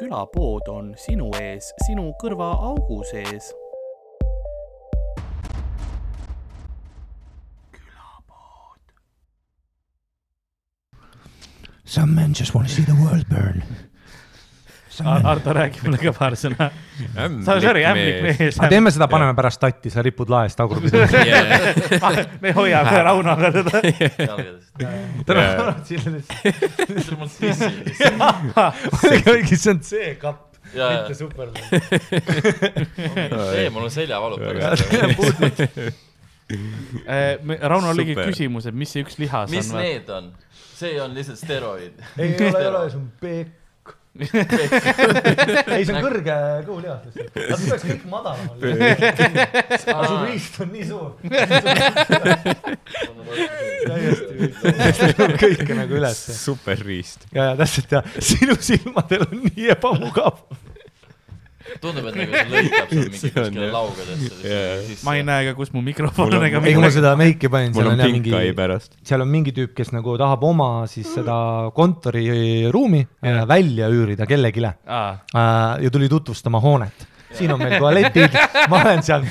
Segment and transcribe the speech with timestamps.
[0.00, 3.52] külapood on sinu ees, sinu kõrvaaugu sees.
[11.84, 13.64] Some men just want to see the world burn.
[15.04, 16.70] Ar- Ardo, räägi mulle ka paar sõna.
[17.46, 18.58] Sorry, ämblik mees.
[18.58, 21.00] aga teeme seda, paneme pärast tatti, sa ripud laest tagurpidi.
[22.44, 23.82] me hoiame Raunoga teda.
[25.28, 25.46] tere,
[29.24, 31.16] kuigi see on C-kapp, mitte.
[31.18, 31.56] Superman.
[33.56, 34.84] ei, mul on seljavalu pärast.
[37.60, 38.26] Rauno Super.
[38.26, 39.82] küsimus, et mis see üks lihas mis on.
[39.84, 40.32] need on?
[40.80, 41.92] see on lihtsalt steroid.
[42.18, 43.56] ei ole, ei ole, see on pekk.
[44.20, 46.34] ei, see on kõrge
[46.66, 47.30] kõhulihas lihtsalt.
[47.40, 48.56] aga see peaks kõik madalamal
[49.94, 51.10] aga su riist on nii suur.
[53.86, 56.34] täiesti, kõike nagu ülesse.
[56.34, 57.28] superriist.
[57.30, 60.42] ja, ja täpselt ja sinu silmadel on nii ebamugav.
[61.82, 65.82] tundub, et nagu see lõikab seal mingi kuskile laugadesse ma ei näe ka, kus mu
[65.86, 66.96] mikrofon on ega ei, kui ma midagi.
[66.98, 68.34] seda meiki panin, seal on jah mingi
[69.10, 71.36] seal on mingi tüüp, kes nagu tahab oma siis seda
[71.76, 73.44] kontoriruumi Jah.
[73.48, 77.06] välja üürida kellelegi aa, äh, ja tuli tutvustama hoonet.
[77.32, 78.34] siin on meil tualetid,
[78.70, 79.22] ma olen seal.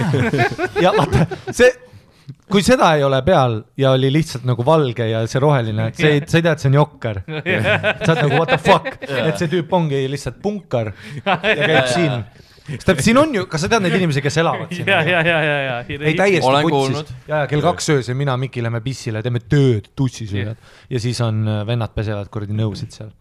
[0.84, 1.72] ja vaata, see,
[2.50, 6.24] kui seda ei ole peal ja oli lihtsalt nagu valge ja see roheline, see ei,
[6.26, 7.20] sa ei tea, et see on jokker.
[7.26, 12.16] sa oled nagu what the fuck, et see tüüp ongi lihtsalt punkar ja käib siin.
[12.66, 14.90] sest täpselt siin on ju, kas sa tead neid inimesi, kes elavad siin?
[14.90, 15.76] ja, ja, ja, ja, ja.
[15.86, 19.92] ei täiesti Olen putsis ja, ja kell kaks öösel mina, Miki lähme pissile, teeme tööd,
[19.98, 20.50] tussis Jah.
[20.50, 23.14] võivad ja siis on äh, vennad pesevad kuradi nõusid seal.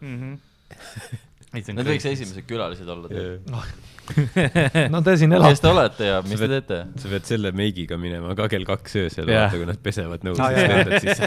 [1.55, 3.65] Need võiks esimesed külalised olla.
[4.93, 5.61] no te siin kes elate.
[5.61, 6.77] te olete ja mis te teete?
[7.01, 10.49] sa pead selle meigiga minema ka kell kaks öösel, vaata kui nad pesevad nõusid Aa,
[10.49, 11.25] ah,, jah, lendad sisse.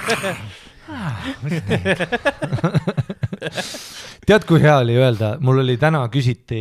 [4.28, 6.60] tead, kui hea oli öelda, mul oli täna küsiti,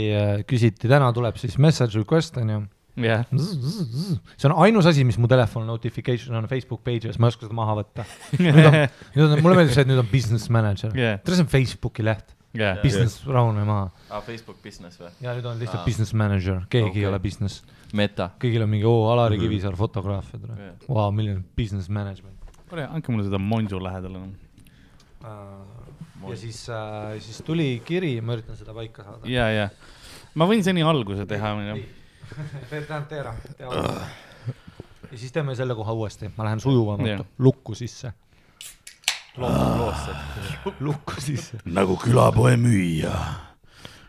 [0.50, 2.60] küsiti, täna tuleb siis message request onju.
[3.06, 7.44] jah, see on ainus asi, mis mu telefon notification on Facebook page'is, ma ei oska
[7.46, 8.02] seda maha võtta.
[8.42, 8.74] nüüd on,
[9.16, 11.16] nüüd on, mulle meeldib see, et nüüd on business manager Jah.
[11.22, 12.28] tere, see on Facebooki leht,
[12.58, 12.80] jah.
[12.84, 15.12] business Raune maha aa, Facebook business või?
[15.22, 15.86] ja nüüd on lihtsalt Aa.
[15.86, 17.02] business manager, keegi Okei.
[17.04, 17.64] ei ole business,
[17.94, 18.30] Meta.
[18.42, 22.36] kõigil on mingi oo, Alari Kivisaar, fotograaf ja tere Jah., vau, milline business management.
[22.70, 24.34] kuule, andke mulle seda Monju lähedal enam.
[26.30, 29.28] ja siis äh,, siis tuli kiri, ma üritan seda paika saada.
[29.32, 29.70] ja, ja.
[30.36, 31.56] ma võin seni alguse teha,
[32.70, 34.08] tähendab, tee ära, tee ära.
[35.12, 37.26] ja siis teeme selle koha uuesti, ma lähen sujuvamalt Jah.
[37.40, 38.14] lukku sisse.
[40.80, 41.60] lukku sisse.
[41.66, 43.14] nagu külapoe müüja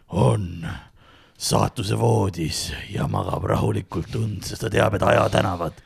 [0.08, 0.66] on
[1.38, 5.82] saatuse voodis ja magab rahulikult und, sest ta teab, et ajatänavad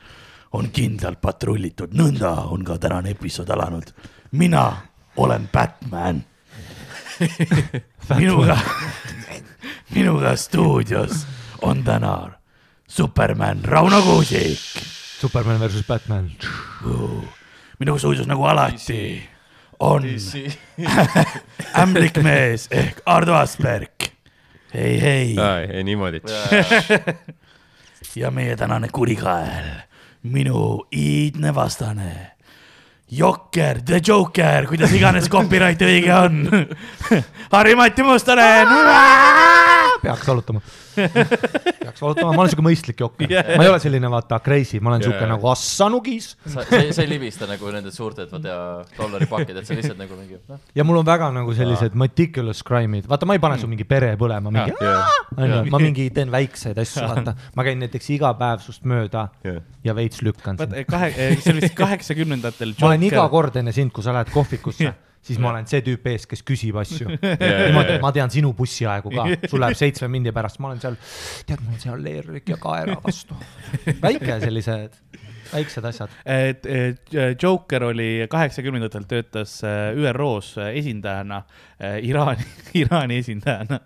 [0.52, 3.92] on kindlalt patrullitud, nõnda on ka tänane episood alanud.
[4.32, 4.76] mina
[5.16, 6.24] olen Batman.
[8.18, 8.56] minuga,
[9.90, 11.26] minuga stuudios
[11.62, 12.30] on täna
[12.88, 14.58] Superman Rauno Kuusik.
[15.20, 16.30] Superman versus Batman.
[17.78, 19.31] minuga stuudios nagu alati
[19.82, 20.04] on
[21.82, 24.10] ämblik mees ehk Ardo Asperg.
[24.74, 26.20] hei, hei ei, niimoodi.
[28.16, 29.72] ja meie tänane kurikael,
[30.22, 32.12] minu iidne vastane.
[33.12, 36.46] Jokker, The Joker, kuidas iganes copyright õige on.
[37.52, 38.70] Harri-Mati Mustonen.
[40.02, 40.62] peaks valutama.
[40.94, 43.30] Peaks valutama, ma olen siuke mõistlik jokker.
[43.30, 45.30] Yeah., ma ei ole selline vaata crazy, ma olen siuke Jaa.
[45.32, 48.56] nagu assanugis sa, sa, sa ei libista nagu nendel suurtelt, vaata,
[48.96, 50.60] dollaripakid, et sa lihtsalt nagu mingi, noh.
[50.76, 54.14] ja mul on väga nagu sellised meticulous crime'id, vaata, ma ei pane su mingi pere
[54.20, 58.88] põlema, mingi onju, ma mingi teen väikseid asju, vaata, ma käin näiteks iga päev sust
[58.88, 59.62] mööda Jah.
[59.84, 60.76] ja veits lükkan sind.
[60.76, 62.76] vaata, kahe, see oli vist kaheksakümnendatel.
[62.80, 64.92] ma olen iga kord enne sind, kui sa lähed kohvikusse,
[65.22, 67.08] siis ma olen see tüüp ees, kes küsib asju.
[67.12, 70.98] niimoodi, et ma tean sinu bussiaegu ka, sul läheb seitsme mindi pärast, ma olen seal,
[71.48, 73.38] tead, mul on seal leerlik ja kaera vastu.
[74.02, 74.98] väike sellised,
[75.52, 76.16] väiksed asjad.
[76.26, 81.42] et et Joker oli kaheksakümnendatel töötas äh, ÜRO-s äh, esindajana,
[82.02, 82.48] Iraani,
[82.84, 83.80] Iraani esindajana.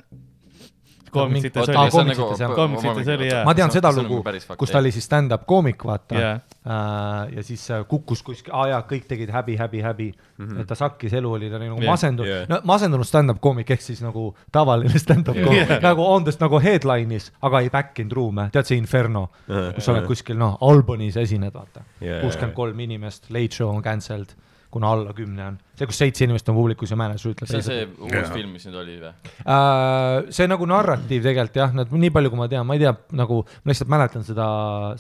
[1.17, 2.55] Koomiksites oli, koomiksites, jah.
[2.55, 3.43] koomiksites oli jaa.
[3.49, 6.21] ma tean seda see on lugu nagu fakt,, kus ta oli siis stand-up koomik, vaata
[6.21, 6.33] Jaa.
[6.37, 7.37] äh,.
[7.37, 10.47] ja siis äh, kukkus kuskil, aa jaa, kõik tegid häbi, häbi, häbi mm.
[10.47, 10.61] -hmm.
[10.61, 12.49] et ta sakkis, elu oli ta nagu Jah, masendunud jah.
[12.49, 15.83] no masendunud stand-up koomik ehk siis nagu tavaline stand-up koomik Jah.
[15.83, 19.73] nagu on tast nagu headline'is, aga ei back in room'e, tead see Inferno, Jah.
[19.75, 24.37] kus sa oled kuskil noh, Albanis esined, vaata kuuskümmend kolm inimest, late show on cancelled,
[24.73, 27.51] kuna alla kümne on, see, kus seitse inimest on publikus ja manager ütleb.
[27.51, 29.13] see on see uus film, mis nüüd oli või?
[29.45, 32.93] Äh, see nagu narratiiv tegelikult jah, nad nii palju, kui ma tean, ma ei tea,
[33.23, 34.49] nagu ma lihtsalt mäletan seda,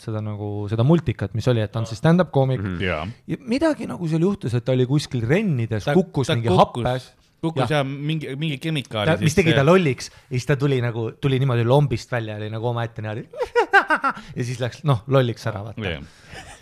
[0.02, 2.74] seda nagu seda multikat, mis oli, et ta on siis stand-up koomik mm.
[2.76, 2.88] -hmm.
[2.88, 3.04] jaa.
[3.34, 6.84] ja midagi nagu seal juhtus, et ta oli kuskil rennides, kukkus ta mingi kukkus.
[6.84, 7.12] happes
[7.42, 7.78] kukkus Jah.
[7.78, 11.66] ja mingi, mingi kemikaali mis tegi ta lolliks ja siis ta tuli nagu, tuli niimoodi
[11.68, 13.26] lombist välja, oli nagu omaette niimoodi.
[14.38, 15.94] ja siis läks noh, lolliks ära vaata.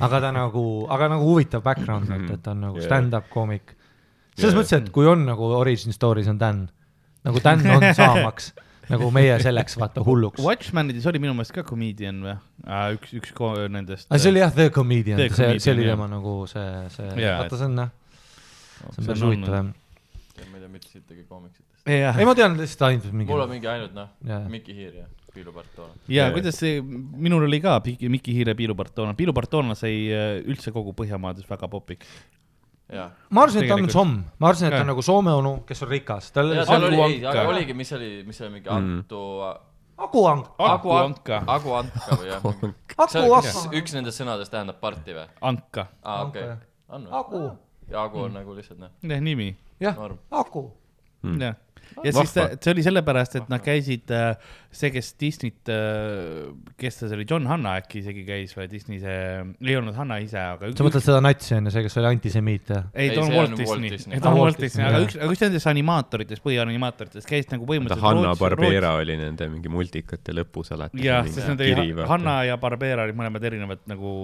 [0.04, 2.86] aga ta nagu, aga nagu huvitav background, et, et ta on nagu Jaa.
[2.88, 3.74] stand-up koomik.
[4.36, 4.60] selles Jaa.
[4.60, 6.66] mõttes, et kui on nagu origin story's on Dan,
[7.24, 8.52] nagu Dan on saamaks
[8.92, 10.42] nagu meie selleks vaata hulluks.
[10.44, 12.34] Watchmanides oli minu meelest ka comedian või?
[12.96, 14.10] üks, üks ko- nendest.
[14.12, 17.60] see oli jah The Comedian, see, see Comedian, oli tema nagu see, see, Jaa, vaata
[17.60, 19.70] see on jah, see on See päris huvitav jah.
[20.50, 21.88] ma ei tea mitte sittagi koomiksitest.
[21.88, 23.30] jah ei, ma tean lihtsalt ainult mingi.
[23.32, 25.90] mul on mingi ainult noh Jaa., Mikki Hiir ja Piilu Bartolo.
[26.08, 30.72] ja kuidas see, minul oli ka Mikki Hiire Piilu Bartona, Piilu Bartona sai äh, üldse
[30.74, 32.08] kogu Põhjamaades väga popiks.
[32.94, 35.82] ma arvasin, et ta on somm, ma arvasin, et ta on nagu Soome onu, kes
[35.82, 38.98] on rikas, tal oli, oligi, mis oli, mis oli mingi Mm.
[39.02, 39.22] Antu,
[39.96, 42.40] Aku Ang-, Aku Anka, Agu Anka või jah?
[42.42, 45.26] Aku see on, Ang-, üks nendest sõnadest tähendab parti või?
[45.40, 46.48] Anka, aa, okei?
[47.20, 47.42] Aku,
[47.90, 49.52] ja Agu on nagu lihtsalt noh, jah nimi,
[49.82, 49.94] jah.
[50.34, 50.66] Aku.
[51.22, 51.38] Mm.
[51.40, 51.54] jah.
[52.04, 54.10] ja siis ta, see oli sellepärast, et nad käisid,
[54.74, 55.70] see, kes Disneyt,
[56.80, 59.18] kes ta see oli, John Hanna äkki isegi käis või Disney see,
[59.64, 62.72] ei olnud Hanna ise, aga sa mõtled seda natsi on ju, see, kes oli antisemiit
[62.74, 62.86] jah?
[62.94, 65.16] ei, Ei, ta on on Walt Disney, ta on Ah, Walt Walt Disney, aga üks,
[65.18, 70.72] aga üks nendest animaatoritest, põhianimaatoritest käis nagu põhimõtteliselt Hanna Barbera oli nende mingi multikate lõpus
[70.76, 71.02] alati.
[71.04, 74.14] jah, sest nad olid, Hanna ja Barbera olid mõlemad erinevad nagu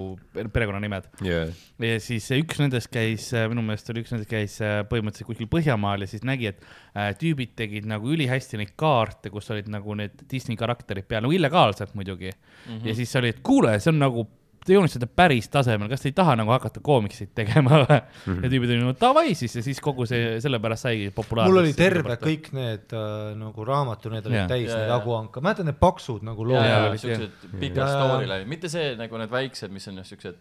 [0.53, 1.09] perekonnanimed.
[1.27, 1.47] Jaa,
[1.87, 6.05] ja siis üks nendest käis, minu meelest oli üks nendest käis äh, põhimõtteliselt kuskil Põhjamaal
[6.05, 6.61] ja siis nägi, et
[6.95, 11.37] äh, tüübid tegid nagu ülihästi neid kaarte, kus olid nagu need Disney karakterid peal, nagu
[11.37, 12.69] illegaalselt muidugi mm.
[12.69, 12.87] -hmm.
[12.89, 14.27] ja siis oli, et kuule, see on nagu,
[14.65, 18.21] te joonistate päris tasemel, kas te ei taha nagu hakata koomikseid tegema või mm?
[18.27, 18.43] -hmm.
[18.45, 21.55] ja tüübid olid nagu davai siis ja siis kogu see, sellepärast saigi populaarseks.
[21.55, 22.17] mul oli terve.
[22.21, 24.49] kõik need äh, nagu raamatu, need olid Jaa.
[24.49, 25.01] täis Jaa, neid jaa.
[25.01, 27.03] Agu Anka, mäletad need paksud nagu ja, ja lood.
[27.05, 30.41] siuksed pikad storyline'id, mitte see nagu need väiksed, mis on just siuksed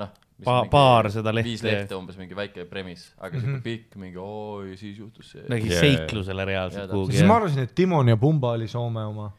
[0.00, 0.12] noh.
[0.44, 1.48] Pa- paar seda lehte.
[1.50, 3.62] viis lehte umbes mingi väike premiss, aga siuke Mhm.
[3.62, 5.42] pikk mingi oi, siis juhtus see.
[5.48, 5.98] nägi Jaa, yeah.
[5.98, 7.12] seiklusele reaalselt Jaa, kuhugi.
[7.16, 9.30] siis ma arvasin, et Timon ja Pumba oli Soome oma.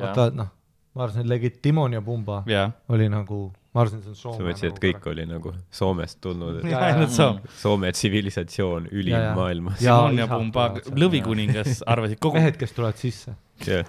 [0.00, 0.48] vaata, noh,
[0.94, 4.16] ma arvasin, et legit Timon ja Pumba jah, oli nagu, ma arvasin, et see on
[4.16, 4.36] Soome.
[4.36, 7.40] sa mõtlesid, et kõik oli nagu Soomest tulnud, et Jaa, ainult saab.
[7.58, 9.34] Soome tsivilisatsioon ülim Jaa, jaa.
[9.34, 9.80] maailmas.
[9.82, 13.34] Jaa, Simon ja Pumba lõvikuningas arvasid kogu, mehed, kes tulevad sisse.
[13.66, 13.84] jah,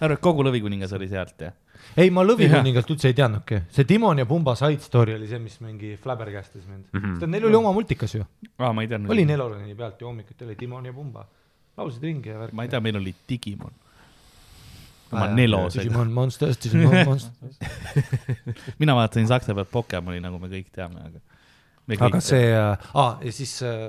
[0.00, 1.52] arvad kogu lõvikuningas oli sealt jah?
[1.98, 5.58] ei, ma Lõvikuningalt üldse ei teadnudki, see Timon ja Pumba side story oli see, mis
[5.64, 7.02] mingi flabbergastas mind mm.
[7.02, 7.26] -hmm.
[7.34, 8.24] Neil oli oma multikas ju,
[8.58, 9.10] aa, ma ei teadnud.
[9.10, 11.26] oli Nelorani pealt ju hommikuti oli Timon ja Pumba,
[11.76, 12.52] laulsid ringi ja värk.
[12.52, 13.72] ma ei tea, meil oli Digimon.
[15.12, 15.34] oma jaa.
[15.34, 15.82] nelosed.
[15.82, 17.58] Digimon Monsters, Digimon Monsters.
[18.78, 21.20] mina vaatasin saksa pealt Pokemoni, nagu me kõik teame, aga.
[22.06, 23.88] aga see äh,, aa ja siis äh,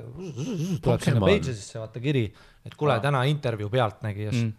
[0.82, 1.20] tuleb sinna.
[1.20, 2.32] Pagesesse vaata kiri,
[2.66, 4.52] et kuule, täna intervjuu Pealtnägijas Mm.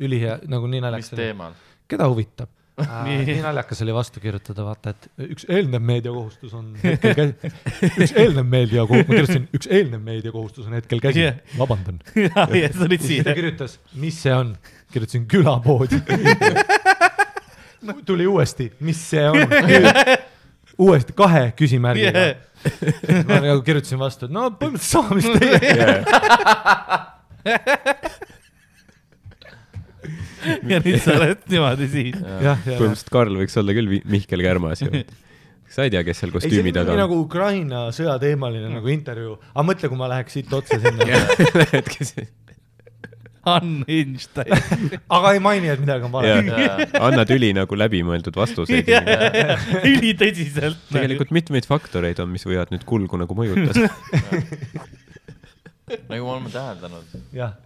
[0.00, 1.52] ülihea, nagu nii mis naljakas oli, teemal?
[1.88, 2.48] keda huvitab
[2.80, 2.92] äh,?
[3.04, 7.52] nii naljakas oli vastu kirjutada, vaata, et üks eelnev meediakohustus on hetkel käsi,
[8.02, 12.00] üks eelnev meediakohustus, ma kirjutasin, üks eelnev meediakohustus on hetkel käsi yeah., vabandan.
[12.16, 13.36] ja, ja sa olid ja siis ta siia.
[13.40, 14.54] kirjutas, mis see on,
[14.92, 15.90] kirjutasin külapood.
[18.08, 19.36] tuli uuesti, mis see on?
[20.86, 22.36] uuesti kahe küsimärgiga Yeah.
[23.08, 23.26] yeah..
[23.26, 25.86] ma nagu kirjutasin vastu, et no põhimõtteliselt sama, mis teie.
[30.72, 32.18] ja nüüd sa oled niimoodi siin.
[32.20, 34.90] põhimõtteliselt Karl võiks olla küll Vi- Mihkel Kärmas ju.
[35.72, 39.88] sa ei tea, kes seal kostüümi taga on nagu Ukraina sõjateemaline nagu intervjuu, aga mõtle,
[39.92, 41.22] kui ma läheks siit otse sinna.
[41.78, 42.12] et kes,
[43.42, 44.36] Unhinged.
[45.10, 46.34] aga ei maini, et midagi on vale.
[46.94, 48.86] annad üli nagu läbimõeldud vastuseid.
[49.92, 50.78] ülitõsiselt.
[50.92, 53.90] tegelikult mitmeid faktoreid on, mis võivad nüüd kulgu nagu mõjutada.
[56.08, 57.16] Nagu me oleme täheldanud.
[57.36, 57.56] jah,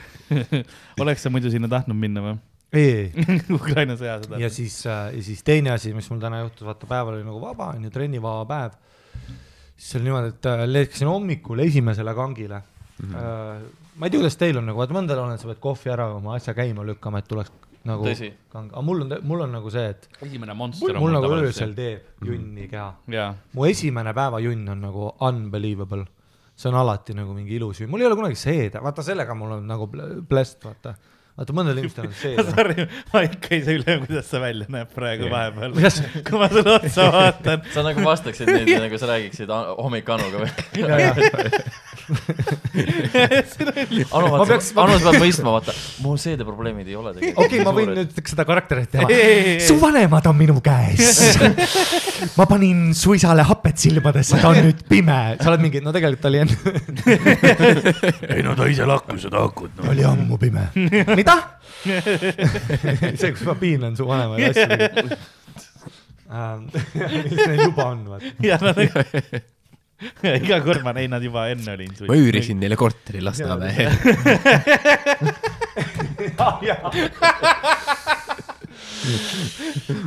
[1.02, 2.36] oleks sa muidu sinna tahtnud minna või?
[2.72, 3.38] ei, ei.
[3.58, 4.40] Ukraina sõjasõda.
[4.42, 7.72] ja siis, ja siis teine asi, mis mul täna juhtus, vaata päeval oli nagu vaba,
[7.76, 8.78] on ju, trennivaba päev.
[9.76, 13.10] siis oli niimoodi, et äh, läksin hommikul esimesele kangile mm.
[13.10, 13.66] -hmm.
[13.96, 16.12] ma ei tea, kuidas teil on nagu, vaata mõndal on, et sa pead kohvi ära
[16.14, 17.52] oma asja käima lükkama, et tuleks
[17.84, 21.74] nagu aga mul on, mul on nagu see, et esimene monster mul nagu öösel.
[21.74, 22.92] teeb junni keha.
[23.10, 26.06] jaa, mu esimene päevajunn on nagu unbelievable.
[26.62, 29.56] See on alati nagu mingi ilus junn, mul ei ole kunagi seeda, vaata sellega mul
[29.58, 30.94] on nagu blessed, vaata.
[31.38, 32.44] vaata mõnel inimestel on seeda.
[32.54, 35.74] sorry, ma ikka ei saa üle, kuidas sa välja näed praegu vahepeal.
[35.74, 37.64] kuidas, kui ma sulle otsa vaatan.
[37.74, 40.50] sa nagu vastaksid niimoodi, nagu sa räägiksid a- hommikanuga või?
[44.16, 45.74] Anu Ma peaks-, Anu sa pead mõistma, vaata,
[46.04, 47.44] mu seedeprobleemid ei ole tegelikult.
[47.44, 47.92] okei, ma võin.
[47.98, 49.08] nüüd seda karakterit teha
[49.66, 51.36] su vanemad on minu käes.
[52.38, 55.20] ma panin su isale hapet silmadesse, ta on nüüd pime.
[55.40, 56.56] sa oled mingi, no tegelikult ta oli enne,
[58.36, 59.90] ei no ta ise lakkus seda akut no..
[59.92, 60.68] oli ammu pime.
[61.12, 61.36] mida?
[61.84, 64.66] see, kus ma piinan su vanemaid asju.
[67.28, 69.42] mis neil juba on, vaata.
[70.42, 71.92] iga kord ma näin nad juba enne olin.
[72.08, 73.88] ma üürisin neile korteri Lasnamäe.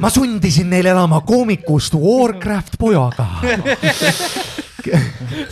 [0.02, 3.28] ma sundisin neil elama koomikust Warcraft pojaga.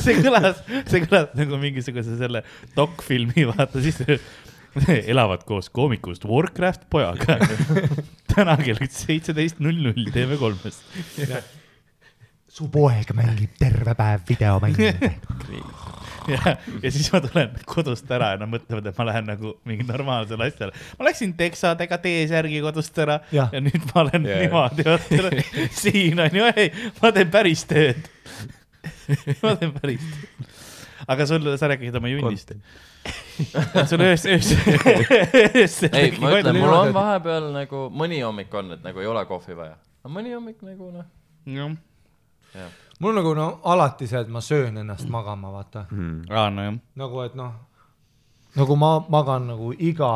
[0.03, 2.43] see kõlas, see kõlas nagu mingisuguse selle
[2.75, 3.97] dokfilmi, vaata siis
[5.13, 7.39] elavad koos koomikust Warcraft pojaga.
[8.33, 10.77] täna kell seitseteist null null TV3-s.
[12.53, 14.93] Su poeg mängib terve päev videomänge.
[16.33, 19.85] ja, ja siis ma tulen kodust ära ja nad mõtlevad, et ma lähen nagu mingi
[19.87, 20.83] normaalsele asjale.
[20.99, 24.43] ma läksin teksadega T-särgi kodust ära ja, ja nüüd ma olen yeah.
[24.45, 25.31] niimoodi, vaata
[25.81, 26.69] siin on ju, ei,
[27.01, 28.09] ma teen päris tööd.
[29.41, 30.51] ma teen päris tööd.
[31.15, 32.53] aga sul, sa rääkisid oma junnist.
[33.89, 34.51] sul öös, öös,
[35.57, 35.79] öös.
[35.89, 39.57] ei, ma ütlen, mul on vahepeal nagu mõni hommik on, et nagu ei ole kohvi
[39.57, 39.73] vaja.
[40.05, 41.09] aga mõni hommik nagu noh,
[41.49, 41.73] jah.
[42.99, 45.85] Mul on nagu no alati see, et ma söön ennast magama, vaata.
[46.29, 46.77] aa nojah.
[46.95, 47.53] nagu, et noh,
[48.55, 50.13] nagu ma magan nagu iga,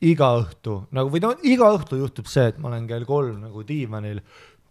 [0.00, 3.64] iga õhtu nagu või no iga õhtu juhtub see, et ma olen kell kolm nagu
[3.66, 4.22] diivanil,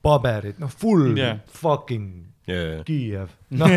[0.03, 1.39] paberid, noh, full yeah.
[1.51, 3.67] fucking jaa, Kiiev, noh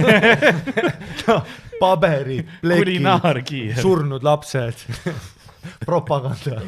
[1.26, 1.40] no,,
[1.80, 4.86] paberid, plekid, surnud lapsed,
[5.88, 6.60] propaganda.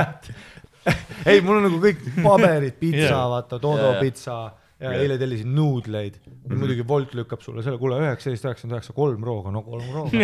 [1.28, 4.00] ei, mul on nagu kõik paberid, pitsa yeah., vaata, Dodo yeah.
[4.00, 4.38] pitsa
[4.80, 6.32] ja eile tellisin nuudleid mm.
[6.32, 6.58] -hmm.
[6.58, 10.20] muidugi Wolt lükkab sulle selle, kuule üheksateist, üheksakümmend üheksa, kolm rooga, no kolm rooga.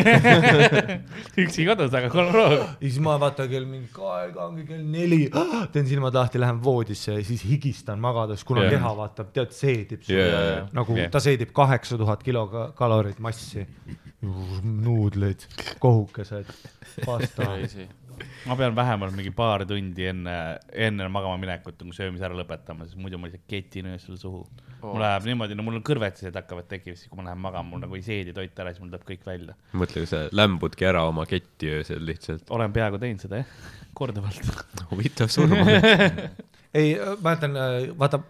[1.44, 2.62] üksi kodus, aga kolm rooga.
[2.62, 5.20] ja siis ma vaata kell mingi kaheksa, kell neli,
[5.74, 8.76] teen silmad lahti, lähen voodisse ja siis higistan magades, kuna yeah.
[8.76, 10.48] keha vaata, tead, seedib sulle yeah.
[10.48, 10.64] jaa.
[10.80, 11.10] nagu yeah.
[11.12, 13.66] ta seedib kaheksa tuhat kilokalorit massi.
[14.64, 15.44] nuudlid,
[15.78, 16.48] kohukesed,
[17.06, 17.52] pasta.
[18.46, 20.36] Ma pean vähemalt mingi paar tundi enne,
[20.72, 24.92] enne magama minekut nagu söömise ära lõpetama, sest muidu ma lihtsalt ketin öösel suhu oh..
[24.92, 27.84] mul läheb niimoodi, no mul on kõrvetised hakkavad tekkima, siis kui ma lähen magama, mul
[27.84, 29.56] nagu ei seedi toit ära, siis mul tuleb kõik välja.
[29.72, 32.46] mõtle, kui sa lämbudki ära oma ketti öösel lihtsalt.
[32.54, 33.58] olen peaaegu teinud seda jah,
[33.98, 34.64] korduvalt.
[34.92, 35.78] huvitav surma.
[36.78, 37.60] ei, ma ütlen,
[37.98, 38.22] vaata,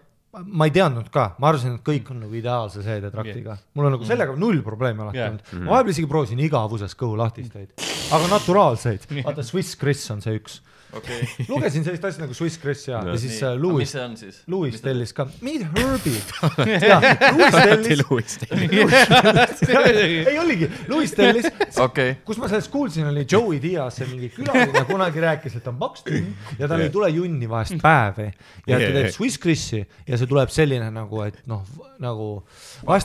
[0.45, 3.65] ma ei teadnud ka, ma arvasin, et kõik on nagu ideaalse seedetraktiga yeah..
[3.77, 5.33] mul on nagu sellega null probleemi alati Jah.
[5.33, 5.65] olnud yeah..
[5.65, 7.73] ma vahepeal isegi proovisin igavuses kõhulahtisteid,
[8.17, 9.07] aga naturaalseid.
[9.27, 10.61] vaata, Swiss Chris on see üks.
[10.93, 11.27] Okei.
[11.51, 14.39] lugesin sellist asja nagu Swiss Chris ja, ja siis äh, mis Louis, see on siis?
[14.51, 16.31] Louis tellis ka, mingid Herbid.
[17.37, 18.03] Louis tellis,
[20.27, 21.49] ei oligi, Louis tellis,
[21.83, 25.79] okei, kus ma sellest kuulsin, oli Joey Diaz, see mingi külaline kunagi rääkis, et on
[25.81, 28.29] paks tünn ja tal ei tule junni vahest päevi.
[28.67, 31.65] ja ta teeb Swiss Chris'i ja see tuleb selline nagu, et noh,
[32.03, 32.29] nagu
[32.87, 33.01] või?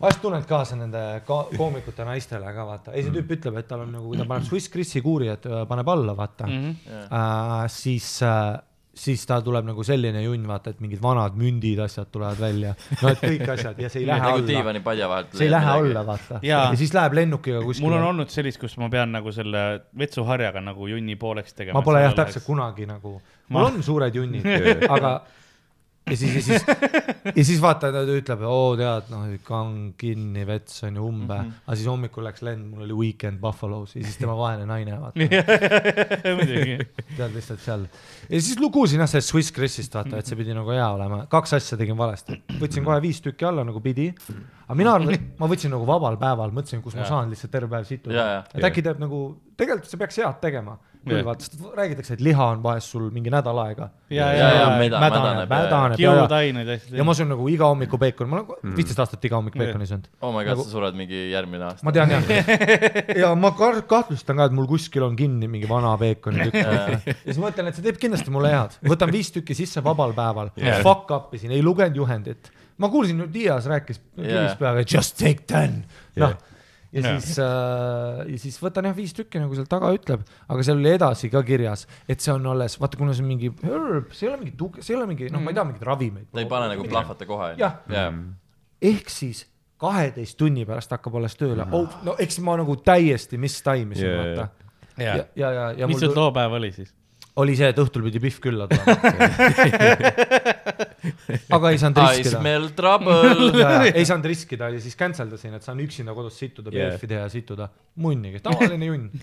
[0.00, 3.84] vahest tunned kaasa nende ka koomikute naistele ka vaata, ei see tüüp ütleb, et tal
[3.86, 7.04] on nagu, kui ta paneb Swiss Chris'i kuuri, et äh, paneb alla, vaata mm, -hmm.
[7.12, 8.56] äh, siis äh,
[8.96, 12.72] siis ta tuleb nagu selline junn, vaata, et mingid vanad mündid, asjad tulevad välja,
[13.02, 15.36] no et kõik asjad ja see ei lähe nagu alla, diivanipadja vahelt.
[15.36, 16.40] see ei lähe alla, vaata.
[16.42, 16.62] Jaa.
[16.70, 17.86] ja siis läheb lennukiga kuskile.
[17.86, 19.64] mul on olnud sellist, kus ma pean nagu selle
[19.98, 21.78] vetsuharjaga nagu junni pooleks tegema.
[21.78, 24.48] ma pole jah täpselt kunagi nagu, mul Ma- on suured junnid,
[24.96, 25.18] aga
[26.10, 26.64] ja siis, ja siis,
[27.34, 31.48] ja siis vaata, ta ütleb, oo tead, noh, kang kinni, vets on ju umbe mm.
[31.48, 31.64] -hmm.
[31.66, 35.18] aga siis hommikul läks lend, mul oli weekend Buffalo's ja siis tema vaene naine, vaata,
[37.16, 37.88] tead lihtsalt seal.
[38.30, 41.24] ja siis lu- kuulsin jah sellest Swiss Chris'ist vaata, et see pidi nagu hea olema,
[41.30, 44.12] kaks asja tegin valesti, võtsin kohe viis tükki alla nagu pidi,
[44.66, 47.14] aga mina arvan, ma võtsin nagu vabal päeval, mõtlesin, kus ma Jaa.
[47.16, 49.24] saan lihtsalt terve päev situda et äkki teeb nagu,
[49.56, 51.26] tegelikult see peaks head tegema küll Jah.
[51.26, 53.88] vaata, sest räägitakse, et liha on vahest sul mingi nädal aega.
[54.10, 56.96] mädaneb, mädaneb kiudaineid asju.
[56.98, 60.08] ja ma söön nagu iga hommiku peekoni, ma olen viisteist aastat iga hommik peekoni söönud.
[60.20, 61.86] oh my god Nagu- sa sured mingi järgmine aasta.
[61.86, 62.22] ma tean jah.
[63.22, 66.60] ja ma kahtlustan ka, et mul kuskil on kinni mingi vana peekoni tükk.
[66.60, 68.76] ja siis ma mõtlen, et see teeb kindlasti mulle head.
[68.86, 70.82] võtan viis tükki sisse vabal päeval Jah.
[70.86, 72.50] fuck up isin, ei lugenud juhendit.
[72.78, 75.84] ma kuulsin, Dias rääkis kivist peale, just take ten.
[76.16, 76.34] noh,
[76.96, 80.80] ja siis äh,, ja siis võtan jah viis tükki, nagu seal taga ütleb, aga seal
[80.80, 84.26] oli edasi ka kirjas, et see on alles, vaata, kuna see on mingi herb, see
[84.26, 86.28] ei ole mingi tuge, see ei ole mingi, noh, ma ei tea, mingeid ravimeid.
[86.32, 87.52] ta ei pane nagu plahvata kohe.
[87.60, 87.80] Jah.
[87.92, 88.20] jah.
[88.92, 89.46] ehk siis
[89.80, 94.70] kaheteist tunni pärast hakkab alles tööle oh,, no eks ma nagu täiesti mistaimisin yeah,, vaata.
[94.96, 96.94] ja ja, ja, ja, ja mis mul sul too päev oli siis?
[97.36, 98.96] oli see, et õhtul pidi Pihv külla tulema.
[101.56, 102.40] aga ei saanud I riskida.
[102.40, 103.50] smell trouble.
[103.98, 106.94] ei saanud riskida ja siis cancel dasin, et saan üksinda kodus situda Yeah.
[106.96, 107.68] BF-i teha ja situda.
[108.02, 109.06] munnigi, tavaline junn.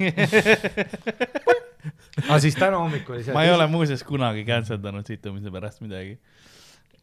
[2.29, 3.33] aga siis täna hommikul oli see.
[3.35, 6.15] ma ei ole muuseas kunagi cancel danud situmise pärast midagi.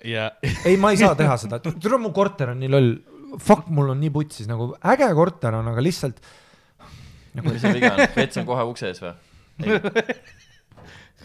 [0.05, 0.31] ja
[0.69, 2.93] ei, ma ei saa teha seda, tule mu korter on nii loll.
[3.39, 6.17] Fuck, mul on nii putsis nagu äge korter on, aga lihtsalt
[7.39, 8.01] mis see viga on?
[8.17, 9.13] vets on kohe ukse ees või?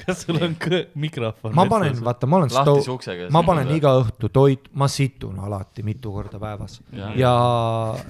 [0.03, 0.55] Kas sul on
[1.01, 1.55] mikrofon?
[1.55, 2.97] ma panen, vaata, ma olen sto-,
[3.33, 7.11] ma panen iga õhtu toit, ma situn alati mitu korda päevas Jaa.
[7.19, 7.33] ja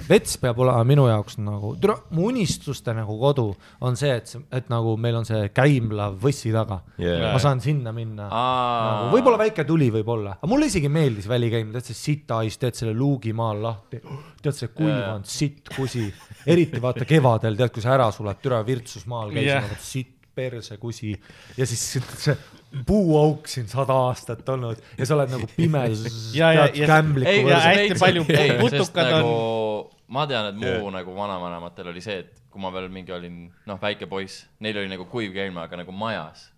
[0.10, 1.76] vets peab olema minu jaoks nagu,
[2.16, 3.50] mu unistuste nagu kodu
[3.86, 7.34] on see, et, et nagu meil on see käimlav võssi taga Yeah.
[7.34, 8.28] ma saan sinna minna.
[8.30, 12.94] Nagu, võib-olla väike tuli võib-olla, aga mulle isegi meeldis välikäimine, tead see sitais, teed selle
[12.96, 14.00] luugi maal lahti,
[14.42, 16.06] tead see kuivanud sitt kusi,
[16.48, 20.15] eriti vaata kevadel, tead, kui sa ära suled, türa virtsus maal käis yeah., nagu sitt
[20.36, 21.14] perse kusi
[21.58, 21.84] ja siis
[22.26, 22.36] see
[22.88, 25.86] puuauk siin sada aastat olnud ja sa oled nagu pime,
[26.40, 26.88] Ja- ja- ja-
[27.30, 28.26] ei, ja hästi palju
[28.62, 29.38] putukad on- nagu,.
[30.08, 33.80] ma tean, et mu nagu vanavanematel oli see, et kui ma veel mingi olin, noh,
[33.82, 36.52] väike poiss, neil oli nagu kuiv käima, aga nagu majas.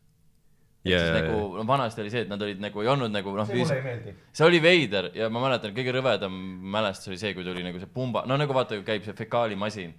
[0.87, 3.47] Jaa, siis nagu, no vanasti oli see, et nad olid nagu, ei olnud nagu noh,
[3.49, 4.13] see mulle ei meeldi.
[4.31, 6.35] see oli veider ja ma mäletan, kõige rõvedam
[6.75, 9.93] mälestus oli see, kui tuli nagu see pumba, no nagu vaata, käib see fekaalimasin.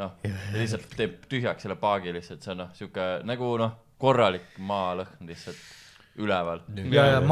[0.00, 0.16] noh,
[0.56, 5.62] lihtsalt teeb tühjaks selle paagi lihtsalt, see on noh, sihuke nagu noh, korralik maalõhn lihtsalt
[6.20, 6.60] üleval.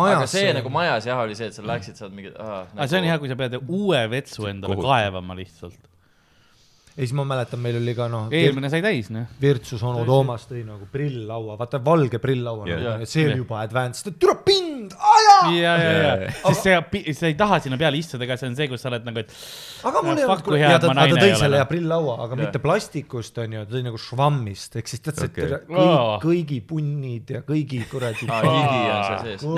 [0.07, 2.33] aga see nagu majas jah, oli see, et sa läksid, saad mingi.
[2.33, 4.93] aga see on hea, kui sa pead uue vetsu endale Kohutav.
[4.95, 5.90] kaevama lihtsalt.
[7.01, 9.25] Ja siis ma mäletan, meil oli ka noh, eelmine sai täis, noh.
[9.41, 13.41] Virtsus onu Toomas tõi nagu prilllaua, vaata valge prilllaua yeah., see oli Jah.
[13.41, 15.37] juba advanced, türa pind, aja.
[15.55, 18.69] ja, ja, ja sest see, sa ei taha sinna peale istuda, ega see on see,
[18.69, 19.33] kus sa oled nagu, et
[19.89, 21.63] aga mul ei olnud ja ta, ta tõi selle noh.
[21.63, 22.43] ja prilllaua, aga Jah.
[22.43, 25.57] mitte plastikust onju, ta tõi nagu švammist, ehk siis tead see okay.
[25.71, 28.29] Kõik, kõigi punnid ja kõigi kuradi.
[28.29, 29.49] higi on seal sees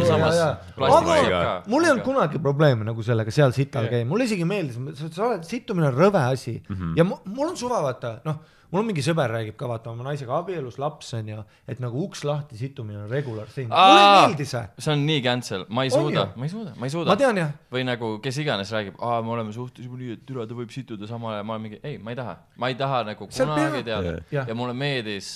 [0.92, 5.26] Aga mul ei olnud kunagi probleeme nagu sellega seal sital käia, mulle isegi meeldis, sa
[5.26, 6.94] oled, situmine on rõve asi -hmm.
[6.98, 8.18] ja mul on suva, vaata.
[8.26, 8.40] Noh,
[8.72, 12.04] mul on mingi sõber räägib ka, vaata oma naisega abielus, laps on ju, et nagu
[12.06, 15.84] uks lahti situmine on regular thing, mulle ei meeldi see, see on nii cancel, ma
[15.84, 17.18] ei suuda ma ei suuda, ma ei ma suuda.
[17.20, 20.48] tean jah, või nagu kes iganes räägib, aa, me oleme suhtes juba nii, et türa,
[20.48, 23.04] ta võib situda samal ajal, ma olen mingi, ei, ma ei taha, ma ei taha
[23.12, 24.16] nagu kunagi teada.
[24.32, 25.28] Ja, ja mulle meeldis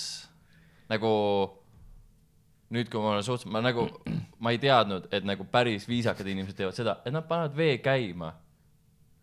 [0.89, 1.13] nagu
[2.73, 3.85] nüüd, kui ma olen suhtes, ma nagu,
[4.43, 8.33] ma ei teadnud, et nagu päris viisakad inimesed teevad seda, et nad panevad vee käima.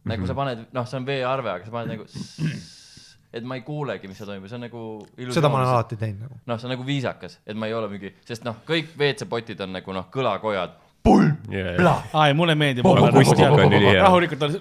[0.04, 0.26] Nagu Mhm.
[0.28, 2.04] sa paned, noh, see on veearve, aga sa paned nagu,
[3.34, 4.84] et ma ei kuulegi, mis seal toimub, see on nagu.
[5.34, 6.38] seda ma olen alati teinud nagu.
[6.46, 9.72] noh, see on nagu viisakas, et ma ei ole mingi, sest noh, kõik WC-potid on
[9.80, 10.80] nagu noh, kõlakojad.
[12.14, 12.84] aa, ei mulle meeldib.
[14.00, 14.54] rahulikult on.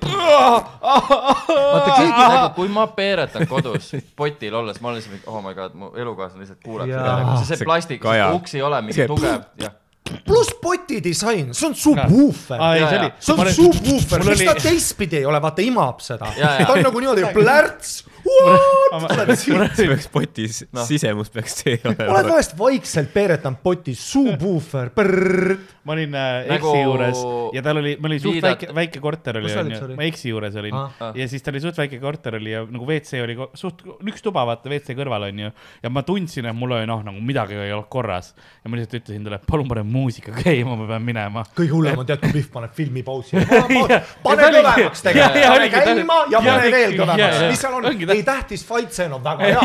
[0.84, 5.76] vaata keegi nagu kui ma peeretan kodus potil olles, ma olen lihtsalt oh my god,
[5.80, 7.00] mu elukaaslane lihtsalt kuulab Jaa.
[7.00, 8.04] seda nagu, see plastik,
[8.36, 9.72] uks ei ole mingi tugev, jah.
[10.26, 12.60] Pluss poti disain, see on subwoofer
[13.20, 17.30] see on subwoofer, oli ta, teistpidi ei ole, vaata imab seda, ta on nagu niimoodi
[17.36, 17.94] plärts,
[19.76, 20.86] see peaks potis Noh.
[20.88, 22.24] sisemus peaks see oled olema.
[22.34, 27.24] vahest vaikselt peeretanud potis, subwoofer, prrrr, ma olin äh, Nagu eksi juures
[27.58, 30.74] ja tal oli, meil oli suht väike, väike korter oli onju ma eksi juures olin
[30.74, 30.92] Ah.
[31.10, 31.12] Ah.
[31.18, 34.46] ja siis tal oli suht väike korter oli ja nagu WC oli suht, üks tuba
[34.48, 35.52] vaata WC kõrval onju.
[35.84, 38.34] ja ma tundsin, et mul oli noh, nagu midagi ei olnud korras
[38.64, 41.44] ja ma lihtsalt ütlesin talle, palun pane muusika käima, ma pean minema.
[41.58, 43.38] kõige hullem on tead, kui Pihv paneb filmi pausi.
[44.24, 48.64] Pane kõvemaks ja- tegelikult, pane käima ja pane veel kõvemaks mis seal on, ei tähtis
[48.68, 49.62] fight scene on väga hea.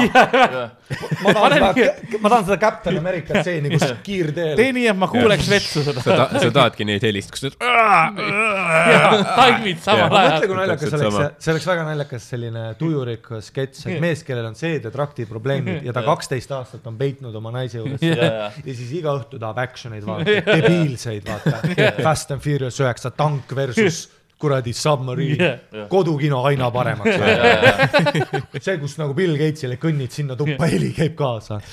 [1.25, 4.55] ma tahan seda, ma tahan seda Captain America stseeni, kus kiirteel.
[4.59, 6.05] tee nii, et ma kuuleks vetsu seda.
[6.05, 7.51] sa sa tahadki neid helist, kus ta
[9.39, 10.35] taimid samal ajal.
[10.35, 14.49] Mõtle, kui naljakas Täpselt oleks see oleks väga naljakas selline tujurikas sketš, et mees, kellel
[14.51, 18.05] on seedetrakti probleemid ja ta kaksteist aastat on peitnud oma naise juures.
[18.05, 21.63] Ja siis iga õhtu tahab action'eid vaadata, debiilseid vaata.
[22.03, 24.07] Fast and Furious üheksa, tank versus
[24.39, 25.89] kuradi submarine Jah.
[25.91, 27.19] kodukino aina paremaks.
[28.65, 31.61] see, kus nagu Bill Gatesile kõnnid sinna tuppa, heli käib kaasa.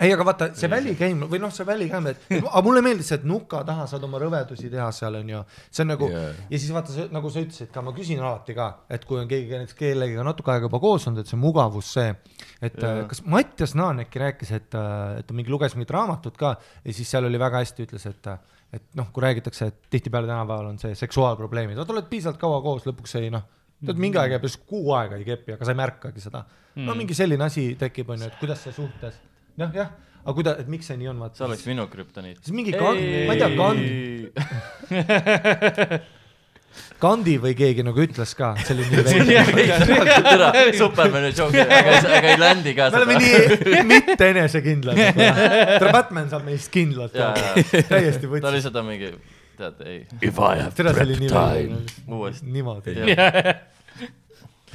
[0.00, 3.26] ei, aga vaata see välikäim või noh, see välikäim, et aga mulle meeldis see, et
[3.28, 6.38] nuka taha saad oma rõvedusi teha seal onju, see on nagu yeah.
[6.52, 9.56] ja siis vaata, nagu sa ütlesid ka, ma küsin alati ka, et kui on keegi
[9.56, 12.14] näiteks kellegagi natuke aega juba koos olnud, et see mugavus see,
[12.60, 13.02] et yeah.
[13.10, 17.10] kas Mattias Naan äkki rääkis, et, et ta mingi luges mingit raamatut ka ja siis
[17.10, 18.32] seal oli väga hästi ütles, et
[18.72, 22.86] et noh, kui räägitakse, et tihtipeale tänapäeval on see seksuaalprobleemid, vaata oled piisavalt kaua koos,
[22.86, 23.46] lõpuks ei noh,
[23.80, 26.44] tead mingi aeg jääb just kuu aega ei kepi, aga sa ei märkagi seda.
[26.84, 29.18] no mingi selline asi tekib, onju, et kuidas see suhtes,
[29.58, 31.48] jah, jah, aga kuida-, et miks see nii on, see vaata.
[31.48, 32.38] oleks minu krüptoniit.
[32.44, 33.82] siis mingi kand, ma ei tea, kand,
[37.00, 39.36] Gandhi või keegi nagu ütles ka, see oli nii veidi.
[40.26, 45.00] tere, Supermani joke, aga, aga ei landi ka me oleme nii mitte enesekindlad.
[45.16, 48.54] tere, Batman saab meist kindlalt täiesti ta võttis.
[48.58, 49.10] lihtsalt on mingi,
[49.58, 51.80] tead, ei, If I have oli time.
[52.06, 52.46] uuesti.
[52.54, 52.96] niimoodi.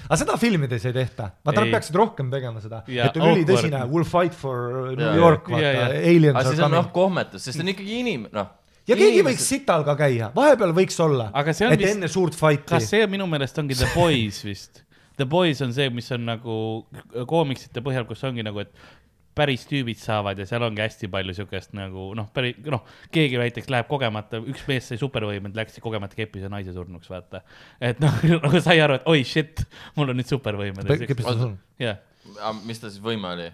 [0.06, 3.80] Aga seda filmides ei tehta, vaata nad peaksid rohkem tegema seda, Ja et on ülitõsine
[3.80, 3.94] awkward.
[3.96, 7.66] Will fight for New Ja, York, vaata, aliens aga siis on noh kohmetus, sest ta
[7.66, 8.52] on ikkagi inim-, noh.
[8.88, 11.30] Ja keegi võiks sital ka käia, vahepeal võiks olla,
[11.74, 12.90] et vist- enne suurt fight'i kas.
[12.90, 14.84] see minu meelest ongi The Boys vist?
[15.18, 16.86] The Boys on see, mis on nagu
[17.28, 18.72] koomiksite põhjal, kus ongi nagu, et
[19.36, 23.70] päris tüübid saavad ja seal ongi hästi palju siukest nagu noh, päris noh, keegi näiteks
[23.74, 27.44] läheb kogemata, üks mees sai supervõimed, läks kogemata keppis ja naise surnuks, vaata.
[27.84, 29.66] et noh, nagu sai aru, et oi shit,
[30.00, 30.92] mul on nüüd supervõimed.
[31.06, 31.64] kipis ta surnud?
[31.82, 32.00] jah,
[32.66, 33.50] mis ta siis võime oli?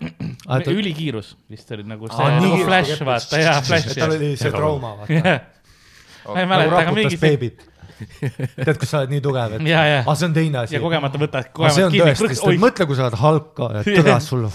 [0.71, 3.97] ülikiirus vist oli nagu see Aa, nagu flash, vaata, jaa, flash.
[3.97, 5.35] tal oli see trauma, vaata.
[6.31, 7.67] ma ei nagu mäleta, aga raputas mingi see beebit.
[8.01, 10.81] tead, kus sa oled nii tugev, et ja, ja aga, see on teine asi ja.
[10.81, 14.47] kogemata võtad, aga kogemata kinni, mõtle, kui sa oled halka ja tõra sul,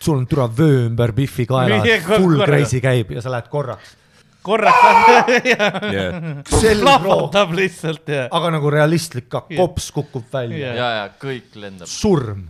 [0.00, 3.48] sul on türa vöö ümber Biffi kaela Nii,, kor- full crazy käib ja sa lähed
[3.50, 3.96] korraks.
[4.42, 4.78] korraks
[5.52, 6.42] jah,
[6.80, 8.28] plahvatab lihtsalt ja.
[8.30, 10.76] aga nagu realistlik ka, kops kukub välja Jah.
[10.78, 12.46] ja, ja kõik lendab surm.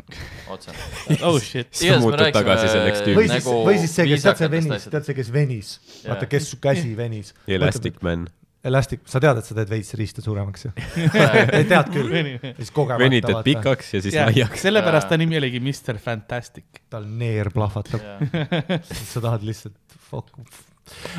[0.52, 0.74] otse.
[1.28, 1.72] oh shit.
[1.74, 3.32] Sa muutud tagasi selleks või tüübiks.
[3.32, 5.72] siis nagu, või siis see, kes, tead see venis, tead see, kes venis,
[6.04, 7.32] vaata, kes su käsi venis.
[7.48, 8.28] Elastic Man.
[8.68, 10.72] Elastic, sa tead, et sa teed veits riista suuremaks ju?
[11.58, 12.14] ei tead küll.
[12.60, 14.62] siis kogemata venitad pikaks ja siis laiaks.
[14.66, 16.84] sellepärast ta nimi oligi Mr Fantastic.
[16.92, 18.04] tal neer plahvatab,
[19.12, 20.32] sa tahad lihtsalt fuck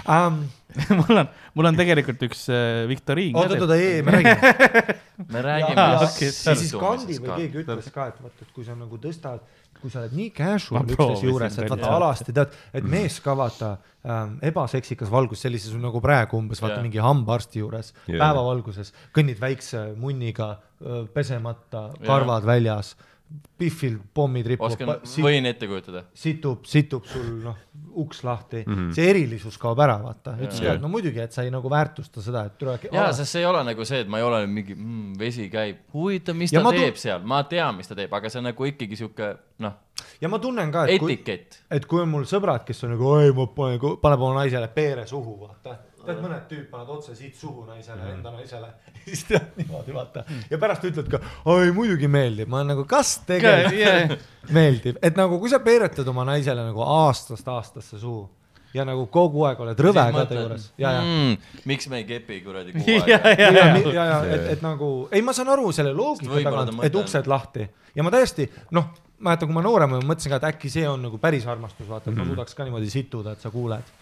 [0.07, 0.43] um,.
[0.99, 4.51] mul on, mul on tegelikult üks äh, viktoriin oot, oot, oot, ei, me räägime.
[5.33, 5.85] me räägime.
[6.05, 9.41] Okei, ja siis Kandi või keegi ütles ka, et vaata, et kui sa nagu tõstad,
[9.79, 13.71] kui sa oled nii casual üksteise juures, et vaata alasti tead, et mees ka vaata
[14.03, 16.85] ähm, ebaseksikas valgus, sellises nagu praegu umbes vaata Jaa.
[16.85, 18.19] mingi hambaarsti juures Jaa.
[18.19, 20.53] päevavalguses, kõnnid väikse munniga,
[21.15, 22.93] pesemata, karvad väljas,
[23.59, 26.01] Biffil pommid oskan ripuvad,, võin ette kujutada.
[26.17, 27.57] situb, situb sul noh,
[28.01, 28.75] uks lahti mm.
[28.75, 28.93] -hmm.
[28.95, 32.23] see erilisus kaob ära, vaata, ütles ka, et no muidugi, et sa ei nagu väärtusta
[32.25, 32.77] seda, et tule.
[32.91, 35.83] jaa, sest see ei ole nagu see, et ma ei ole mingi mm,, vesi käib,
[35.93, 38.41] huvitav, mis Ja ta ma tu- teeb seal, ma tean, mis ta teeb, aga see
[38.41, 39.29] on nagu ikkagi sihuke
[39.65, 39.77] noh,
[40.21, 41.61] ja ma tunnen ka, et kui, etikett.
[41.69, 45.05] et kui on mul sõbrad, kes on nagu, oi, ma panen, paneb oma naisele peere
[45.07, 45.77] suhu, vaata.
[46.09, 48.71] tead, mõned tüüp panevad otse siit suhu naisele mm, enda naisele,
[49.05, 50.25] siis tead niimoodi, vaata.
[50.49, 51.21] ja pärast ütled ka,
[51.53, 56.27] oi muidugi meeldib, ma olen nagu, kas tegelikult meeldib, et nagu kui sa peeretad oma
[56.31, 58.27] naisele nagu aastast aastasse suhu
[58.73, 60.69] ja nagu kogu aeg oled rõve ka ta juures.
[60.77, 61.51] Ja, ja mm,.
[61.69, 63.41] miks me ei kepi kuradi kuu ja, aega?
[63.41, 66.83] ja, ja, ja, ja, ja, et, et nagu, ei, ma saan aru selle loogika tagant,
[66.85, 67.65] et uksed lahti.
[67.97, 68.45] Ja ma täiesti
[68.77, 68.91] noh,
[69.25, 72.11] mäletan, kui ma noorem olin, mõtlesin ka, et äkki see on nagu päris armastus, vaata,
[72.11, 73.95] et ma suudaks ka niimoodi situda, et sa kuuled.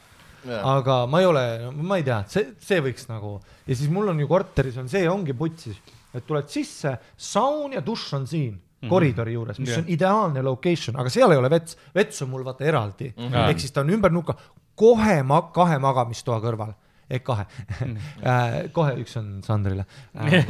[0.46, 4.20] Aga ma ei ole, ma ei tea, see, see võiks nagu ja siis mul on
[4.20, 5.80] ju korteris on see ongi putsis,
[6.14, 8.90] et tuled sisse, saun ja dušš on siin mm -hmm.
[8.90, 9.80] koridori juures, mis Jah.
[9.80, 13.28] on ideaalne location, aga seal ei ole vets, vets on mul vaata eraldi mm.
[13.28, 13.50] -hmm.
[13.50, 14.36] ehk siis ta on ümber nuka,
[14.76, 16.74] kohe ma-, kahe magamistoa kõrval
[17.10, 17.46] ehk kahe
[18.28, 20.44] äh,, kohe üks on Sandrile äh.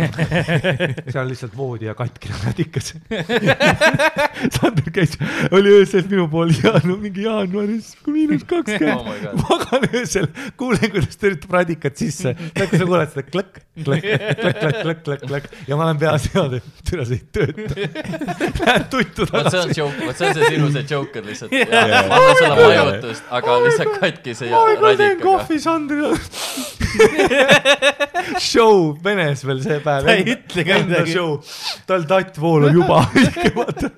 [1.14, 2.94] seal lihtsalt voodi ja katkine radikas.
[4.56, 5.14] Sander käis,
[5.54, 9.44] oli öösel minu pool ja no mingi jaanuaris miinus Oh kakskümmend God.
[9.44, 14.82] magan öösel, kuulen, kuidas ta üritab radikat sisse, sa kuuled seda klõkk, klõkk, klõkk, klõkk,
[14.82, 17.88] klõkk, klõkk, klõkk ja ma olen peas niimoodi, et türa see ei tööta.
[18.64, 19.80] Lähen tuttu see on tagasi.
[19.80, 21.54] joke, vot see on see sinu see joker lihtsalt.
[21.54, 25.26] anna sulle majutust, aga lihtsalt katkise ja oi, ma teen radikaga.
[25.28, 26.14] kohvi Sandrile.
[28.50, 30.08] Show Venes veel see päev.
[30.08, 31.16] Ta ei ütle ka midagi.
[31.90, 33.92] tal tatt voolab juba õige, vaata.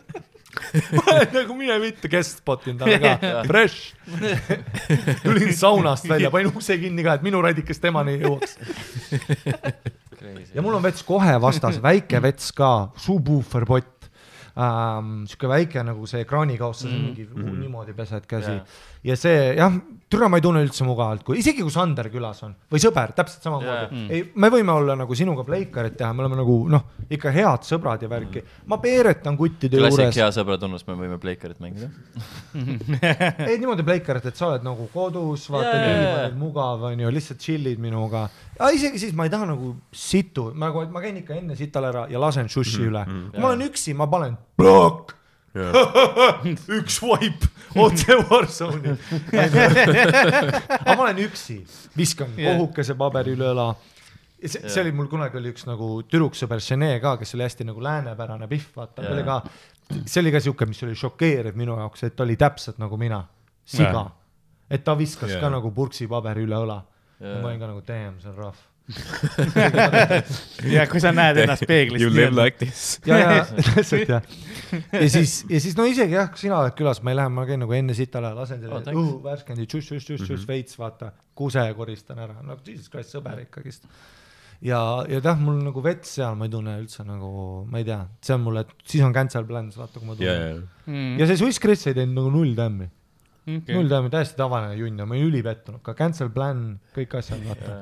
[0.94, 3.94] ma olen nagu mine mitte guest spot inud talle ka, fresh.
[5.24, 8.58] tulin saunast välja, panin ukse kinni ka, et minu radikas temani ei jõuaks.
[10.54, 12.74] ja mul on vets kohe vastas, väike vets ka,
[13.06, 14.10] subwoofer-pott
[14.60, 15.24] ähm,.
[15.30, 17.60] sihuke väike nagu see ekraanikaoss, sa mingi mm -hmm.
[17.64, 18.66] niimoodi pesed käsi Jaa.
[19.04, 19.80] ja see jah,
[20.10, 23.46] türa ma ei tunne üldse mugavalt, kui isegi kui Sander külas on või sõber, täpselt
[23.46, 24.00] samamoodi.
[24.16, 28.02] ei, me võime olla nagu sinuga pleikarit teha, me oleme nagu noh, ikka head sõbrad
[28.02, 28.42] ja värki.
[28.72, 31.92] ma peeretan kuttide klassik juures, hea sõbratunnus, me võime pleikarit mängida.
[33.50, 36.02] ei niimoodi pleikarit, et sa oled nagu kodus, vaata jaa, jaa.
[36.02, 38.26] diivanil mugav onju, lihtsalt chill'id minuga.
[38.74, 42.22] isegi siis ma ei taha nagu situ, nagu ma käin ikka enne sital ära ja
[42.22, 43.06] lasen šuši üle.
[43.30, 45.19] kui ma olen üksi, ma panen plokk,
[46.80, 47.48] üks vaip
[47.80, 48.96] otse Warzone'i.
[49.44, 51.62] aga ma olen üksi,
[51.98, 52.58] viskan Jah.
[52.58, 53.72] kohukese paberi üle õla.
[54.44, 57.84] see, see oli mul kunagi oli üks nagu tüdruksõber Šene ka, kes oli hästi nagu
[57.84, 59.42] läänepärane pihv, vaata, ta oli ka,
[60.06, 63.22] see oli ka siuke, mis oli šokeeriv minu jaoks, et ta oli täpselt nagu mina,
[63.68, 64.08] siga
[64.70, 65.42] et ta viskas Jah.
[65.42, 66.80] ka nagu purksipaberi üle õla.
[67.20, 68.62] ja ma olin ka nagu damn, see on rough.
[70.76, 72.02] ja kui sa näed ennast peeglis.
[72.04, 73.00] You live like this.
[73.08, 73.40] ja, ja
[73.76, 74.26] täpselt jah.
[74.94, 77.46] ja siis, ja siis no isegi jah, kui sina oled külas, ma ei lähe, ma
[77.50, 79.00] käin nagu enne sitale, lasen Oh, selle thanks.
[79.00, 83.40] õhu värskendi tšuss, tšuss, tšuss, tšuss veits, vaata, kuse koristan ära, no jesus christ, sõber
[83.46, 83.86] ikkagist.
[84.66, 87.30] ja, ja jah, mul nagu vets seal, ma ei tunne üldse nagu,
[87.70, 90.64] ma ei tea, see on mulle, siis on cancel plans, vaata, kui ma ja, tunnen.
[90.66, 91.20] ja, Mm.
[91.22, 92.88] ja see Swiss Chris ei teinud nagu null tämmi,
[93.70, 96.64] null tämmi, täiesti tavaline junn ja ma olin ülipettunud ka, cancel plan,
[96.96, 97.76] kõik asjad, vaata.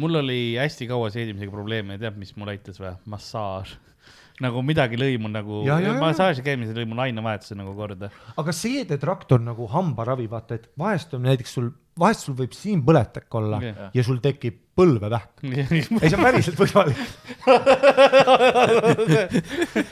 [0.00, 2.94] Mul oli hästi kaua seedimisega probleeme, tead, mis mul aitas või?
[3.10, 3.76] massaaž.
[4.44, 5.62] nagu midagi lõi mul nagu
[6.00, 8.10] massaaži käimise lõi mul ainevahetuse nagu korda.
[8.40, 13.34] aga seedetraktor nagu hambaravi, vaata, et vahest on näiteks sul, vahest sul võib siin põletik
[13.38, 13.90] olla okay.
[13.94, 15.44] ja sul tekib põlvevähk.
[15.46, 16.98] ei, see on päriselt võimalik.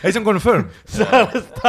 [0.02, 0.64] ei, see on confirm.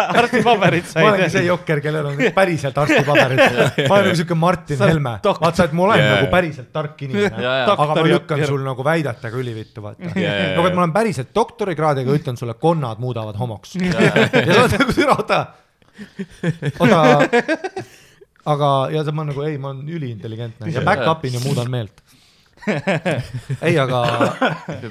[0.02, 1.48] arstipaberit ma olengi see said.
[1.52, 3.43] jokker, kellel on päriselt arstipaberid.
[3.89, 5.46] ma olen nagu siuke Martin Sa oled Helme, doktor.
[5.46, 6.13] vaata, et ma olen yeah.
[6.17, 7.58] nagu päriselt tark inimene jaa.
[7.76, 8.50] aga ma lükkan jokker.
[8.50, 10.13] sul nagu väidetega ülivittu, vaata.
[10.17, 13.78] Jaa, nagu, et ma olen päriselt doktorikraadiga, ütlen sulle, konnad muudavad homoks.
[13.78, 15.43] ja sa oled nagu, türa, oota,
[16.82, 16.98] oota,
[18.46, 22.04] aga, ja ma nagu, ei, ma olen üliintelligentne ja back-up'in ja muudan meelt.
[23.68, 24.00] ei, aga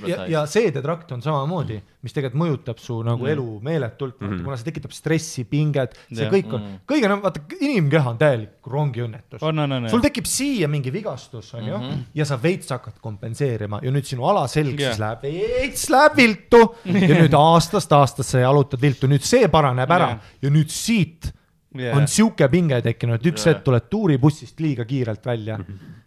[0.07, 4.43] ja, ja seedetrakt on samamoodi, mis tegelikult mõjutab su nagu elu meeletult mm, -hmm.
[4.45, 6.33] kuna see tekitab stressi, pinget, see Jah.
[6.35, 9.41] kõik on, kõige enam, vaata, inimkeha on täielik rongiõnnetus.
[9.41, 9.89] on, on, on.
[9.89, 11.81] sul tekib siia mingi vigastus, onju,
[12.15, 14.93] ja sa veits hakkad kompenseerima ja nüüd sinu alaselg Jah.
[14.93, 20.17] siis läheb veits läheb viltu ja nüüd aastast aastasse jalutad viltu, nüüd see paraneb ära
[20.17, 20.35] Jah.
[20.43, 21.33] ja nüüd siit
[21.79, 21.97] Jah.
[21.97, 23.55] on sihuke pinge tekkinud, et üks Jah.
[23.55, 25.59] hetk tuled tuuribussist liiga kiirelt välja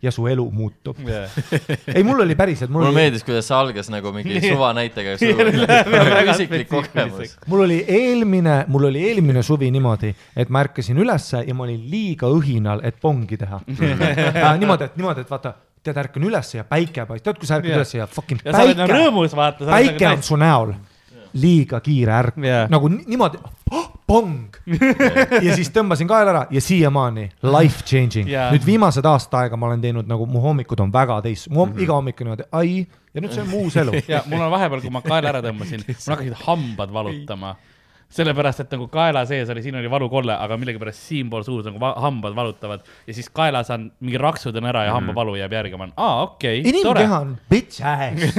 [0.01, 0.99] ja su elu muutub.
[1.08, 1.30] yeah..
[1.95, 5.17] ei, mul oli päriselt, mul mulle oli, meeldis, kuidas see algas nagu mingi suvanäitega,
[5.95, 11.43] väga isiklik kogemus mul oli eelmine, mul oli eelmine suvi niimoodi, et ma ärkasin ülesse
[11.47, 13.62] ja ma olin liiga õhinal, et pongi teha
[14.62, 17.71] niimoodi, et niimoodi, et vaata, tead, ärkan ülesse ja päike paistab, tead, kui sa ärkad
[17.71, 17.82] Jah.
[17.82, 20.73] ülesse ja fucking ja nagu päike, päike on su näol,
[21.41, 22.69] liiga kiire ärk Jah.
[22.71, 24.60] nagu ni- niimoodi oh,, pong
[25.46, 28.52] ja siis tõmbasin kaela ära ja siiamaani life changing Jaa.
[28.54, 31.72] nüüd viimased aasta aega ma olen teinud nagu mu hommikud on väga teis-, mu mm
[31.72, 31.84] -hmm.
[31.84, 34.02] iga hommik on niimoodi ai ja nüüd see on mu uus elu.
[34.13, 37.56] ja mul on vahepeal, kui ma kaela ära tõmbasin, mul hakkasid hambad valutama.
[38.15, 42.36] sellepärast, et nagu kaela sees oli, siin oli valukolle, aga millegipärast siinpool suus nagu hambad
[42.38, 45.94] valutavad ja siis kaelas on mingi raksud on ära ja hambavalu jääb järgi, ma olen,
[45.98, 47.20] aa okei okay,, inimkeha.
[47.20, 48.38] on bitch ass,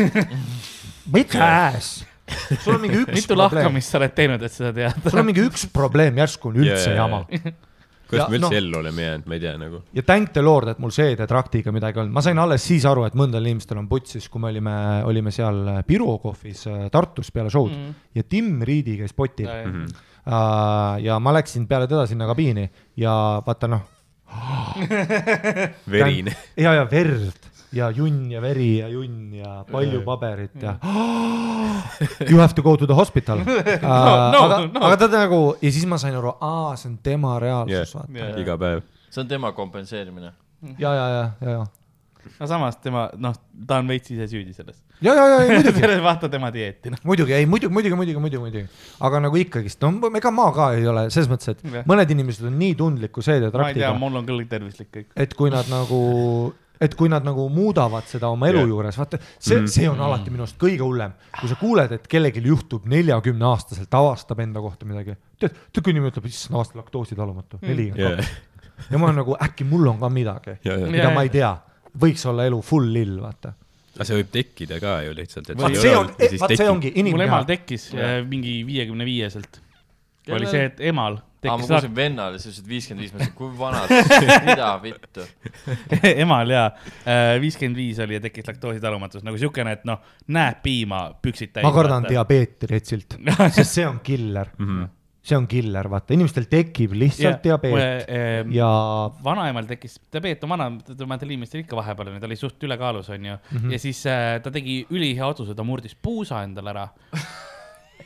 [1.13, 2.07] bitch ass.
[2.63, 5.11] sul on mingi üks mitu probleem, lahkamist sa oled teinud, et seda teada?
[5.11, 7.55] sul on mingi üks probleem, järsku on üldse Jaa, jama jaa,
[8.07, 8.57] Ja, kuidas me üldse noh.
[8.61, 9.81] ellu oleme jäänud, ma ei tea nagu.
[9.97, 13.17] ja thank the lord, et mul seedetraktiga midagi olnud, ma sain alles siis aru, et
[13.19, 14.75] mõndadel inimestel on putsis, kui me olime,
[15.11, 15.59] olime seal
[15.89, 17.83] Piru kohvis äh, Tartus peale show'd mm.
[17.83, 18.13] -hmm.
[18.15, 19.67] ja Tim Riidi käis potil Jaa, uh,.
[19.67, 19.73] jaa.
[19.73, 21.05] Mhm.
[21.07, 23.83] ja ma läksin peale teda sinna kabiini ja vaata noh,
[25.91, 26.37] verine.
[26.57, 30.77] ja, ja verd ja junn ja veri ja junn ja palju paberit ja
[32.31, 33.47] you have to go to the hospital uh,.
[33.47, 34.85] no, aga no.
[34.89, 37.97] aga ta nagu ja siis ma sain aru, aa, see on tema reaalsus Jah.
[38.01, 38.39] vaata Jah.
[38.43, 38.85] iga päev.
[39.11, 40.33] see on tema kompenseerimine.
[40.79, 41.67] ja, ja, ja, ja, ja,
[42.41, 43.35] no samas tema, noh,
[43.69, 44.79] ta on veits ise süüdi selles.
[45.01, 47.03] ja, ja, ja, ja muidugi vaata tema dieeti, noh.
[47.07, 50.87] muidugi, ei muidugi, muidugi, muidugi, muidugi, muidugi, aga nagu ikkagist, no ega ma ka ei
[50.91, 51.87] ole selles mõttes, et Jah.
[51.89, 55.11] mõned inimesed on nii tundliku ma ei tea, seedetraktiga, mul on küll tervislik kõik.
[55.27, 56.01] et kui nad nagu,
[56.81, 58.69] et kui nad nagu muudavad seda oma elu Jah.
[58.69, 59.67] juures, vaata see, Mhm.
[59.73, 63.93] see on alati minu arust kõige hullem, kui sa kuuled, et kellelgi juhtub neljakümne aastaselt,
[63.95, 65.17] avastab enda kohta midagi.
[65.39, 68.17] tead, kui inimene ütleb, issand, avastab laktoositalumatu, nelikümmend Jaa.
[68.17, 68.91] kaks.
[68.91, 71.29] ja ma olen nagu äkki mul on ka midagi, ja, ja, mida Jaa, ma ei
[71.33, 71.53] tea,
[71.99, 73.55] võiks olla elu full lill, vaata.
[73.97, 76.57] aga see võib tekkida ka ju lihtsalt, et vaat ei see ole on ja, vaat
[76.57, 79.61] see ongi mul emal tekkis äh, mingi viiekümne viieselt.
[80.29, 81.17] oli see, et emal
[81.51, 83.85] aa, ma kuulsin vennale, sa ütlesid viiskümmend viis, ma ütlesin, kui vana,
[84.49, 85.27] mida vittu.
[86.25, 86.67] emal ja
[87.43, 91.67] viiskümmend viis oli ja tekkis laktoositalumatus nagu siukene, et noh, näeb piima, püksid täis.
[91.67, 92.07] ma kardan.
[92.11, 93.19] diabeeti retsilt,
[93.57, 94.85] sest see on killer Mhm.
[95.27, 98.11] see on killer, vaata, inimestel tekib lihtsalt diabeet
[98.55, 98.69] ja
[99.25, 100.69] vanaemal tekkis, diabeet on vana,
[101.01, 103.59] vanadel inimestel ikka vahepeal ta oli suht ülekaalus, onju mm.
[103.59, 103.73] -hmm.
[103.75, 106.89] ja siis äh, ta tegi ülihea otsuse, ta murdis puusa endale ära.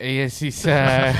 [0.01, 1.17] Ja siis äh,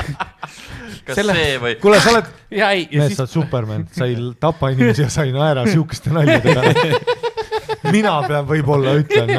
[1.07, 1.75] kas Selle- see või?
[1.83, 5.05] kuule, sa oled, ja ei, ja mees, sa siis oled Superman, sa ei tapa inimesi
[5.05, 7.03] ja sa ei naera siukeste naljade peale.
[7.97, 9.35] mina pean võib-olla ütlen,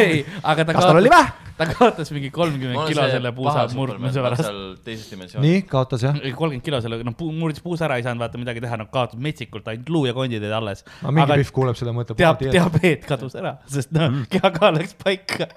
[0.00, 1.54] ei, ta kas tal oli kaotas, vähe?
[1.60, 5.40] ta kaotas mingi kolmkümmend kilo selle puusa murdmise pärast.
[5.44, 6.20] nii, kaotas jah?
[6.20, 9.68] kolmkümmend kilo selle, noh, murdis puusa ära, ei saanud vaata midagi teha, noh, kaotas metsikult,
[9.70, 10.86] ainult luu ja kondid olid alles.
[11.02, 12.20] aga mingi aga Pihv kuuleb seda, mõtleb.
[12.20, 15.50] teab, diabeet kadus ära, sest noh, kehakaal läks paika.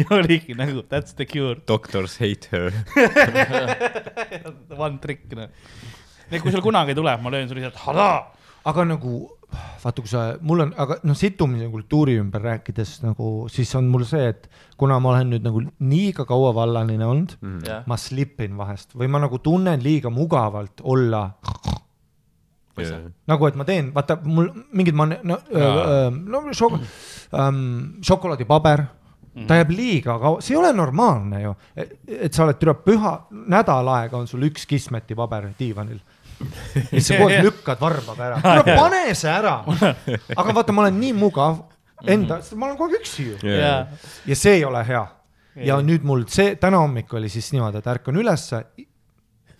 [0.00, 2.72] Ja oligi nagu that's the cure, Doctors hate her.
[4.86, 5.50] one trick noh.
[6.30, 8.18] nii et kui sul kunagi tuleb, ma löön sulle lihtsalt hadaa.
[8.66, 9.22] aga nagu
[9.82, 14.04] vaata, kui sa, mul on, aga noh, situmise kultuuri ümber rääkides nagu, siis on mul
[14.08, 14.48] see, et
[14.80, 19.22] kuna ma olen nüüd nagu liiga kaua vallaline olnud, jah, ma slipin vahest või ma
[19.22, 21.28] nagu tunnen liiga mugavalt olla
[22.76, 26.76] nagu, et ma teen, vaata mul mingid ma, no, no šok-,
[27.40, 28.84] ähm, šokolaadipaber,
[29.44, 33.12] ta jääb liiga kaua, see ei ole normaalne ju, et sa oled, tuleb püha,
[33.52, 35.98] nädal aega on sul üks kismetipaber diivanil.
[36.38, 39.56] ja siis sa kogu aeg lükkad varbaga ära, kuule pane see ära.
[40.36, 41.60] aga vaata, ma olen nii mugav
[42.04, 43.38] enda, ma olen kogu aeg üksi ju.
[43.50, 43.74] Ja,
[44.26, 45.04] ja see ei ole hea.
[45.68, 48.62] ja nüüd mul see täna hommik oli siis niimoodi, et ärkan ülesse,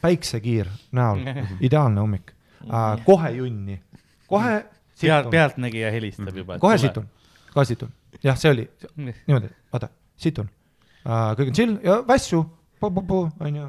[0.05, 1.25] päiksekiir näol,
[1.67, 2.33] ideaalne hommik.
[2.67, 3.81] Äh,, kohe junni,
[4.29, 4.57] kohe
[5.01, 6.59] pealt, pealtnägija helistab juba.
[6.59, 6.79] kohe.
[6.81, 7.09] situn,
[7.53, 7.93] kohe situn,
[8.25, 12.43] jah, see oli niimoodi, vaata, situn uh,, kõik on chill ja vässu,
[12.83, 13.69] onju,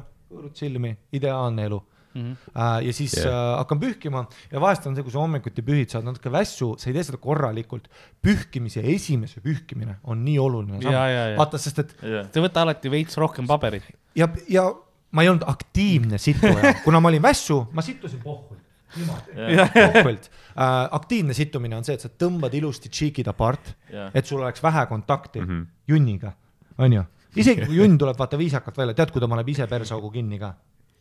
[0.54, 1.82] chill'i, ideaalne elu
[2.18, 2.32] Mhm.
[2.32, 2.78] uh,.
[2.86, 3.28] ja siis yeah.
[3.28, 6.88] uh, hakkan pühkima ja vahest on see, kui sa hommikuti pühid, saad natuke vässu, sa
[6.90, 7.88] ei tee seda korralikult.
[8.24, 11.04] pühkimise esimese pühkimine on nii oluline ja.
[11.38, 13.86] vaata, sest et jah, Te võta alati veits rohkem paberit.
[14.18, 14.66] ja, ja
[15.12, 18.57] ma ei olnud aktiivne situja, kuna ma olin vässu, ma sittusin pohvult.
[18.94, 20.88] Pohvult uh,.
[20.98, 24.86] aktiivne sittumine on see, et sa tõmbad ilusti cheek'id apart, jah, et sul oleks vähe
[24.90, 25.48] kontakti mm.
[25.48, 25.66] -hmm.
[25.88, 26.32] junniga,
[26.78, 27.04] onju.
[27.36, 30.54] isegi kui junn tuleb vaata viisakalt välja, tead, kui ta paneb ise persaugu kinni ka.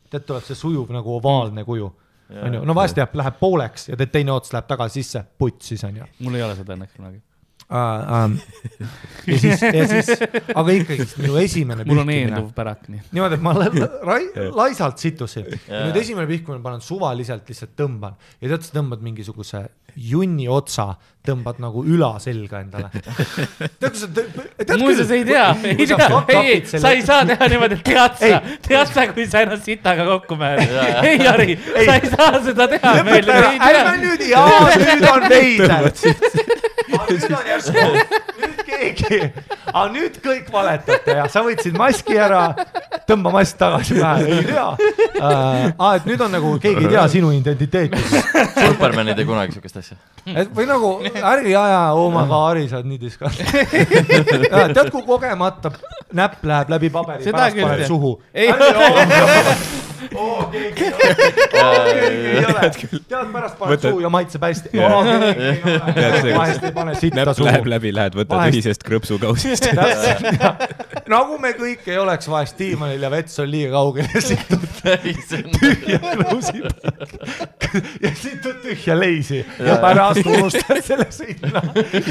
[0.10, 1.92] tead, tuleb see sujuv nagu ovaalne kuju,
[2.44, 6.06] onju, no vahest jääb, läheb pooleks ja teine ots läheb tagasi sisse, puts siis onju
[6.20, 7.22] mul ei ole seda õnneks kunagi.
[7.70, 8.26] uh,.
[8.26, 8.38] Um,
[9.28, 10.12] ja siis, ja siis,
[10.56, 13.02] aga ikkagi minu esimene mul on eelduv pärak, nii.
[13.12, 17.74] niimoodi, et ma la- la- rai- laisalt situsin ja nüüd esimene pihkumine panen suvaliselt lihtsalt
[17.80, 19.66] tõmban ja tead, sa tõmbad mingisuguse
[19.98, 20.92] junni otsa,
[21.26, 22.88] tõmbad nagu üla selga endale.
[23.82, 24.78] tead, kui sa tõ-.
[24.80, 28.94] muuseas ei tea, ei tea, ei, sa ei saa teha niimoodi, et tead sa, tead
[28.94, 31.02] sa, kui sa ennast sitaga kokku määrad.
[31.04, 35.92] ei, Jari, sa ei saa seda teha, meil ei ärme nüüd, jaa, nüüd on veider.
[36.88, 37.86] Nüüd on järsku,
[38.42, 39.20] nüüd keegi,
[39.72, 42.44] aga nüüd kõik valetate ja sa võtsid maski ära,
[43.10, 45.74] tõmba mask tagasi pähe, ei tea uh,.
[45.78, 48.04] aa, et nüüd on nagu keegi ei tea sinu identiteeti.
[48.58, 50.00] Superman ei tee kunagi siukest asja.
[50.28, 53.44] et või nagu ärge aja oma kaari, sa oled nii diskant.
[53.44, 55.74] tead, kui kogemata
[56.18, 57.86] näpp läheb läbi paberi, pärast jah.
[57.92, 58.18] suhu.
[58.34, 58.52] Ei.
[60.16, 61.16] oo, keegi ei ole,
[61.54, 62.72] keegi ei ole,
[63.10, 64.74] tead pärast paned Võtad- suhu ja maitseb hästi.
[64.74, 67.48] keegi ei ole, vahest ei pane sitta suhu.
[67.50, 67.70] läheb.
[67.76, 69.70] läbi, lähed, võtad ühisest krõpsukausist.
[71.16, 74.66] nagu me kõik ei oleks vahest diivanil ja vets on liiga kaugel ja situd
[75.60, 81.62] tühja kruusi peal ja situd tühja leisi ja pärast unustad selle sinna.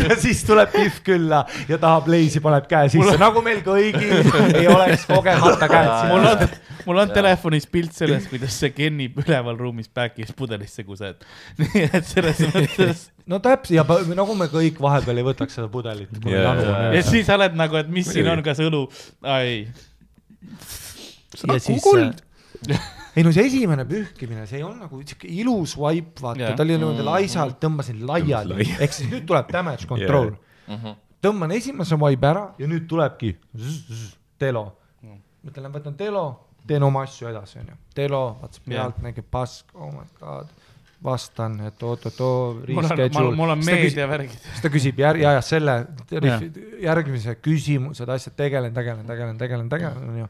[0.08, 4.68] Ja siis tuleb Pihv külla ja tahab leisi, paneb käe sisse, nagu meil kõigil ei
[4.68, 6.32] oleks kogemata käed mul sinna.
[6.32, 11.22] on, mul on telefonis pilt sellest, kuidas see kennib üleval ruumis back'is pudelisse kused.
[11.60, 13.84] nii et selles mõttes no täpselt ja
[14.16, 16.12] nagu me kõik vahepeal ei võtaks seda pudelit.
[16.24, 18.86] Jaa, jaa, ja siis oled nagu, et mis siin on, kas õlu,
[19.36, 19.66] ei.
[21.46, 22.86] ja siis äh,
[23.16, 26.64] ei no see esimene pühkimine, see ei olnud nagu siuke ilus vaip, vaata yeah., ta
[26.66, 30.34] oli niimoodi laisalt, tõmbasin laiali lai-, ehk siis nüüd tuleb damage control
[30.68, 30.96] Jaa.
[31.24, 34.68] tõmban esimese vaibe ära ja nüüd tulebki zzz, zzz, telo.
[35.46, 36.26] mõtlen, võtan telo,
[36.66, 37.76] teen oma asju edasi, onju.
[37.94, 40.50] telo, vaatas pealt, nägib pask, oh my god,
[41.06, 43.34] vastan, et oot-oot-oo, reschedule.
[43.36, 44.36] mul on meediavärgid.
[44.48, 45.78] siis ta küsib jär-, ja, ja selle
[46.82, 50.28] järgmise küsimused, asjad, tegelen, tegelen, tegelen, tegelen, tegelen, onju.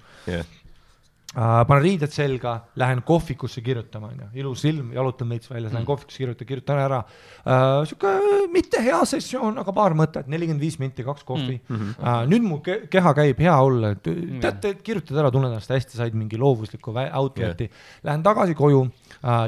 [1.34, 6.22] Uh, panen riided selga, lähen kohvikusse kirjutama, onju, ilus ilm, jalutan veits väljas, lähen kohvikusse
[6.22, 7.00] kirjutan, kirjutan ära.
[7.42, 7.82] Uh,.
[7.84, 8.12] sihuke
[8.54, 11.58] mitte hea sessioon, aga paar mõtet, nelikümmend viis minti, kaks kohvi.
[11.58, 11.76] mm.
[11.76, 11.92] -hmm.
[11.98, 14.08] Uh, nüüd mu ke keha käib hea olla, et
[14.40, 17.68] teate, kirjutad ära, tunned ennast hästi, said mingi loovusliku outlet'i.
[17.68, 17.86] Yeah..
[18.06, 18.90] Lähen tagasi koju uh,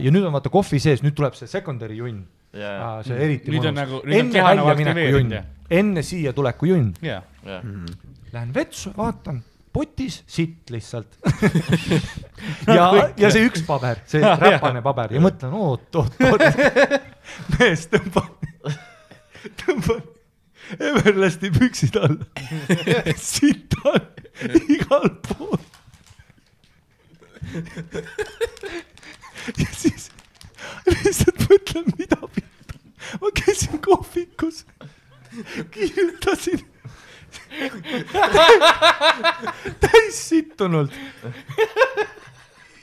[0.03, 2.25] ja nüüd on vaata kohvi sees, nüüd tuleb see secondary junn.
[2.53, 3.79] Uh,, see eriti Nüüd mõnus.
[3.79, 5.39] nagu- enne nagu väljamineku junn.
[5.71, 7.63] enne siia tuleku junn, jaa, jah,
[8.33, 9.41] lähen vetsu, vaatan
[9.73, 11.19] potis sitt lihtsalt
[12.77, 16.45] ja, ja see üks paber, see räpane paber ja mõtlen oot, oot, oot.
[17.59, 18.31] mees tõmbab,
[19.65, 20.15] tõmbab
[20.69, 22.27] Everlasti püksid alla.
[23.17, 24.03] sitt on
[24.69, 25.57] igal pool.
[29.57, 30.11] ja siis
[30.91, 32.83] lihtsalt mõtlen, mida vittu.
[33.23, 34.67] ma käisin kohvikus,
[35.73, 36.67] kirjutasin
[39.85, 40.93] täis sittunult.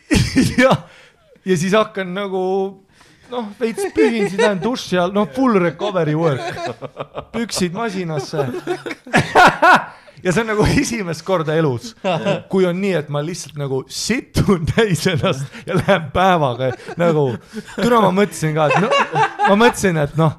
[0.62, 0.72] ja,
[1.46, 2.46] ja siis hakkan nagu
[3.32, 6.42] noh, veits pühin, siis lähen duši all, noh, full recovery work,
[7.34, 8.48] püksid masinasse.
[10.26, 11.94] ja see on nagu esimest korda elus,
[12.52, 16.66] kui on nii, et ma lihtsalt nagu situn täis ennast ja lähen päevaga
[17.02, 17.24] nagu,
[17.76, 18.90] täna ma mõtlesin ka, et no,
[19.50, 20.38] ma mõtlesin, et noh,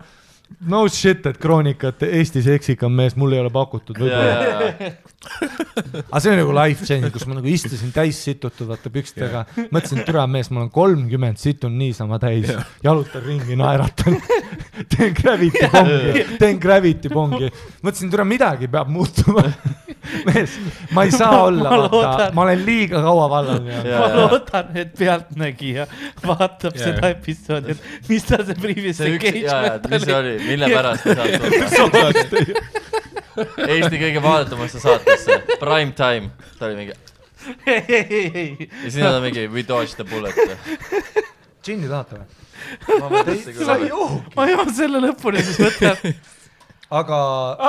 [0.70, 4.92] no shit, et kroonikat Eesti seksikam mees mul ei ole pakutud võib-olla.
[6.10, 10.02] aga see oli nagu life change, kus ma nagu istusin täis situtud, vaata pükstega, mõtlesin,
[10.02, 12.50] et türa mees, ma olen kolmkümmend, situn niisama täis,
[12.84, 14.18] jalutan ringi, naeratan,
[14.92, 17.50] teen gravity pongi, teen gravity pongi,
[17.82, 19.44] mõtlesin, türa midagi peab muutuma.
[20.28, 20.52] mees,
[20.94, 22.26] ma ei saa olla, Ma vaata.
[22.36, 24.18] ma olen liiga kaua vallal ma jäänud.
[24.20, 25.86] loodan, et Pealtnägija
[26.22, 26.84] vaatab Jaa.
[26.92, 31.10] seda episoodi, et mis ta see previous jaa, jaa, mis see engagement oli, mille pärast
[31.10, 31.16] ei
[31.74, 32.95] saanud tulla?
[33.72, 36.92] Eesti kõige vaadatavasse saatesse, prime time, ta oli mingi
[37.66, 40.34] ei, ei, ei, ja siis nad on mingi we dodged the bullet.
[41.62, 42.26] džinni tahate või?
[43.26, 44.08] sa ei küll, joo.
[44.36, 45.92] ma joon selle lõpuni, siis võta.
[46.96, 47.18] aga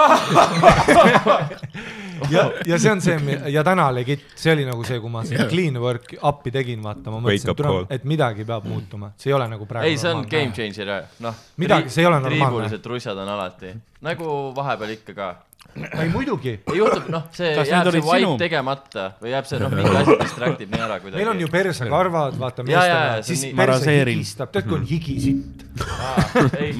[2.33, 5.47] ja, ja see on see ja täna legit, see oli nagu see, kui ma seda
[5.51, 9.67] clean work up'i tegin, vaata, ma mõtlesin et midagi peab muutuma, see ei ole nagu
[9.69, 9.89] praegu.
[9.89, 10.53] ei, see on game.
[10.55, 10.93] changer,
[11.25, 11.43] noh.
[11.61, 12.45] Midagi, see ei ole normaalne.
[12.45, 13.73] triibulised trussad on alati,
[14.07, 15.29] nagu vahepeal ikka ka.
[15.75, 18.33] Ei muidugi, ei juhtub, noh, see Kas jääb see wipe sinu?
[18.39, 21.19] tegemata või jääb see, noh, mingi asi distractib nii ära kuidagi.
[21.21, 24.51] meil on ju persekarvad, vaata Ja, ja, ja, meestel, see on siis nii- perse higistab,
[24.55, 25.65] tead kui on higisitt.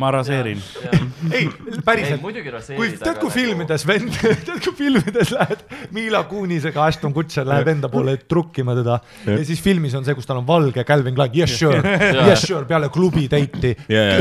[0.01, 0.63] ma raseerin..
[0.91, 1.01] ei,
[1.39, 1.49] ei,
[1.85, 4.17] päriselt, muidugi kui tead, kui filmides vend,
[4.47, 5.63] tead kui filmides lähed
[5.95, 9.37] Mila Kunisega, Ashton Kutcher läheb enda poole trukkima teda ja.
[9.45, 11.81] siis filmis on see, kus tal on valge Calvin Klein, yes sure,
[12.17, 13.75] yes sure, peale klubi date'i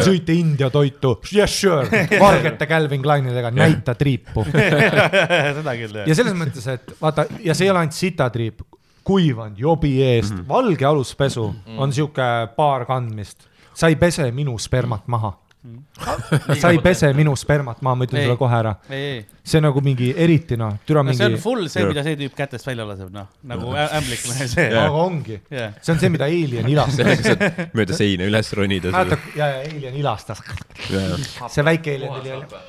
[0.05, 4.45] sõite India toitu, yes sure, valgete Calvin Kleinidega, näita triipu.
[4.57, 8.67] Seda küll, ja selles mõttes, et vaata ja see ei ole ainult sitatriip,
[9.07, 10.49] kuivanud jobi eest mm, -hmm.
[10.49, 15.37] valge aluspesu on sihuke paar kandmist, sa ei pese minu spermat maha.
[16.61, 20.13] sa ei pese minu spermat maha, ma ütlen sulle kohe ära, see on nagu mingi
[20.17, 21.89] eriti noh, türa no see on mingi, full see, Jah.
[21.91, 24.23] mida see tüüp kätest välja laseb, noh, nagu ämblik.
[24.55, 24.85] Jah.
[24.85, 27.35] aga ongi, jah, see on see, mida Alien ilastas.
[27.75, 28.95] mööda seina üles ronida.
[28.95, 30.45] mäletad, ja, ja Alien ilastas,
[30.87, 32.65] see väike Alien tuli jälle.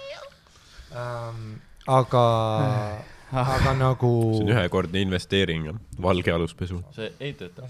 [1.88, 2.24] aga,
[3.32, 4.12] aga nagu.
[4.36, 5.70] see on ühekordne investeering,
[6.02, 6.82] valge aluspesu.
[6.96, 7.68] see ei tööta.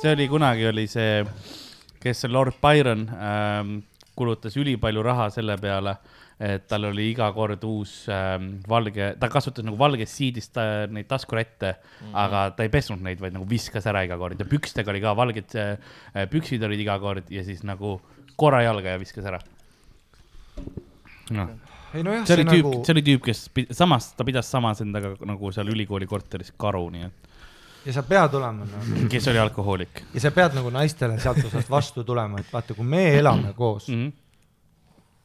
[0.00, 1.24] see oli kunagi oli see,
[2.02, 3.76] kes see Lord Byron ähm,
[4.18, 5.94] kulutas ülipalju raha selle peale,
[6.38, 11.08] et tal oli iga kord uus ähm, valge, ta kasutas nagu valgest siidist äh, neid
[11.10, 12.18] taskurätte mm, -hmm.
[12.24, 15.16] aga ta ei pesnud neid, vaid nagu viskas ära iga kord ja pükstega oli ka
[15.18, 17.98] valged äh, püksid olid iga kord ja siis nagu
[18.38, 19.40] korra jalga ja viskas ära.
[21.30, 21.48] noh,
[21.94, 24.50] ei nojah, see oli tüüp nagu nagu..., see oli tüüp, kes pi- samas, ta pidas
[24.50, 27.28] samas endaga nagu seal ülikooli korteris karu, nii et,
[27.88, 31.70] ja sa pead olema noh, kes oli alkohoolik ja sa pead nagu naistele sealt osast
[31.72, 34.06] vastu tulema, et vaata, kui me elame koos mm.
[34.06, 34.12] -hmm.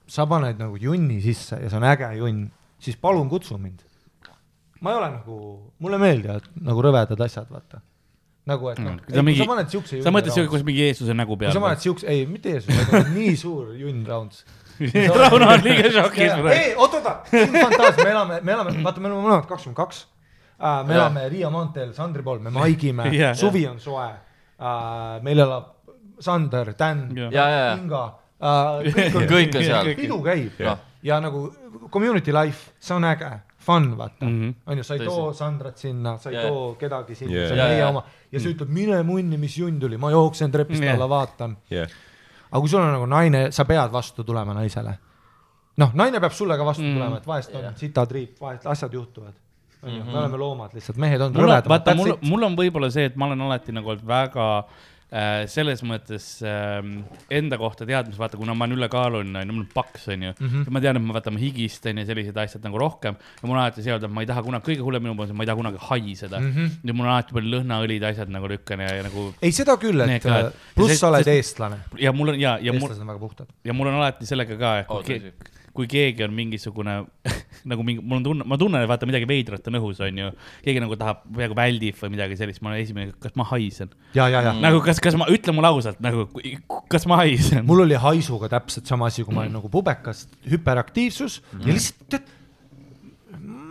[0.07, 2.45] sa paned nagu junni sisse ja see on äge junn,
[2.80, 3.80] siis palun kutsu mind.
[4.84, 5.36] ma ei ole nagu,
[5.80, 7.82] mulle meeldivad nagu rõvedad asjad, vaata.
[8.45, 11.38] nagu, et noh Mm., mingi- sa paned siukse sa mõtlesid, junni kus mingi Jeesuse nägu
[11.38, 11.80] kui sa peal paned?
[11.80, 14.43] siukse, ei, mitte Jeesus, vaid nii suur junn rounds.
[15.22, 16.48] Rauno on liiga šokis praegu.
[16.54, 19.78] ei, oot, oota, see on fantaasia, me elame, me elame, vaata, me oleme mõlemad kakskümmend
[19.78, 20.06] kaks.
[20.60, 20.96] me Jah.
[20.96, 24.10] elame Riia maanteel Sandri pool, me maigime suvi on soe.
[25.22, 25.72] meil elab
[26.20, 28.04] Sander, Dan, ja, ja, ja, Inga,
[28.94, 29.96] kõik on, kõik on seal.
[29.98, 30.78] pidu käib Jah.
[31.04, 31.48] ja nagu
[31.92, 33.32] community life, see on äge,
[33.64, 34.40] fun, vaata mm.
[34.42, 34.54] -hmm.
[34.66, 36.48] on ju, sa ei too Sandrat sinna, sa ei Jaa.
[36.48, 37.48] too kedagi sinna Jaa.
[37.48, 37.90] see on meie jaa.
[37.90, 40.96] oma ja sa ütled, mine munni, mis junn tuli, ma jooksen trepist Jah.
[40.96, 41.58] alla, vaatan.
[41.70, 41.88] jah,
[42.54, 44.93] aga kui sul on nagu naine, sa pead vastu tulema naisele.
[45.82, 46.93] noh, naine peab sulle ka vastu Mm.
[46.99, 47.74] tulema, et vahest on Jah.
[47.76, 49.34] sitatriip, vahest asjad juhtuvad.
[49.84, 50.12] on ju, Mhm.
[50.14, 53.26] me oleme loomad lihtsalt, mehed on rõvedamad, vaata, mul, mul on võib-olla see, et ma
[53.26, 54.66] olen alati nagu olnud väga äh,
[55.51, 56.80] selles mõttes äh,
[57.34, 60.47] enda kohta teadmis, vaata, kuna ma olen ülekaaluline, onju, mul on paks, onju mm.
[60.47, 60.74] -hmm.
[60.74, 63.64] ma tean, et ma vaatan, ma higistan ja sellised asjad nagu rohkem ja mul on
[63.64, 65.59] alati see olnud, et ma ei taha kunagi, kõige hullem minu et ma ei taha
[65.61, 66.51] kunagi haiseda mm.
[66.55, 66.72] -hmm.
[66.89, 70.01] ja mul on alati palju lõhnaõlid, asjad nagu lükkan ja, ja nagu ei, seda küll,
[70.07, 73.14] et ka, äh, pluss sa oled eestlane, ja mul on ja, ja mul, eestlased on
[73.14, 73.53] väga puhtad.
[73.64, 75.32] ja mul on alati sellega ka, et Oh, kui, tõsi.
[75.34, 76.95] ke, kui keegi on mingisugune
[77.72, 80.30] nagu mingi, mul on tunne, ma tunnen, et vaata midagi veidrat on õhus, onju.
[80.66, 84.28] keegi nagu tahab, peaaegu väldib või midagi sellist, ma olen esimene, kas ma haisen ja,
[84.30, 86.26] ja, ja nagu kas, kas ma, ütle mulle ausalt nagu,
[86.91, 87.64] kas ma haisen?
[87.70, 92.08] mul oli haisuga täpselt sama asi, kui ma olin nagu pubekas, hüperaktiivsus mm ja lihtsalt
[92.14, 92.32] tead,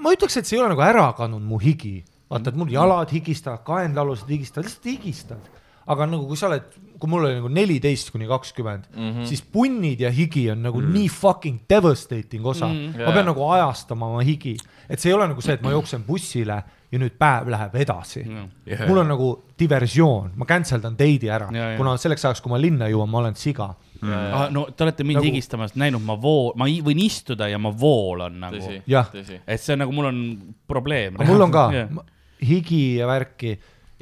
[0.03, 3.11] ma ütleks, et see ei ole nagu ära kadunud mu higi, vaata, et mul jalad
[3.15, 5.51] higistavad, kaenlaalused higistavad, lihtsalt higistad.
[5.93, 9.25] aga nagu, kui sa oled, kui mul oli nagu neliteist kuni kakskümmend mm, -hmm.
[9.27, 10.93] siis punnid ja higi on nagu mm -hmm.
[10.93, 12.93] nii fucking devastating osa mm.
[12.93, 13.07] -hmm.
[13.07, 14.57] ma pean nagu ajastama oma higi,
[14.89, 16.63] et see ei ole nagu see, et ma jooksen bussile
[16.93, 18.51] ja nüüd päev läheb edasi mm.
[18.69, 18.85] Jah.
[18.89, 22.53] mul on nagu diversioon, ma cancel dan date'i ära Jaa, jaa., kuna selleks ajaks, kui
[22.53, 23.73] ma linna jõuan, ma olen siga
[24.03, 27.71] Ah, no te olete mind Nagu- higistamas näinud, ma vool, ma võin istuda ja ma
[27.71, 28.59] voolan nagu.
[29.47, 30.19] et see on nagu, mul on
[30.67, 31.21] probleem.
[31.23, 32.01] mul on ka yeah.
[32.43, 33.53] higi ja värki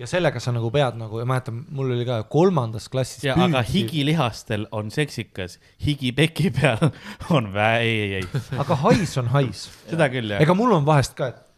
[0.01, 3.26] ja sellega sa nagu pead nagu, ma mäletan, mul oli ka kolmandas klassis.
[3.28, 3.61] ja aga.
[3.68, 6.88] higilihastel on seksikas, higi peki peal
[7.36, 9.68] on vä-, ei, ei, ei, aga hais on hais.
[9.91, 10.41] seda küll jah.
[10.41, 11.50] ega mul on vahest ka, et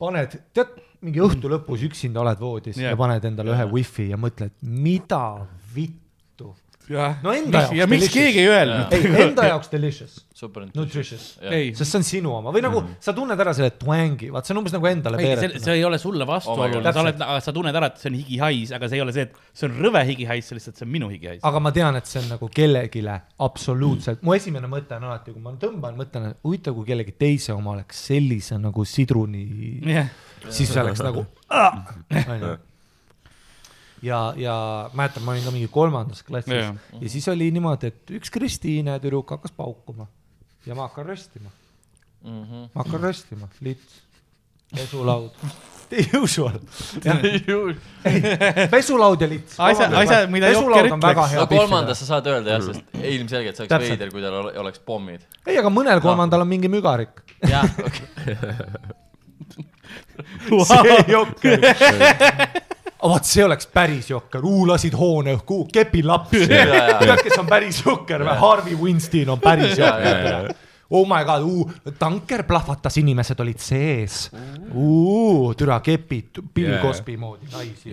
[0.00, 0.74] paned, tead,
[1.04, 2.94] mingi õhtu lõpus üksinda oled voodis yeah.
[2.94, 5.22] ja paned endale ühe wifi ja mõtled, mida
[5.74, 6.05] vittu.
[7.22, 8.14] No enda jaoks ja miks delicious.
[8.14, 8.94] keegi ei öelnud?
[8.94, 12.52] ei, enda jaoks delicious, super nutritious, sest see on sinu oma.
[12.54, 15.62] Või nagu sa tunned ära selle twangi, vaat see on umbes nagu endale ei, see,
[15.64, 16.82] see ei ole sulle vastuoluline.
[16.82, 19.26] Oh sa oled, sa tunned ära, et see on higihais, aga see ei ole see,
[19.26, 21.42] et see on rõve higihais, see lihtsalt, see on minu higihais.
[21.46, 23.02] aga ma tean, et see on nagu kellelegi
[23.46, 27.54] absoluutselt, mu esimene mõte on alati, kui ma tõmban, mõtlen, et huvitav, kui kellegi teise
[27.56, 29.44] oma oleks sellise nagu sidruni,
[29.96, 30.08] jah,
[30.48, 32.56] siis see oleks nagu, onju.
[34.06, 34.56] ja, ja
[34.94, 36.74] mäletan, ma olin ka mingi kolmandas klassis Jaa.
[37.02, 40.06] ja siis oli niimoodi, et üks Kristiine tüdruk hakkas paukuma
[40.66, 41.50] ja ma hakkan röstima,
[42.24, 42.68] Mhm.
[42.74, 44.00] ma hakkan röstima, lits,
[44.74, 45.30] pesulaud,
[45.90, 46.56] the usual.
[48.70, 49.54] pesulaud ja lits.
[49.62, 51.30] Asja- asja, mida Jokker pesulaud on väga ütleks.
[51.36, 53.92] hea no kolmandas sa saad öelda jah, sest ilmselgelt see oleks Täpselt.
[53.94, 55.20] veider, kui tal ole- oleks pommid.
[55.46, 57.22] ei, aga mõnel kolmandal on mingi mügarik.
[57.46, 58.36] jah, okei.
[60.66, 61.58] see jokker.
[63.02, 66.46] vot see oleks päris jokker, lasid hoone õhku, kepilaps.
[66.48, 68.36] tead, kes on päris jokker või?
[68.40, 70.54] Harvey Weinstein on päris jokker.
[70.86, 71.42] Oh my god,
[71.98, 74.28] tanker plahvatas, inimesed olid sees.
[75.58, 76.76] türa kepid, Bill.
[76.82, 77.90] Cosby moodi naisi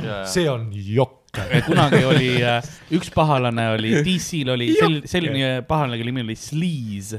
[0.00, 0.24] ja.
[0.28, 1.20] see on jokker.
[1.66, 2.62] kunagi oli äh,
[2.94, 7.18] üks pahalane oli, DC-l oli sel- selline pahalane, kelle nimi oli Sleaze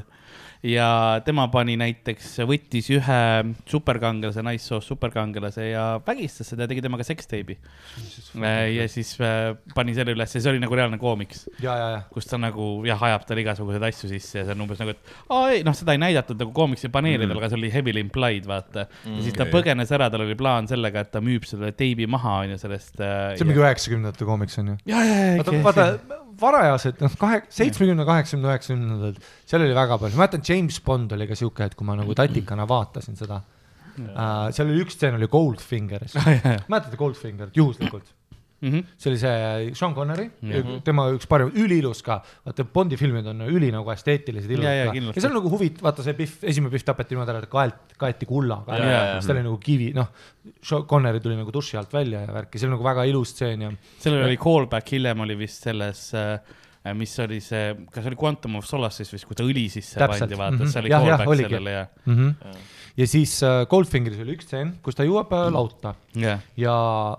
[0.66, 0.88] ja
[1.24, 3.20] tema pani näiteks, võttis ühe
[3.68, 7.56] superkangelase, naissoost superkangelase ja vägistas seda ja tegi temaga seksteibi.
[8.74, 11.46] ja siis äh, pani selle üles ja see oli nagu reaalne koomiks,
[12.12, 15.14] kus ta nagu jah, ajab talle igasuguseid asju sisse ja see on umbes nagu, et
[15.30, 17.44] aa ei, noh, seda ei näidatud nagu koomiksi paneelidel mm, -hmm.
[17.44, 19.18] aga see oli heavily implied, vaata mm..
[19.18, 22.40] ja siis ta põgenes ära, tal oli plaan sellega, et ta müüb selle teibi maha,
[22.46, 22.94] onju, sellest.
[22.98, 24.78] see on mingi üheksakümnendate koomiks on ju.
[24.90, 30.80] vaata, vaata varajased, noh, kahe, seitsmekümne, kaheksakümne, üheksakümnendatel, seal oli väga palju, ma mäletan, James
[30.84, 33.42] Bond oli ka siuke, et kui ma nagu tatikana vaatasin seda.
[33.96, 36.18] Uh,, seal oli üks stseen oli Goldfingeris,
[36.70, 38.10] mäletate Goldfingerit juhuslikult?
[38.62, 40.50] See oli see Sean Connery mm.
[40.50, 40.80] -hmm.
[40.82, 45.12] tema üks parim, üliilus ka, vaata Bondi filmid on üli nagu esteetilised, Ja, ja, ilusad
[45.14, 47.50] ka ja see on nagu huvitav, vaata see Pihv, esimene Pihv tapeti niimoodi ära, et
[47.52, 49.14] kaelt, kaeti kullaga Ja, ja, ja.
[49.20, 50.08] siis ta oli nagu kivi, noh,
[50.62, 53.60] Sean Connery tuli nagu duši alt välja ja värki, see oli nagu väga ilus stseen
[53.62, 56.14] ja sellel oli callback, hiljem oli vist selles,
[56.94, 60.20] mis oli see, kas oli Quantum of Solace'is vist, kui ta õli sisse Täpselt.
[60.30, 60.66] pandi, vaata, Mhm.
[60.70, 61.48] see oli Jah, jah, callback oligi.
[61.50, 62.14] sellele ja, mm.
[62.16, 62.56] -hmm.
[62.96, 67.16] ja siis äh, Goldfingeris oli üks stseen, kus ta jõuab äh, lauta ja, ja,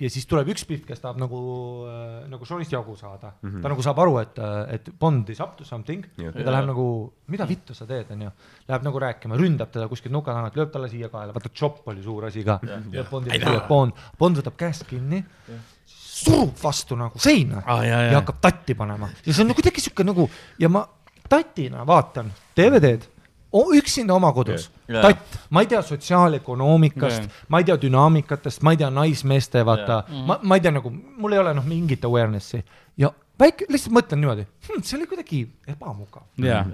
[0.00, 1.38] ja siis tuleb üks Pihv, kes tahab nagu
[1.88, 3.48] äh,, nagu Seanist jagu saada mm.
[3.48, 3.62] -hmm.
[3.62, 4.40] ta nagu saab aru, et,
[4.74, 6.34] et Bond is up to something Jah.
[6.34, 6.88] ja ta läheb nagu,
[7.32, 8.30] mida vittu sa teed, onju.
[8.68, 12.02] Läheb nagu rääkima, ründab teda kuskilt nuka tagant, lööb talle siia kaela, vaata Chop oli
[12.02, 12.58] suur asi ka.
[12.62, 15.24] lööb Bondile siia, Bond, Bond võtab käest kinni,
[15.86, 18.12] surub vastu nagu seina Ah, ja, ja.
[18.12, 20.28] ja hakkab tatti panema ja see on nagu kuidagi siuke nagu
[20.58, 20.86] ja ma
[21.28, 23.15] tatina vaatan DVD-d
[23.76, 28.74] üksinda oma kodus yeah., tatt, ma ei tea sotsiaalökonoomikast yeah., ma ei tea dünaamikatest, ma
[28.74, 32.04] ei tea naismeeste, vaata yeah., ma, ma ei tea nagu, mul ei ole noh mingit
[32.08, 32.62] awareness'i
[33.00, 35.42] ja väike, lihtsalt mõtlen niimoodi hm,, see oli kuidagi
[35.74, 36.64] ebamugav ja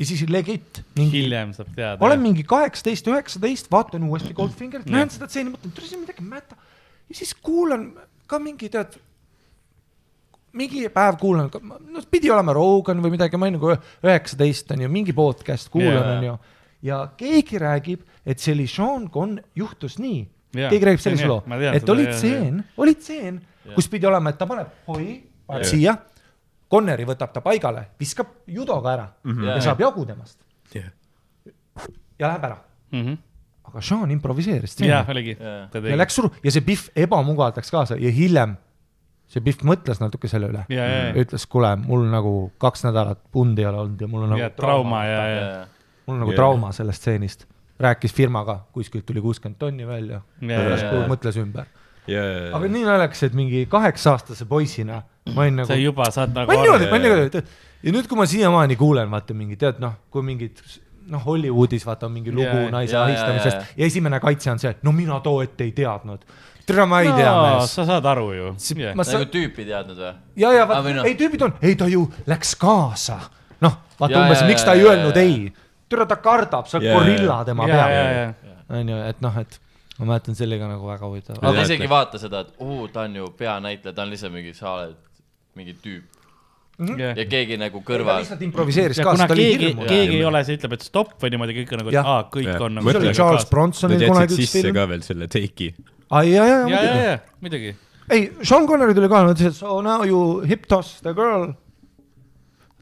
[0.00, 1.98] ja siis legit mingi, hiljem saab teada.
[2.06, 6.30] olen mingi kaheksateist, üheksateist, vaatan uuesti Goldfingerit, näen seda stseeni, mõtlen, tule siin midagi ei
[6.30, 6.56] mäta
[7.10, 7.90] ja siis kuulan
[8.30, 8.96] ka mingi tead
[10.52, 11.50] mingi päev kuulan,
[11.90, 13.70] no pidi olema Rogan või midagi, ma olin nagu
[14.02, 16.16] üheksateist on ju, mingi podcast kuulan Jaa.
[16.18, 16.34] on ju.
[16.82, 20.22] ja keegi räägib, et see oli Sean Conn, juhtus nii.
[20.54, 23.40] Jaa, keegi räägib sellise loo et seda, oli tseen, oli tseen,
[23.74, 25.70] kus pidi olema, et ta paneb hoi, paneb Jaa.
[25.70, 25.96] siia,
[26.70, 29.44] Conneri võtab ta paigale, viskab judoga ära Mhm.
[29.44, 30.38] ja saab jagu temast
[30.74, 30.90] Jah.
[32.18, 32.58] ja läheb ära.
[32.92, 33.16] Mhm.
[33.70, 35.36] aga Sean improviseeris jah, oligi.
[35.38, 38.56] Ja läks suru- ja see Pihv ebamugavalt läks kaasa ja hiljem
[39.30, 43.20] see Pihv mõtles natuke selle üle ja, ja, ja ütles, kuule, mul nagu kaks nädalat
[43.32, 45.44] pundi ei ole olnud ja mul on ja nagu trauma ja, ja,
[46.06, 46.40] mul on nagu Jaa.
[46.42, 47.46] trauma sellest stseenist.
[47.80, 51.06] rääkis firmaga, kuskilt tuli kuuskümmend tonni välja, ja, ja, ja.
[51.08, 51.70] mõtles ümber.
[52.10, 52.26] ja,
[52.58, 55.02] aga nii naljakas, et mingi kaheksa-aastase poisina
[55.34, 57.42] ma olin nagu sa, juba saad nagu ma olin niimoodi, ma olin niimoodi,
[57.86, 60.62] ja nüüd, kui ma siiamaani kuulen, vaata mingi tead noh, kui mingid
[61.10, 64.72] noh, Hollywoodis vaata on mingi lugu Jaa, naise ahistamisest jaa, ja esimene kaitse on see,
[64.74, 66.24] et no mina too ette ei teadnud.
[66.70, 67.46] tere, ma ei tea, no,.
[67.46, 67.74] mees.
[67.74, 68.50] sa saad aru ju.
[68.94, 70.12] ma saan nagu, tüüpi teadnud või?
[70.42, 71.08] ja, ja Ah, vaata või, noh.
[71.08, 73.18] ei tüübid on, ei ta ju läks kaasa.
[73.64, 75.24] noh, vaata umbes, miks ta ei jaa, öelnud jaa.
[75.26, 75.50] ei.
[75.90, 78.54] tere, ta kardab, sa oled gorilla tema ja, ja, peal.
[78.54, 79.60] ja, onju, et noh, et
[79.98, 81.42] ma mäletan sellega nagu väga huvitav.
[81.42, 84.54] aga ta isegi vaata seda, et oo, ta on ju peanäitleja, ta on lihtsalt mingi,
[84.56, 84.96] sa oled
[85.58, 86.19] mingi tüüp
[87.00, 87.12] ja.
[87.18, 88.22] ja keegi nagu ta kõrval.
[88.22, 89.90] lihtsalt improviseeris ja ka, kuna sest ta oli keegi, hirmus.
[89.90, 92.64] keegi ei ole, see ütleb, et stopp või niimoodi, kõik on nagu, aa, kõik Jah.
[92.66, 92.90] on nagu.
[92.90, 94.78] see oli Charles Bronsonil kunagi üks sisse film.
[94.78, 95.68] ka veel selle take'i.
[96.08, 97.04] ai, ja, ja, ja, ja, muidugi.
[97.04, 97.74] ja, muidugi.
[98.08, 101.52] ei, Sean Connery tuli ka, ütles, et so now you hip toss the girl.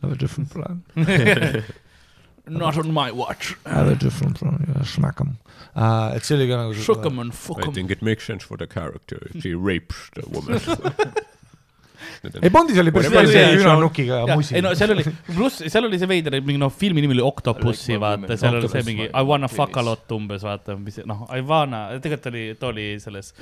[0.03, 0.85] Have a different plan.
[2.49, 3.57] Not on my watch.
[3.67, 5.37] Have a different plan, yeah, smack em
[5.75, 6.15] uh,.
[6.15, 6.75] et see oli ka nagu.
[6.75, 7.75] Shook em and fuck I em.
[7.75, 10.61] think it makes sense for the character if he rapes the woman.
[12.43, 14.63] ei, Bondis oli päris palju oli- see küünarnukiga ja musi ei.
[14.65, 15.05] no seal oli,
[15.37, 18.71] pluss seal oli see veider, mingi noh, filmi nimi oli Octopussy, Like vaata, seal oli
[18.73, 22.45] see mingi I wanna fuck a lot umbes, vaata, mis noh, I wanna, tegelikult oli,
[22.61, 23.33] too oli selles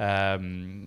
[0.00, 0.84] ähm,,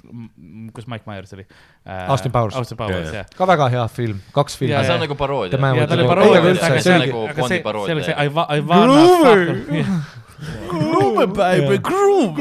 [0.75, 2.05] kus Mike Myers oli äh,?
[2.09, 2.55] Austin Powers.
[2.59, 3.27] Austin Powers, jah.
[3.38, 6.82] ka väga hea film, kaks filmi see on nagu paroodia ja ta oli paroodia aga,
[6.82, 7.95] see oli, aga Bondi see, see paroodia.
[7.99, 10.17] oli see I wa-, I wanna fuck.
[10.69, 12.39] Groove baby, groove.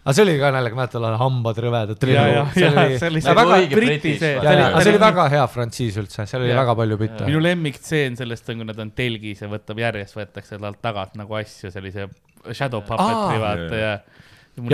[0.00, 2.06] Aga see oli ka naljaga, mäletad, hambad rõvedad.
[2.08, 3.58] ja, ja, ja see oli väga
[4.40, 4.62] ja,
[5.12, 6.62] ja, hea frantsiis üldse, seal oli Jaa.
[6.62, 7.28] väga palju bitte.
[7.28, 11.40] minu lemmiktseen sellest on, kui nad on telgis ja võtab järjest, võetakse talt tagant nagu
[11.40, 12.08] asju, see
[12.56, 13.40] Shadow Puppet'i Aa.
[13.42, 13.92] vaata ja.
[13.92, 14.19] ja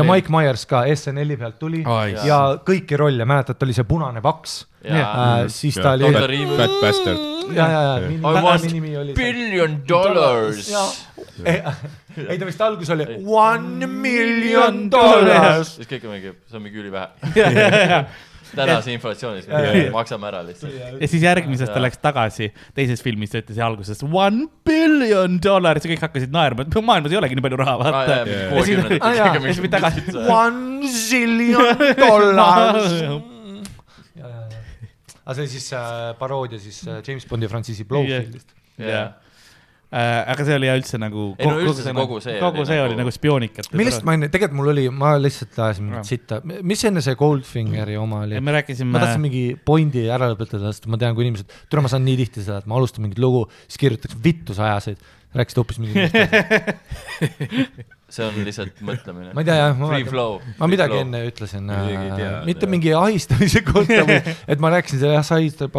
[0.07, 4.22] Mike Myers ka SNL-i pealt tuli Ai, ja kõiki rolle, mäletad, ta oli see punane
[4.24, 6.22] paks ja äh,, siis ta oli, ja.
[6.57, 7.24] Fat Bastard.
[7.55, 8.16] ja, ja I
[8.72, 10.70] nimi, want billion dollars.
[11.45, 11.61] ei,
[12.28, 15.76] ei ta vist alguses oli one million dollars.
[15.80, 18.03] siis kõik on mingi, see on mingi ülivähe.
[18.55, 19.49] tänase inflatsioonis
[19.95, 20.75] maksame ära lihtsalt.
[21.01, 25.93] ja siis järgmisest ta läks tagasi, teises filmis ta ütles alguses one billion dollars ja
[25.95, 28.19] kõik hakkasid naerma, et maailmas ei olegi nii palju raha, vaata.
[29.01, 29.33] Ah, jaa.
[29.35, 30.05] ja siis me tagasi.
[30.27, 33.01] One zillion dollars.
[35.27, 38.53] aga see oli siis äh, paroodia siis äh, James Bondi frantsiisi Blowfieldist.
[38.79, 39.17] jah,
[39.97, 41.27] aga see oli üldse nagu.
[41.39, 43.71] Ei no üldse see kogu see kogu oli see nagu- oli nagu spioonikat.
[43.77, 47.97] millest ma enne, tegelikult mul oli, ma lihtsalt ajasin mingit sitta, mis enne see Goldfingeri
[48.01, 48.41] oma oli?
[48.45, 51.93] me rääkisime ma tahtsin mingi pointi ära lõpetada, sest ma tean, kui inimesed, tule ma
[51.93, 55.01] saan nii tihti seda, et ma alustan mingit lugu, siis kirjutaks vittu sa ajasid,
[55.37, 56.13] rääkisid hoopis mingit,
[58.07, 59.33] see on lihtsalt mõtlemine.
[59.35, 60.37] ma ei tea jah, ma Free, flow.
[60.61, 60.99] ma midagi.
[61.03, 64.19] enne ütlesin äh,, mitte mingi ahistamise kohta või
[64.55, 65.75] et ma rääkisin selle, jah, sa ahistad.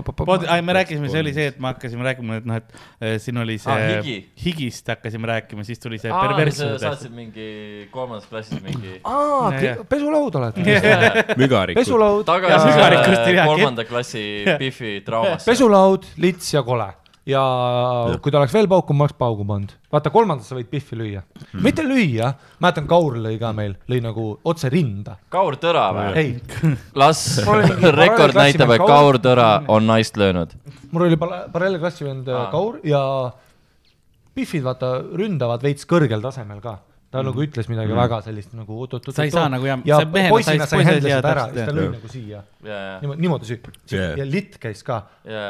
[0.67, 3.55] Me rääkisime, see oli see, et me hakkasime rääkima, et noh, et eh, siin oli
[3.61, 4.17] see Ah, higi.
[4.43, 6.81] higist hakkasime rääkima, siis tuli see sa perverssus.
[6.83, 7.47] saatsid mingi
[7.95, 9.51] kolmandas klassis mingi aa
[9.87, 10.59] pesulaud oled.
[11.41, 11.79] mügarikud.
[11.79, 14.23] pesulaud, tagasi äh, kolmanda klassi
[14.61, 15.47] Biffi traumasse.
[15.47, 16.91] pesulaud, lits ja kole
[17.27, 17.43] ja
[18.23, 19.73] kui ta oleks veel paukum, ma oleks paugu pannud.
[19.91, 21.21] vaata, kolmandas sa võid Biffi lüüa,
[21.63, 22.31] mitte lüüa,
[22.63, 25.17] mäletan, Kaur lõi ka meil, lõi nagu otse rinda.
[25.33, 26.07] Kaur Tõra või?
[26.21, 27.23] ei, las
[28.01, 30.53] rekord näitab, et Kaur- Tõra on naist löönud.
[30.91, 32.45] mul oli paralleelklassivend Aa.
[32.45, 32.51] ah.
[32.53, 33.01] Kaur ja
[34.37, 36.77] Biffid vaata ründavad veits kõrgel tasemel ka.
[37.11, 37.25] ta mm.
[37.29, 37.97] nagu ütles midagi mm.
[38.01, 39.15] väga sellist nagu oot-oot-oot.
[39.15, 41.65] Sa ei saa nagu jah- ja poisina sai- sai poisid händle jaa, seda ära, siis
[41.69, 42.41] ta lõi nagu siia.
[42.67, 44.09] ja, ja, niimoodi, niimoodi süü- Jaa.
[44.19, 44.97] ja litt käis ka.
[45.25, 45.45] ja,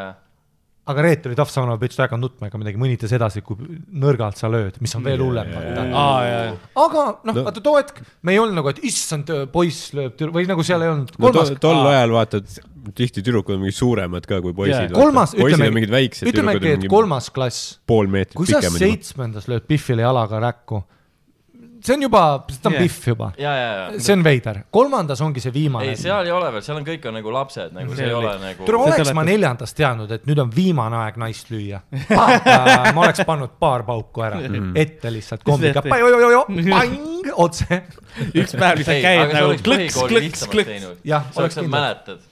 [0.91, 4.39] aga Reet oli tahv saama, ütles, et hakanud nutma ega midagi, mõnitas edasi, kui nõrgalt
[4.39, 5.51] sa lööd, mis on veel hullem.
[5.57, 6.55] aa, ja, ja.
[6.83, 10.47] aga noh, vaata too hetk me ei olnud nagu, et issand, poiss lööb tüdru- või
[10.49, 11.13] nagu seal ei olnud.
[11.17, 12.57] no to, kolmas, tol ajal vaatad,
[12.97, 14.93] tihti tüdrukud on mingi suuremad ka kui poisid.
[14.95, 18.37] kolmas, ütleme on mingid, väiksed, ütleme tüdrukud äkki, on et mingi kolmas klass, pool meetrit
[18.39, 20.85] kui sa seitsmendas lööd Biffile jalaga räkku,
[21.83, 22.21] see on juba,
[22.61, 22.81] ta on Jah.
[22.81, 23.99] Biff juba, ja, ja, ja.
[24.01, 27.07] see on veider, kolmandas ongi see viimane ei, seal ei ole veel, seal on kõik
[27.09, 28.67] on nagu lapsed, nagu see ei ole nagu.
[28.67, 31.81] tule, oleks olete- ma neljandas teadnud, et nüüd on viimane aeg naist lüüa.
[32.95, 34.41] ma oleks pannud paar pauku ära,
[34.77, 37.11] ette lihtsalt kombiga, pang,
[37.47, 37.81] otse.
[38.33, 40.89] üks päev lihtsalt sa nagu klõks, klõks, klõks.
[41.07, 41.75] Jah, oleks kindlalt.
[41.75, 42.25] mäletad,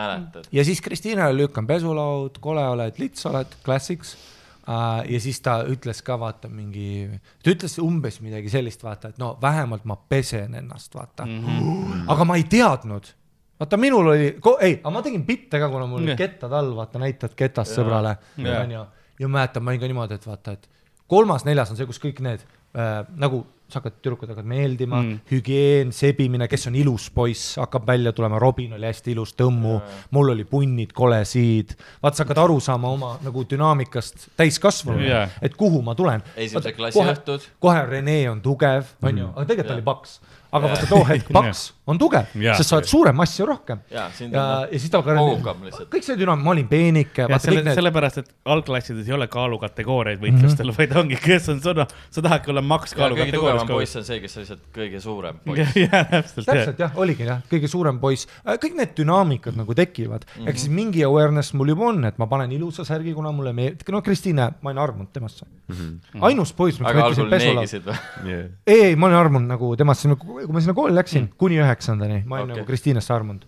[0.00, 0.50] mäletad.
[0.52, 4.28] ja siis Kristiinale lükkan pesulaud, kole oled, lits oled, klassiks uh,.
[4.66, 7.08] Ja siis ta ütles ka vaata mingi,
[7.42, 11.46] ta ütles umbes midagi sellist, vaata, et no vähemalt ma pesen ennast, vaata mm.
[11.46, 12.04] -hmm.
[12.12, 13.12] aga ma ei teadnud,
[13.60, 14.28] vaata minul oli,
[14.60, 18.16] ei, aga ma tegin bitte ka, kuna mul olid kettad all, vaata näitad ketast sõbrale,
[18.36, 18.62] Jah.
[18.64, 18.84] onju.
[19.20, 20.68] ja mäletan, ma olin ka niimoodi, et vaata, et
[21.10, 22.44] kolmas-neljas on see, kus kõik need
[22.76, 25.08] äh, nagu sa hakkad, tüdrukud hakkavad meeldima Mm.
[25.08, 29.80] mm., hügieen, sebimine, kes on ilus poiss, hakkab välja tulema, Robin oli hästi ilus, Tõmmu,
[30.10, 31.76] mul oli punnid, kolesid.
[32.02, 36.22] vaata, sa hakkad aru saama oma nagu dünaamikast täiskasvanuna yeah., et kuhu ma tulen.
[36.36, 37.46] esimese klassi õhtud.
[37.60, 39.76] kohe Rene on tugev, onju, aga tegelikult Jaa.
[39.80, 40.20] oli paks.
[40.50, 43.80] Aga vaata too hetk paks on tugev, sest sa oled suurem, massi on rohkem.
[43.90, 45.88] ja, ja ja siis ta lihtsalt.
[45.92, 50.68] kõik see dünaamika, ma olin peenike, selle need sellepärast, et algklassides ei ole kaalukategooriaid võitlustel
[50.68, 50.78] mm, -hmm.
[50.78, 54.20] vaid ongi, kes on sõna, sa tahadki olla maks kõige tugevam kaalukategoorias poiss on see,
[54.22, 55.74] kes on lihtsalt kõige suurem poiss.
[55.74, 56.54] täpselt, jah.
[56.54, 60.52] täpselt jah, oligi jah, kõige suurem poiss, kõik need dünaamikad nagu tekivad mm, -hmm.
[60.52, 63.88] ehk siis mingi awareness mul juba on, et ma panen ilusa särgi, kuna mulle meeldib,
[63.90, 65.74] no Kristiine, ma olin armunud temasse mm.
[65.74, 66.24] -hmm.
[66.30, 68.38] ainus poiss, aga ma algul ütlesin või?
[68.66, 70.06] ei, ei, ma olin armunud nagu temast,
[70.44, 71.38] kui ma sinna kooli läksin mm.
[71.40, 72.60] kuni üheksandani, ma olin okay.
[72.60, 73.46] nagu Kristiinesse armunud.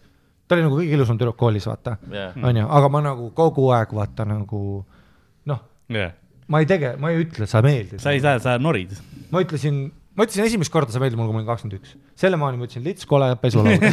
[0.49, 3.95] ta oli nagu kõige ilusam tüdruk koolis, vaata, jah, onju, aga ma nagu kogu aeg
[3.97, 4.62] vaata nagu
[5.49, 6.14] noh, jah,
[6.53, 8.03] ma ei tege, ma ei ütle, sa meeldid.
[8.03, 8.95] sa ei saa, sa norid.
[9.32, 11.92] ma ütlesin ma ütlesin esimest korda see meeldib mulle, kui ma olin kakskümmend üks.
[12.20, 13.84] sellemaani ma ütlesin lits, kole, pesulaud.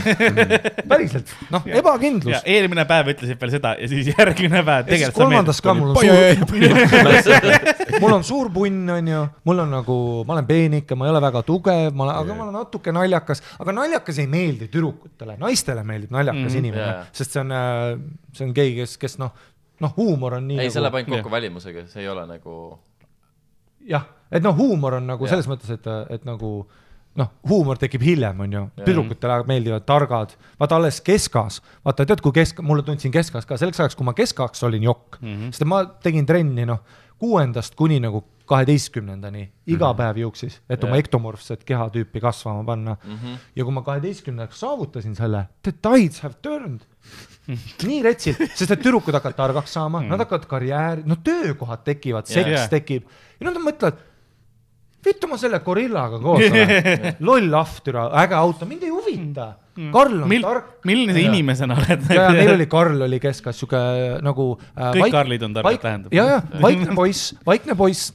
[0.91, 2.41] päriselt, noh, ja ebakindlus.
[2.43, 5.93] eelmine päev ütlesid veel seda ja siis järgmine päev ja siis tegelikult kolmandas ka mul
[5.93, 7.13] on suur,
[8.03, 9.97] mul on suur punn, onju, mul on nagu,
[10.27, 13.43] ma olen peenike, ma ei ole väga tugev, ma olen, aga ma olen natuke naljakas,
[13.63, 17.09] aga naljakas ei meeldi tüdrukutele, naistele meeldib naljakas mm, inimene Jaa.
[17.15, 17.55] sest see on,
[18.35, 19.31] see on keegi, kes, kes noh,
[19.79, 22.55] noh, huumor on nii ei, see läheb nagu, ainult kokku välimusega, see ei ole nagu,
[23.87, 25.35] jah, et noh, huumor on nagu Jaa.
[25.35, 26.53] selles mõttes, et, et nagu
[27.19, 28.85] noh, huumor tekib hiljem, onju, Jaa.
[28.87, 33.81] tüdrukutele meeldivad targad, vaata alles keskas, vaata tead, kui kesk, mulle tundsin keskas ka selleks
[33.83, 35.53] ajaks, kui ma keskajaks olin jokk mm, -hmm.
[35.55, 36.83] sest ma tegin trenni noh,
[37.19, 41.03] kuuendast kuni nagu kaheteistkümnendani iga päev juuksis, et oma Jaa.
[41.03, 43.15] ektomorfset kehatüüpi kasvama panna mm.
[43.15, 43.37] -hmm.
[43.55, 46.81] ja kui ma kaheteistkümnendaks saavutasin selle, the tides have turned.
[47.89, 50.09] nii retsilt, sest et tüdrukud hakkavad targaks saama mm, -hmm.
[50.09, 52.33] nad hakkavad karjääri, no töökohad tekivad, Jaa.
[52.33, 52.67] seks Jaa.
[52.67, 53.03] tekib
[53.39, 54.01] ja nad mõtlevad,
[55.05, 59.49] vittu ma selle gorillaga koos olen, loll ahvtüra, äge auto, mind ei huvita.
[59.93, 60.71] Karl on Mil- tark.
[60.83, 62.01] milline sa inimesena oled?
[62.11, 63.79] ja, ja meil oli Karl oli keskas siuke
[64.25, 64.89] nagu äh,.
[64.97, 66.15] Kõik Karlid on targad, tähendab.
[66.15, 68.09] ja, ja vaikne poiss, vaikne poiss,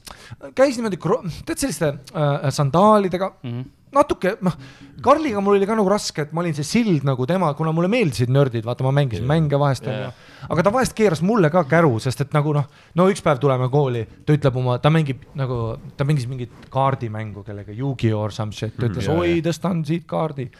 [0.53, 1.01] käis niimoodi,
[1.49, 3.55] tead selliste äh, sandaalidega mm.
[3.55, 3.72] -hmm.
[3.97, 4.59] natuke noh,
[5.05, 7.89] Karliga mul oli ka nagu raske, et ma olin see sild nagu tema, kuna mulle
[7.89, 9.32] meeldisid nördid, vaata ma mängisin yeah.
[9.32, 10.12] mänge vahest onju Jaa.
[10.49, 12.66] Aga ta vahest keeras mulle ka käru, sest et nagu noh,
[12.99, 15.61] no üks päev tuleme kooli, ta ütleb oma, ta mängib nagu,
[15.97, 18.24] ta mängis mingit kaardimängu kellega, Yu-Gi-Oh!
[18.24, 20.51] or some shit, ta ütles jaa, oi, tõstan siit kaardi.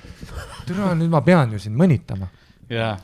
[0.69, 2.31] türa, nüüd ma pean ju sind mõnitama.
[2.73, 2.97] Jaa,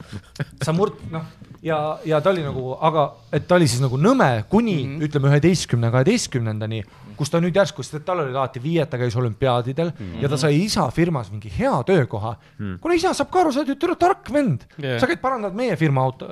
[0.64, 1.26] sa murd-, noh,
[1.62, 5.06] ja, ja ta oli nagu, aga et ta oli siis nagu nõme kuni mm -hmm.
[5.08, 6.82] ütleme üheteistkümne, kaheteistkümnendani,
[7.16, 10.22] kus ta nüüd järsku, sest et tal oli alati viie, ta käis olümpiaadidel mm -hmm.
[10.22, 12.66] ja ta sai isa firmas mingi hea töökoha mm.
[12.66, 12.78] -hmm.
[12.78, 15.54] kuna isa saab ka aru, sa oled ju türa tark vend yeah., sa käid parandad
[15.54, 16.26] meie firma auto,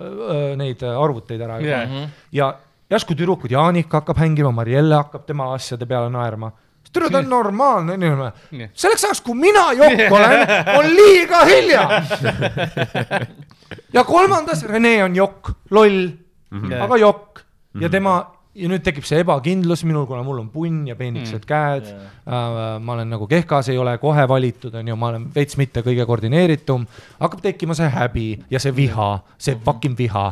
[0.56, 1.82] neid äh, arvuteid ära Jaa.
[1.82, 2.10] yeah.
[2.32, 2.54] ja
[2.90, 6.52] järsku tüdrukud, Jaanika hakkab hängima, Marielle hakkab tema asjade peale naerma
[6.92, 8.70] türa, ta on normaalne inimene Jah..
[8.74, 10.48] selleks ajaks, kui mina jokk olen,
[10.78, 11.88] on liiga hilja.
[13.92, 16.82] ja kolmandas, Rene on jokk, loll mm, -hmm.
[16.82, 17.44] aga jokk
[17.80, 18.18] ja tema
[18.58, 21.48] ja nüüd tekib see ebakindlus minul, kuna mul on punn ja peenikesed mm.
[21.48, 22.08] käed Jaa.
[22.26, 22.80] äh,.
[22.82, 26.86] ma olen nagu kehkas, ei ole kohe valitud, onju, ma olen veits mitte kõige koordineeritum.
[27.20, 30.26] hakkab tekkima see häbi ja see viha, see fucking viha,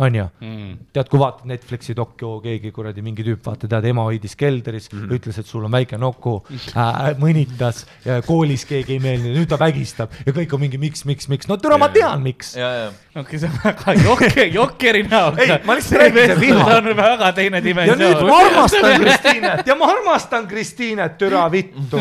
[0.00, 0.76] onju Mm.
[0.94, 5.10] tead, kui vaatad Netflixi dokju, keegi kuradi mingi tüüp, vaata, tead, ema hoidis keldris mm,
[5.16, 9.58] ütles, et sul on väike nuku äh,, mõnitas ja koolis keegi ei meeldinud, nüüd ta
[9.60, 12.54] vägistab ja kõik on mingi miks, miks, miks, no türa, ma tean, miks.
[12.56, 12.88] ja, ja,
[13.20, 15.44] okei, see on väga jokke, jokkeri näoga.
[15.44, 16.66] Ei, ma lihtsalt räägin, see viha.
[16.70, 18.40] see on väga teine ja nüüd dimensioon ma.
[18.46, 22.00] armastan Kristiinet ja ma armastan Kristiinet, türa vittu.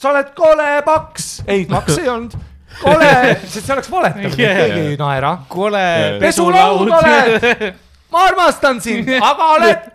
[0.00, 2.36] sa oled kole paks, ei paks ei olnud,
[2.80, 3.12] kole,
[3.52, 4.58] sest see oleks valetamine, Jaa.
[4.64, 5.36] keegi ei naera.
[5.48, 5.86] kole
[6.22, 7.72] pesulaud oled,
[8.10, 9.88] ma armastan sind, aga oled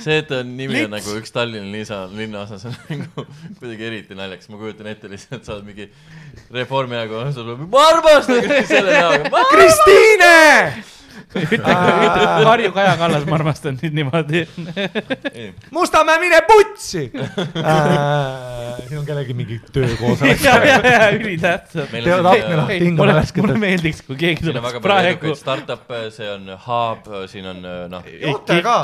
[0.00, 0.86] see, et ta nimi Lits.
[0.88, 3.26] on nagu üks Tallinna lisa, linnaosas on nagu
[3.58, 5.90] kuidagi eriti naljakas, ma kujutan ette lihtsalt, sa oled mingi
[6.54, 8.48] Reformierakonna, sa tuled, ma armastan!
[8.70, 10.34] Selle näoga, Kristiine.
[12.44, 14.44] Harju Kaja Kallas, ma armastan nüüd niimoodi.
[15.74, 17.06] Mustamäe, mine putsi.
[18.88, 20.44] siin on kellegi mingi töökoosolek.
[20.44, 21.94] ja, ja, ja ülitähtsad.
[21.94, 27.62] ei, hingame mulle, meeldiks, kui keegi tuleks praegu edukaid startup'e, see on Hub, siin on
[27.92, 28.04] noh,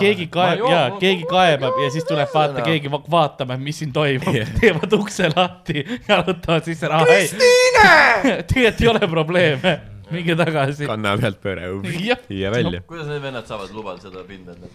[0.00, 4.38] keegi kaeb- ja keegi kaebab ja siis tuleb vaata, keegi va- vaatama, mis siin toimub,
[4.60, 7.90] teevad ukse lahti, jalutavad sisse, ei, Kristiine.
[8.52, 9.78] tegelikult ei ole probleeme,
[10.10, 10.86] minge tagasi.
[10.86, 11.62] kanna pealt pööre
[12.04, 12.18] Jah.
[12.28, 12.80] ja välja.
[12.86, 14.70] kuidas need vennad saavad lubada seda pinda endale?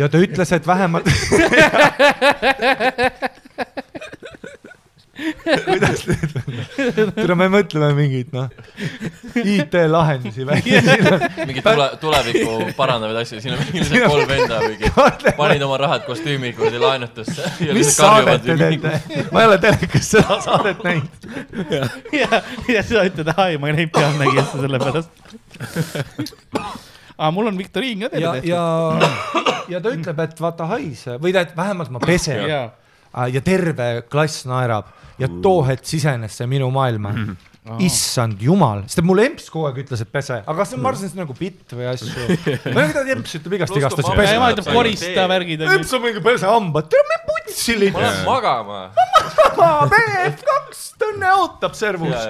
[0.00, 1.06] ja ta ütles, et vähemalt.
[5.66, 6.34] kuidas nüüd,
[7.16, 8.48] tule me mõtleme mingeid noh,
[9.40, 10.82] IT-lahendusi välja.
[11.48, 14.90] mingi tule, tulevikku parandavaid asju, siin on mingi lihtsalt kolm venda mingi,
[15.40, 17.52] panid oma rahad kostüümi kuradi laenutusse.
[17.76, 18.94] mis saadet te teete?
[19.32, 21.28] ma ei ole telekas seda saadet näinud.
[22.20, 25.10] ja, ja sa ütled, ai, ma ei näinud Pealtnägijast sellepärast.
[27.14, 29.14] aga mul on viktoriin ka teile ja, ja,
[29.76, 32.66] ja ta ütleb, et vaata haise või ta, et vähemalt ma pesen ja.
[33.30, 37.14] ja terve klass naerab ja too hetk sisenes see minu maailma.
[37.80, 41.08] issand jumal, sest et mul emps kogu aeg ütles, et pese, aga see, ma arvasin,
[41.08, 42.10] et see on nagu bitt või asju.
[42.74, 45.24] ma ei tea, emps ütleb igast igast asju, Pluss, kui ja pese ema ütleb korista
[45.32, 48.04] värgid emps on mingi pesehambad, tere me putsi ma lihtsalt.
[48.04, 48.82] lähen magama.
[49.94, 52.28] BF2 Tõnne ootab servus.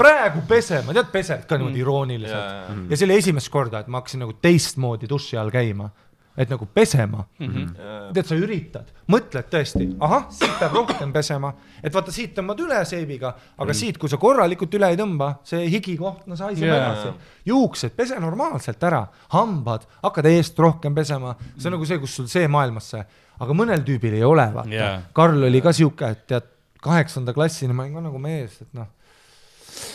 [0.00, 2.34] praegu pesema, tead pesed ka niimoodi irooniliselt.
[2.34, 5.92] ja, ja see oli esimest korda, et ma hakkasin nagu teistmoodi duši all käima.
[6.38, 7.50] Et nagu pesema Mhm.
[7.50, 7.66] mm.
[7.66, 8.12] -hmm.
[8.14, 12.84] tead, sa üritad, mõtled tõesti, ahah, siit peab rohkem pesema, et vaata siit tõmbad üle
[12.84, 13.74] seebiga, aga mm.
[13.74, 16.92] siit, kui sa korralikult üle ei tõmba, see higikoht, no sa haiseb yeah.
[16.92, 17.14] edasi.
[17.46, 22.26] juuksed, pese normaalselt ära, hambad, hakkad eest rohkem pesema, see on nagu see, kus sul
[22.26, 23.04] see maailmasse,
[23.38, 25.02] aga mõnel tüübil ei ole, vaata yeah..
[25.12, 28.86] Karl oli ka sihuke, et tead, kaheksanda klassini ma olin ka nagu mees, et noh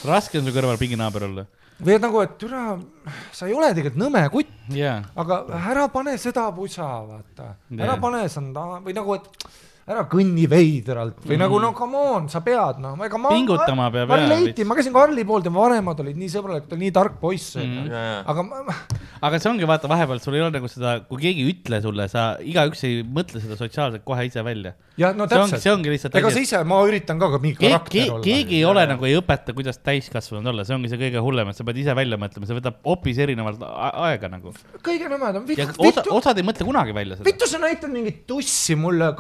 [0.08, 1.46] raske on su kõrval pinginaaber olla.
[1.80, 2.64] Või et nagu, et türa,
[3.34, 5.42] sa ei ole tegelikult nõme kutt, jaa, aga
[5.74, 8.02] ära pane seda pusa, vaata, ära Jaa.
[8.02, 9.48] pane seda või nagu, et
[9.84, 11.42] ära kõnni veidralt või mm.
[11.44, 13.34] nagu no come on, sa pead noh, ega ma.
[13.36, 14.68] Pingutama peab, ma jaa, relate'in, veits.
[14.70, 17.82] ma käisin Karli poolt ja vanemad olid nii sõbralikud, ta oli nii tark poiss onju
[17.84, 17.90] Mhm.
[17.92, 18.22] Jaa, jaa.
[18.32, 18.76] aga ma,
[19.28, 22.08] aga see ongi vaata vahepeal sul ei ole nagu seda, kui keegi ei ütle sulle,
[22.12, 24.74] sa igaüks ei mõtle seda sotsiaalselt kohe ise välja.
[25.00, 27.98] jah, no täpselt see, ongi lihtsalt ega sa ise, ma üritan ka, aga mingi karakter
[27.98, 28.24] keegi, olla.
[28.24, 31.60] keegi ei ole nagu ei õpeta, kuidas täiskasvanud olla, see ongi see kõige hullem, et
[31.60, 34.54] sa pead ise välja mõtlema, see võtab hoopis erinevalt aega nagu.
[34.86, 35.68] kõige nõmedam, ja
[36.14, 37.28] osad ei mõtle kunagi välja seda.
[37.28, 39.12] vittu sa näitad mingit tussi mulle,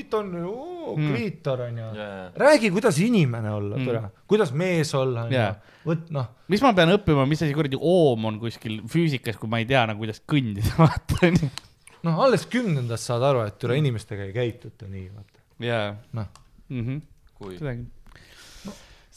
[0.00, 1.10] siit on oo, Mm.
[1.12, 2.30] kliitor onju Jaa.
[2.40, 3.84] räägi, kuidas inimene olla Mm.
[3.86, 5.54] türa, kuidas mees olla onju Jaa.
[5.86, 9.58] vot noh, mis ma pean õppima, mis asi kuradi oom on kuskil füüsikas, kui ma
[9.60, 11.50] ei tea nagu kuidas kõndida, vaata onju.
[12.02, 15.94] noh alles kümnendast saad aru, et türa inimestega ei käituta nii vaata, jaa.
[16.12, 16.26] noh.
[17.38, 17.86] kui seda küll.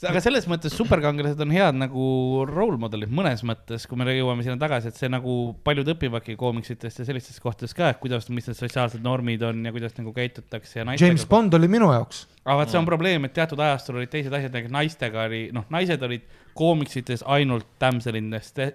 [0.08, 2.04] Aga selles mõttes superkangelased on head nagu
[2.48, 5.34] role model'id mõnes mõttes, kui me jõuame sinna tagasi, et see nagu
[5.66, 9.74] paljud õpivadki koomiksitest ja sellistest kohtadest ka, et kuidas, mis need sotsiaalsed normid on ja
[9.74, 11.12] kuidas nagu käitutakse ja naistega.
[11.12, 14.34] James Bond oli minu jaoks, aga vot see on probleem, et teatud ajastul olid teised
[14.34, 16.26] asjad, näiteks naistega oli, noh, naised olid
[16.58, 18.32] koomiksites ainult damsel in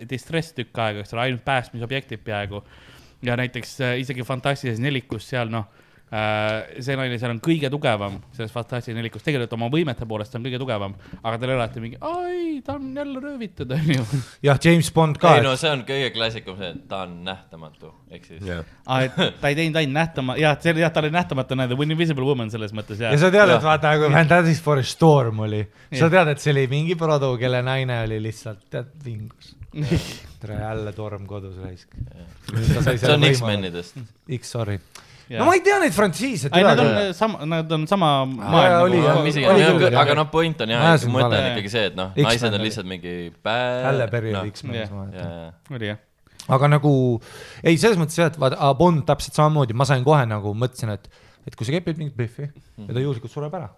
[0.10, 2.64] distress tükk aega, eks ole, ainult päästmisobjektid peaaegu.
[3.22, 5.68] ja näiteks äh, isegi Fantastilises nelikus seal noh
[6.10, 10.58] see naine seal on kõige tugevam selles Fantastilises nelikus, tegelikult oma võimete poolest on kõige
[10.62, 14.06] tugevam, aga tal ei ole alati mingi, ai, ta on jälle röövitud, onju.
[14.46, 17.92] jah, James Bond ka ei, no see on kõige klassikam see, et ta on nähtamatu,
[18.10, 20.92] ehk siis jah, aa, Ah, et ta ei teinud ainult nähtama, jah, see oli jah,
[20.94, 23.20] ta oli nähtamatu näide, Invisible Woman selles mõttes jah ja.
[23.22, 25.62] sa tead, et vaata, kui Fantastic Four Storm oli,
[25.94, 29.54] sa tead, et see oli mingi produ, kelle naine oli lihtsalt, tead, vingus.
[30.42, 31.94] tere, jälle torm kodus raisk.
[32.50, 34.02] see on X-menidest.
[34.40, 34.80] X, sorry.
[35.30, 36.50] No ma ei tea neid frantsiise.
[36.50, 39.90] ei, nad on sama, nad on sama maailm nagu.
[40.02, 42.66] Aga noh, point on jah, Ajasin mõte on ikkagi see, et noh, X-Men naised on
[42.66, 43.16] lihtsalt mingi
[43.46, 43.84] pää-.
[43.86, 45.54] Halle Berry noh, oli X-menis jah., ma mäletan.
[45.78, 46.00] oli jah.
[46.58, 46.94] aga nagu
[47.62, 51.06] ei, selles mõttes jah, et vaata, Bond täpselt samamoodi, ma sain kohe nagu mõtlesin, et,
[51.46, 53.70] et kui sa kepid mingit Biffi ja ta juhuslikult sureb ära,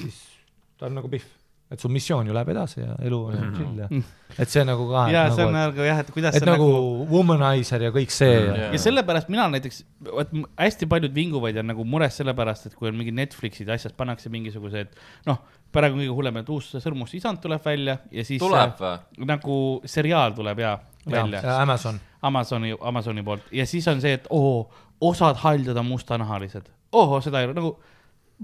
[0.00, 0.18] siis
[0.80, 1.30] ta on nagu Biff,
[1.70, 3.52] et su missioon ju läheb edasi ja elu on mm.
[3.54, 6.34] chill ja et see nagu ka, ja et, see on nagu, nagu jah, et kuidas
[6.34, 8.72] et see nagu nagu womanizer ja kõik see ja Jaa.
[8.74, 12.98] ja sellepärast mina näiteks, vot hästi paljud vinguvad ja nagu mures sellepärast, et kui on
[12.98, 14.98] mingi Netflixid asjad, pannakse mingisugused,
[15.30, 15.40] noh,
[15.70, 19.30] praegu on kõige hullem, et uus Sõrmus isand tuleb välja ja siis tuleb äh, või?
[19.30, 19.56] nagu
[19.94, 22.02] seriaal tuleb ja välja ja Amazon.
[22.26, 24.64] Amazoni, Amazoni poolt ja siis on see, et oo,
[25.06, 26.66] osad haldjad on mustanahalised.
[26.92, 27.76] ohoh, seda ei ole nagu,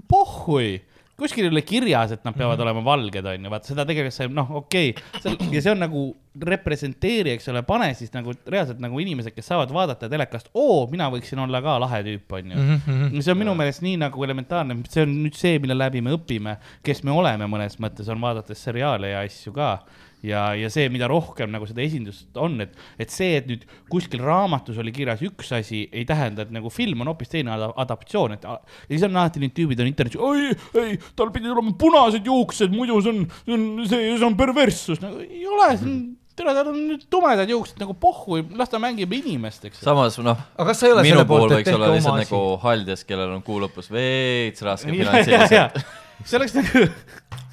[0.07, 0.77] pohhui
[1.17, 2.69] kuskil ei ole kirjas, et nad peavad mm -hmm.
[2.69, 6.03] olema valged, onju, vaata seda tegelikult see, noh, okei okay., ja see on nagu
[6.37, 11.09] representeeri, eks ole, pane siis nagu reaalselt nagu inimesed, kes saavad vaadata telekast, oo, mina
[11.09, 12.57] võiksin olla ka lahe tüüp, onju.
[12.57, 16.13] Mhm, see on minu meelest nii nagu elementaarne, see on nüüd see, mille läbi me
[16.13, 19.79] õpime, kes me oleme mõnes mõttes, on vaadates seriaale ja asju ka
[20.25, 24.23] ja, ja see, mida rohkem nagu seda esindust on, et, et see, et nüüd kuskil
[24.25, 28.37] raamatus oli kirjas üks asi, ei tähenda, et nagu film on hoopis teine ada- adaptatsioon,
[28.37, 28.57] et ja
[28.89, 30.51] siis on alati need tüübid on internetis, oi,
[30.81, 35.03] ei, tal pidid olema punased juuksed, muidu see on, see on, see, see on perverssus
[35.03, 36.01] nagu,, ei ole, see on,
[36.37, 39.85] tere, tal on nüüd tumedad juuksed nagu pohhu, las ta mängib inimest, eks.
[39.85, 42.21] samas noh, aga kas sa ei ole minu selle puhul poolt, et võiks olla lihtsalt
[42.23, 42.61] nagu asi?
[42.65, 45.81] haldjas, kellel on kuu lõpus veits raske finantsiliselt.
[46.25, 46.85] see oleks nagu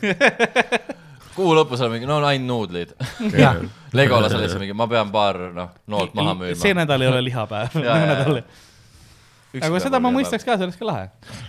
[1.37, 2.95] kuu lõpus on mingi, no ainult nuudlid.
[3.95, 6.81] Legolas oli lihtsalt mingi, ma pean paar noh, noolt maha see müüma.
[6.83, 7.77] nädal ei ole lihapäev.
[7.85, 9.69] Nädal jaa.
[9.69, 11.05] aga seda ma mõistaks ka, see oleks ka lahe.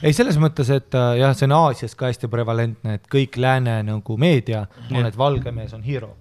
[0.05, 3.79] ei selles mõttes, et äh, jah, see on Aasias ka hästi prevalentne, et kõik lääne
[3.87, 6.13] nagu meedia on, et valge mees on hero,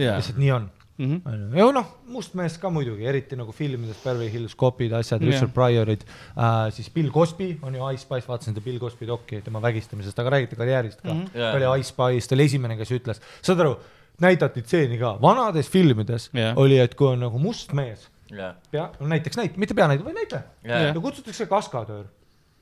[0.00, 0.16] jaa.
[0.16, 0.70] lihtsalt nii on.
[0.96, 1.52] Mhm.
[1.56, 5.28] ja noh, must mees ka muidugi, eriti nagu filmides Beverly Hills Copid, asjad, Jah.
[5.28, 9.42] Richard Pryorid äh,, siis Bill Cosby on ju Ice Spice, vaatasin seda Bill Cosby dokki
[9.44, 11.18] tema vägistamisest, aga räägiti karjäärist ka mm.
[11.18, 11.26] Mhm.
[11.26, 11.38] -hmm.
[11.38, 11.52] Jaa.
[11.52, 13.76] ta oli Ice Spice, ta oli esimene, kes ütles, saad aru,
[14.24, 16.56] näidati stseeni ka, vanades filmides yeah.
[16.56, 20.16] oli, et kui on nagu must mees, jah, pea, no näiteks näit-, mitte peanäitleja, vaid
[20.22, 22.08] näitleja jah, ja kutsutakse kaskadöör.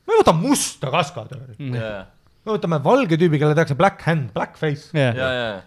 [0.07, 2.07] me ei võta musta kaskadööri, jah,
[2.43, 5.61] me võtame valge tüübi, kellele tehakse black hand, black face, jah, ja, ja,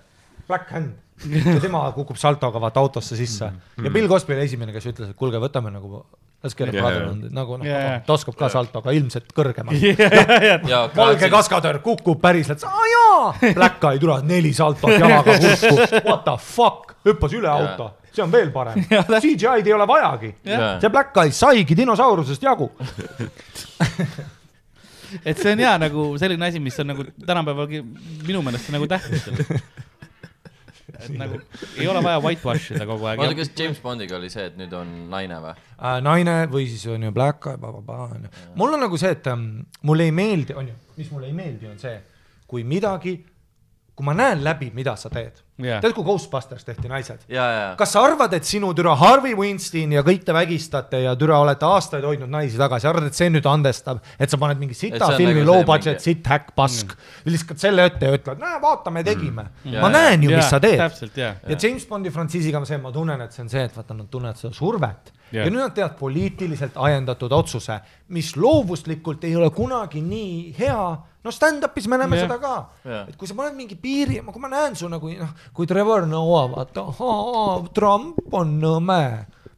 [0.48, 3.52] black hand ja tema kukub saltoga vaata autosse sisse.
[3.84, 6.04] Ja Bill Cosby oli esimene, kes ütles, et kuulge, võtame nagu,
[6.44, 9.82] las keerab Jaa, kadunud, nagu noh Jaa, jaa., ta oskab ka salto, aga ilmselt kõrgemalt.
[10.72, 16.24] ja valge kaskadöör kukub päriselt, aa jaa, Black Eye tule, neli saltot jalaga kurku, what
[16.28, 18.86] the fuck, hüppas üle auto, see on veel parem.
[18.86, 20.34] CGI-d ei ole vajagi.
[20.46, 22.70] See Black Eye saigi dinosaurusest jagu.
[25.24, 27.70] et see on hea nagu selline asi, mis on nagu tänapäeval
[28.28, 29.30] minu meelest nagu tähtis.
[31.00, 31.40] Et nagu
[31.78, 33.38] ei ole vaja whitewash ida kogu aeg oota,.
[33.40, 35.56] kas James Bondiga oli see, et nüüd on naine või?
[35.78, 38.30] äh, naine või siis on ju Black onju.
[38.56, 39.50] mul on nagu see, et ähm,
[39.88, 41.98] mulle ei meeldi, onju, mis mulle ei meeldi, on see,
[42.48, 43.18] kui midagi,
[43.96, 45.80] kui ma näen läbi, mida sa teed Jah.
[45.82, 47.24] tead, kui Ghostbusters tehti naised?
[47.34, 51.16] ja, ja, kas sa arvad, et sinu türa Harvey Weinstein ja kõik te vägistate ja
[51.18, 54.78] türa olete aastaid hoidnud naisi tagasi, arvad, et see nüüd andestab, et sa paned mingi
[54.78, 58.20] sita on filmi nagu low budget mingi- sitt häkk pask mm., viskad selle ette ja
[58.20, 59.74] ütled, näe, vaata, me tegime mm..
[59.74, 60.78] Jaa, ma näen ju, mis sa teed.
[60.84, 63.78] täpselt ja, ja James Bondi frantsiisiga on see, ma tunnen, et see on see, et
[63.82, 65.46] vaata, nad tunnevad seda survet yeah.
[65.46, 67.80] ja nüüd nad teevad poliitiliselt ajendatud otsuse,
[68.16, 70.88] mis loovuslikult ei ole kunagi nii hea.
[71.24, 72.28] no stand-up'is me näeme yeah.
[72.28, 72.54] seda ka
[72.86, 76.08] yeah., et kui sa paned mingi piiri, kui ma näen su nagu noh, kui Trevor
[76.08, 76.86] Noah, vaata,
[77.74, 79.02] Trump on nõme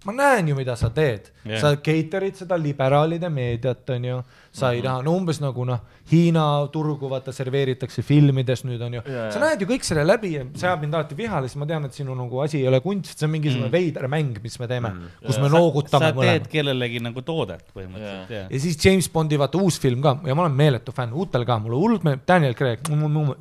[0.05, 4.19] ma näen ju, mida sa teed yeah., sa cater'id seda liberaalide meediat, onju,
[4.55, 9.27] sa ei taha, no umbes nagu noh, Hiina turgu vaata serveeritakse filmides nüüd onju Jaa,
[9.29, 9.41] sa jaa.
[9.43, 11.99] näed ju kõik selle läbi ja see ajab mind alati vihale, siis ma tean, et
[11.99, 13.75] sinu nagu asi ei ole kunst, see on mingisugune mm.
[13.75, 16.49] veider mäng, mis me teeme mm., kus me noogutame sa teed mõlemad.
[16.55, 20.47] kellelegi nagu toodet põhimõtteliselt ja, ja siis James Bondi vaata uus film ka ja ma
[20.47, 22.89] olen meeletu fänn, uutel ka, mulle hullult meeldib, Daniel Craig,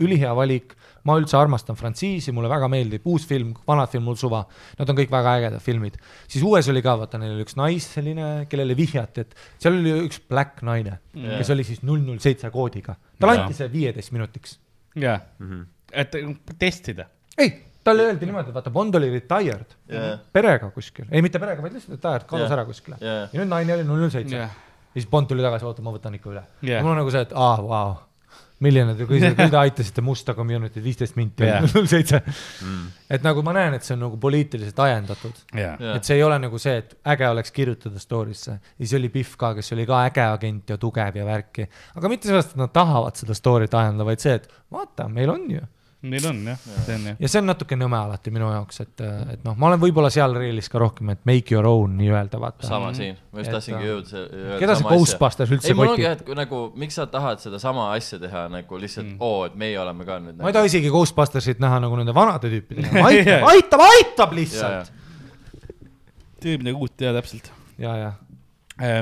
[0.03, 0.75] ülihea valik.
[1.09, 4.43] Ma üldse armastan frantsiisi, mulle väga meeldib uus film, vanad film mul suva,
[4.79, 5.99] nad on kõik väga ägedad filmid.
[6.27, 9.95] siis uues oli ka, vaata neil oli üks nais selline, kellele vihjati, et seal oli
[10.07, 12.99] üks black naine mm., kes oli siis null null seitse koodiga.
[13.19, 14.59] talle anti see viieteist minutiks.
[14.99, 15.19] ja,
[15.93, 16.15] et
[16.59, 17.09] testida.
[17.39, 17.55] ei,
[17.85, 20.17] talle öeldi niimoodi, et vaata Bond oli retired Jaa.
[20.33, 22.57] perega kuskil, ei mitte perega, vaid lihtsalt retired, kadus Jaa.
[22.59, 23.29] ära kuskile Jaa.
[23.33, 25.95] ja nüüd naine oli null null seitse jah, ja siis Bond tuli tagasi, oota, ma
[25.95, 26.69] võtan ikka üle Jah.
[26.69, 26.85] yeah..
[26.85, 27.97] mul on nagu see, et aa, vau,
[28.65, 31.63] milline te, kui te, kui te aitasite musta community't viisteist minti Jah.
[31.75, 32.21] null seitse.
[33.11, 35.45] et nagu ma näen, et see on nagu poliitiliselt ajendatud.
[35.55, 35.79] Jah.
[35.95, 38.59] et see ei ole nagu see, et äge oleks kirjutada story'sse.
[38.59, 41.69] ja siis oli Pihv ka, kes oli ka äge agent ja tugev ja värki.
[41.95, 45.51] aga mitte sellest, et nad tahavad seda story't ajendada, vaid see, et vaata, meil on
[45.59, 45.65] ju
[46.03, 47.17] meil on jah, see on jah.
[47.19, 49.03] ja see on natuke nõme alati minu jaoks, et,
[49.35, 52.69] et noh, ma olen võib-olla seal reelis ka rohkem, et make your own nii-öelda vaata.
[52.69, 54.45] sama siin, ma just tahtsingi äh, jõuda see.
[54.63, 57.89] keda see Ghostbusters üldse ei, mul ongi kotib jah, et nagu, miks sa tahad sedasama
[57.97, 60.37] asja teha nagu lihtsalt mm., oo, et meie oleme ka nüüd.
[60.37, 64.95] nagu- ma ei taha isegi Ghostbustersit näha nagu nende vanade tüüpidena, aitab, aitab, aitab lihtsalt.
[66.39, 67.51] teeb midagi uut ja täpselt.
[67.83, 68.15] ja, ja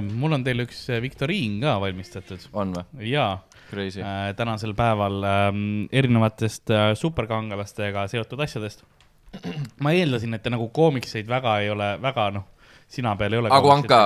[0.00, 3.10] mul on teile üks äh, viktoriin ka valmistatud on või?
[3.12, 3.34] ja
[3.70, 4.00] Crazy.
[4.00, 8.84] äh, tänasel päeval ähm, erinevatest äh, superkangelastega seotud asjadest.
[9.84, 12.46] ma eeldasin, et te nagu koomikseid väga ei ole, väga noh,
[12.88, 13.50] sina peal ei ole.
[13.54, 14.02] Agu Anka.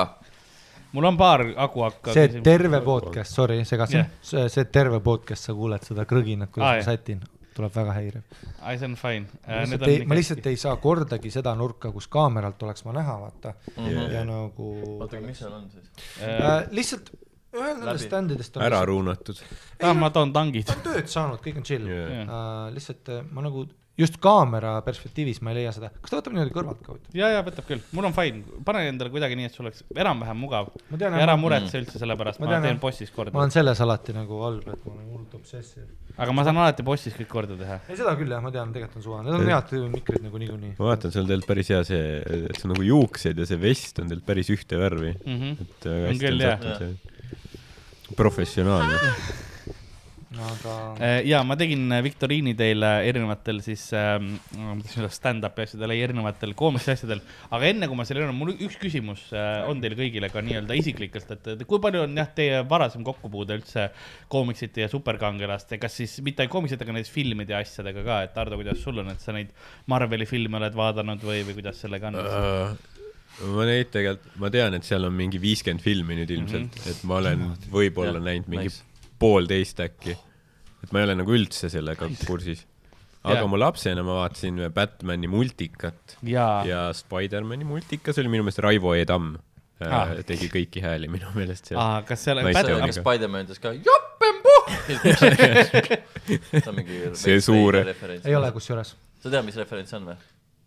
[0.92, 2.14] mul on paar Agu Anka.
[2.16, 6.80] see terve podcast, sorry, segasin yeah., see terve podcast, sa kuuled seda krõginat, kuidas ah,
[6.80, 7.22] ma sätin,
[7.54, 8.44] tuleb väga häiriv.
[8.62, 9.40] ai, see on fine.
[9.46, 13.18] ma lihtsalt ei, ma lihtsalt ei saa kordagi seda nurka, kus kaameralt oleks ma näha,
[13.26, 13.86] vaata mm.
[13.86, 14.12] -hmm.
[14.14, 15.90] ja nagu oota, aga mis seal on siis?
[16.24, 17.12] äh, lihtsalt
[17.56, 19.42] ühel nendest standidest on ära lihtsalt- ruunatud.
[19.82, 19.94] ah,.
[19.94, 20.78] ma toon tangid ta.
[20.78, 22.24] on tööd saanud, kõik on chill yeah..
[22.28, 23.66] Uh, lihtsalt äh, ma nagu
[24.00, 26.94] just kaamera perspektiivis ma ei leia seda, kas ta võtab niimoodi kõrvalt ka?
[27.18, 30.38] ja, ja võtab küll, mul on fine, pane endale kuidagi nii, et sul oleks enam-vähem
[30.40, 30.70] mugav.
[30.88, 33.16] Ma tean, ja ära ma- muretse üldse selle pärast, Ma ma tean, teen bossis ma
[33.18, 33.52] korda olen.
[33.52, 35.84] selles alati nagu halb, et ma olen hullult obsessiv.
[36.16, 37.76] aga ma saan alati bossis kõik korda teha.
[37.90, 40.72] ei, seda küll jah, ma tean, tegelikult on suva, need on head mikrid nagu niikuinii.
[40.80, 43.60] ma vaatan, see on teil päris hea see, et see on nagu juuksed ja see
[43.60, 45.12] vest on teil päris ühte värvi.
[45.26, 45.52] Mhm.
[45.66, 46.56] et väga On hästi küll, on jah.
[46.56, 47.09] sattunud see.
[48.20, 49.14] professionaalne.
[50.40, 55.94] aga Äh, ja ma tegin äh, viktoriini teile erinevatel siis ähm,, tahtsin öelda stand-up'i asjadel,
[55.96, 60.30] erinevatel koomiksi asjadel, aga enne kui ma selle mul üks küsimus äh, on teile kõigile
[60.32, 63.88] ka nii-öelda isiklikelt, et kui palju on jah, teie varasem kokkupuude üldse
[64.32, 68.60] koomiksite ja superkangelaste, kas siis mitte ainult koomiksitega, näiteks filmide ja asjadega ka, et Ardo,
[68.60, 69.50] kuidas sul on, et sa neid
[69.90, 72.20] Marveli filme oled vaadanud või, või kuidas sellega on?
[73.56, 76.90] Ma neid tegelikult, ma tean, et seal on mingi viiskümmend filmi nüüd ilmselt mm, -hmm.
[76.90, 78.82] et ma olen võib-olla näinud mingi nice.
[79.18, 80.16] poolteist äkki.
[80.84, 82.66] et ma ei ole nagu üldse sellega kursis.
[83.24, 83.48] aga Jah.
[83.52, 89.04] ma lapsena ma vaatasin Batman'i multikat jaa ja Spider-man'i multikas oli minu meelest Raivo E.
[89.04, 89.36] Tamm
[89.80, 90.10] Ah.
[90.12, 90.22] ah.
[90.28, 92.86] tegi kõiki hääli minu meelest seal ah,, kas seal Naiste Bat- omi.
[92.92, 94.66] kas Spider-man ütles ka jopempuh?
[96.50, 96.76] see on.
[97.22, 97.84] See suure-
[98.24, 98.50] ei ole.
[98.52, 100.16] kusjuures, sa tead, mis referents on või?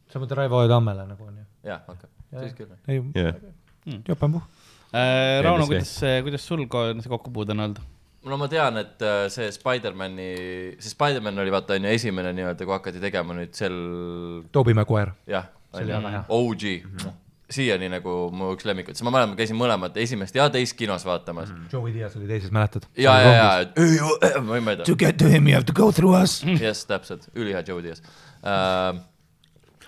[0.09, 1.43] sa mõtled Raivo E Tammele nagu on ju?
[1.45, 1.69] Mm.
[1.69, 2.09] jah, okei,
[2.39, 2.75] siis küll.
[2.87, 3.41] ei, jah,
[4.09, 4.45] jopemuh.
[4.93, 5.41] äh,.
[5.45, 7.83] Rauno, kuidas, kuidas sul see kokkupuude on olnud?
[8.29, 10.29] no ma tean, et äh, see Spider-man'i,
[10.79, 13.75] see Spider-man oli vaata onju esimene nii-öelda, kui hakati tegema nüüd sel,
[14.55, 15.17] Toobi Maguire.
[15.29, 16.23] jah, See oli väga hea.
[16.29, 16.63] OG,
[17.53, 21.05] siiani nagu mu üks lemmikuid, sest ma mäletan, ma käisin mõlemat, esimest ja teist kinos
[21.07, 21.69] vaatamas mm..
[21.73, 22.85] Joey Diaz oli teises, mäletad?
[22.97, 24.95] ja, ja, ja, ma ei mäleta.
[24.97, 26.39] get to him you have to go through us.
[26.45, 29.01] jah, täpselt, ülihea Joe Diaz uh,.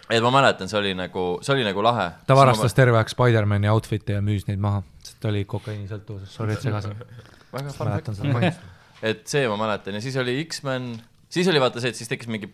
[0.10, 2.10] Et ma mäletan, see oli nagu, see oli nagu lahe.
[2.28, 6.58] ta varastas terve aeg Spider-man'i outfit'e ja müüs neid maha, sest ta oli kokaiinisõltuvuses, sorry,
[6.58, 6.95] et segasin.
[7.53, 8.18] mäletan.
[8.18, 8.70] seda mainimist.
[9.12, 10.93] et see ma mäletan ja siis oli X-men,
[11.30, 12.51] siis oli vaata see, et siis tekkis mingi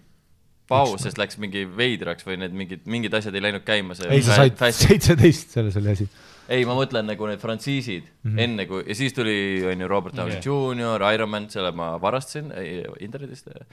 [0.71, 3.97] paus, sest läks mingi veidraks või need mingid, mingid asjad ei läinud käima.
[4.07, 6.07] ei, sa said seitseteist, selles oli asi.
[6.51, 8.41] ei, ma mõtlen nagu need frantsiisid mm -hmm.
[8.45, 9.35] enne kui ja siis tuli
[9.71, 10.47] onju Robert Downey okay.
[10.47, 12.51] Jr, Iron Man, selle ma varastasin
[12.99, 13.63] internetist uh.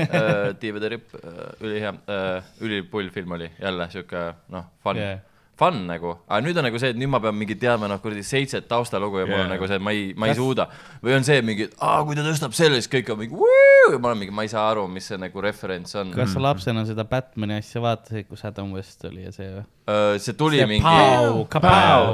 [0.62, 5.18] DVD ripp uh,, ülihea uh,, ülipull film oli jälle siuke noh, fun Yeah.
[5.58, 8.24] Fun nagu, aga nüüd on nagu see, et nüüd ma pean mingi teadma noh, kuradi
[8.26, 9.44] seitset taustalugu ja mul Yeah.
[9.46, 10.66] on nagu see, et ma ei, ma ei suuda.
[11.04, 13.38] või on see mingi, aa kui ta tõstab selle, siis kõik on mingi,
[13.92, 16.10] ja ma olen mingi, ma ei saa aru, mis see nagu referents on.
[16.16, 19.64] kas sa lapsena seda Batman'i asja vaatasid, kus Adam West oli ja see või?
[20.24, 20.88] See tuli See mingi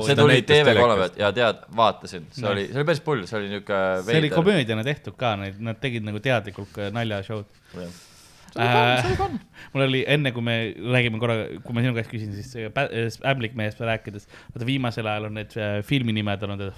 [0.08, 0.98] see tuli näitas TV3 telekast.
[1.00, 2.52] pealt ja tead, vaatasin, see Nice.
[2.52, 6.04] oli, see oli päris pull, see oli niuke see oli komöödiana tehtud ka, nad tegid
[6.04, 7.46] nagu teadlikult naljashow'd.
[8.58, 9.04] Äh,
[9.72, 11.34] mul oli enne, kui me räägime korra,
[11.64, 15.54] kui ma sinu käest küsin, siis Pä- äh, Ämblikmehest rääkides, vaata viimasel ajal on need
[15.58, 16.72] äh, filmi nimed olnud äh,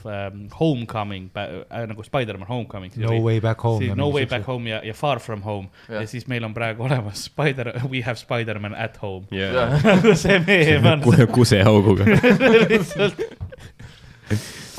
[0.59, 2.93] Homecoming äh, nagu Spider-man Homecoming.
[3.03, 5.95] No way back home ja No way back home ja, ja Far from home ja.
[5.95, 6.03] Jah.
[6.03, 9.27] ja siis meil on praegu olemas Spider, We have Spider-man at home.
[9.33, 9.81] yeah..
[10.17, 11.03] see meem on
[11.33, 12.05] kuseauguga,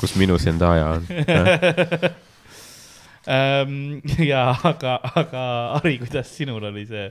[0.00, 1.02] kus minu Zendaya on.
[3.28, 4.00] ähm,.
[4.32, 5.44] ja aga, aga
[5.80, 7.08] Ari, kuidas sinul oli see?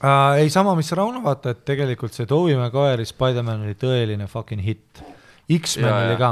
[0.00, 4.64] Uh, ei, sama, mis Rauno, vaata, et tegelikult see Toobi Maguire'i Spider-man oli tõeline fucking
[4.64, 5.02] hitt.
[5.50, 6.30] X-men oli ka,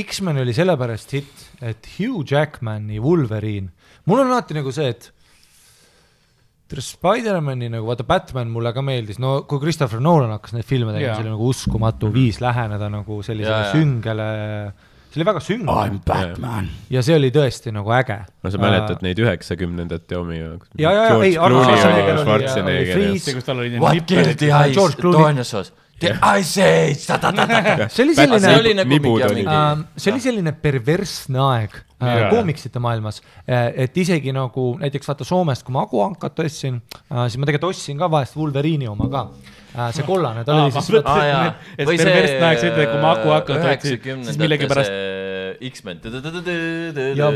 [0.00, 3.68] X-men oli sellepärast hitt, et Hugh Jackmani Wolverine,
[4.08, 5.10] mul on alati nagu see, et
[6.80, 11.18] Spider-mani nagu vaata, Batman mulle ka meeldis, no kui Christopher Nolan hakkas neid filme tegema,
[11.18, 13.74] see oli nagu uskumatu viis läheneda nagu sellisele Jaa, jaa.
[15.12, 16.70] See oli väga sünge I m Batman.
[16.92, 18.18] ja see oli tõesti nagu äge.
[18.42, 20.40] no sa mäletad neid üheksakümnendate omi?
[20.40, 24.50] ja, ja, ja, ei, Arnold Schwarzenegger kus tal oli What killed the
[24.98, 25.34] Clooney.
[25.34, 25.72] dinosaurs?
[26.02, 27.86] The ice age, ta-ta-ta-ta.
[27.92, 32.30] see oli selline nagu Ähm, see oli selline perversne aeg äh, Jaa.
[32.32, 37.46] koomiksite maailmas, et isegi nagu näiteks vaata Soomest, kui ma Aku Ankat ostsin, siis ma
[37.46, 39.28] tegelikult ostsin ka vahest Wolverine'i oma ka.
[39.96, 45.21] See kollane, tal oli siis, aeg, see ütleb, kui ma aku hakkan, siis millegipärast see
[45.70, 46.00] X-men.
[47.16, 47.30] Ja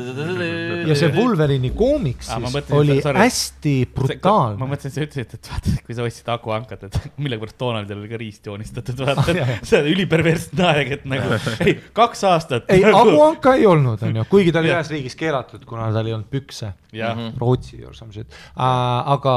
[0.00, 3.20] ja see Wolverine'i koomiks ma siis mõtlesin, oli sorry.
[3.20, 4.68] hästi ma brutaalne.
[4.70, 8.20] mõtlesin, sa ütlesid, et vaata, kui sa ostsid Aku Ankat, et millegipärast Donaldil oli ka
[8.20, 12.70] riist joonistatud, vaata Ah, see on üliperversne aeg, et nagu, ei, kaks aastat.
[12.72, 16.16] ei, Aku Anka ei olnud, onju, kuigi ta oli ühes riigis keelatud, kuna tal ei
[16.16, 16.72] olnud pükse.
[16.96, 18.26] jah, Rootsi or some shit
[18.56, 19.34] aga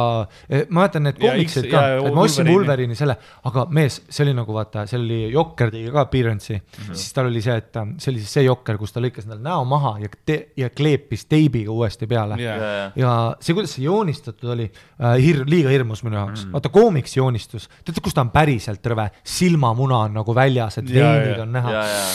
[0.50, 2.96] eh, ma mäletan need koomiksid ka, et ma ostsin Wolverine'i.
[2.98, 3.14] Selle,
[3.50, 6.94] aga mees, see oli nagu vaata, seal oli Jokker tegi ka appearance'i Mhm.
[6.98, 9.44] siis tal oli see, et äh, see oli siis see Jokker, kus ta lõikas endale
[9.46, 12.56] näo maha ja te- ja kleepis teibiga uuesti peale Jaa.
[12.58, 16.56] ja, ja see, kuidas see joonistatud oli äh,, hir-, liiga hirmus minu jaoks mm..
[16.58, 21.14] vaata koomiks joonistus, teate, kus ta on päriselt rõve, silmamuna on nagu väljas, et Jaa,
[21.14, 21.46] veenid jaa.
[21.46, 22.08] on näha ja, ja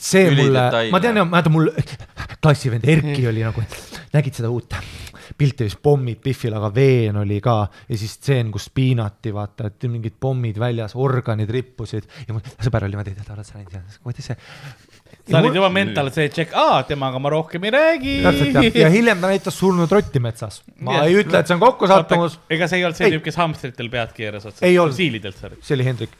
[0.00, 1.70] see mulle Ülidetailne., ma tean, mäletan mul
[2.42, 3.64] klassivend Erki oli nagu,
[4.14, 4.74] nägid seda uut
[5.40, 7.56] pilti, mis pommid Biffil, aga veen oli ka
[7.88, 12.86] ja siis stseen, kus piinati, vaata, et mingid pommid väljas, organid rippusid ja mu sõber
[12.86, 14.36] oli niimoodi, et oled sa näinud, kuidas see.
[15.30, 18.16] Sa olid juba mental see check, aa, temaga ma rohkem ei räägi.
[18.26, 20.60] täpselt jah, ja hiljem ta näitas surnud rotti metsas.
[20.80, 21.08] ma Jah.
[21.08, 24.14] ei ütle, et see on kokkusattumus, ega see ei olnud see tüüp, kes hamstritel pead
[24.16, 24.64] keeras otsa.
[24.66, 24.96] Ei olnud.
[24.96, 25.58] siilidelt, sorry.
[25.64, 26.14] see oli Hendrik.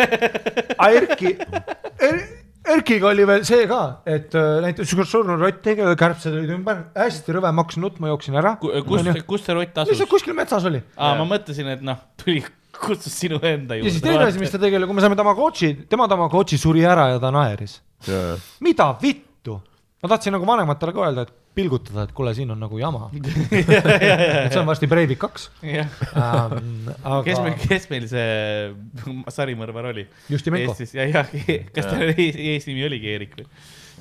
[0.80, 2.22] aga Erki er,,
[2.70, 6.82] Erkiga oli veel see ka, et äh, näiteks üks surnud rott tegi, kärbsed olid ümber,
[6.98, 8.56] hästi rõve, ma hakkasin nutma, jooksin ära.
[8.60, 10.12] kus, kus see rott asus lihtsalt?
[10.12, 10.82] kuskil metsas oli.
[11.00, 12.44] aa, ma mõtlesin, et noh, tuli,
[12.80, 14.08] kutsus sinu enda ja siis juurde.
[14.08, 17.20] teine asi, mis ta tegi, oli, kui me saime Tamagotši, tema Tamagotši suri ära ja
[17.22, 17.80] ta naeris.
[18.64, 19.60] mida vittu?
[20.00, 23.10] ma tahtsin nagu vanematele ka öelda, et pilgutada, et kuule, siin on nagu jama.
[23.52, 26.88] et see on varsti Breivik kaks ähm,.
[27.26, 28.30] kes meil, aga kes meil see
[29.36, 30.06] sarimõrvar oli?
[30.32, 31.26] Justimenko Eestis ja, ja
[31.74, 33.48] kas tal ees- eesnimi oligi Eerik või?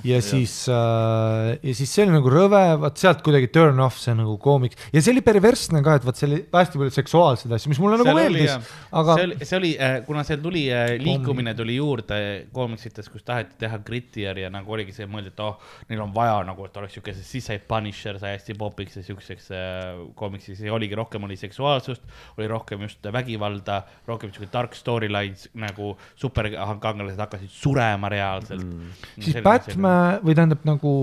[0.07, 4.15] Ja siis äh,, ja siis see oli nagu rõve, vot sealt kuidagi turn off see
[4.17, 4.77] nagu koomik.
[4.93, 7.99] Ja see oli perversne ka, et vot see oli hästi palju seksuaalseid asju, mis mulle
[7.99, 8.71] nagu Seal oli, meeldis.
[9.01, 9.71] aga see oli, see oli,
[10.07, 12.19] kuna seal tuli äh, liikumine tuli juurde
[12.55, 15.59] koomiksites, kus taheti teha grittier ja nagu oligi see mõeldud, et oh,
[15.91, 19.51] neil on vaja nagu, et oleks siuke, siis sai Punisher sai hästi popiks ja siukseks
[19.55, 22.05] äh, koomiksiks ja oligi rohkem oli seksuaalsust,
[22.37, 28.65] oli rohkem just vägivalda, rohkem siuke dark storylines nagu superkangelased hakkasid surema reaalselt.
[28.65, 28.95] Mm.
[29.19, 30.93] siis Batman filme või tähendab nagu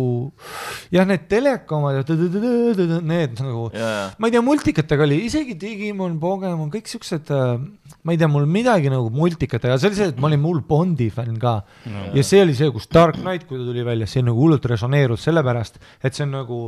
[0.94, 5.56] jah, need telekamad ja tõdõdõdõdõdõ, need nagu ja, ja, ma ei tea, multikatega oli isegi
[5.60, 10.20] Digimon, Pokemon, kõik siuksed, ma ei tea, mul midagi nagu multikatega, see oli see, et
[10.22, 11.58] ma olin hull Bondi fänn ka.
[11.90, 14.66] No, ja see oli see, kus Dark Knight, kui ta tuli välja, see nagu hullult
[14.70, 16.60] resoneerus sellepärast, et see on nagu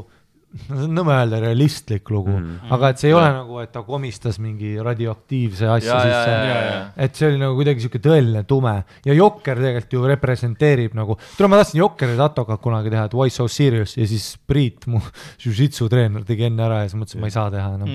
[0.48, 2.32] no see on nõme öelda realistlik lugu.
[2.32, 6.08] Mm., aga et see ei ole nagu, et ta komistas mingi radioaktiivse asja ja, ja,
[6.08, 6.32] ja, sisse.
[6.32, 8.72] ja, ja, et see oli nagu kuidagi sihuke tõeline tume.
[9.04, 13.32] Ja Jokker tegelikult ju representeerib nagu, tule ma tahtsin Jokkeri tatoga kunagi teha, et why
[13.34, 13.96] so serious?
[14.00, 15.02] Ja siis Priit, mu
[15.44, 17.94] jujitsu treener tegi enne ära ja siis mõtlesin, ma ei saa teha enam.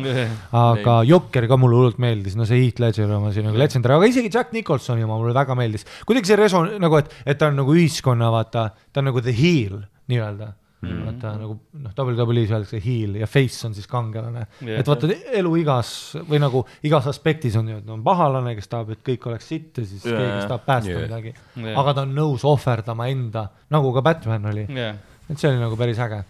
[0.63, 4.11] aga Jokker ka mulle hullult meeldis, no see Heath Ledger oma siin nagu legendary, aga
[4.13, 5.87] isegi Jack Nicholsoni oma mulle väga meeldis.
[6.05, 9.33] kuidagi see reson- nagu, et, et ta on nagu ühiskonna, vaata, ta on nagu the
[9.33, 9.81] heel
[10.11, 10.53] nii-öelda
[10.83, 11.05] mm..
[11.07, 14.81] vaata nagu noh, WWE-s öeldakse heel ja face on siis kangelane yeah..
[14.81, 15.93] et vaata elu igas
[16.29, 19.81] või nagu igas aspektis on ju, et on pahalane, kes tahab, et kõik oleks sitt
[19.81, 21.07] ja siis Jaa, keegi, kes tahab päästa yeah.
[21.07, 21.79] midagi yeah..
[21.81, 25.79] aga ta on nõus ohverdama enda, nagu ka Batman oli, jah, et see oli nagu
[25.79, 26.21] päris äge.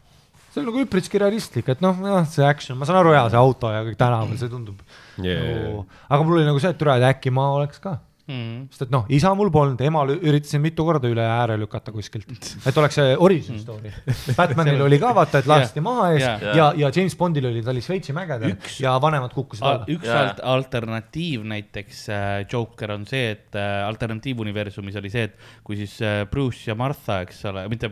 [0.53, 3.41] see on nagu üpriski realistlik, et noh, jah, see action, ma saan aru, jaa, see
[3.41, 4.81] auto ja kõik tänaval, see tundub
[5.13, 5.43] Yeah.
[5.45, 8.69] nagu, aga mul oli nagu see, et türa, et äkki ma oleks ka Mhm.
[8.71, 12.29] sest et noh, isa mul polnud, emal üritasin mitu korda üle ääre lükata kuskilt,
[12.69, 13.91] et oleks see origin story.
[14.37, 16.53] Batmanil oli ka vaata, et lasti maha ees Jaa.
[16.55, 19.83] ja, ja James Bondil oli, ta oli Šveitsi mägedel ja vanemad kukkusid alla.
[19.91, 20.21] üks Jaa.
[20.21, 25.35] alt, alternatiiv näiteks äh, Joker on see, et äh, alternatiivuniversumis oli see, et
[25.67, 27.91] kui siis äh, Bruce ja Martha, eks ole, mitte,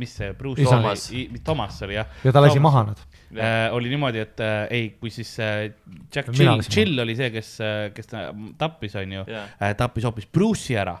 [0.00, 0.64] mis see Bruce
[1.44, 2.08] Thomas oli jah.
[2.24, 3.04] ja ta lasi maha nad.
[3.36, 3.68] äh,.
[3.74, 5.70] oli niimoodi, et äh, ei, kui siis äh,
[6.14, 7.54] Jack Chill, Chill oli see, kes,
[7.94, 8.28] kes ta
[8.58, 9.46] tappis, onju Jaa.
[9.60, 10.98] äh,, tappis hoopis Bruce'i ära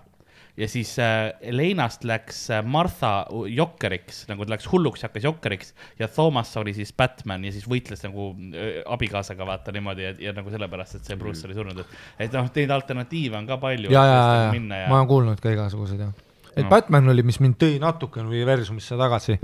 [0.56, 5.72] ja siis äh, Leinast läks äh, Martha Jokkeriks, nagu ta läks hulluks ja hakkas Jokkeriks
[5.98, 10.34] ja Thomas oli siis Batman ja siis võitles nagu äh, abikaasaga vaata niimoodi ja, ja
[10.36, 11.96] nagu sellepärast, et see Bruce oli surnud, et,
[12.26, 13.92] et noh, neid alternatiive on ka palju.
[13.92, 14.20] ja, ja,
[14.52, 16.12] ja, ma olen kuulnud ka igasuguseid jah.
[16.52, 16.68] et No.
[16.68, 19.38] Batman oli, mis mind tõi natuke universumisse tagasi.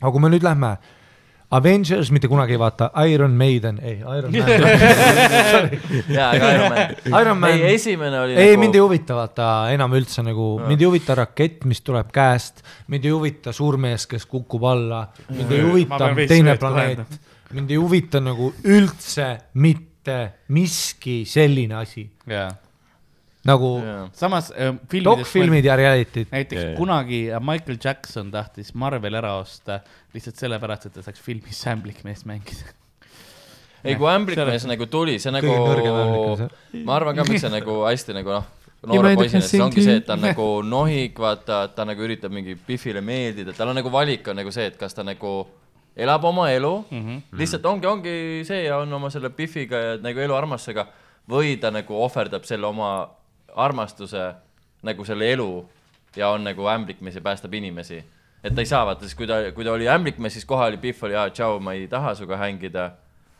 [0.00, 0.76] aga kui me nüüd lähme
[1.50, 2.90] Avengers, mitte kunagi ei vaata.
[3.10, 4.50] Iron Maiden, ei Iron Man.
[6.14, 6.94] Ja, aga Iron Man.
[7.20, 7.50] Iron Man.
[7.50, 11.16] Ei, esimene oli ei, nagu mind ei huvita vaata enam üldse nagu, mind ei huvita
[11.18, 12.62] rakett, mis tuleb käest,
[12.92, 15.02] mind ei huvita suurmees, kes kukub alla,
[15.34, 17.18] mind ei huvita teine planeet,
[17.56, 20.20] mind ei huvita nagu üldse mitte
[20.54, 22.06] miski selline asi.
[22.30, 22.46] Jaa,
[23.48, 24.08] nagu Jaa.
[24.12, 25.24] samas äh, filmides.
[25.24, 26.28] dokfilmid ja reality'd.
[26.30, 26.78] näiteks yeah, jaa.
[26.78, 29.80] kunagi äh, Michael Jackson tahtis Marvel ära osta
[30.14, 32.74] lihtsalt sellepärast, et ta saaks filmis ämblikmeest mängida.
[33.84, 35.54] ei, kui ämblikmees nagu tuli, see nagu
[36.84, 38.44] ma arvan ka, miks see nagu hästi nagu noh,
[38.92, 42.58] noore poisina, siis ongi see, et ta on nagu nohik, vaata, ta nagu üritab mingi
[42.66, 45.32] Biffile meeldida, tal on nagu valik on nagu see, et kas ta nagu
[45.96, 47.06] elab oma elu mm.
[47.06, 47.38] -hmm.
[47.38, 50.86] lihtsalt ongi, ongi see ja on oma selle Biffiga ja nagu eluarmastusega
[51.30, 53.08] või ta nagu ohverdab selle oma
[53.56, 54.32] armastuse
[54.82, 55.50] nagu selle elu
[56.16, 58.02] ja on nagu ämblikmees ja päästab inimesi.
[58.44, 60.76] et ta ei saa vaata, siis kui ta, kui ta oli ämblikmees, siis kohe oli
[60.80, 62.90] Biff oli, aa, tšau, ma ei taha sinuga hängida.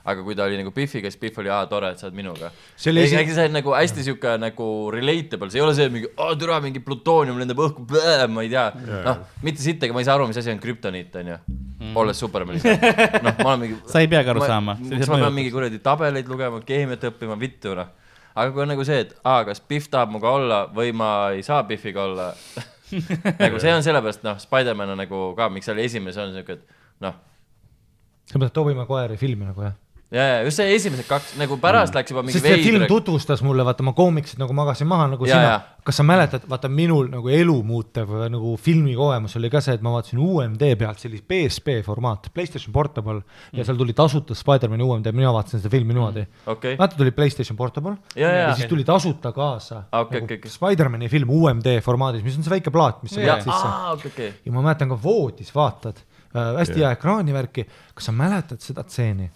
[0.04, 2.48] aga kui ta oli nagu Biffiga, siis Biff oli, aa, tore, et sa oled minuga.
[2.76, 5.88] See oli esi- ehk see on nagu hästi sihuke nagu relatable, see ei ole see
[5.92, 7.84] mingi, aa, türa, mingi plutoonium lendab õhku,
[8.32, 8.64] ma ei tea.
[9.04, 11.36] noh, mitte sittagi, ma ei saa aru, mis asi on krüptoniit, onju.
[12.00, 12.72] olles Superman ise.
[13.24, 13.76] noh, ma olen mingi.
[13.92, 14.76] sa ei peagi aru saama.
[14.80, 17.92] miks ma pean mingi kuradi tabeleid lugema, keemiat õppima, vittu noh.
[18.34, 21.42] Aga kui on nagu see, et aa, kas Biff tahab minuga olla või ma ei
[21.46, 22.30] saa Biffiga olla
[23.44, 27.04] nagu see on sellepärast, noh, Spider-man on nagu ka, miks esimene, see on siuke, et
[27.06, 27.18] noh,
[28.30, 29.76] sa mõtled Tobey Maguire'i filmi nagu jah?
[30.10, 33.42] ja, ja just see esimesed kaks nagu pärast läks juba mingi sest see film tutvustas
[33.46, 35.60] mulle, vaata ma koomiksid nagu magasin maha nagu Ja, sina.
[35.86, 39.92] kas sa mäletad, vaata minul nagu elu muutev nagu filmikogemus oli ka see, et ma
[39.94, 43.20] vaatasin UMD pealt sellist PSP formaat, PlayStation Portable
[43.52, 46.26] ja seal tuli tasuta Spider-man'i UMD, mina vaatasin seda filmi niimoodi.
[46.46, 48.42] okei, vaata tuli PlayStation Portable Ja, ja.
[48.48, 50.50] ja siis tuli tasuta kaasa Ah, okei, nagu okei.
[50.50, 53.66] Spider-man'i film UMD formaadis, mis on see väike plaat, mis sa paned sisse.
[53.70, 54.32] Aa, okei, okei.
[54.46, 56.02] ja ma mäletan ka voodis vaatad.
[56.30, 57.64] Äh,, hästi hea ekraanivärki,
[57.94, 59.30] kas sa mäletad seda tseeni?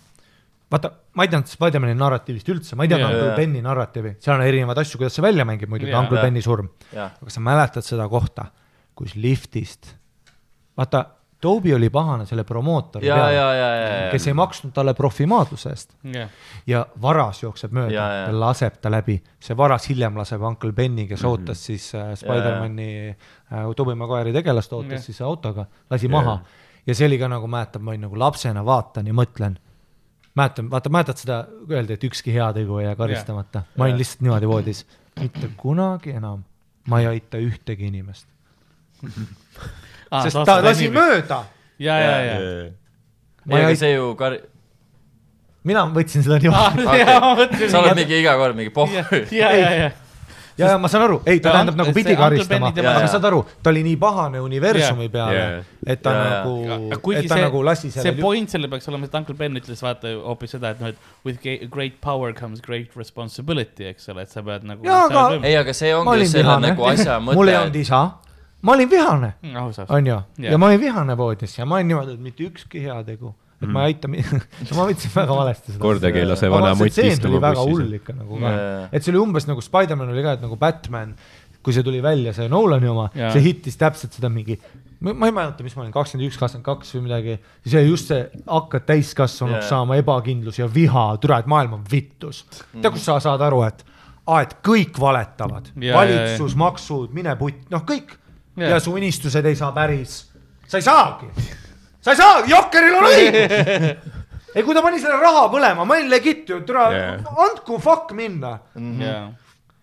[0.73, 3.41] vaata, ma ei teadnud Spider-man'i narratiivist üldse, ma ei teadnud Jaa, Uncle jaa.
[3.41, 6.05] Benny narratiivi, seal on erinevaid asju, kuidas see välja mängib muidugi, Jaa.
[6.05, 6.29] Uncle Jaa.
[6.29, 6.71] Benny surm.
[6.95, 8.49] jaa, aga sa mäletad seda kohta,
[8.97, 9.93] kus liftist,
[10.79, 11.05] vaata,
[11.45, 15.73] Toby oli pahane selle promootori ja, ja, peale, ja, ja, kes ei maksnud talle profimaadluse
[15.75, 16.31] eest jah,
[16.71, 18.15] ja varas jookseb mööda jaa.
[18.23, 22.89] ja laseb ta läbi, see varas hiljem laseb Uncle Benny, kes ootas siis äh, Spider-man'i
[23.13, 25.05] äh,, Tobey Maguire'i tegelast ootas Jah.
[25.05, 26.39] siis autoga, lasi maha
[26.87, 29.59] ja see oli ka nagu mäletan, ma olin nagu lapsena vaatan ja mõtlen,
[30.35, 34.49] mäletan, vaata, mäletad seda, öeldi, et ükski heategu ei jää karistamata, ma olin lihtsalt niimoodi
[34.49, 34.87] voodis,
[35.21, 36.43] mitte kunagi enam
[36.91, 38.27] ma ei aita ühtegi inimest,
[40.23, 41.45] sest ta lasi mööda,
[41.79, 42.41] ja, ja, ja.
[43.49, 44.41] ma ei aita, see ju kar-,
[45.65, 46.89] mina võtsin seda niimoodi.
[47.01, 47.73] ja ma mõtlesin.
[47.73, 49.93] sa oled mingi iga kord mingi poh, ja, ja, ja,
[50.59, 53.27] ja, ja ma saan aru, ei ta Ja tähendab nagu see pidi karistama, aga saad
[53.31, 55.13] aru, ta oli nii pahane universumi Jah.
[55.13, 56.25] peale Jah., et ta ja.
[56.25, 56.55] nagu,
[57.13, 58.23] et ta see nagu lasi see selle.
[58.23, 61.71] point sellel peaks olema, et Uncle Ben ütles vaata hoopis seda, et noh, et with
[61.71, 64.87] great power comes great responsibility, eks ole, et sa pead nagu.
[64.89, 67.87] Aga- ei, aga see ongi selle nagu asja, mul ei olnud mõte.
[67.87, 68.03] isa,
[68.65, 69.91] ma olin vihane, ausalt.
[69.91, 73.71] onju, ja ma olin vihane voodis ja ma olin niimoodi, et mitte ükski heategu, et
[73.71, 74.11] ma ei aita,
[74.79, 75.83] ma võtsin väga valesti seda.
[75.83, 78.01] kordagi ei lase vana vaata, see mutt tseen istuma tuli väga hull bussis.
[78.03, 78.55] ikka nagu ka.
[78.91, 81.15] Et see oli umbes nagu Spider-man oli ka, et nagu Batman,
[81.65, 84.59] kui see tuli välja, see Nolani oma, see hittis täpselt seda mingi,
[85.05, 88.21] ma ei mäleta, mis ma olin, kakskümmend üks, kakskümmend kaks või midagi, see just see
[88.47, 89.71] hakkad täiskasvanuks Jaa.
[89.73, 92.45] saama ebakindlus ja viha, türa, et maailm on vittus.
[92.73, 93.85] tead, kus sa saad aru, et
[94.41, 98.17] et kõik valetavad, Jaa, valitsus, maksud, mine putt, noh, kõik.
[98.55, 98.77] Jaa.
[98.77, 100.21] ja su unistused ei saa päris,
[100.71, 101.27] sa ei saagi,
[102.05, 103.55] sa ei saa, Jokkeril on õigus
[104.55, 107.17] ei, kui ta pani selle raha põlema, ma olin legit ju, türa Jaa.
[107.49, 108.59] andku fuck minna.
[109.01, 109.25] jaa,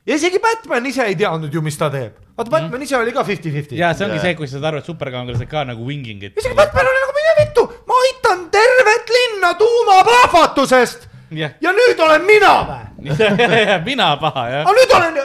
[0.07, 2.15] ja isegi Batman ise ei teadnud ju, mis ta teeb.
[2.37, 3.75] vaata, Batman ise oli ka fifty-fifty.
[3.79, 4.29] ja see ongi Jaa.
[4.29, 6.37] see, kui sa saad aru, et superkangelased ka nagu winging it.
[6.39, 12.25] isegi Batman oli nagu mine vittu, ma aitan tervet linna tuumaplahvatusest jah, ja nüüd olen
[12.27, 12.79] mina vä?
[13.85, 14.73] mina paha jah aga.
[14.77, 15.19] nüüd olen,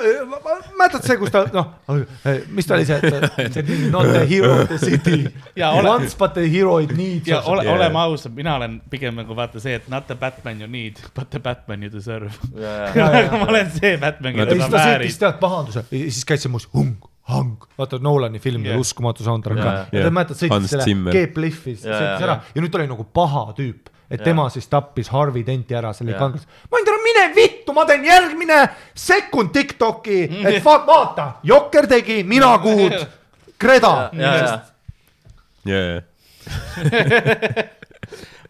[0.78, 1.73] mäletad see, kus ta noh,
[2.57, 5.19] mis ta oli see, et see oli not the hero of the city
[5.57, 7.27] Ja ole- once but the hero it needs.
[7.28, 7.74] ja ole, Jaa.
[7.74, 11.31] oleme ausad, mina olen pigem nagu vaata see, et not the Batman you need, but
[11.31, 12.31] the Batman you deserve.
[12.97, 13.31] Ja, ja.
[13.37, 15.19] ma olen see Batman, ja keda siis sa ta sõitis väärid.
[15.20, 16.95] tead pahanduse ja siis käis see muus hung,
[17.28, 18.77] hang, vaata Nolani filmil Jah.
[18.78, 18.87] yeah.
[18.87, 21.16] uskumatu soundtrack ka Jaa, ja ta mäletad sõitis Hans selle Zimmer.
[21.16, 24.24] G-Bliffis, Jaa, sõitis jaa, ära ja nüüd ta oli nagu paha tüüp, et Jaa.
[24.24, 26.47] tema siis tappis Harvey Denti ära selle kangelase.
[26.70, 28.61] ma olin talle, mine vittu, ma teen järgmine
[28.95, 32.95] sekund Tiktoki, et va- vaata, Jokker tegi, mina kuud,
[33.59, 34.11] Kreda.
[34.12, 34.61] ja, ja,
[35.66, 36.01] jaa,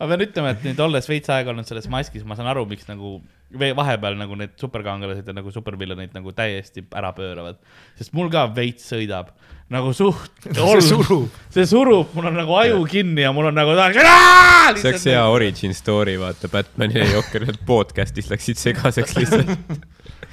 [0.00, 2.88] ma pean ütlema, et nüüd olles veits aega olnud selles maskis, ma saan aru, miks
[2.90, 3.16] nagu
[3.56, 7.60] vahepeal nagu need superkangelased ja nagu supervillanid nagu täiesti ära pööravad.
[7.96, 9.30] sest mul ka veits sõidab
[9.72, 10.30] nagu suht.
[10.54, 11.28] see surub.
[11.50, 13.98] see surub, mul on nagu aju kinni ja mul on nagu tahaks.
[14.80, 19.78] see oleks hea origin story, vaata Batman'i ja Jokeri podcast'is läksid segaseks lihtsalt.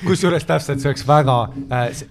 [0.04, 1.38] kusjuures täpselt see oleks väga
[1.74, 2.04] äh,.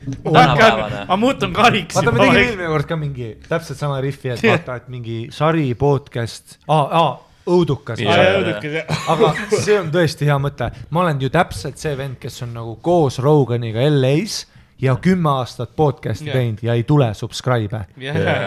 [1.09, 1.95] Ma muutun kariks.
[1.99, 5.69] vaata, me tegime eelmine kord ka mingi täpselt sama riffi, et vaata, et mingi sari
[5.79, 7.13] podcast, aa, aa,
[7.53, 8.87] õudukas Jaa.
[9.13, 12.79] aga see on tõesti hea mõte, ma olen ju täpselt see vend, kes on nagu
[12.83, 14.47] koos Roganiga LA-s
[14.83, 16.37] ja kümme aastat podcast'i Jah.
[16.41, 17.85] teinud ja ei tule subscribe'e.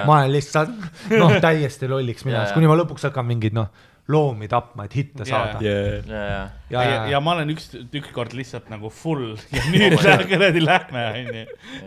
[0.05, 0.71] ma olen lihtsalt
[1.15, 2.57] noh, täiesti lolliks minemas, jaa.
[2.57, 3.71] kuni ma lõpuks hakkan mingeid noh,
[4.11, 5.29] loomi tapma, et hitte Jaa.
[5.31, 5.63] saada.
[5.63, 9.97] jaa, ja, ja, ja, ja, ja ma olen üks, ükskord lihtsalt nagu full ja nüüd
[9.97, 10.27] God.
[10.29, 11.45] kuradi lähme, onju.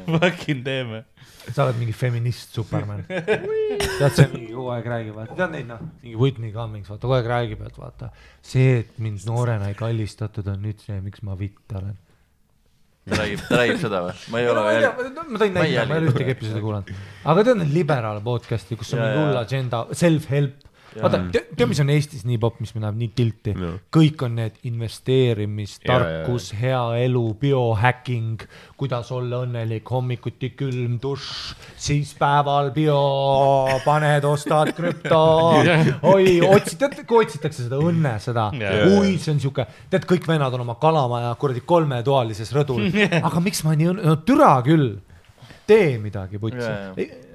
[0.09, 1.05] Fucking teeme.
[1.53, 3.05] sa oled mingi feminist Superman.
[3.09, 7.17] tead, see mingi kogu aeg räägib, vaata, tead neid noh, mingi Whitney Cummings, vaata kogu
[7.21, 8.11] aeg räägib, et vaata
[8.43, 11.97] see, et mind noorena ei kallistatud, on nüüd see, miks ma vitt olen.
[13.09, 14.15] Ta räägib, ta räägib seda või?
[14.33, 16.95] ma ei ole veel ma tõin näite, ma ei ole ühtegi episoodi kuulanud.
[17.33, 20.68] aga tead neid liberaal podcast'i, kus on mingi hull agenda, self-help.
[20.97, 23.73] vaata, tead, mis on Eestis nii popp, mis mind ajab nii tilti No.
[23.95, 28.43] kõik on need investeerimistarkus, hea elu, biohacking,
[28.79, 32.99] kuidas olla õnnelik, hommikuti külm dušš, siis päeval bio,
[33.85, 35.21] paned, ostad krüpto,
[36.15, 40.55] oi, otsid, tead, kui otsitakse seda õnne, seda oi, see on siuke, tead, kõik vennad
[40.59, 42.89] on oma kalamaja kuradi kolmetoalises rõdul,
[43.29, 44.97] aga miks ma nii õnn-, no türa küll
[45.69, 46.93] tee midagi putsi jaa.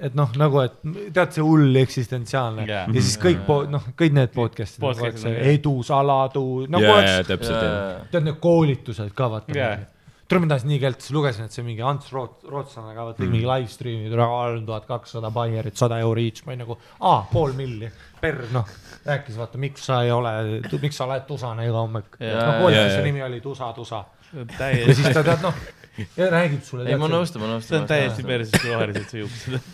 [0.08, 0.76] et noh, nagu, et
[1.14, 2.84] tead, see hull eksistentsiaalne Jaa.
[2.90, 7.10] ja siis kõik, noh, kõik need podcast'id nagu, et Podcast'id see edu, saladu, nagu oleks
[7.12, 8.06] jaa, täpselt jah.
[8.12, 9.84] tead need koolitused ka vaata yeah..
[10.28, 13.30] tule ma tahtsin nii keelt, siis lugesin, et see mingi Ants Root-, rootslane ka tegi
[13.30, 17.22] mingi live stream'i, tule kolm tuhat kakssada baierit, sada euri each, ma olin nagu, aa,
[17.30, 18.74] pool milli per noh.
[19.04, 20.34] rääkis vaata, miks sa ei ole,
[20.82, 22.18] miks sa oled tusane iga hommik.
[22.18, 22.40] Jaa.
[22.40, 23.06] no koolituse jaa.
[23.06, 24.04] nimi oli Tusa, Tusa
[24.34, 25.54] ja siis ta tead noh,
[26.18, 26.88] ja räägib sulle.
[26.90, 27.68] ei, ma nõustun, ma nõustun.
[27.70, 28.22] see on täiesti.
[28.26, 29.72] perses rohelised see juuksed.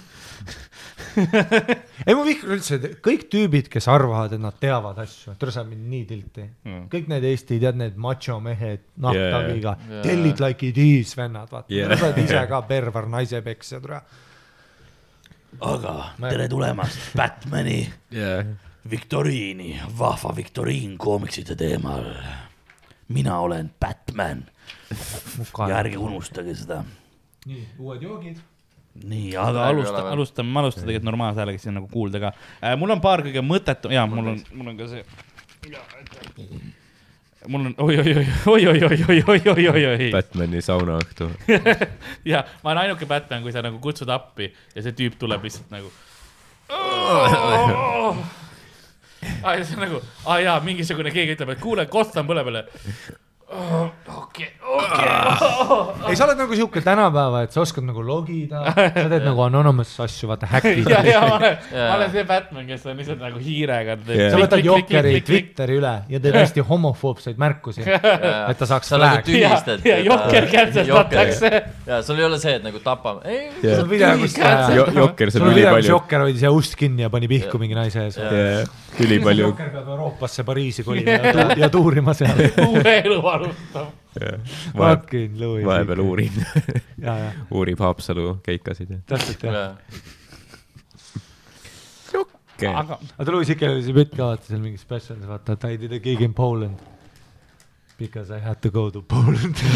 [2.07, 5.89] ei, ma vihkan üldse kõik tüübid, kes arvavad, et nad teavad asju, tule sa mind
[5.91, 6.87] nii tilti Mm.
[6.93, 9.91] kõik need Eesti, tead need macho mehed nahktagiga Yeah.
[9.91, 11.89] yeah., tell it like it is vennad, vaata Yeah.
[11.91, 14.01] yeah., sa oled ise ka perver, naisepeksja, tule.
[15.61, 15.95] aga
[16.29, 17.81] tere tulemast Batman'i
[18.15, 18.45] jaa,
[18.91, 22.05] viktoriini, vahva viktoriin koomiksite teemal.
[23.09, 24.45] mina olen Batman
[25.69, 26.83] ja ärge unustage seda.
[27.47, 28.41] nii, uued joogid.
[29.05, 32.77] nii, aga alusta alustame, ma alustan tegelikult normaalse häälega, siis on nagu kuulda ka äh,.
[32.79, 35.05] mul on paar kõige mõttetu, jaa, mul on, mul on ka see.
[37.49, 40.11] mul on oi, oi, oi, oi, oi, oi, oi, oi, oi, oi, oi.
[40.13, 41.31] Batman'i saunaõhtu.
[42.33, 45.71] ja ma olen ainuke Batman, kui sa nagu kutsud appi ja see tüüp tuleb lihtsalt
[45.73, 45.93] nagu.
[49.43, 52.65] aa, ja see on nagu, aa jaa, mingisugune keegi ütleb, et kuule, Gotham põleb jälle.
[53.51, 55.09] okei, okei.
[56.09, 59.93] ei, sa oled nagu sihuke tänapäeva, et sa oskad nagu logida, sa teed nagu anonymous
[60.05, 60.87] asju, vaata häkid.
[60.93, 63.97] ja, ja ma olen, ma olen see Batman, kes on lihtsalt nagu hiirega.
[64.07, 64.29] Jaa.
[64.35, 69.25] sa võtad Jokeri Twitteri üle ja teed hästi homofoobseid märkusi, et ta saaks sa nagu
[69.27, 69.83] tühistad.
[69.89, 71.53] ja Jokker cancelatakse.
[71.91, 74.87] ja sul ei ole see, et nagu tapame, ei, sul on video, kus Tühi- Jo-
[75.03, 78.07] Jokker sul on video, kus Jokker hoidis ja ust kinni ja pani pihku mingi naise
[78.07, 78.21] ees.
[79.07, 82.39] ülipalju, peab Euroopasse, Pariisi kolima ja tu- ja tuurima seal.
[82.69, 83.87] uue elu alustab.
[84.77, 85.65] Fucking Louis.
[85.67, 85.99] vahepeal.
[86.05, 86.33] uurib,
[87.51, 88.97] uurib Haapsalu keikasid ja.
[89.07, 89.77] täpselt jah.
[92.61, 95.77] aga aga Louis Sikel oli see bitt ka, vaata seal mingi specialis, vaata, et I
[95.81, 96.77] did a gig in Poland.
[98.01, 99.57] Because I had to go to Poland.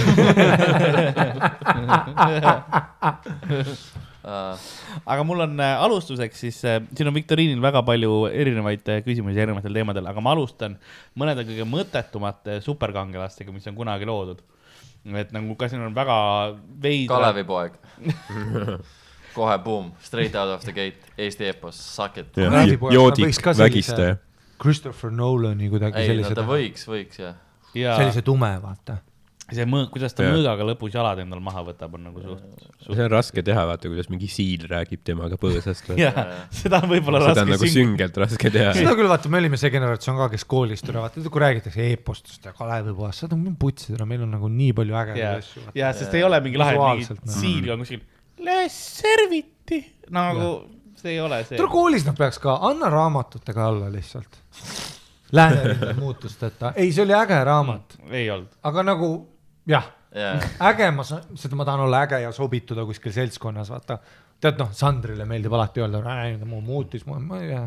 [4.25, 9.41] aga mul on äh, alustuseks siis äh,, siin on viktoriinil väga palju erinevaid äh, küsimusi
[9.43, 10.79] erinevatel teemadel, aga ma alustan
[11.21, 14.43] mõnede kõige mõttetumate superkangelastega, mis on kunagi loodud.
[15.21, 16.19] et nagu ka siin on väga
[16.81, 17.19] veidra.
[17.19, 17.75] Kalevipoeg.
[19.35, 22.37] kohe boom, straight out of the gate, Eesti eepos, suck it.
[22.91, 24.17] Joodik vägistaja.
[24.63, 27.35] Christopher Nolani kuidagi ei, no sellise ta, võiks, võiks jah.
[27.75, 29.01] ja sellise tume, vaata.
[29.53, 30.33] See mõõk, kuidas ta Jaa.
[30.33, 32.65] mõõgaga lõpus jalad endal maha võtab, on nagu suht.
[32.87, 35.91] see on raske teha, vaata, kuidas mingi siil räägib temaga põõsast.
[36.01, 36.21] jah,
[36.55, 37.75] seda on võib-olla seda on raske nagu süng-.
[37.77, 38.73] süngelt raske teha.
[38.79, 42.49] seda küll, vaata, me olime see generatsioon ka, kes koolist tuli, vaata, kui räägitakse e-postist
[42.49, 46.17] ja Kalevipoest, seda on putsid, meil on nagu nii palju ja ägedaid asju., ja sest
[46.17, 47.37] ei ole mingi lahe, mingi noh.
[47.37, 48.01] siil on kuskil,
[48.73, 49.83] serviti,
[50.15, 50.55] nagu
[51.05, 51.69] see ei ole see tule.
[51.73, 54.41] koolis nad peaks ka, anna raamatutega alla lihtsalt.
[55.35, 58.53] Läänerinde muutusteta, ei, see oli äge raamat, ei olnud.
[58.63, 59.09] aga nagu
[59.71, 63.99] jah, jah, äge, ma saan, seda ma tahan olla äge ja sobituda kuskil seltskonnas, vaata.
[64.45, 67.63] tead noh, Sandrile meeldib alati öelda, mu muutis, ma, ma ei tea.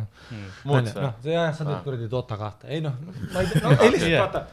[0.68, 1.18] muutus või noh,?
[1.24, 2.94] see jah, sa teed kuradi Dota kahte, ei noh,
[3.34, 4.28] ma ei tea, no ei lihtsalt Jah.
[4.28, 4.46] vaata.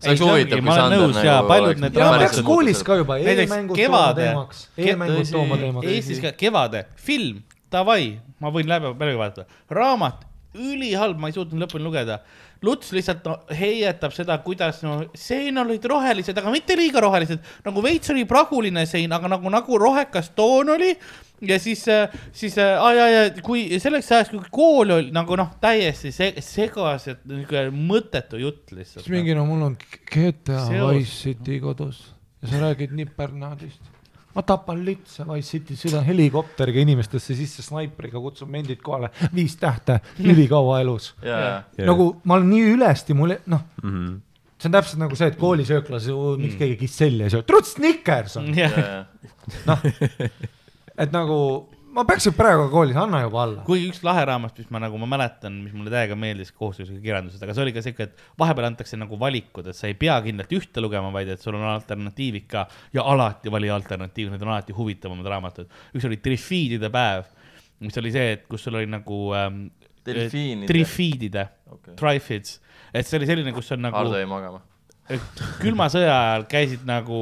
[0.00, 2.42] see oleks huvitav, ma kui olen Sander nõus ja nagu paljud need ja raamatud- peaks
[2.48, 5.90] koolis ka juba näiteks e-mängud tooma teemaks, tõsi, tooma teemaks.
[5.92, 7.42] Eestis ka kevade film,
[7.72, 10.24] davai, ma võin läbi, läbi vaadata, raamat,
[10.56, 12.22] ülihalb, ma ei suutnud lõpuni lugeda.
[12.62, 17.84] Luts lihtsalt no, heietab seda, kuidas no seen olid rohelised, aga mitte liiga rohelised, nagu
[17.84, 20.92] veits oli praguline sein, aga nagu, nagu rohekas toon oli.
[21.48, 21.86] ja siis,
[22.36, 27.24] siis äh, ja, ja kui selleks ajaks, kui kool oli nagu noh, täiesti se segased,
[27.30, 29.06] niisugune mõttetu jutt lihtsalt.
[29.06, 29.78] siis mingi no mul on
[30.12, 30.66] GTA.
[30.90, 32.10] Wise City kodus
[32.42, 33.89] ja sa räägid Nipernaadist.
[34.34, 40.00] Ma tapan litse Wise City, sõidan helikopteriga inimestesse sisse snaipriga, kutsun mendid kohale, viis tähte,
[40.22, 41.12] ülikaua elus.
[41.26, 44.20] jaa, nagu ma olen nii ülestimule-, noh, Mhm.
[44.60, 46.06] see on täpselt nagu see, et koolisööklas,
[46.38, 49.06] miks keegi kisselli ei söö, truts Snickers on, jaa,
[51.00, 51.38] et nagu
[51.94, 53.64] ma peaksin praegu koolis, anna juba alla.
[53.66, 57.42] kuigi üks lahe raamat, mis ma nagu ma mäletan, mis mulle täiega meeldis kohustusliku kirjandused,
[57.42, 60.54] aga see oli ka siuke, et vahepeal antakse nagu valikud, et sa ei pea kindlalt
[60.56, 62.64] ühte lugema, vaid et sul on alternatiivid ka
[62.96, 65.70] ja alati vali alternatiiv, need on alati huvitavamad raamatud.
[65.96, 67.28] üks oli Trifiidide päev,
[67.86, 69.68] mis oli see, et kus sul oli nagu ähm.
[70.00, 71.94] Trifiidide okei.
[71.98, 72.56] Trifids,
[72.88, 74.62] et see oli selline, kus on nagu Hardo jäi magama.
[75.60, 77.20] Külma sõja ajal käisid nagu,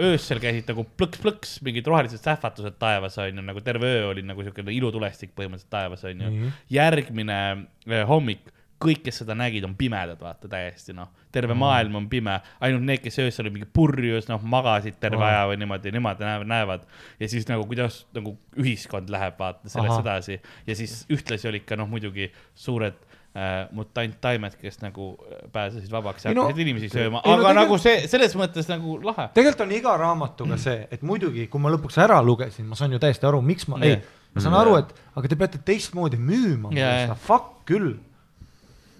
[0.00, 4.74] öösel käisid nagu plõks-plõks mingid rohelised sähvatused taevas onju, nagu terve öö oli nagu siukene
[4.74, 6.48] ilutulestik põhimõtteliselt taevas onju Mhm.
[6.70, 7.40] järgmine
[7.88, 8.40] eh, hommik,
[8.78, 11.58] kõik, kes seda nägid, on pimedad, vaata täiesti noh, terve Mhm.
[11.58, 15.28] maailm on pime, ainult need, kes öösel olid mingi purjus, noh, magasid terve Aa.
[15.28, 16.84] aja või niimoodi, nemad näevad,
[17.18, 21.74] ja siis nagu kuidas nagu ühiskond läheb, vaata sellest edasi ja siis ühtlasi olid ka
[21.76, 22.94] noh, muidugi suured
[23.36, 27.36] äh, mutanttaimed, kes nagu äh, pääsesid vabaks ja Ei no- hakkasid inimesi sööma, ei no
[27.36, 29.28] aga tegelikult- nagu see, selles mõttes nagu lahe.
[29.34, 32.98] tegelikult on iga raamatuga see, et muidugi, kui ma lõpuks ära lugesin, ma saan ju
[33.02, 34.02] täiesti aru, miks ma, ei Jah.,
[34.34, 37.94] ma saan aru, et aga te peate teistmoodi müüma Jaa, seda fuck küll.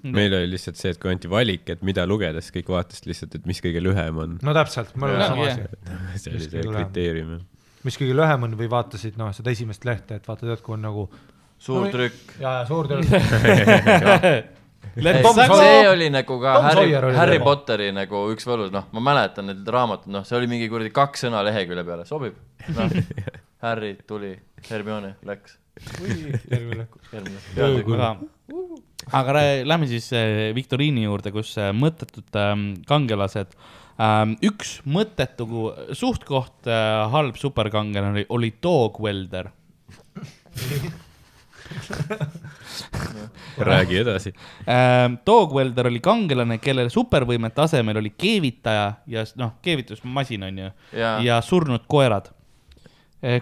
[0.02, 3.34] meil oli lihtsalt see, et kui anti valik, et mida lugeda, siis kõik vaatasid lihtsalt,
[3.34, 4.36] et mis kõige lühem on.
[4.42, 5.64] no täpselt, mul oli sama asi.
[6.22, 7.40] see oli Mis see kriteerium jah.
[7.84, 10.82] mis kõige lühem on või vaatasid noh, seda esimest lehte, et vaata tead, kui on
[10.86, 11.08] nagu
[11.58, 12.36] suur No, trükk.
[12.40, 12.88] ja, ja suur
[14.98, 17.38] Sawyer- see oli nagu ka Tom Harry Harry.
[17.42, 21.26] Potteri nagu üks võlus, noh, ma mäletan neid raamatuid, noh, see oli mingi kuradi kaks
[21.26, 22.34] sõna lehekülje peale, sobib
[22.74, 22.88] no.
[23.64, 24.32] Harry tuli,
[24.68, 25.58] Hermione läks,
[29.12, 33.54] aga, lähme siis äh, viktoriini juurde, kus äh, mõttetud ähm, kangelased
[34.02, 34.34] ähm,.
[34.46, 35.46] üks mõttetu,
[35.98, 39.52] suht-koht äh, halb superkangelane oli, oli Dog Welder.
[43.68, 44.32] räägi edasi.
[44.68, 50.70] Ähm, Dog Welder oli kangelane, kellel supervõimete asemel oli keevitaja ja noh, keevitusmasin on ju
[50.92, 51.18] Jaa.
[51.24, 52.32] ja surnud koerad.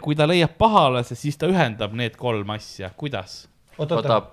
[0.01, 3.43] kui ta leiab pahalase, siis ta ühendab need kolm asja, kuidas?
[3.77, 4.31] oot, oota võtab,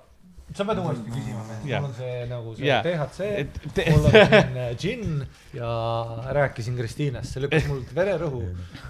[0.53, 2.77] sa pead uuesti küsima, mul on see nagu see.
[2.85, 5.23] DHC Et te-, mul on džinn
[5.57, 5.69] ja
[6.37, 8.43] rääkisin Kristiinast, see lükkas mul vererõhu.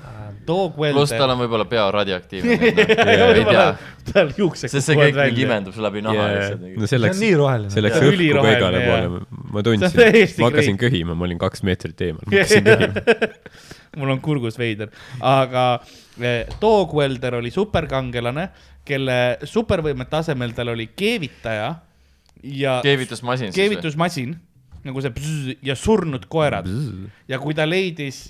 [0.03, 0.25] Äh,.
[0.47, 2.57] Dog pluss tal on võib-olla pea radioaktiivne,
[3.53, 3.65] tea,
[4.11, 6.65] tal juuksed sest see kõik mingi imendub läbi naha lihtsalt.
[6.79, 7.73] no see see on, nii roheline.
[7.73, 9.23] see läks õhku üliroheline, igale poole,
[9.55, 13.05] ma tundsin ma hakkasin köhima, ma olin kaks meetrit eemal, ma hakkasin köhima.
[13.99, 14.91] Mul on kurgus veider,
[15.21, 15.65] aga
[16.19, 18.47] eh, Dog Welder oli superkangelane,
[18.87, 19.17] kelle
[19.47, 21.69] supervõimete asemel tal oli keevitaja
[22.43, 24.35] ja keevitusmasin keevitusmasin,
[24.83, 26.67] nagu see bzz, ja surnud koerad.
[27.29, 28.25] Ja kui ta leidis,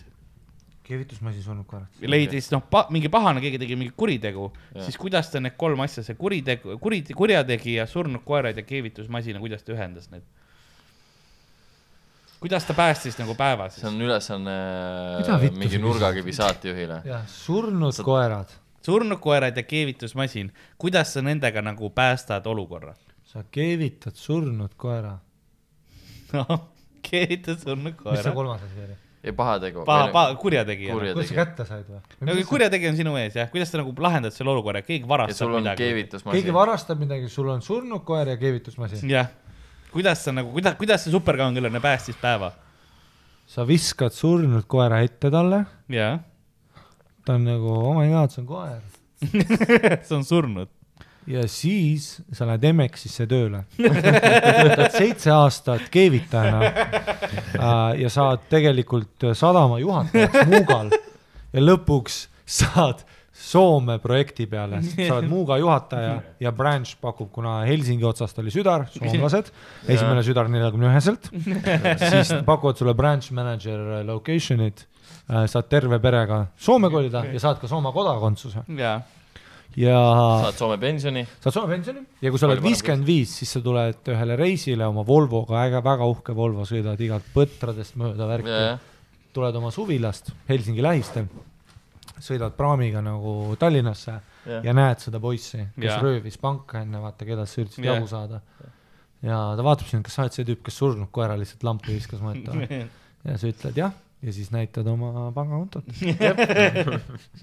[0.86, 2.04] keevitusmasin surnud koerad.
[2.06, 4.52] leidis noh pa,, mingi pahane, keegi tegi mingi kuritegu,
[4.84, 9.66] siis kuidas ta need kolm asja, see kuritegu, kuri, kurjategija, surnud koerad ja keevitusmasina, kuidas
[9.66, 10.28] ta ühendas need?
[12.44, 13.88] Kuidas ta päästis nagu päeva see siis?
[13.88, 14.56] on ülesanne
[15.56, 17.00] mingi sa nurgakivi saatejuhile.
[17.08, 18.52] jah, surnud koerad.
[18.84, 22.98] surnud koerad ja keevitusmasin, kuidas sa nendega nagu päästad olukorra?
[23.24, 25.16] sa keevitad surnud koera.
[26.36, 26.68] noh,
[27.02, 28.36] keevitad surnud mis see koera.
[28.36, 28.98] kolmas asi oli?
[29.24, 29.86] ei, pahategu.
[29.88, 30.94] paha, paha, kurjategija.
[30.98, 32.02] Kurja- kuidas sa kätte said või?
[32.28, 35.56] no kui kurjategija on sinu ees jah, kuidas sa nagu lahendad selle olukorra, keegi varastab
[35.56, 35.88] midagi.
[36.28, 36.58] keegi.
[36.60, 39.08] varastab midagi, sul on surnud koer ja keevitusmasin.
[39.16, 39.32] jah,
[39.94, 42.52] kuidas sa nagu, kuidas, kuidas see superkangelane päästis päeva?
[43.48, 46.22] sa viskad surnud koera ette talle, jah,
[47.26, 48.80] ta on nagu, oh my god, see on koer.
[50.08, 50.72] see on surnud.
[51.28, 53.64] ja siis sa lähed Emexisse tööle.
[53.78, 60.92] töötad seitse aastat keevitajana äh, ja saad tegelikult sadama juhatajaks Muugal
[61.54, 63.06] ja lõpuks saad
[63.44, 68.86] Soome projekti peale, sa oled Muuga juhataja ja branch pakub, kuna Helsingi otsast oli südar,
[68.94, 69.52] soomlased,
[69.94, 71.28] esimene südar neljakümne üheselt,
[72.14, 74.86] siis pakuvad sulle branch manager location'id,
[75.28, 78.64] saad terve perega Soome kolida ja saad ka Soome kodakondsuse.
[78.80, 78.96] Jaa,
[79.80, 80.00] ja
[80.48, 81.28] saad Soome pensioni.
[81.44, 82.04] saad Soome pensioni.
[82.24, 86.08] Ja kui sa oled viiskümmend viis, siis sa tuled ühele reisile oma Volvoga, äge, väga
[86.16, 88.60] uhke Volvo, sõidad igalt põtradest mööda värki,
[89.36, 91.28] tuled oma suvilast Helsingi lähistel,
[92.24, 94.14] sõidad praamiga nagu Tallinnasse
[94.44, 94.64] Jah.
[94.66, 96.02] ja näed seda poissi, kes Jah.
[96.04, 98.00] röövis panka enne, vaata, keda sa üritasid Jah.
[98.00, 98.42] jagu saada.
[99.24, 102.24] ja ta vaatab sind, kas sa oled see tüüp, kes surnud koera lihtsalt lampi viskas
[102.24, 102.44] või?
[103.28, 103.94] ja sa ütled jah,
[104.24, 105.88] ja siis näitad oma pangakontot.
[106.02, 106.34] ja,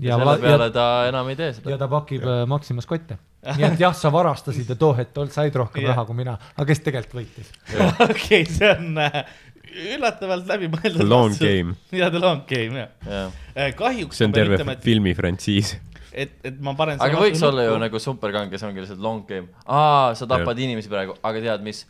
[0.00, 1.80] selle va- peale ja, ta enam ei tee seda ja.
[1.80, 3.18] ta pakib äh, Maximas kotte.
[3.44, 5.94] nii et jah, sa varastasid ja too hetk ol- said rohkem Jah.
[5.94, 7.52] raha kui mina, aga kes tegelikult võitis?
[8.10, 9.22] okei, see on äh,
[9.70, 11.06] üllatavalt läbimõeldud.
[11.08, 12.90] Long game, jaa, The long game jah.
[13.06, 13.70] jah.
[13.78, 15.76] kahjuks see on terve ütlema, et, filmi frantsiis.
[16.12, 17.00] et, et ma panen.
[17.02, 19.50] aga võiks olla ju nagu superkange, see ongi lihtsalt long game.
[19.66, 21.84] aa, sa tapad inimesi praegu, aga tead mis?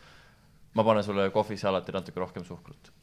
[0.77, 2.93] ma panen sulle kohvisse alati natuke rohkem suhkrut.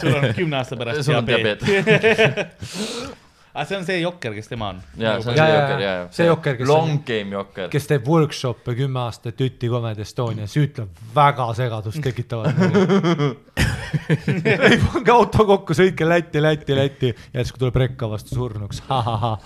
[0.00, 1.62] sul on kümne aasta pärast diabeet.
[3.54, 4.80] aga see on see jokker, kes tema on.
[4.98, 6.06] jaa, see on see jokker, jaa, jaa.
[6.16, 7.68] See jokker, kes long on- game jokker.
[7.70, 13.28] kes teeb workshop'e kümme aastat Üti Comedy Estonias, ütleb väga segadust tekitavat lugu.
[14.68, 19.38] ei pange auto kokku, sõitke Lätti, Lätti, Lätti, järsku tuleb rekka vastu surnuks, ahahah,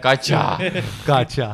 [0.00, 0.44] Katša.
[1.06, 1.50] gotcha.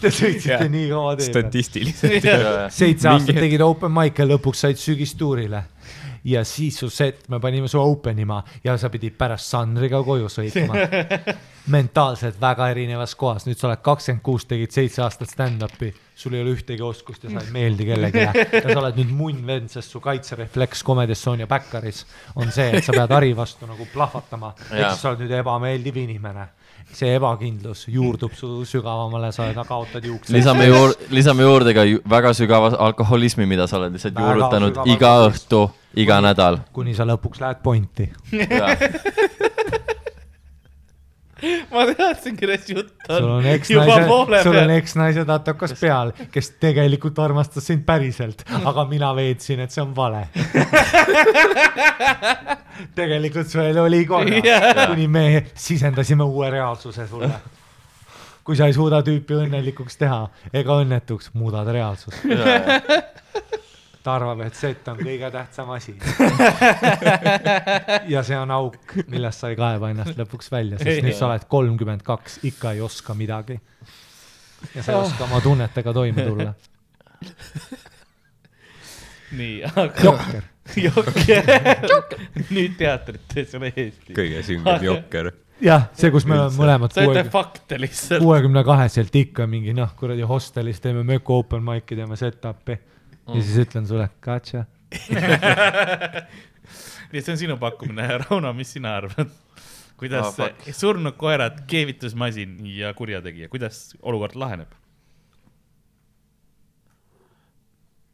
[0.00, 1.46] Te sõitsite nii kaua tee peal.
[1.46, 2.28] statistiliselt.
[2.76, 5.64] seitse aastat tegid open mic'e, lõpuks said sügistuurile
[6.26, 10.30] ja siis su set, me panime su open ima ja sa pidid pärast Sandriga koju
[10.32, 10.86] sõitma.
[11.74, 16.44] mentaalselt väga erinevas kohas, nüüd sa oled kakskümmend kuus, tegid seitse aastat stand-up'i, sul ei
[16.44, 18.26] ole ühtegi oskust ja sa ei meeldi kellelegi.
[18.56, 22.04] Ja sa oled nüüd munn vend, sest su kaitserefleks Comedy Estonia backeris
[22.38, 25.98] on see, et sa pead Harri vastu nagu plahvatama, ehk siis sa oled nüüd ebameeldiv
[26.06, 26.46] inimene.
[26.92, 30.36] See ebakindlus juurdub su sügavamale, sa kaotad juukseid.
[30.36, 34.80] lisame juurde, lisame juurde ka ju- väga sügava alkoholismi, mida sa oled lihtsalt Väga juurutanud
[34.86, 36.58] iga õhtu, iga nädal.
[36.72, 38.10] kuni sa lõpuks lähed pointi.
[41.72, 43.16] ma teadsin, kellest jutt on.
[43.16, 44.70] sul on eksnaise, sul on peal.
[44.76, 50.22] eksnaise tatokas peal, kes tegelikult armastas sind päriselt, aga mina veetsin, et see on vale.
[52.98, 57.30] tegelikult sul oli korras Jaa., kuni me sisendasime uue reaalsuse sulle.
[58.46, 60.20] kui sa ei suuda tüüpi õnnelikuks teha
[60.54, 62.22] ega õnnetuks, muudad reaalsust.
[64.06, 65.96] Ta arvab, et set on kõige tähtsam asi.
[68.14, 71.46] ja see on auk, millest sa ei kaeva ennast lõpuks välja, sest nüüd sa oled
[71.50, 73.58] kolmkümmend kaks, ikka ei oska midagi.
[74.74, 76.54] ja sa ei oska oma tunnetega toime tulla.
[79.40, 79.90] nii, aga.
[80.06, 80.46] jokker,
[80.84, 81.52] jokker.
[82.54, 84.14] nüüd teatrites üle Eesti.
[84.14, 85.32] kõige süngem jokker.
[85.66, 88.22] jah, see, kus me oleme mõlemad sa ütled fakte lihtsalt.
[88.22, 92.78] kuuekümne kaheselt ikka mingi noh, kuradi hostelis teeme möku open mic'i, teeme set-up'i
[93.34, 94.64] ja siis ütlen sulle, gotcha.
[97.10, 99.30] nii et see on sinu pakkumine, Rauno, mis sina arvad?
[99.96, 100.66] kuidas Ah, fuck.
[100.68, 104.74] oh, surnud koerad, keevitusmasin ja kurjategija, kuidas olukord laheneb?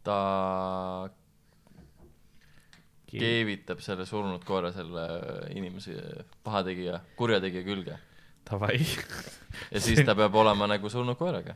[0.02, 1.09] ta
[3.06, 5.05] keevitab selle surnud koera selle
[5.55, 5.94] inimese
[6.43, 7.98] pahategija, kurjategija külge.
[8.51, 8.80] Davai.
[9.70, 11.55] ja siis ta peab olema nagu surnud koeraga.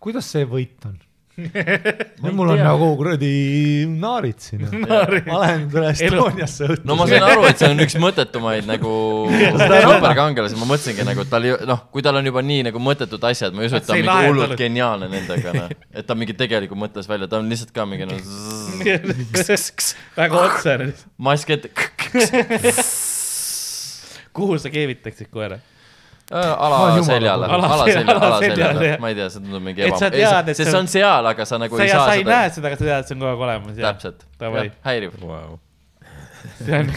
[0.00, 0.96] kuidas see võit on?
[2.22, 3.28] nüüd mul on nagu kuradi
[3.88, 4.66] naarid siin.
[5.30, 6.84] ma lähen üle Estoniasse õhtul.
[6.88, 8.92] no ma sain aru, et see on üks mõttetumaid nagu
[9.62, 13.24] superkangelasi, ma mõtlesingi nagu, et tal ei, noh, kui tal on juba nii nagu mõttetud
[13.30, 15.72] asjad, ma ei usu, et ta on mingi hullult geniaalne nendega, noh.
[15.88, 18.20] et ta mingi tegelikult mõtles välja, ta on lihtsalt ka mingi nagu
[20.20, 20.92] väga otsene.
[21.16, 21.72] mask ette.
[24.36, 25.62] kuhu sa keevitaksid koera?
[26.30, 29.08] Ala Ma olen jumala seljale, Ala ala selja- seljale, ala ala seljale, seljale jah., ma
[29.10, 31.90] ei tea, see tundub mingi et sest see on- seal, aga sa nagu sa ei
[31.92, 32.36] saa sa ei seda.
[32.36, 33.80] näe seda, aga sa tead, et see on kogu aeg olemas.
[33.82, 34.24] täpselt,
[34.86, 35.18] häiriv.
[35.20, 35.58] wow..
[36.62, 36.92] see on,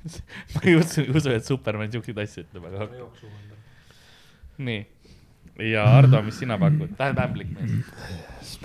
[0.54, 2.86] ma ei usu, usu, et Superman siukseid asju ütleb, aga.
[4.68, 4.86] nii,
[5.72, 6.94] ja Ardo, mis sina pakud?
[7.00, 8.56] tähendab ämblik mees.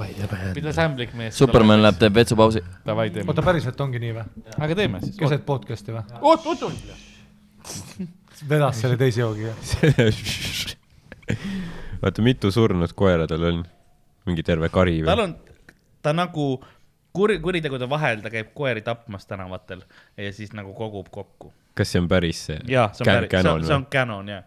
[0.55, 1.37] mida see ämblik mees?
[1.39, 2.61] Superman läheb, teeb vetsupausi.
[2.85, 3.41] Oota,.
[3.41, 4.25] päriselt ongi nii või?
[4.59, 5.17] aga teeme siis.
[5.19, 6.03] keset podcast'i või?
[6.21, 8.17] oot, oot, oot.
[8.49, 9.53] Vedas selle teise joogiga.
[12.01, 13.63] vaata, mitu surnud koera tal on?
[14.25, 15.23] mingi terve kari tal või?
[15.29, 15.35] on,
[16.05, 16.63] ta nagu
[17.13, 19.81] kuri, kuritegude vahel ta käib koeri tapmas tänavatel
[20.17, 21.53] ja siis nagu kogub kokku.
[21.77, 22.59] kas see on päris see?
[22.69, 24.43] jaa, see on Can- päris, see canon on, see on canon, jah.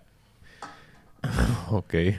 [1.73, 2.19] okei.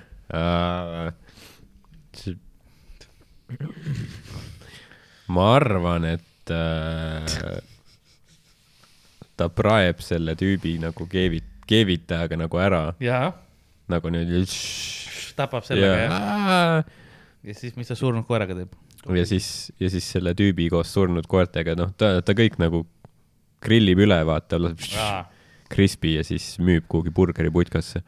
[5.27, 7.23] ma arvan, et äh,
[9.38, 12.83] ta praeb selle tüübi nagu keevit-, keevitajaga nagu ära,
[13.91, 14.45] nagu niimoodi.
[15.35, 16.15] tapab sellega, jah.
[16.15, 16.83] ja,
[17.49, 18.75] ja siis, mis ta surnud koeraga teeb?
[19.13, 22.85] ja siis, ja siis selle tüübi koos surnud koertega, noh, ta, ta kõik nagu
[23.65, 25.33] grillib üle, vaata, laseb
[25.69, 28.03] krispi ja siis müüb kuhugi burgeriputkasse.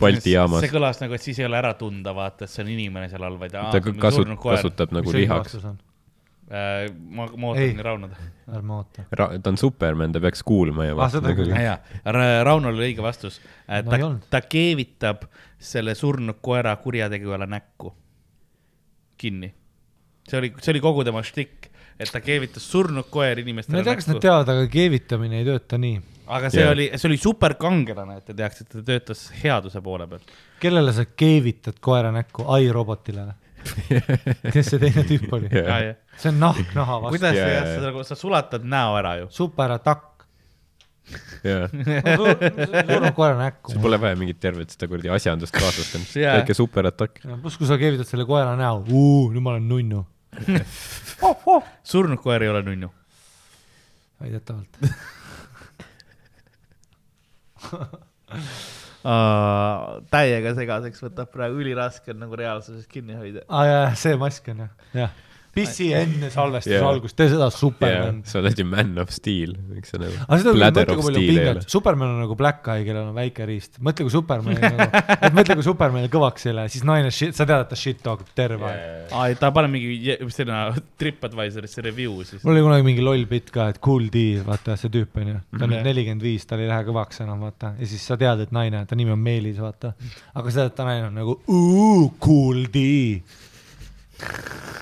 [0.00, 0.62] Balti jaamas.
[0.62, 3.26] see kõlas nagu, et siis ei ole ära tunda, vaata, et see on inimene seal
[3.26, 4.60] all, vaid aa, surnud, koer.
[4.60, 5.58] kasutab nagu lihaks.
[6.50, 8.14] Äh, ma, ma ootan nii Raunot.
[8.50, 9.04] ärme oota.
[9.14, 11.52] Ra-, ta on Superman, ta peaks kuulma ja Ah, seda küll.
[11.54, 11.76] jaa,
[12.42, 13.38] Raunol oli õige vastus.
[13.68, 15.28] No ei ta olnud., ta keevitab
[15.62, 17.92] selle surnud koera kurjategijale näkku
[19.20, 19.52] kinni.
[20.28, 21.68] see oli, see oli kogu tema štikk,
[22.00, 25.46] et ta keevitas surnud koer ma inimestele ei tea, kas nad teavad, aga keevitamine ei
[25.48, 26.00] tööta nii.
[26.30, 26.70] aga see Jaa.
[26.74, 30.22] oli, see oli superkangelane, et te teaksite, ta töötas headuse poole peal.
[30.62, 32.46] kellele sa keevitad koera näkku?
[32.50, 33.38] ai robotile või?
[34.54, 35.50] kes see teine tüüp oli?
[35.52, 35.96] Jah.
[36.18, 37.16] see on nahk naha vastu.
[37.16, 39.28] kuidas yeah, sa, sa, sa sulatad näo ära ju?
[39.34, 40.24] superatakk.
[41.44, 43.82] jah, surnud koera näkku sul.
[43.84, 46.38] pole vaja mingit tervet seda kuradi asjandust kaasast, on Jaa.
[46.40, 47.22] väike superatakk.
[47.42, 50.04] pluss, kui sa keevitad selle koera näo, nüüd ma olen nunnu.
[51.92, 52.92] surnud koer ei ole nunnu.
[54.20, 54.72] väidetavalt.
[59.02, 63.46] Täiega segaseks võtab praegu, üliraske on nagu reaalsusest kinni hoida.
[63.48, 65.18] aa ah, jaa, see mask on jah, jah.
[65.60, 66.88] Pissi enne salvestuse Jaa.
[66.90, 70.54] algust, tee seda Superman., sa oled ju man of steel, miks sa nagu aga seda
[70.56, 71.68] mõtle, kui palju ole pinget,.
[71.70, 73.78] Superman on nagu Black Eye, kellel on väike riist.
[73.80, 74.88] mõtle, kui Superman nagu,
[75.28, 78.00] et mõtle, kui Superman kõvaks ei lähe, siis naine shit, sa tead, et ta shit
[78.04, 79.12] talkib terve aeg.
[79.12, 82.42] aa, ta paneb mingi, selline Tripadvisorisse review siis.
[82.44, 85.38] mul oli kunagi mingi loll bitt ka, et Cool D, vaata see tüüp on ju,
[85.58, 85.86] ta on nüüd Mhm.
[85.90, 87.74] nelikümmend viis, tal ei lähe kõvaks enam, vaata.
[87.80, 89.94] ja siis sa tead, et naine, ta nimi on Meelis, vaata.
[90.34, 91.38] aga sa tead, et ta naine on nagu
[92.20, 93.22] Cool D.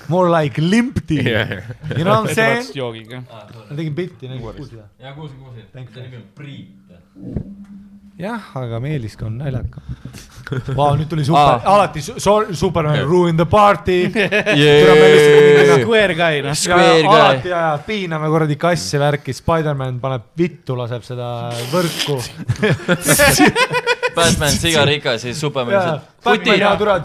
[0.09, 1.23] More like Limp D.
[1.23, 1.63] Jah.
[1.97, 2.73] You know what I m saying?
[2.73, 3.21] joogiga.
[3.29, 4.87] ma tegin bitti, nägid, kuulsid või?
[5.05, 5.67] jaa, kuulsin, kuulsin.
[5.73, 6.03] Thank you.
[6.03, 6.69] nimi on Priit.
[8.19, 9.83] jah, aga Meeliska on naljakam.
[10.79, 11.75] Vau, nüüd tuli super, Aa.
[11.75, 13.99] alati sorry, Superman ruin the party.
[14.57, 14.85] Jee.
[15.83, 16.55] Square guy, noh.
[16.79, 21.29] Alati ja, ja piiname kuradi kassi värki, Spider-man paneb vittu, laseb seda
[21.73, 22.17] võrku.
[24.19, 26.03] Batman sigarikas, siis Superman lihtsalt.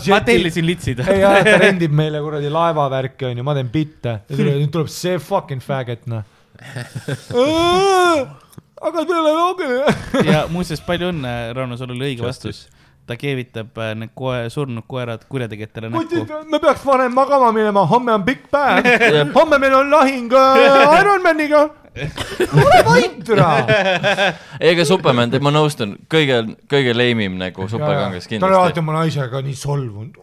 [0.08, 1.00] Ja ma tellisin litsid.
[1.06, 5.20] ei, ja ta rendib meile kuradi laevavärki onju, ma teen bitte ja nüüd tuleb see
[5.22, 6.24] fucking faggot noh.
[8.88, 9.96] aga teleoloogiline.
[10.32, 12.66] ja muuseas, palju õnne, Rauno, sul oli õige vastus.
[13.08, 18.14] Ta keevitab äh, need koe-, surnud koerad kurjategijatele näkku me peaks varem magama minema, homme
[18.14, 19.32] on pikk päev.
[19.36, 21.70] homme meil on lahing äh, Ironmaniga.
[21.94, 23.50] ole vait, türa.
[24.72, 26.40] ega Superman, ma nõustun, kõige,
[26.72, 28.82] kõige leimim nagu superkangas ta oli alati kindlasti.
[28.82, 30.16] oma naisega nii solvunud.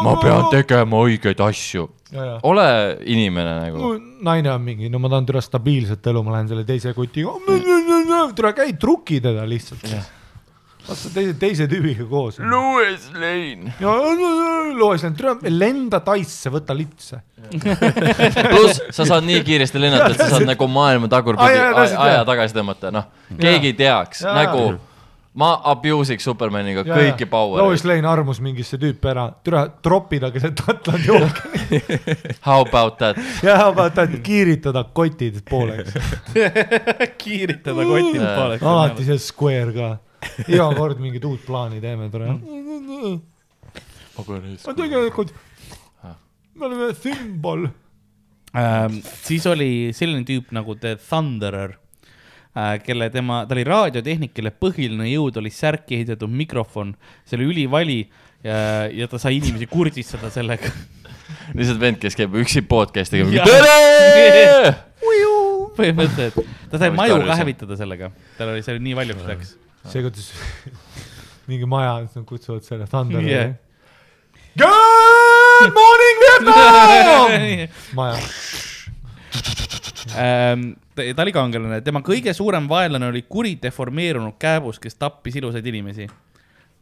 [0.00, 1.88] Ma pean tegema õigeid asju.
[2.48, 2.68] ole
[3.04, 3.92] inimene nagu.
[4.24, 7.36] naine on mingi, no ma tahan türa stabiilset elu, ma lähen selle teise kutiga.
[8.36, 9.84] türa käi truki teda lihtsalt.
[10.88, 12.38] Vaata teise, teise tüübiga koos.
[12.42, 13.74] Louis Lane.
[13.80, 13.94] ja
[14.80, 17.20] loes, türa lenda taisse, võta litse.
[17.50, 22.20] pluss sa saad nii kiiresti lennata, et sa saad nagu maailma Aa, tagurpidi jaa, aja
[22.20, 22.28] jah.
[22.28, 24.36] tagasi tõmmata, noh, keegi ei teaks Jaa.
[24.42, 24.68] nagu
[25.40, 27.84] ma abuse'iks Supermaniga kõiki Lois power'eid.
[27.86, 31.80] Lane armus mingisse tüüpi ära, türa tropida keset Atlandi ookeani
[32.46, 33.16] How about that?
[33.46, 35.94] ja vaata, et kiiritada kotid pooleks.
[37.22, 38.62] kiiritada kotid pooleks.
[38.66, 39.90] alati see square ka,
[40.52, 42.30] iga kord mingit uut plaani teeme, tore.
[44.66, 45.32] ma tegelikult,
[46.54, 47.68] me oleme sümbol.
[48.54, 49.00] ähm,.
[49.22, 51.76] siis oli selline tüüp nagu The Thunderer
[52.54, 56.94] äh,, kelle tema, ta oli raadiotehnik, kelle põhiline jõud oli särki ehitatud mikrofon,
[57.24, 58.00] see oli ülivali
[58.44, 60.72] ja, ja ta sai inimesi kurdistada sellega.
[61.56, 63.26] lihtsalt vend, kes käib üksi podcast'iga
[65.80, 69.52] põhimõtteliselt, ta sai maju ka hävitada sellega, tal oli, see oli nii valjuks läks.
[69.88, 70.30] see, kuidas
[71.50, 73.54] mingi maja, nad kutsuvad selle Thunderi Yeah.
[74.56, 78.16] Good morning Vietnam, maja.
[80.18, 80.64] Ähm,
[80.96, 86.08] ta oli kangelane, tema kõige suurem vaenlane oli kuri deformeerunud kääbus, kes tappis ilusaid inimesi.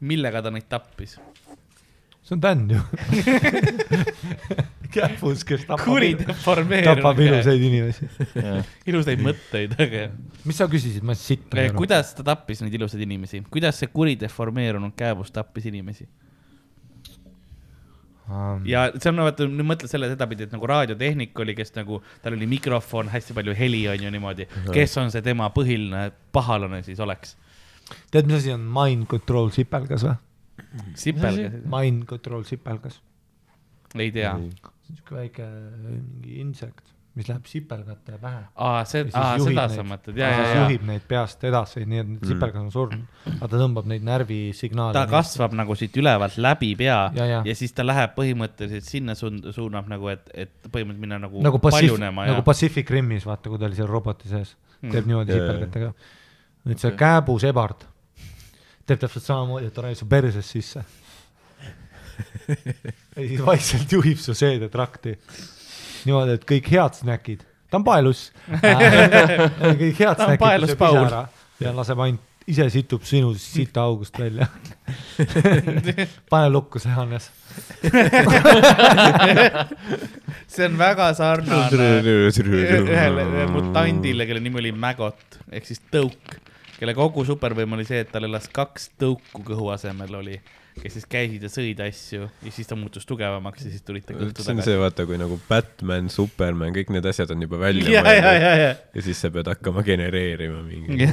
[0.01, 1.17] millega ta neid tappis?
[2.29, 2.81] See on Dan ju.
[4.93, 8.09] kähvus, kes tapab kuri, deformeerunud tapab ilusaid inimesi.
[8.91, 10.07] ilusaid mõtteid, aga
[10.49, 11.79] mis sa küsisid, ma sitt ei aru.
[11.83, 16.09] kuidas ta tappis neid ilusaid inimesi, kuidas see kuri deformeerunud kääbus tappis inimesi?
[18.69, 22.37] ja see on, vaata, nüüd mõtle selle sedapidi, et nagu raadiotehnik oli, kes nagu, tal
[22.37, 27.01] oli mikrofon, hästi palju heli on ju niimoodi, kes on see tema põhiline pahalane siis
[27.01, 27.39] oleks?
[28.13, 30.19] tead, mis asi on mind control sipelgas või?
[30.99, 33.01] sipelgas, Mind control sipelgas.
[33.97, 34.37] ei tea.
[34.89, 35.47] siuke väike
[35.85, 38.43] mingi insekt, mis läheb sipelgate pähe.
[38.55, 39.77] aa, see aa, juhib seda neid.
[39.77, 43.03] sa mõtled, ja, ja ja, juhib neid peast edasi, nii et need sipelgad on surnud.
[43.33, 44.95] aga ta tõmbab neid närvisignaale.
[44.97, 47.43] ta kasvab nagu siit ülevalt läbi pea Ja, ja.
[47.49, 51.61] ja siis ta läheb põhimõtteliselt sinna suund-, suunab nagu, et, et põhimõtteliselt minna nagu, nagu
[51.65, 55.93] Pacific, paljunema nagu Pacific Rimis, vaata, kui ta oli seal roboti sees, teeb niimoodi sipelgatega.
[56.69, 57.89] nüüd see kääbusebard
[58.89, 60.85] teeb täpselt samamoodi, et ta raiub su perses sisse.
[63.17, 65.15] ja siis vaikselt juhib su seedetrakti
[66.07, 68.29] niimoodi, et kõik head snäkid, ta on paelus.
[68.49, 71.23] kõik head snäkid sööb ise ära
[71.63, 74.47] ja laseb ainult, ise situb sinu sita august välja.
[76.33, 77.29] pane lukku see Hannes.
[80.49, 86.39] see on väga sarnane ühele mutandile, kelle nimi oli Maggot ehk siis tõuk,
[86.79, 90.37] kelle kogu supervõim oli see, et tal elas kaks tõuku kõhu asemel oli,
[90.79, 94.15] kes siis käisid ja sõid asju ja siis ta muutus tugevamaks ja siis tulid ta
[94.15, 94.71] kõhtu see on tagasi.
[94.71, 98.53] see, vaata, kui nagu Batman, Superman, kõik need asjad on juba välja ja, ja, ja,
[98.63, 98.69] ja.
[98.95, 101.09] ja siis sa pead hakkama genereerima mingi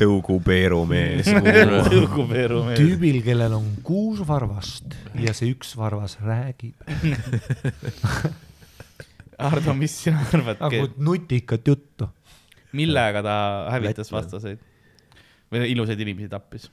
[0.00, 1.28] tõugupeerumees.
[1.92, 2.80] tõugupeeru mees.
[2.80, 6.80] tüübil, kellel on kuus varvast ja see üks varvas räägib
[9.40, 12.08] Ardo, mis sina arvad, nagu nutikat juttu.
[12.76, 13.36] millega ta
[13.72, 14.69] hävitas vastaseid
[15.50, 16.70] või ilusaid inimesi tappis?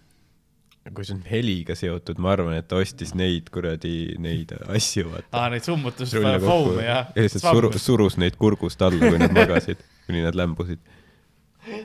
[0.95, 5.27] kui see on heliga seotud, ma arvan, et ta ostis neid kuradi, neid asju, vaata.
[5.35, 7.71] aa, neid summutus rulle kokku foome ja lihtsalt suru,.
[7.81, 10.79] surus neid kurgust alla, kui nad magasid, kuni nad lämbusid.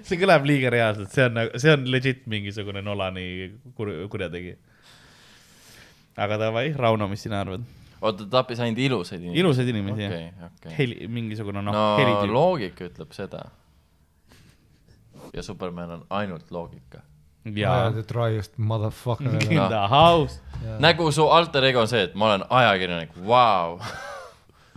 [0.06, 3.26] see kõlab liiga reaalselt, see on, see on legit mingisugune Nolani
[3.74, 4.54] kur-, kurjategija.
[6.22, 7.66] aga davai, Rauno, mis sina arvad?
[8.02, 9.42] oota, ta tappis ainult ilusaid inimesi?
[9.42, 10.76] ilusaid inimesi jah okei, okei.
[10.78, 12.34] heli, mingisugune noh no no,, helitüüp.
[12.34, 13.44] loogika ütleb seda.
[15.32, 17.02] Ja Superman on ainult loogika.
[17.44, 20.40] jaa, The driest motherfucker in the house.
[20.78, 23.80] nagu su alter ego on see, et ma olen ajakirjanik, vau.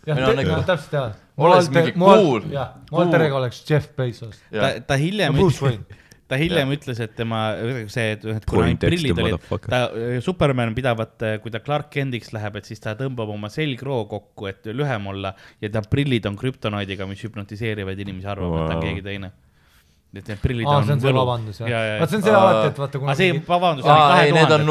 [0.07, 1.13] jah, nagu- täpselt jah.
[1.37, 2.47] Olles mingi cool.
[2.53, 4.39] jah, mu alter ego oleks Jeff Bezos.
[4.51, 5.35] ta, ta hiljem,
[6.31, 7.41] ta hiljem ütles, et tema,
[7.91, 9.81] see, et kuna Pointex prillid olid, ta,
[10.25, 14.71] Superman pidavat, kui ta Clark Kentiks läheb, et siis ta tõmbab oma selgroo kokku, et
[14.73, 18.87] lühem olla ja ta prillid on krüptonoidiga, mis hüpnotiseerivad inimesi arvama wow., et ta on
[18.87, 19.35] keegi teine.
[20.19, 21.19] Et need prillid aa, on see on see võlu.
[21.21, 23.95] vabandus jah ja, vaat see on see alati, et vaata, aga see vabandus oli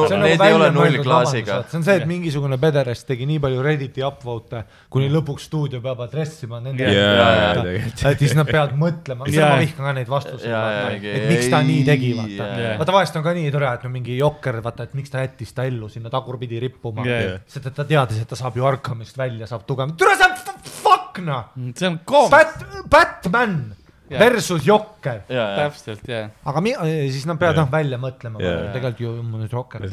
[0.08, 1.58] see on need ei ole nullklaasiga.
[1.70, 4.64] see on see, et mingisugune pederast tegi nii palju Redditi upvote'e,
[4.94, 8.04] kuni lõpuks stuudio peab adressima nende tegelikult.
[8.12, 10.54] et siis nad peavad mõtlema, ma vihkan ka neid vastuseid,
[10.94, 12.74] mingi- et miks ta nii tegi, vaata jaa..
[12.80, 15.52] vaata vahest on ka nii tore, et no mingi jokker, vaata, et miks ta jättis
[15.56, 17.38] ta ellu sinna tagurpidi rippuma jaa.
[17.46, 20.30] sest et ta teadis, et ta saab ju Arkhamist välja, saab tugevam, tule sa
[20.64, 23.74] fuck noh, see on koom-, Bat-, Batman.
[24.08, 26.28] Versus Jokker, ja, ja, täpselt, jah.
[26.44, 26.74] aga mi-,
[27.12, 28.40] siis nad peavad noh välja mõtlema
[28.74, 29.86] tegelikult ju mõned Jokker.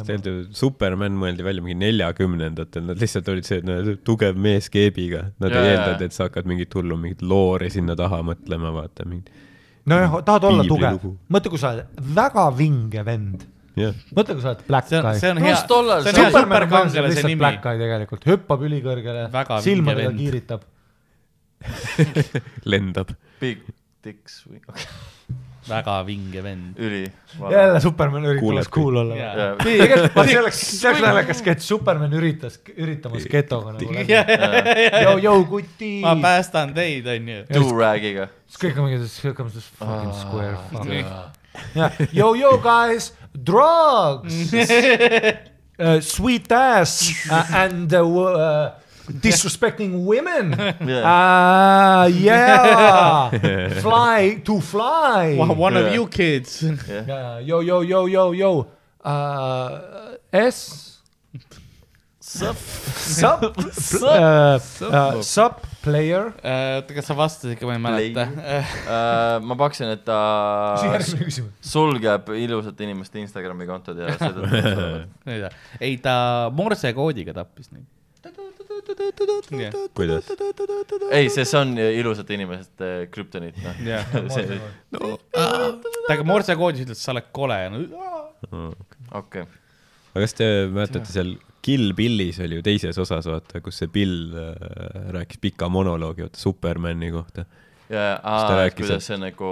[0.57, 3.77] Superman mõeldi välja mingi neljakümnendatel, nad lihtsalt olid see, no
[4.07, 7.95] tugev mees keebiga, nad Jaa, ei eeldanud, et sa hakkad mingit hullu, mingit loori sinna
[7.99, 9.31] taha mõtlema, vaata mingit,
[9.88, 11.07] nojah, tahad olla tugev.
[11.31, 13.47] Mõtle, kui sa oled väga vinge vend,
[13.79, 13.95] jah.
[14.11, 15.23] mõtle, kui sa oled Black see on, Guy.
[15.23, 17.43] see on hea, see on see- hea superkangelase lihtsalt nimi.
[17.47, 20.67] Black Guy tegelikult, hüppab ülikõrgele Väga, silmadega kiiritab.
[22.73, 23.11] lendab.
[23.39, 23.61] Big
[24.02, 24.86] Dicks või, okei.
[25.68, 26.80] väga vinge vend.
[26.82, 27.03] üli.
[27.52, 29.15] jälle Superman üritas cool olla?
[29.15, 29.49] Jaa.
[29.61, 34.88] tegelikult see oleks, see oleks naljakas sketš, Superman üritas, üritamas getoga nagu läbi.
[35.06, 35.91] Yo, yo, kuti.
[36.02, 37.44] ma päästan teid, onju.
[37.53, 38.28] Do-rag'iga.
[38.49, 40.90] siis kõik on mingi, here comes this fucking square fuck.
[40.90, 41.06] Nii.
[41.78, 44.52] jah, yo, yo guys, drugs
[45.80, 48.80] uh,, sweet ass uh, and uh, uh,
[49.11, 52.07] disrespecting women uh.
[52.21, 53.29] Yeah,
[53.85, 55.35] fly to fly.
[55.38, 55.93] One of Yeah.
[55.93, 56.63] you kids.
[56.88, 58.67] Yeah, yo, yo, yo, yo, yo.
[59.03, 60.99] Uh, S.
[62.21, 62.55] Sup?
[62.95, 63.41] Sup.
[64.03, 66.29] uh, uh, sup player.
[66.45, 68.23] oota, kas sa vastasid ikka, ma ei mäleta.
[68.39, 70.77] Äh, ma pakkusin, et ta
[71.65, 75.01] sulgeb ilusate inimeste Instagrami kontod ja seetõttu.
[75.81, 76.15] ei, ta
[76.55, 77.89] morse koodiga tappis neid.
[79.97, 80.31] kuidas?
[81.11, 83.79] ei, see on ilusate inimeste krüptoniit, noh.
[83.85, 84.59] jah, see,
[84.91, 87.59] ta ka morse koodis ütles, sa oled kole.
[89.21, 89.47] okei.
[90.11, 94.33] aga kas te mäletate seal Kill Billis oli ju teises osas, vaata, kus see Bill
[94.33, 94.55] äh,
[95.13, 97.45] rääkis pika monoloogi, vaata, Supermani kohta.
[97.89, 99.51] ja, ta rääkis, kuidas see nagu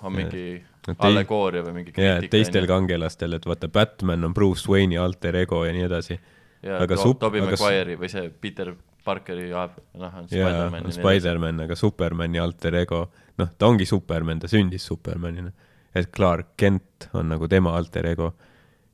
[0.00, 0.44] on mingi
[0.88, 2.32] No allegooria või mingi ja kriitika.
[2.32, 6.16] teistel kangelastel, et vaata, Batman on Bruce Wayne'i alter ego ja nii edasi.
[6.62, 8.72] Ja aga to, sup- s- Maguire'i või see Peter
[9.04, 10.92] Parkeri, noh, on ja Spider-man.
[10.92, 13.06] Spider-man, aga Supermani alter ego,
[13.40, 15.52] noh, ta ongi Superman, ta sündis Supermanina.
[15.94, 18.34] et Clark Kent on nagu tema alter ego.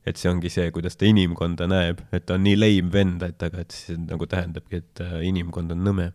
[0.07, 3.43] et see ongi see, kuidas ta inimkonda näeb, et ta on nii leim vend, et
[3.43, 6.05] aga, et see nagu tähendabki, et äh, inimkond on nõme.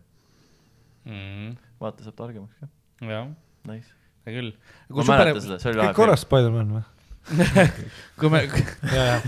[1.79, 2.67] vaata, saab targemaks ka,
[3.05, 3.27] jah,
[3.69, 3.91] nice.
[4.25, 4.51] hea küll.
[4.89, 6.83] ma mäletan seda, see oli kõik lahe korras, Spider-man või?
[8.19, 8.41] kui me,
[8.89, 9.19] ja,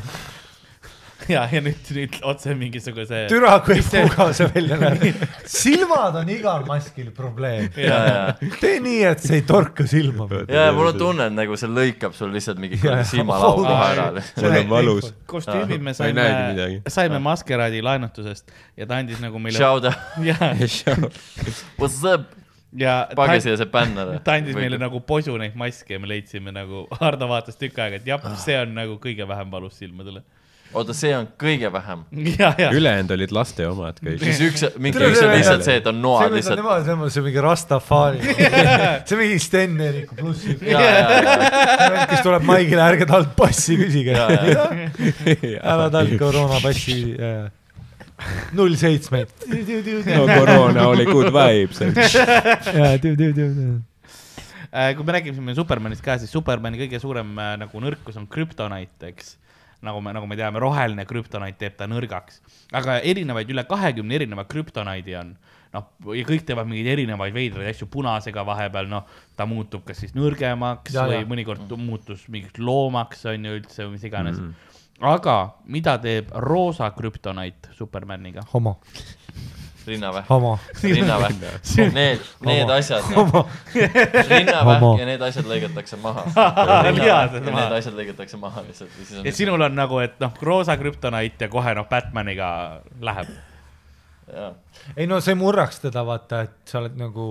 [1.30, 1.42] ja.
[1.42, 3.26] ja, ja nüüd, nüüd otse mingisuguse.
[3.32, 5.24] türa, kui puga see välja näeb.
[5.50, 7.70] silmad on igal maskil probleem.
[7.80, 10.28] ja, ja, tee nii, et see ei torka silma.
[10.50, 13.04] ja mul on tunne, et nagu see lõikab sul lihtsalt mingi Ja, ja.
[13.08, 14.08] silmalaugu Oh, kohe ära.
[14.42, 15.12] mul on valus.
[15.30, 16.26] kostüümid me saime
[16.92, 19.58] saime Maskeraadi laenutusest ja ta andis nagu meile.
[19.58, 20.38] Shout out, ja,
[21.80, 22.28] what's up,
[22.76, 24.20] ja pange ta, siia see bänn ära.
[24.24, 28.02] ta andis meile nagu posu neid maske ja me leidsime nagu, Hardo vaatas tükk aega,
[28.02, 30.24] et jah, see on nagu kõige vähem valus silmadele.
[30.76, 32.04] oota, see on kõige vähem.
[32.40, 34.20] ja, ja, ülejäänud olid laste omad kõik.
[34.24, 36.60] siis üks, mingi üks on lihtsalt see, et on noad see lihtsalt.
[36.60, 38.20] on niimoodi, see on mingi Rastafari.
[39.08, 40.46] see on mingi Sten Eeriku pluss.
[40.60, 44.68] ja, ja, ja, kes tuleb maigile, ärge talt passi küsige ja, ja,
[45.76, 47.00] ära talt koroonapassi.
[48.56, 49.28] null seitsmeid.
[50.12, 51.84] no koroona oli good vibes.
[54.76, 58.92] Äh, kui me räägime Supermanist ka, siis Supermani kõige suurem äh, nagu nõrkus on krüptonait,
[59.08, 59.38] eks.
[59.86, 62.40] Nagu me, nagu me teame, roheline krüptonait teeb ta nõrgaks,
[62.76, 65.36] aga erinevaid, üle kahekümne erineva krüptonaidi on.
[65.76, 70.14] noh, ja kõik teevad mingeid erinevaid veidraid asju punasega vahepeal, noh, ta muutub kas siis
[70.16, 71.26] nõrgemaks ja, või ja.
[71.28, 74.54] mõnikord muutus mingiks loomaks, on ju üldse või mis iganes mm.
[74.54, 75.10] -hmm.
[75.12, 75.36] aga
[75.66, 78.46] mida teeb roosa krüptonait Supermaniga?
[78.54, 78.78] homo,
[79.88, 81.42] rinnavähk, homo, rinnavähk,
[81.94, 83.46] need, need asjad, homo.
[83.74, 84.92] rinnavähk Homo.
[85.00, 86.26] ja need asjad lõigatakse maha.
[86.36, 86.92] Ja
[87.32, 87.68] need maha.
[87.78, 89.26] asjad lõigatakse maha lihtsalt.
[89.26, 92.50] ja sinul on nagu, et noh, roosa krüptonait ja kohe noh, Batmaniga
[93.02, 93.30] läheb.
[94.98, 97.28] ei no see murraks teda, vaata, et sa oled nagu,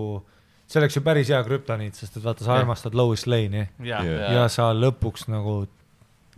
[0.67, 4.37] see oleks ju päris hea krüptoniit, sest et vaata, sa armastad Lois Lane'i ja yeah.
[4.39, 5.65] ja sa lõpuks nagu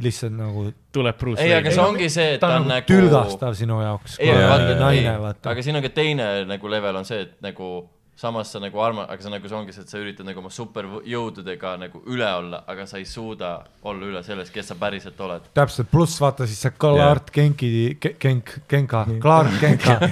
[0.02, 1.90] lihtsalt nagu, tuleb Bruce ei, aga see Wayne.
[1.94, 4.18] ongi see, et ta ta on nagu nagu tülgastav sinu jaoks.
[4.20, 7.70] aga siin on ka teine nagu level on see, et nagu
[8.16, 10.50] samas sa nagu arma-, aga see nagu see ongi see, et sa üritad nagu oma
[10.52, 13.52] superjõududega nagu üle olla, aga sa ei suuda
[13.84, 15.50] olla üle sellest, kes sa päriselt oled.
[15.56, 17.70] täpselt, pluss vaata siis see Clark Genki,
[18.00, 20.00] Genk, Genka, Clark Genka.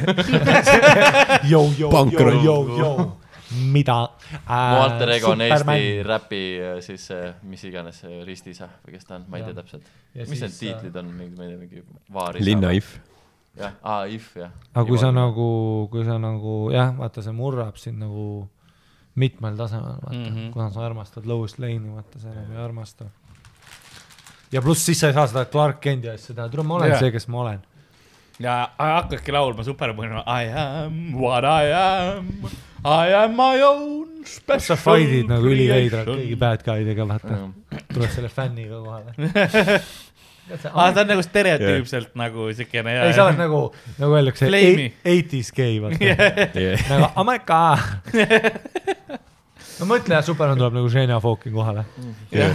[1.94, 3.23] Pankrot.
[3.72, 3.96] mida?
[4.48, 9.08] mu alter ego on Eesti räpi äh, siis see, mis iganes see ristiisa või kes
[9.08, 9.90] ta on, ma ei tea täpselt.
[10.14, 12.44] Ja mis need tiitlid on, mingi, ma ei tea, mingi vaari.
[12.44, 12.96] linnaif.
[13.58, 14.50] jah, aa, if jah.
[14.74, 15.12] aga kui sa.
[15.14, 15.48] nagu,
[15.92, 18.26] kui sa nagu jah, vaata, see murrab sind nagu
[19.14, 20.36] mitmel tasemel, vaata mm.
[20.36, 20.52] -hmm.
[20.52, 23.04] kuna sa armastad Lois Lane'i, vaata sa enam ei armasta.
[24.52, 27.00] ja pluss siis sa ei saa seda Clark Kenti asja teha, tule ma olen yeah.
[27.00, 27.62] see, kes ma olen.
[28.38, 32.26] ja hakkadki laulma Supermani I am what I am,
[32.84, 34.76] I am my own special.
[34.76, 37.38] sa fight'id nagu üliveidralt kõigi bad guy'dega, vaata,
[37.88, 39.14] tuleb selle fänniga kohale.
[40.68, 42.18] aa, ta on nagu stereotüüpselt yeah.
[42.20, 42.96] nagu siukene.
[43.06, 43.62] ei, sa oled nagu,
[43.96, 46.12] nagu öeldakse, eighties gay, vaata.
[46.92, 47.80] nagu oh my god.
[49.80, 51.84] no mõtle, Superman tuleb nagu Xenia Foki kohale.
[52.34, 52.48] ja,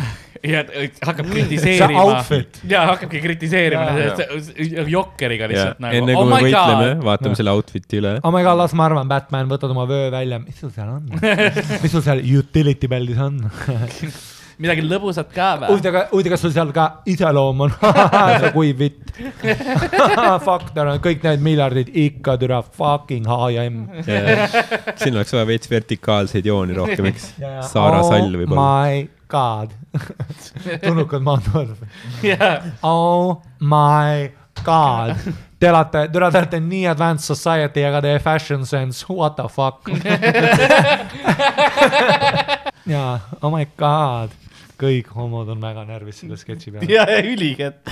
[0.46, 0.64] ja
[1.06, 2.06] hakkab see kritiseerima.
[2.06, 6.00] outfit, ja hakkabki kritiseerima Jokkeriga lihtsalt nagu.
[6.00, 7.06] enne oh kui me my võitleme, god.
[7.12, 8.16] vaatame selle outfit'i üle.
[8.24, 11.08] oh my god, las ma arvan, Batman, võtad oma vöö välja, mis sul seal on?
[11.84, 13.42] mis sul seal utility belt'is on?
[14.60, 15.70] midagi lõbusat ka või?
[15.74, 17.76] huvitav, huvitav, kas sul seal ka iseloom on
[18.44, 19.14] see kuiv vitt.
[20.50, 23.78] faktor on kõik need miljardid ikka türa fucking H&M.
[24.04, 27.32] siin oleks vaja veits vertikaalseid jooni rohkem, eks.
[27.72, 28.66] Saara Sall oh võib-olla.
[28.66, 29.76] my god.
[30.84, 31.76] tulnukad maanduvad.
[32.26, 34.30] jah, Oh my
[34.66, 35.16] god.
[35.60, 39.90] Te olete, te olete nii advanced society, aga teie fashion sense, what the fuck.
[42.88, 44.32] jaa, oh my god.
[44.80, 46.90] Kõik homod on väga närvis selle sketši peale.
[46.96, 47.84] ja, ja ülikett,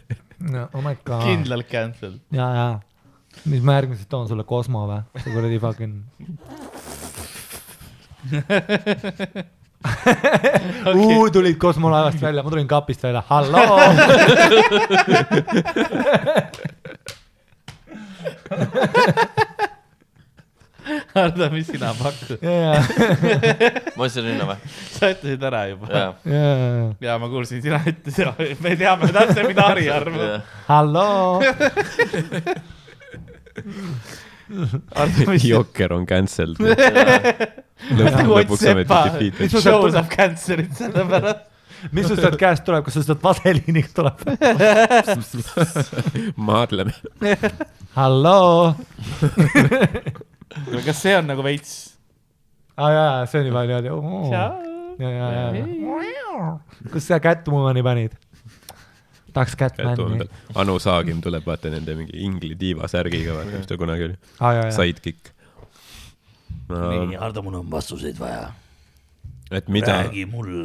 [0.74, 1.22] oh my god.
[1.26, 2.14] kindlalt cancel.
[2.34, 2.68] ja, ja.
[3.50, 5.00] mis ma järgmiseks toon sulle, Cosmo või?
[5.22, 5.94] see kuradi fucking
[10.86, 11.30] okay..
[11.32, 13.76] tulid Cosmo laevast välja, ma tulin kapist välja, halloo.
[21.16, 22.38] Hardo, mis sina pakud?
[22.42, 22.78] ja,
[23.96, 24.58] ma ütlesin rinna või?
[24.94, 25.90] sa ütlesid ära juba.
[25.90, 26.12] jaa.
[26.30, 26.46] ja,
[27.08, 30.54] ja ma kuulsin, sina ütlesid, me teame täpselt, mida Harri arvab.
[30.68, 31.40] halloo.
[34.94, 36.56] Hardo, mis Jokker on cancelled.
[37.76, 41.42] Mis sul show sealt- saab cancel'it selle pärast.
[41.92, 44.22] mis sul sealt käest tuleb, kas sul sealt vaseliiniga tuleb?
[46.48, 46.94] maadleme.
[47.98, 48.74] halloo.
[50.84, 51.74] Kas see on nagu veits?
[52.76, 54.32] aa jaa, see on juba niimoodi.
[54.34, 54.46] ja,
[55.00, 55.10] ja,
[55.56, 56.46] ja.
[56.92, 58.16] kus sa Catwomani panid?
[59.36, 60.28] tahaks Catmani.
[60.54, 64.16] Anu Saagim tuleb, vaata nende mingi ingli tiiva särgiga, vaata, mis ta kunagi oli.
[64.40, 64.70] jaa.
[64.76, 65.32] Sidekick.
[66.70, 68.48] nii, Hardo, mul on vastuseid vaja.
[69.54, 70.00] et mida,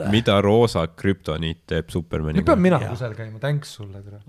[0.10, 2.64] mida roosa krüptoniit teeb nüüd Supermaniga pean?
[2.64, 4.22] mina kusagil käima, thanks sulle, tere.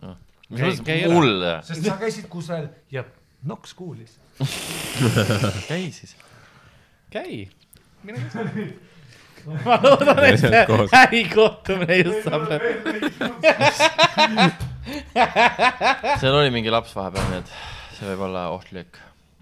[0.85, 1.15] käi ära.
[1.15, 1.55] mulle?
[1.69, 3.07] sest sa käisid kusagil ja
[3.49, 4.19] Nox kuulis.
[5.71, 6.17] käi siis.
[7.13, 7.49] käi,
[8.03, 8.73] mine käi.
[9.67, 10.63] ma loodan, et see
[11.01, 12.71] ärikohtumine just saab läbi.
[16.21, 17.49] seal oli mingi laps vahepeal, nii et
[17.99, 18.91] see võib olla ohtlik.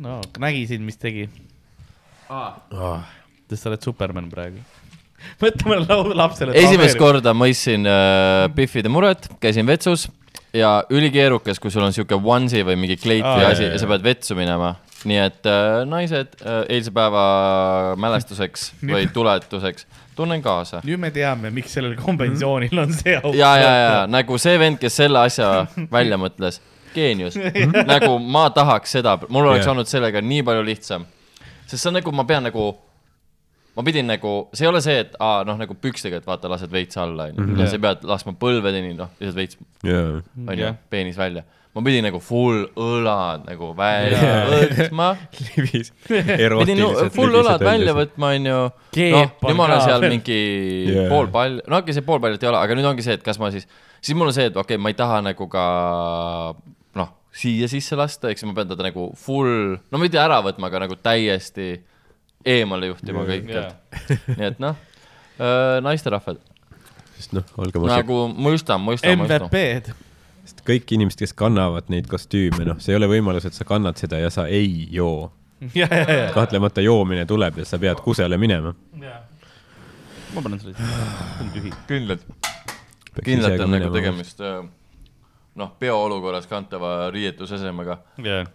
[0.01, 1.25] no nägisid, mis tegi,
[2.31, 3.03] Ah,
[3.51, 4.61] sest sa oled Superman praegu.
[5.41, 6.55] mõtle mõnele laulu lapsele.
[6.57, 6.97] esimest.
[7.01, 10.09] korda mõistsin äh, Biffide muret, käisin vetsus
[10.57, 13.75] ja ülikeerukas, kui sul on sihuke onesie või mingi kleit Aa, või jah, asi jah,
[13.77, 14.75] ja sa pead vetsu minema.
[15.09, 19.87] nii et äh, naised äh, eilse päeva mälestuseks või tuletuseks
[20.17, 20.83] tunnen kaasa.
[20.85, 23.35] nüüd me teame, miks sellel kombinatsioonil on see auk.
[23.39, 25.67] ja, ja, ja nagu see vend, kes selle asja
[25.97, 26.61] välja mõtles,
[26.95, 27.39] geenius.
[27.93, 29.73] nagu ma tahaks seda, mul oleks Jah.
[29.75, 31.07] olnud sellega nii palju lihtsam.
[31.67, 32.73] sest see on nagu, ma pean nagu,
[33.77, 36.73] ma pidin nagu, see ei ole see, et aa, noh, nagu pükstega, et vaata, lased
[36.73, 37.57] veits alla, onju.
[37.61, 41.45] ja sa pead laskma põlvedeni, noh, lihtsalt veits, jaa, onju peenis välja.
[41.71, 45.13] ma pidin nagu full õlad nagu välja võtma.
[45.39, 45.93] libis.
[46.65, 47.95] pidin ju full õlad välja.
[47.95, 48.59] võtma, onju.
[49.15, 50.41] noh, nüüd ma olen seal mingi
[50.91, 51.07] yeah.
[51.13, 53.39] pool pall, no okei, see pool paljalt ei ole, aga nüüd ongi see, et kas
[53.43, 53.69] ma siis,
[54.01, 55.69] siis mul on see, et okei okay,, ma ei taha nagu ka
[56.99, 60.89] noh, siia sisse lasta, eks ma pean teda nagu full, no mitte ära võtma, aga
[60.89, 61.77] nagu täiesti
[62.47, 63.99] eemale juhtima kõikjalt.
[64.39, 64.79] nii et noh,
[65.85, 66.41] naisterahvad,
[67.17, 69.47] sest noh, olgem ausad, nagu mõistan, mõistan, mõistan.
[69.49, 69.97] MVP-d.
[70.49, 74.01] sest kõik inimesed, kes kannavad neid kostüüme, noh, see ei ole võimalus, et sa kannad
[74.01, 75.31] seda ja sa ei joo.
[75.77, 76.29] ja, ja, ja.
[76.33, 78.75] kahtlemata joomine tuleb ja sa pead kusele minema.
[80.35, 80.77] ma panen selle
[81.53, 81.73] tühi.
[81.89, 82.25] kindlalt,
[83.25, 83.91] kindlalt on nagu.
[83.93, 84.63] tegemist äh,
[85.61, 88.49] noh, peoolukorras kantava riietusesemega jah.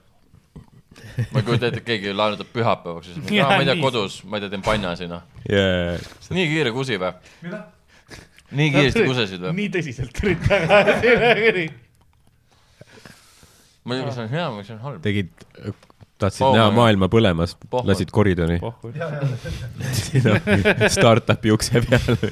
[1.31, 3.85] Ma ei kujuta ette, et keegi laenutab pühapäevaks, siis Jaa, ma ei tea, nii.
[3.85, 5.23] kodus, ma ei tea, teen pannasi noh.
[5.49, 5.95] jaa,
[6.35, 7.13] nii kiire kusi või?
[8.55, 9.55] nii kiiresti kusesid või?
[9.61, 10.69] nii tõsiselt üritan.
[13.85, 15.03] ma ei tea, kas see on hea või kas see on halb.
[15.05, 15.45] tegid,
[16.21, 18.59] tahtsid Pohhu, näha maailma põlemas, lasid koridori
[20.95, 22.19] startup'i ukse peal.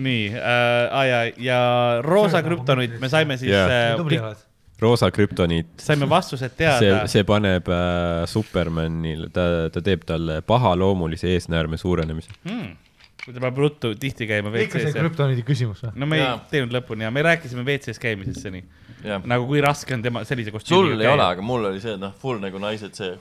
[0.00, 1.58] nii äh,, ja, ja
[2.06, 3.50] roosa krüptonit me saime siis
[3.98, 4.36] tubli äh.
[4.82, 7.06] Roosa krüptoniit, saime vastused see teada,.
[7.10, 12.36] see paneb äh, Supermanile, ta, ta teeb talle pahaloomulise eesnäärme suurenemise.
[12.44, 12.76] mm..
[13.26, 15.00] Ta peab ruttu tihti käima ikka see WC-s.
[15.00, 15.92] krüptoniidi küsimus või?
[16.00, 16.38] no me ei Jaa.
[16.52, 18.62] teinud lõpuni ja me rääkisime WC-s käimisest seni.
[19.04, 22.02] nagu kui raske on tema sellise kostüümiga sul ei ole, aga mul oli see, et
[22.02, 23.12] noh, full nagu naised see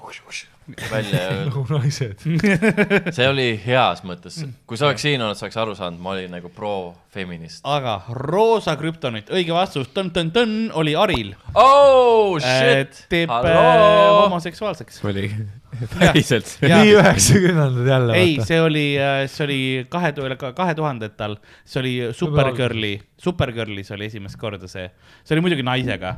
[0.91, 2.25] välja ja nagu naised.
[3.15, 4.41] see oli heas mõttes.
[4.69, 7.63] kui sa oleks siin olnud, sa oleks aru saanud, ma olin nagu pro-feminist.
[7.67, 11.33] aga roosa krüptonit, õige vastus, tõn-tõn-tõn, oli Aril.
[11.55, 14.27] oh shit, teeb äh, halloo.
[14.27, 15.03] homoseksuaalseks.
[15.09, 15.31] oli
[15.99, 16.49] päriselt.
[16.61, 18.15] Nii üheksakümnendad jälle.
[18.17, 18.85] ei, see oli,
[19.27, 19.59] see oli
[19.89, 24.87] kahe tuhande, kahe tuhandetel, see oli Supergirli, Supergirlis oli esimest korda see,
[25.23, 26.15] see oli muidugi naisega.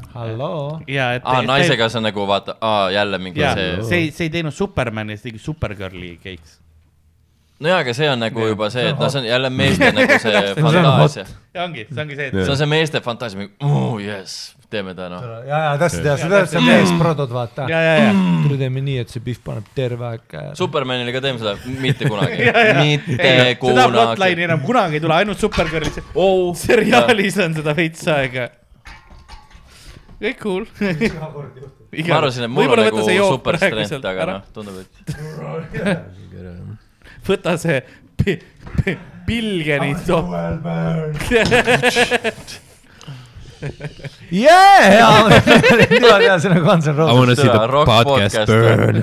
[0.88, 1.26] ja et.
[1.26, 4.56] aa, naisega see on nagu vaata, aa jälle mingi ja see see, see ei teinud
[4.56, 6.58] Supermani, see tegi Supergirli cakes.
[7.60, 8.54] nojaa, aga see on nagu Jah.
[8.56, 11.28] juba see, et noh, see on jälle meeste nagu see fantaasia.
[11.54, 15.08] ja ongi, see ongi see, et see on see meeste fantaasia, oo jess, teeme ta
[15.12, 15.26] noh.
[15.48, 17.68] ja, ja täpselt ja see täpselt see meesprodud, vaata.
[17.72, 18.14] ja.
[18.46, 20.54] tule teeme nii, et see Pihv paneb terve aeg käe.
[20.60, 21.54] Supermanile ka teeme seda,
[21.84, 22.48] mitte kunagi,
[22.80, 24.48] mitte seda kunagi plotline'i.
[24.48, 26.02] enam kunagi ei tule, ainult Supergirlis.
[26.16, 28.48] oh, seriaalis on seda veits aega.
[30.22, 30.66] kõik cool.
[32.08, 34.90] ma arvasin, et mul on nagu super strength, aga noh, tundub, et
[37.28, 37.80] võta see
[38.18, 38.42] pi-
[38.82, 40.34] pi- Pilgeni top.
[44.32, 45.30] jaa,
[45.90, 47.42] niimoodi ja see nagu Guns N' I wanna Roses.
[47.42, 48.52] see the Rock podcast podcast.
[48.52, 49.02] burn.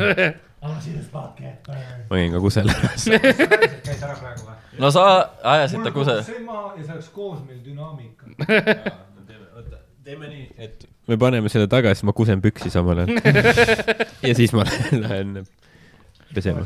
[2.11, 4.57] ma jäin ka kusele käis ära praegu või?
[4.79, 5.05] no sa
[5.43, 6.23] ajasid ta kuse.
[6.27, 8.27] sema ja see oleks koos meil dünaamika.
[10.09, 13.19] teeme nii, et me paneme selle tagasi, ma kusen püksi samal ajal.
[14.29, 14.65] ja siis ma
[14.97, 15.43] lähen
[16.35, 16.65] pesema.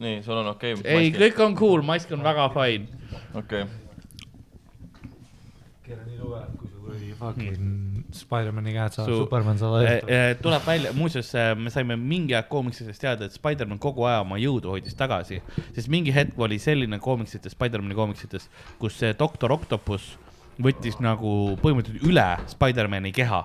[0.00, 1.14] nii, sul on okei ei, okay,.
[1.26, 2.88] kõik on cool, mask on väga fine.
[3.34, 3.83] okei, kell
[6.24, 10.42] tugev, kui su kuradi fucking Spider-man'i käed saavad Su- Superman saada eest.
[10.44, 14.38] tuleb välja, muuseas äh, me saime mingi aeg koomiksidest teada, et Spider-man kogu aja oma
[14.40, 15.40] jõudu hoidis tagasi,
[15.76, 18.48] sest mingi hetk oli selline koomiksites, Spider-man'i koomiksites,
[18.82, 20.14] kus see doktor Octopus
[20.62, 23.40] võttis nagu põhimõtteliselt üle Spider-man'i keha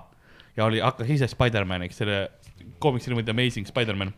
[0.56, 2.28] ja oli, hakkas ise Spider-maniks, selle
[2.82, 4.12] koomiksi nimi oli Amazing Spider-man.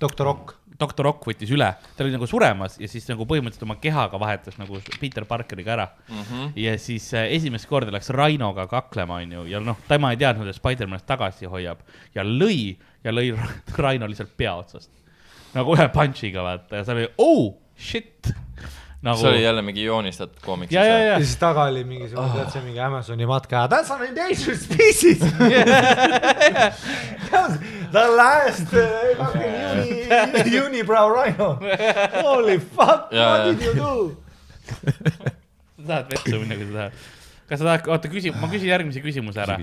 [0.00, 0.54] Doktor Rock.
[0.80, 4.56] doktor Ock võttis üle, ta oli nagu suremas ja siis nagu põhimõtteliselt oma kehaga vahetas
[4.58, 6.22] nagu Peter Parkeriga ära mm.
[6.22, 6.52] -hmm.
[6.56, 10.58] ja siis äh, esimest korda läks Rainoga kaklema, onju, ja noh, tema ei teadnud, et
[10.58, 13.32] Spider-manist tagasi hoiab ja lõi ja lõi
[13.84, 14.90] Raino lihtsalt pea otsast.
[15.54, 18.32] nagu ühe punch'iga vaata ja seal oli oh shit.
[19.02, 20.72] Nagu see oli jälle mingi joonistatud koomiks.
[20.72, 23.90] ja, ja, ja ja siis taga oli mingisugune oh., tead see mingi Amazoni matka, that's
[23.94, 25.18] an endangered species
[27.92, 28.80] The last uh,
[29.76, 31.60] uni, unibrow rhino.
[32.22, 34.16] Holy fuck, what did you do?
[35.82, 36.92] sa tahad vetsu minna, kui sa tahad.
[37.50, 39.58] kas sa tahad, oota, küsi, ma küsin järgmise küsimuse ära.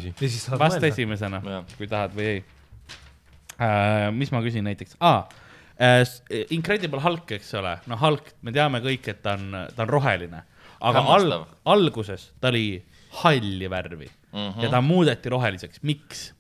[0.61, 1.41] Vasta esimesena
[1.73, 4.11] kui tahad või ei uh,.
[4.13, 5.25] mis ma küsin näiteks ah,,
[6.51, 10.41] Incredible Hulk, eks ole, no Hulk, me teame kõik, et ta on, ta on roheline,
[10.81, 11.37] aga al
[11.71, 12.81] alguses ta oli
[13.21, 14.09] halli värvi.
[14.31, 14.63] Mm -hmm.
[14.63, 16.33] ja ta muudeti roheliseks, miks?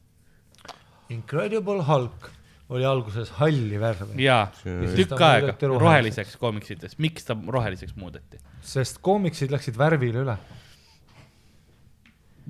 [1.09, 2.29] Incredible Hulk
[2.69, 5.81] oli alguses halli värvi, ja See- tükk aega roheliseks.
[5.81, 6.37] roheliseks.
[6.37, 8.37] koomiksites, miks ta roheliseks muudeti?
[8.61, 10.37] sest koomiksid läksid värvile üle.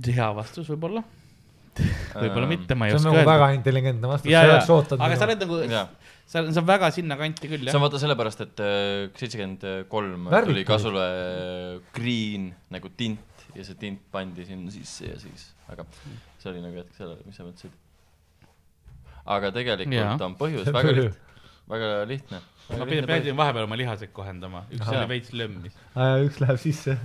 [0.08, 1.04] hea vastus võib-olla,
[2.24, 3.32] võib-olla mitte, ma ei see on oska nagu öelda.
[3.32, 5.88] väga intelligentne vastus, sa ja oleks, ootanud aga sa oled nagu Jaa.,
[6.30, 7.86] see on, see on väga sinnakanti küll, see jah on.
[7.88, 8.64] vaata sellepärast, et
[9.18, 11.08] seitsekümmend kolm tuli kasule
[11.96, 15.86] green nagu tint ja see tint pandi sinna sisse ja siis, aga
[16.40, 17.74] see oli nagu hetk sellele, mis sa mõtlesid.
[19.38, 20.18] aga tegelikult Jaa.
[20.28, 22.42] on põhjus väga lihtne, väga lihtne.
[22.70, 25.02] ma pidin, pidin vahepeal oma lihaseid kohendama, üks Ahah.
[25.02, 25.80] oli veits lömmis.
[26.28, 26.98] üks läheb sisse.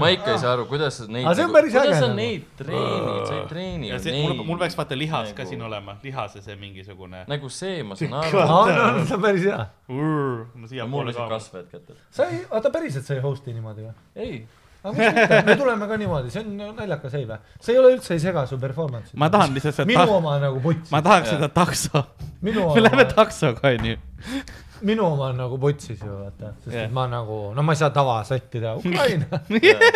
[0.00, 2.16] Ma ikka ei saa aru, kuidas sa neid on päris äge kuidas sa nagu.
[2.18, 4.44] neid treenid, sa ei treeni ja ju see, neid.
[4.46, 7.24] mul, peaks vaata lihas ka nagu- siin olema, lihase see mingisugune.
[7.30, 8.86] nagu see, ma saan aa, aru.
[8.98, 9.66] no see on päris hea.
[9.88, 11.28] mul mul siiapoole ka.
[11.34, 11.98] kasv hetk ette.
[12.10, 13.94] sa ei, oota päriselt sa ei host'i niimoodi või?
[14.16, 14.40] ei,
[14.84, 17.42] aga miks mitte, me tuleme ka niimoodi, see on naljakas ei või?
[17.60, 19.18] see ei ole üldse ei sega su performance'it.
[19.20, 21.02] ma tahan lihtsalt seda minu ta-, oma on nagu putsis ma.
[21.06, 22.04] tahaks seda takso.
[22.44, 23.96] minu me läheme taksoga, onju.
[24.86, 27.90] Minu oma on nagu putsis ju vaata, sest et ma nagu, no ma ei saa
[27.94, 29.40] tavasätti teha, Ukraina.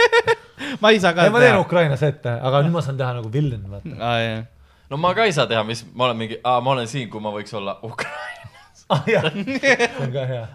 [0.82, 1.62] ma ei saa ka ei, ma teen teha.
[1.64, 3.94] Ukraina sette, aga nüüd ma saan teha nagu villain, vaata.
[4.92, 7.32] no ma ka ei saa teha, mis, ma olen mingi, ma olen siin, kui ma
[7.34, 8.52] võiks olla Ukraina.
[8.92, 10.46] ah jah, see on ka hea.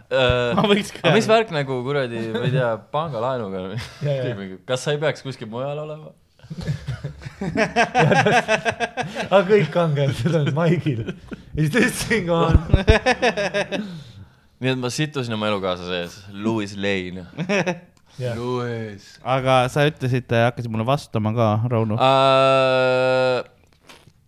[0.53, 1.27] ma võiks ka aga mis.
[1.29, 3.71] värk nagu kuradi, ma ei tea, pangalaenuga
[4.69, 6.13] kas sa ei peaks kuskil mujal olema?
[9.29, 11.01] aga kõik kangelased on Maigil.
[11.55, 12.57] Is this thing on?
[14.59, 17.25] Nii et ma sittusin oma elukaaslase ees, Louis Lane.
[18.23, 21.95] jah, Louis aga sa ütlesid, hakkasid mulle vastama ka, Rauno.
[21.95, 23.39] uh,.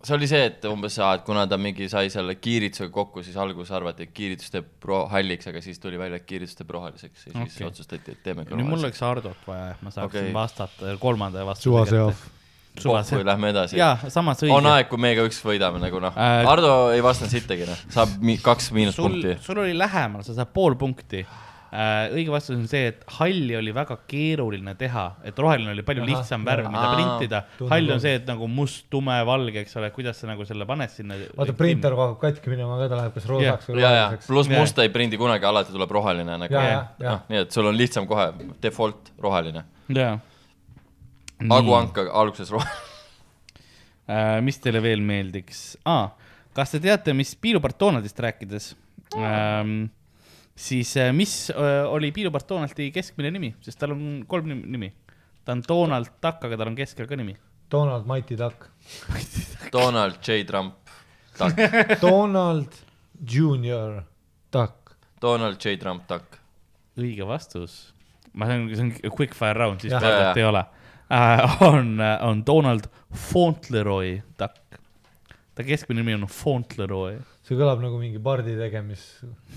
[0.02, 3.74] see oli see, et umbes, et kuna ta mingi sai selle kiiritusega kokku, siis alguses
[3.76, 7.32] arvati, et kiiritus teeb pro- halliks, aga siis tuli välja, et kiiritus teeb roheliseks ja
[7.36, 7.68] siis Okei.
[7.68, 10.36] otsustati, et teeme nüüd mul oleks Hardot vaja, et ma saaksin okay.
[10.36, 11.68] vastata kolmanda vastuse.
[11.70, 12.30] Suvase off..
[12.80, 13.26] Suvase kui.
[13.26, 13.76] lähme edasi.
[14.52, 16.50] on aeg, kui meiega üks võidame nagu noh Äh, äh,.
[16.52, 20.76] Ardo ei vastanud sittagi noh, saab mi kaks miinuspunkti., sul oli lähemal, sa saad pool
[20.80, 21.24] punkti.
[21.72, 26.10] õige vastus on see, et halli oli väga keeruline teha, et roheline oli palju Ahah,
[26.10, 27.38] lihtsam värv, mida printida.
[27.70, 30.92] Hall on see, et nagu must, tume, valge, eks ole, kuidas sa nagu selle paned
[30.92, 31.16] sinna.
[31.38, 34.28] vaata printer kogu aeg katki minema ka, ta läheb kas roosaks või ja, ja roheliseks.
[34.34, 36.68] pluss musta ei prindi kunagi, alati tuleb roheline nagu ja, no,.
[36.68, 38.28] ja, ja nii et sul on lihtsam kohe
[38.60, 39.64] default roheline.
[39.88, 40.18] jaa.
[41.50, 42.88] Agu Anka alguses roheline.
[44.12, 46.10] Äh, mis teile veel meeldiks ah,?
[46.52, 48.72] kas te teate, mis piilupart Donaldist rääkides
[49.16, 49.86] ähm,,
[50.58, 54.90] siis äh, mis äh, oli piilupart Donaldi keskmine nimi, sest tal on kolm nim- nimi.
[55.44, 57.36] ta on Donald Duck, aga tal on keskel ka nimi.
[57.70, 58.66] Donald Mighty Duck,
[59.72, 60.90] Donald J Trump,
[61.38, 61.56] Duck,
[62.02, 62.74] Donald
[63.22, 64.02] Junior
[64.52, 64.92] Duck.
[65.22, 66.36] Donald J Trump Duck.
[67.00, 67.94] õige vastus,
[68.34, 70.66] ma saan, see on quick fire round, siis vaadata ei ole
[71.12, 71.62] äh,.
[71.68, 74.56] on, on Donald Fauntleroy Duck.
[75.54, 77.18] ta keskmine nimi on Fauntleroy.
[77.42, 79.02] see kõlab nagu mingi pardi tegemis,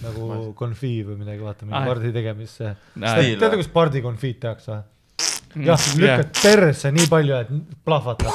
[0.03, 1.85] nagu konfii või midagi, vaata, mingi Ah.
[1.87, 2.57] pardi tegemis.
[2.59, 5.65] Teate, kus pardi konfiit tehakse või?
[5.69, 7.51] jah, lükkad persse nii palju, et
[7.85, 8.33] plahvatab.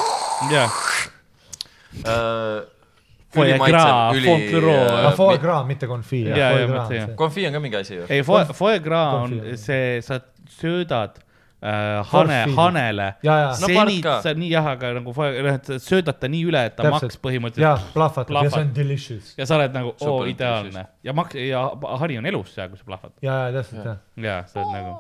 [0.53, 0.71] jah,
[2.07, 2.63] Äh,
[3.35, 5.07] Foie gras, Fauntleroy.
[5.07, 6.25] ah, foie gras, mitte konfii.
[7.19, 8.07] Konfii on ka mingi asi ju.
[8.09, 10.21] ei foie, foie gras on see, sa
[10.51, 11.30] söödad äh,
[11.61, 12.55] hane, Forfeed'id.
[12.57, 13.09] hanele.
[13.23, 14.17] ja, ja, No senid ka.
[14.25, 17.11] sa nii jah, aga nagu noh, et sa söödad ta nii üle, et ta Täpselt.
[17.11, 19.35] maks põhimõtteliselt ja plahvatab ja see on delicious.
[19.37, 21.67] ja sa oled nagu oo ideaalne ja maks- ja
[22.01, 23.13] hari on elus seal, kui sa plahvad.
[23.23, 24.03] ja, ja täpselt jah.
[24.17, 24.97] ja sa oled nagu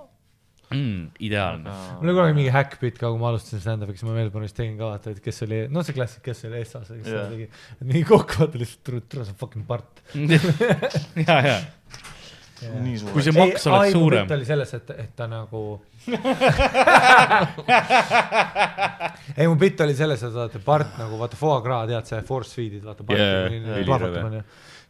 [0.70, 1.73] mm, ideaalne.
[2.01, 4.93] mul oli kunagi mingi hackbit ka, kui ma alustasin stand-up'i, siis ma Melbourne'is tegin ka
[4.93, 7.28] vaata, et kes oli, noh, see klassik, kes oli eestlase, kes yeah.
[7.32, 7.49] tegi.
[7.95, 10.05] nii kokku vaata lihtsalt, tule, tule see on fucking part.
[11.27, 11.59] ja, ja
[12.61, 15.61] kui see maks oleks suurem oli selles, et, et ta nagu
[19.39, 22.53] ei, mu bitt oli selles, et vaata part nagu vaata foie gras, tead see force
[22.57, 23.47] feed'id, vaata yeah,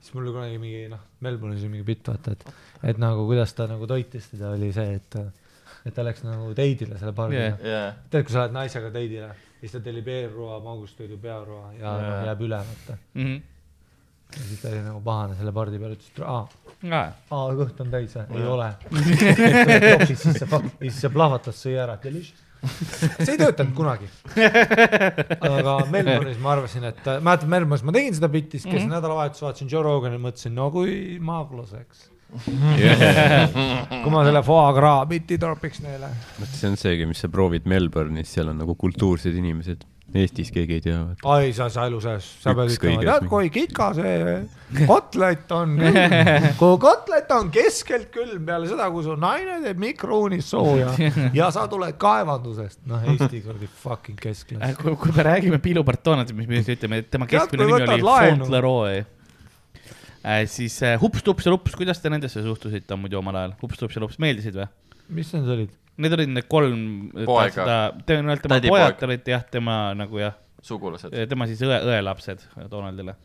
[0.00, 2.42] siis mul oli kunagi mingi noh, Melbourne'is oli mingi bitt vaata, et,
[2.92, 5.10] et nagu kuidas ta nagu toitis teda oli see, et,
[5.86, 7.54] et ta läks nagu teidile selle pardiga Jaa.
[7.60, 7.70] yeah..
[7.74, 9.30] jaa, tead, kui sa lähed naisega teidile,
[9.60, 12.26] siis ta tellib eelroa, magustoidu, pearoa ja yeah.
[12.30, 12.94] jääb üle vaata.
[13.14, 13.36] Mhm.
[14.36, 16.44] Ja siis ta oli nagu pahane selle pardi peale, ütles, et aa,
[16.90, 18.38] aa, kõht on täis või?
[18.38, 18.68] ei ole.
[20.10, 22.46] siis see, siis see plahvatas, sõi ära, delicious.
[23.24, 24.08] see ei töötanud kunagi.
[24.36, 29.70] aga Melbourne'is ma arvasin, et mäletad, Melbourne'is ma tegin seda bitti, siis käisin nädalavahetusel, vaatasin
[29.72, 32.08] Joe Rogan'i, mõtlesin, no kui maagluseks.
[34.04, 36.12] kui ma selle foie gras bitti topiks neile.
[36.38, 39.82] vot see on seegi, mis sa proovid Melbourne'is, seal on nagu kultuursed inimesed.
[40.10, 41.00] Eestis keegi ei tea.
[41.30, 44.40] ai, sa sa elu sees, sa pead ütlema, tead kui kika see
[44.88, 45.76] kotlet on,
[46.60, 50.90] kui kotlet on keskelt külm peale seda, kui su naine teeb mikrouunis sooja
[51.38, 54.74] ja sa tuled kaevandusest, noh, Eesti kuradi fucking keskklass.
[54.82, 58.02] kui, kui me räägime Piilupart Donaldist, mis me ütleme, et tema keskmine nimi oli.
[58.10, 60.42] Fauntleroy äh,.
[60.50, 63.58] siis äh, Hups-Tups ja Lups, kuidas te nendesse suhtusite muidu omal ajal?
[63.62, 64.66] Hups-Tups ja Lups meeldisid või?
[65.10, 65.76] mis need olid?
[66.00, 66.84] Need olid need kolm
[67.28, 67.64] Poega.
[68.06, 68.84] tõenäoliselt tema Tädipoeg.
[68.86, 71.16] pojad olid jah, tema nagu jah, sugulased.
[71.28, 73.16] tema siis õe, õelapsed Donaldile.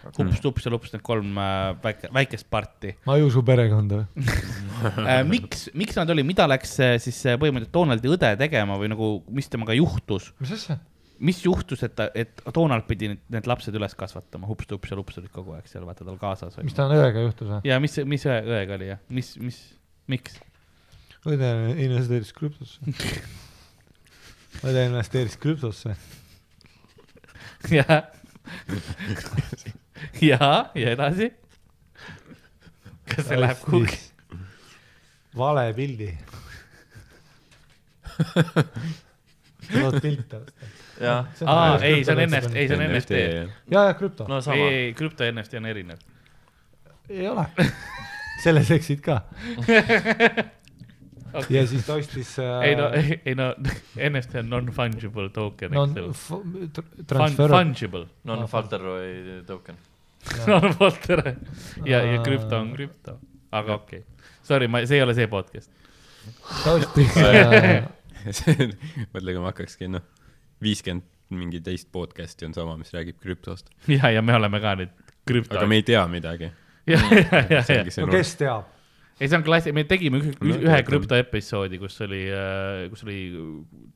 [0.00, 4.06] Hups-Tups ja Lups, need kolm äh, väike, väikest parti ma ei usu perekonda.
[4.16, 5.20] äh,.
[5.28, 9.50] miks, miks nad olid, mida läks äh, siis põhimõtteliselt Donaldi õde tegema või nagu, mis
[9.52, 10.30] temaga juhtus?
[10.40, 10.78] mis asja?
[11.20, 15.20] mis juhtus, et ta, et Donald pidi need, need lapsed üles kasvatama, Hups-Tups ja Lups
[15.20, 16.76] olid kogu aeg seal vaata tal kaasas mis?
[16.76, 17.60] tal õega juhtus või?
[17.68, 19.60] ja mis, mis õe, õega oli ja mis, mis,
[20.10, 20.40] miks?
[21.28, 21.50] Õde
[21.84, 22.80] investeeris krüptosse.
[24.66, 25.96] õde investeeris krüptosse.
[27.68, 28.02] ja,
[30.24, 31.30] ja, ja edasi.
[33.10, 33.98] kas see läheb kuhugi?
[35.36, 36.10] vale pildi.
[39.70, 40.40] tahad pilte?
[41.00, 43.20] jah, aa, ei, see on NFT, ei, see on NFT.
[43.72, 44.70] ja, ja krüpto no ei, sama.
[44.70, 46.00] ei, krüpto ja NFT on erinev.
[47.08, 47.44] ei ole.
[48.42, 49.20] selles eksid ka.
[51.50, 53.50] ja siis ta ostis äh, ei no, ei no,
[54.10, 56.70] NFT on non-fungible token, non eks ole.
[57.10, 59.78] transfer Fungible, non-Falteroy token.
[60.46, 61.22] non-Walter
[61.86, 63.18] ja, ja krüpto on krüpto,
[63.50, 64.28] aga okei okay..
[64.50, 65.70] Sorry, ma, see ei ole see podcast.
[66.64, 67.86] ta ostis äh,
[69.12, 70.04] mõtle, kui ma hakkakski, noh,
[70.62, 73.70] viiskümmend mingi teist podcast'i on sama, mis räägib krüptost.
[73.96, 74.92] ja, ja me oleme ka nüüd
[75.28, 75.56] krüpto.
[75.56, 76.50] aga me ei tea midagi.
[76.90, 78.79] no kes teab
[79.20, 80.86] ei, see on klassi, me tegime ühe, No, ühe teatan.
[80.88, 82.22] krüpto episoodi, kus oli,
[82.92, 83.18] kus oli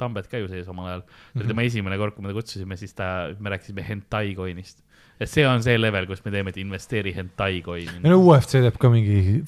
[0.00, 1.04] Tambet ka ju sees omal ajal.
[1.32, 3.10] see oli tema esimene kord, kui me ta kutsusime, siis ta,
[3.40, 4.82] me rääkisime hentai coin'ist.
[5.20, 8.02] et see on see level, kus me teeme, et investeeri hentai coin'i.
[8.04, 9.40] no UFC teeb ka mingi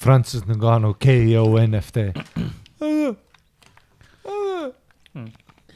[0.55, 2.07] on ka nagu KO NFT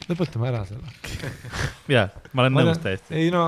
[0.09, 0.89] lõpetame ära selle
[1.95, 3.13] jaa, ma olen nõus täiesti.
[3.21, 3.43] ei no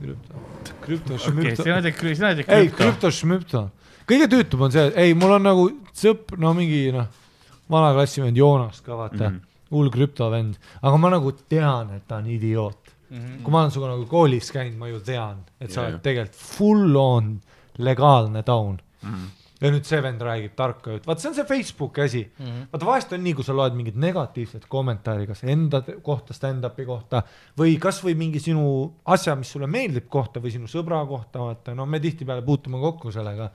[0.00, 0.42] krüpto.
[0.84, 2.76] Krüpto okei, šmüpto sina teed, sina teed ei krüpto.
[2.82, 3.62] krüpto šmüpto
[4.08, 5.66] kõige tüütum on see ei mul on nagu
[5.96, 7.06] sõp no mingi noh
[7.70, 9.40] vana klassivend Joonas ka vaata Mhm.
[9.72, 12.76] hull krüptovend aga ma nagu tean et ta on idioot.
[13.14, 16.34] Kui ma olen sinuga nagu koolis käinud ma ju tean et sa Jaa, oled tegelikult
[16.34, 17.40] full on
[17.78, 18.80] legaalne taun.
[19.02, 19.26] Mhm.
[19.64, 22.66] Ja nüüd see vend räägib tarka juttu, vaat see on see Facebooki asi mm -hmm..
[22.72, 27.22] vaata vahest on nii, kui sa loed mingit negatiivset kommentaari, kas enda kohta, stand-up'i kohta
[27.58, 28.64] või kasvõi mingi sinu
[29.16, 33.12] asja, mis sulle meeldib kohta või sinu sõbra kohta, vaata, no me tihtipeale puutume kokku
[33.12, 33.50] sellega.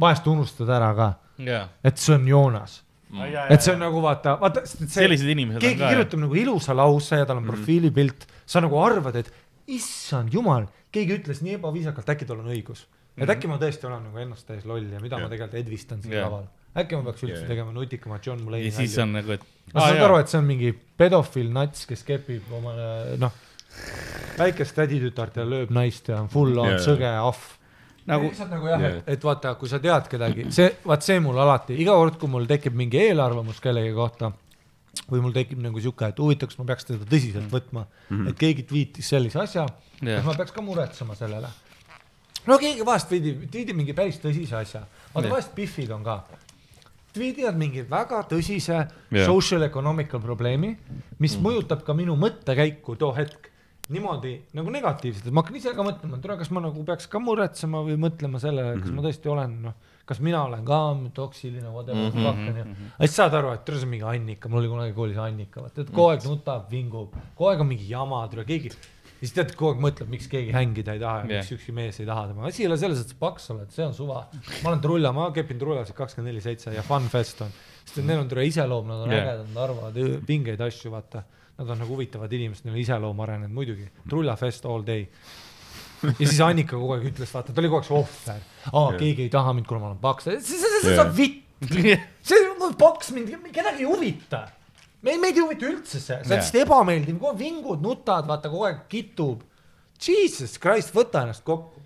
[0.00, 1.68] vahest unustad ära ka, jaa.
[1.84, 2.82] et see on Joonas,
[3.48, 4.62] et see on nagu vaata, vaata.
[4.66, 5.88] sellised inimesed keegi ka.
[5.88, 9.32] kirjutab nagu ilusa lause ja tal on profiilipilt, sa nagu arvad, et
[9.66, 12.86] issand jumal, keegi ütles nii ebaviisakalt, äkki tal on õigus.
[13.20, 16.16] Et äkki ma tõesti olen nagu ennast täis loll ja mida ma tegelikult edvistan siin
[16.16, 16.26] Jah.
[16.28, 16.48] laval.
[16.80, 17.52] äkki ma peaks üldse Jah.
[17.52, 19.46] tegema nutikamat John Mulaney ja siis on nagu, et.
[19.74, 22.90] ma saan aru, et see on mingi pedofiil nats, kes kepib omale
[23.20, 23.38] noh,
[24.40, 26.84] väikest täditütart ja lööb naist ja on full on Jaa.
[26.84, 27.48] sõge ahv.
[28.10, 28.92] Nagu- lihtsalt nagu jah, Jaa.
[29.00, 32.30] et, et vaata, kui sa tead kedagi, see, vaat see mul alati, iga kord, kui
[32.32, 34.32] mul tekib mingi eelarvamus kellegi kohta
[35.10, 38.30] või mul tekib nagu sihuke, et huvitav, kas ma peaks teda tõsiselt võtma mm, -hmm.
[38.30, 39.66] et keegi tweetis sellise asja
[40.02, 41.50] yeah., kas ma peaks ka muretsema sellele.
[42.48, 44.84] No keegi vahest tweetib, tweetib mingi päris tõsise asja,
[45.14, 46.20] vaata vahest Biffid on ka.
[47.10, 49.26] Tweetivad mingi väga tõsise yeah.
[49.26, 50.76] social economical probleemi,
[51.18, 51.42] mis mm.
[51.46, 53.48] mõjutab ka minu mõttekäiku too hetk.
[53.90, 57.08] Niimoodi nagu negatiivselt, et ma hakkan ise ka mõtlema, et tule, kas ma nagu peaks
[57.10, 60.78] ka muretsema või mõtlema sellele, kas ma tõesti olen, noh, kas mina olen ka
[61.16, 62.76] toksiline, whatever mm -hmm, fuck onju.
[62.94, 65.64] aga siis saad aru, et tule see on mingi Annika, mul oli kunagi koolis Annika,
[65.66, 68.70] vaata, et kogu aeg nutab, vingub, kogu aeg on mingi jama, tule keegi.
[69.20, 71.32] Ja siis tead, kogu aeg mõtleb, miks keegi hängida ei taha ja Jah.
[71.42, 73.84] miks ükski mees ei taha tema, asi ei ole selles, et sa paks oled, see
[73.84, 74.22] on suva.
[74.62, 77.52] ma olen trulla, ma kepin trullasid kakskümmend neli seitse ja fun fest on,
[77.84, 79.26] sest et neil on tore iseloom, nad on Jah.
[79.26, 81.26] ägedad, nad arvavad pingeid asju, vaata.
[81.60, 85.02] Nad on nagu huvitavad inimesed, neil on iseloom arenenud muidugi, trullafest all day.
[86.06, 88.46] ja siis Annika kogu aeg ütles, vaata, ta oli kogu aeg see ohver.
[88.70, 88.96] aa, Jah.
[89.02, 91.42] keegi ei taha mind, kuna ma olen paks, see, see, see, see on vitt.
[92.24, 94.46] see paks mind, kedagi ei huvita.
[95.02, 98.50] me, meid ei huvita üldse see, see on lihtsalt ebameeldiv, kogu aeg vingud, nutad, vaata
[98.52, 99.44] kogu aeg kitub.
[100.00, 101.80] Jesus Christ, võta ennast kokku.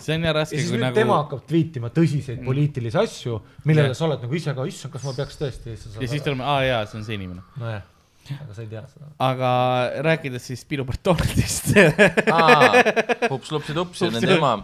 [0.00, 2.48] see on ja raske, siis kui nüüd nagu tema hakkab tweetima tõsiseid mm.
[2.48, 3.36] poliitilisi asju,
[3.68, 5.76] millele sa oled nagu ise ka, issand, kas ma peaks tõesti.
[5.76, 7.44] ja siis tuleme, aa jaa, see on see inimene.
[7.62, 7.84] nojah,
[8.34, 9.12] aga sa ei tea seda.
[9.28, 9.52] aga
[10.08, 11.70] rääkides siis Pilu Bartonetist
[13.32, 14.56] hups-lupsi-tupsi, Hupsi- nende ema.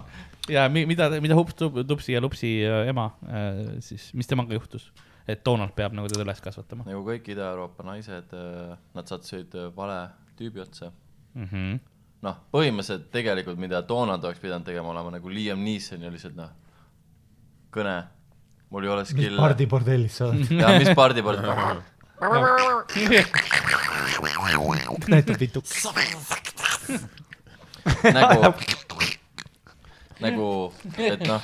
[0.50, 4.90] ja mi- mida, mida Hups, Tupsi ja Lupsi äh, ema äh, siis, mis temaga juhtus?
[5.34, 8.34] Et Donald peab nagu teda üles kasvatama nagu kõik Ida-Euroopa naised,
[8.96, 10.00] nad sattusid äh, vale
[10.38, 10.92] tüübi otsa.
[11.34, 11.48] mm.
[11.52, 11.80] -hmm.
[12.26, 16.50] noh, põhimõtteliselt tegelikult, mida Donald oleks pidanud tegema, olema nagu Liam Neeson ja lihtsalt noh,
[17.72, 18.02] kõne.
[18.70, 19.40] mul ei ole mis skill'e.
[19.40, 20.50] pardi bordellis sa oled?
[20.50, 21.40] ja mis pardi poolt.
[25.08, 25.62] näitab pitu.
[28.12, 28.54] nagu,
[30.20, 30.48] nagu,
[30.98, 31.42] et noh,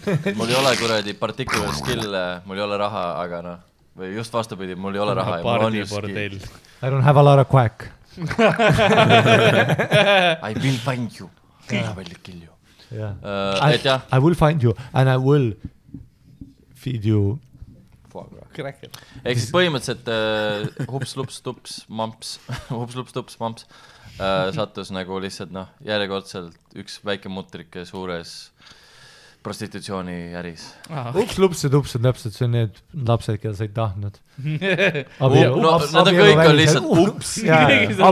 [0.38, 3.58] mul ei ole kuradi particular skill'e, mul ei ole raha, aga noh,
[3.98, 6.36] või just vastupidi, mul ei ole raha ja mul on just skill.
[6.82, 7.90] I don't have a lot of quack.
[10.48, 11.30] I will find you,
[11.70, 12.52] I will kill you.
[12.92, 13.16] jah.
[13.24, 15.54] Äh, et jah, I will find you and I will
[16.74, 17.38] feed you.
[18.52, 22.34] ehk siis põhimõtteliselt äh, hups-lups-tups mamps,
[22.68, 23.64] hups-lups-tups mamps
[24.20, 28.51] äh, sattus nagu lihtsalt noh, järjekordselt üks väike mutrike suures
[29.42, 30.64] prostitutsiooniäris.
[31.14, 34.18] ups-lups ja tups on täpselt see need lapsed, keda sa ei tahtnud.
[35.20, 37.36] no nad on kõik on lihtsalt ups.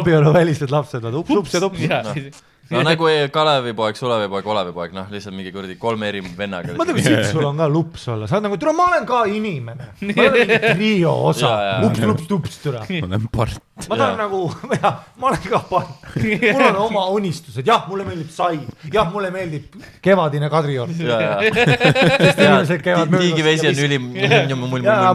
[0.00, 2.42] abieluvälised lapsed on ups-lups ja tups.
[2.70, 6.74] No nagu Kalevipoeg, Sulevipoeg, Olevipoeg, noh, lihtsalt mingi kuradi kolme eri vennaga.
[6.78, 9.22] mõtle, kui siit sul on ka lups olla, sa oled nagu, tule, ma olen ka
[9.30, 9.88] inimene.
[10.06, 12.84] ma olen mingi trio osa Jaa, jaa., ups-lups-tups, tule.
[12.86, 13.60] ma olen part.
[13.90, 14.42] ma tahan nagu,
[14.76, 19.32] jah, ma olen ka part, mul on oma unistused, jah, mulle meeldib sai, jah, mulle
[19.34, 20.94] meeldib kevadine Kadrioru.
[21.00, 24.10] sest inimesed käivad möödas tiigivesi on ülim.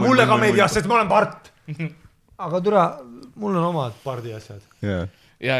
[0.04, 1.52] mulle ka meeldib jah, sest ma olen part.
[2.36, 2.88] aga türa,
[3.40, 4.60] mul on omad pardi asjad.
[5.42, 5.56] Ja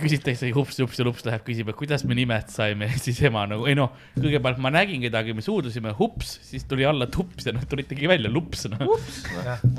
[0.00, 3.74] küsitakse, hups, hups ja lups läheb küsima, kuidas me nimed saime, siis ema nagu, ei
[3.78, 8.10] noh, kõigepealt ma nägin kedagi, me suudlusime hups, siis tuli alla tups ja noh, tulitegi
[8.10, 8.84] välja lups noh.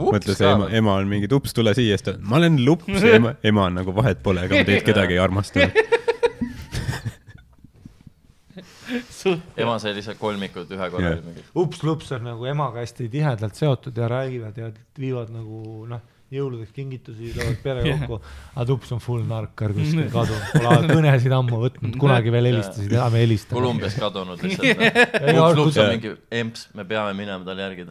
[0.01, 3.37] mõtle see ema, ema on mingi tups, tule siia, siis ta, ma olen lups, ema,
[3.47, 5.85] ema on nagu vahet pole, ega ma teid kedagi ei armastanud.
[9.59, 11.41] ema sai lihtsalt kolmikud ühe korra yeah..
[11.59, 14.69] ups-lups on nagu emaga hästi tihedalt seotud ja räägivad ja
[14.99, 16.03] viivad nagu noh,
[16.33, 18.17] jõuludeks kingitusi, toovad pere kokku.
[18.53, 23.15] aga tups on full narkar kuskil kadunud, pole kõnesid ammu võtnud, kunagi veel helistasid, enam
[23.15, 23.55] ei helista.
[23.55, 24.99] Kolumbias kadunud lihtsalt.
[25.37, 27.87] Lups kui on mingi emps, me peame minema talle järgi.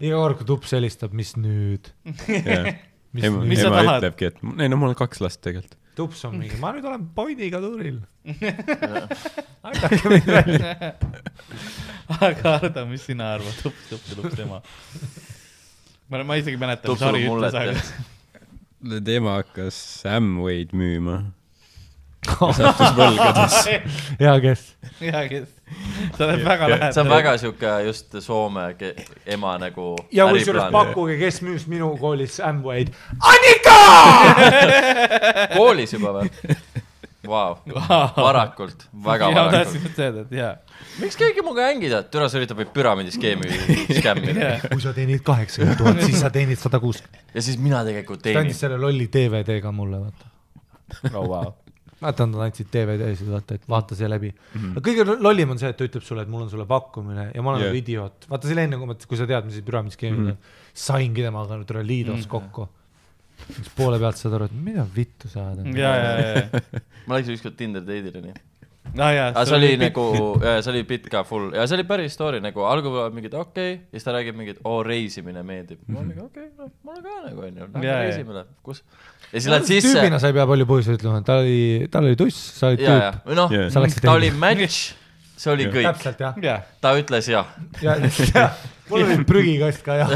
[0.00, 1.92] iga kord, kui tups helistab, mis nüüd?
[2.26, 4.02] mis ema, nüüd Mis sa ema tahad?
[4.02, 5.78] ütlebki, et ei no mul on kaks last tegelikult.
[5.98, 8.02] tups on mingi, ma nüüd olen pointiga tuuril.
[9.68, 10.92] aidake mind välja.
[12.18, 14.62] aga Ardo, mis sina arvad, hups, hups ja lups ema?
[16.08, 19.76] ma, ma isegi mäletan, mis Harri ütles, aga tema hakkas
[20.08, 21.16] Amway'd müüma.
[22.28, 23.74] sattus võlgadesse.
[24.26, 24.62] ja kes?
[25.00, 25.48] ja kes,
[26.16, 27.08] sa oled väga see on lähedal.
[27.12, 28.94] väga sihuke just Soome ke-
[29.30, 32.88] ema nagu ja kusjuures pakkuge, kes müüs minu koolis Amway'd.
[35.56, 36.26] koolis juba või?
[37.28, 37.58] Vau,
[38.16, 39.56] varakult, väga ja varakult.
[39.58, 40.50] tahtsin just öelda, et jaa.
[41.02, 43.50] miks keegi minuga hängida, türa sa üritab meid püramiidiskeemi
[43.98, 47.32] skämmida kui sa teenid kaheksakümmend tuhat, siis sa teenid sada kuuskümmend.
[47.34, 48.60] ja siis mina tegelikult ta teenin andis.
[48.64, 50.30] selle lolli DVD-ga mulle, vaata.
[51.12, 51.52] oh vau.
[52.00, 54.62] vaata, nad andsid DVD-sid, vaata, et vaata see läbi mm.
[54.62, 54.88] -hmm.
[54.88, 57.52] kõige lollim on see, et ta ütleb sulle, et mul on sulle pakkumine ja ma
[57.52, 57.74] olen Jah.
[57.74, 58.30] nagu idioot.
[58.30, 60.58] vaata, see oli enne, kui ma, kui sa tead, mis see püramiidskeem on mm -hmm.,
[60.88, 62.34] saingi temaga nüüd üle liidos mm -hmm.
[62.38, 62.68] kokku.
[63.46, 65.66] Siis poole pealt saad aru, et mida vittu sa ajad.
[65.78, 68.34] ja, ja, ja, ma läksin ükskord Tinder date'ile nii.
[68.98, 69.26] ja, ja.
[69.30, 70.04] aga see oli nagu,
[70.42, 73.38] see oli bitt ka full ja see oli päris story nagu algul oli mingi, et
[73.38, 75.82] okei okay., ja siis ta räägib mingi, et oo reisimine meeldib.
[75.88, 77.98] ma olen mingi okei okay,, noh, mulle ka nagu onju, lähme jaa.
[78.06, 78.84] reisime, kus.
[79.32, 81.60] ja siis lähed sisse tüübina sa ei pea palju põhjuseid ütlema, ta oli,
[81.92, 83.58] tal oli tuss, sa olid tüüp., noh
[84.02, 84.96] ta oli match,
[85.38, 86.42] see oli kõik, täpselt jah.
[86.42, 87.54] ja, ta ütles jah.
[87.82, 87.94] ja,
[88.34, 88.48] ja
[88.88, 90.12] mul oli prügikast ka jah.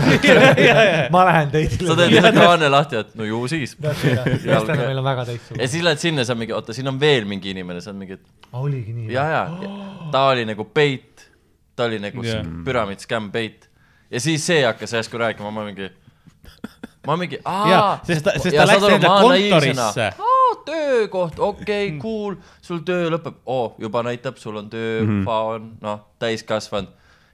[1.15, 1.89] ma lähen teisele.
[1.89, 3.75] sa teed ühe kraane lahti, et no ju siis.
[3.79, 5.71] meestena meil on väga ja teistsugune.
[5.75, 8.97] siis lähed sinna, sa mingi, oota, siin on veel mingi inimene, sa mingi, et oligi
[8.97, 9.11] nii.
[9.15, 9.43] ja, ja,
[10.15, 11.29] ta oli nagu peit,
[11.77, 12.47] ta oli nagu yeah.
[12.67, 13.69] püramiid, skämm, peit.
[14.11, 15.91] ja siis see hakkas järsku rääkima, ma mingi,
[17.07, 20.13] ma mingi, ja aa, sest ta, sest ta läks enda kontorisse.
[20.67, 25.71] töökoht, okei okay,, cool, sul töö lõpeb, oo, juba näitab, sul on töö mm, -hmm.
[25.85, 26.91] noh, täiskasvanud.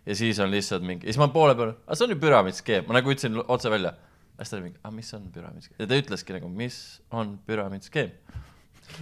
[0.07, 2.99] ja siis on lihtsalt mingi, siis ma poole peal, aga see on ju püramiidskeem, ma
[2.99, 3.95] nagu ütlesin otse välja.
[4.39, 7.39] ja siis ta oli mingi, aga mis on püramiidskeem, ja ta ütleski nagu, mis on
[7.47, 8.11] püramiidskeem.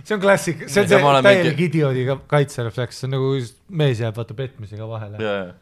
[0.03, 3.36] see on klassik, see on see täielik mingi- idioodi kaitserefleks, see on nagu
[3.69, 5.55] mees jääb vaata petmisega vahele.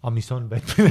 [0.00, 0.90] Aga mis on petmine?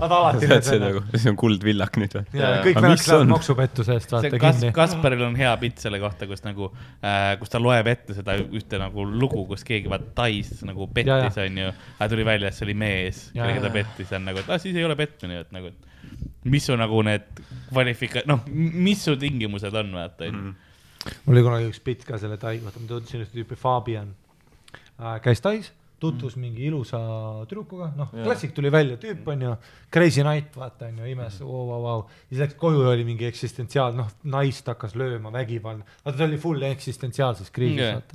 [0.00, 2.24] Vaata alati see see nagu, see on kuldvillak nüüd või?
[2.32, 3.32] kõik venelast mis lähevad on?
[3.34, 4.72] maksupettuse eest vaata Kas-, kinni.
[4.76, 8.80] Kasparil on hea pilt selle kohta, kus nagu äh,, kus ta loeb ette seda ühte
[8.80, 11.68] nagu lugu, kus keegi vaata Tais nagu pettis, onju.
[11.98, 14.80] aga tuli välja, et see oli mees, kellega ta pettis, on nagu, et ah siis
[14.80, 17.26] ei ole petmine, et nagu, et mis su nagu need
[17.68, 20.54] kvalifika-, noh, mis su tingimused on, vaata, onju.
[21.26, 24.14] mul oli kunagi üks bitt ka selle Tai, vaata ma tundsin ühte tüüpi, Fabian
[24.96, 25.18] äh,.
[25.20, 26.42] käis Tais, tutvus mm.
[26.44, 26.98] mingi ilusa
[27.48, 29.52] tüdrukuga, noh klassik tuli välja, tüüp on ju,
[29.92, 32.00] crazy night, vaata on ju, imes mm., vau, vau, vau.
[32.28, 35.84] siis läks koju oli mingi eksistentsiaal, noh, naist hakkas lööma, vägivaldne.
[36.04, 38.14] vaata ta oli full eksistentsiaalses kriisis yeah., vaata.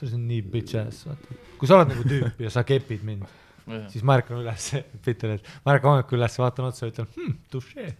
[0.00, 1.26] ta oli nii bitch ass, vaata.
[1.60, 3.24] kui sa oled nagu tüüp ja sa kepid mind,
[3.68, 4.64] ja, siis ma ärkan üles,
[5.04, 7.84] Peeter, et ma ärkan hommikul üles, vaatan otsa ütlen hmm,, touché.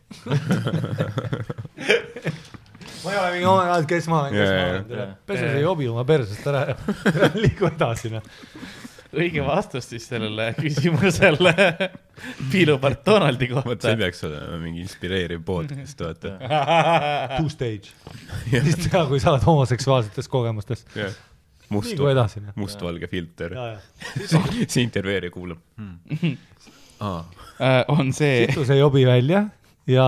[3.05, 4.63] ma ei ole mingi my god, kes ma olen, kes Jaa, ma
[4.97, 6.75] olen, pese see jobi oma persest ära ja
[7.43, 8.25] liigu edasi noh.
[9.19, 11.55] Õige vastus siis sellele küsimusele
[12.53, 13.95] piilupart Donaldi vot see kohta.
[14.01, 16.35] peaks olema mingi inspireeriv podcast, vaata.
[17.39, 17.95] Two stage,
[18.51, 20.99] siis teha, kui sa oled homoseksuaalsetest kogemustest,
[21.75, 22.57] must liigu, edasi noh.
[22.61, 23.57] mustvalge filter.
[23.57, 26.37] ja, ja, see intervjueerija kuulab hmm..
[27.05, 27.23] aa,
[27.61, 29.45] Äh, on see, situ see jobi välja
[29.87, 30.05] ja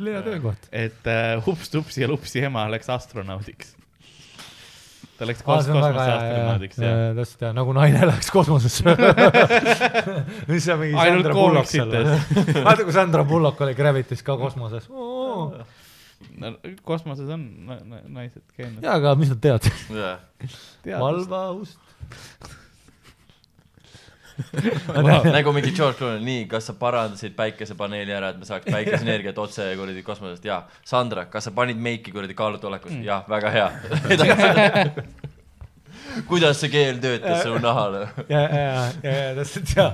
[0.00, 0.66] leia töökoht.
[0.72, 3.76] et äh, Hups-Tupsi ja Lupsi ema läks astronaudiks.
[5.18, 8.84] Ta läks kos- kosmose hea, astronaudiks ja, ja ja täpselt ja nagu naine läks kosmosesse.
[10.50, 12.44] mis see mingi Ainult Sandra Bullock seal koomiksites.
[12.50, 12.64] või?
[12.68, 14.88] vaata, kui Sandra Bullock oli Gravity's ka kosmoses.
[14.90, 16.52] no,
[16.88, 18.82] kosmoses on na na naised käinud.
[18.82, 19.70] jaa, aga mis nad teavad?
[19.94, 21.78] ja, valvaust.
[25.36, 29.68] Nagu mingi George Clooney, nii, kas sa parandasid päikesepaneeli ära, et me saaks päikeseenergiat otse
[29.78, 30.62] kuradi kosmosest, jaa.
[30.86, 33.70] Sandra, kas sa panid meiki kuradi kaalutulekus mm., jah, väga hea.
[36.28, 38.06] kuidas see keel töötas sinu nahale?
[38.28, 38.64] ja, ja,
[39.02, 39.88] ja, ja täpselt ja.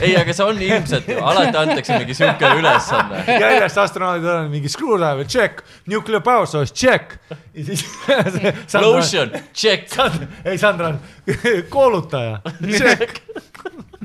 [0.00, 3.24] ei, aga see on ilmselt ju, alati antakse mingi siuke ülesanne.
[3.26, 7.18] järjest astronaudid on mingi screwdriver, check, nuclear power source, check.
[7.54, 7.86] ja siis.
[8.86, 9.92] Lotion, check.
[10.44, 11.00] ei, Sandra on
[11.74, 13.22] koolutaja, check.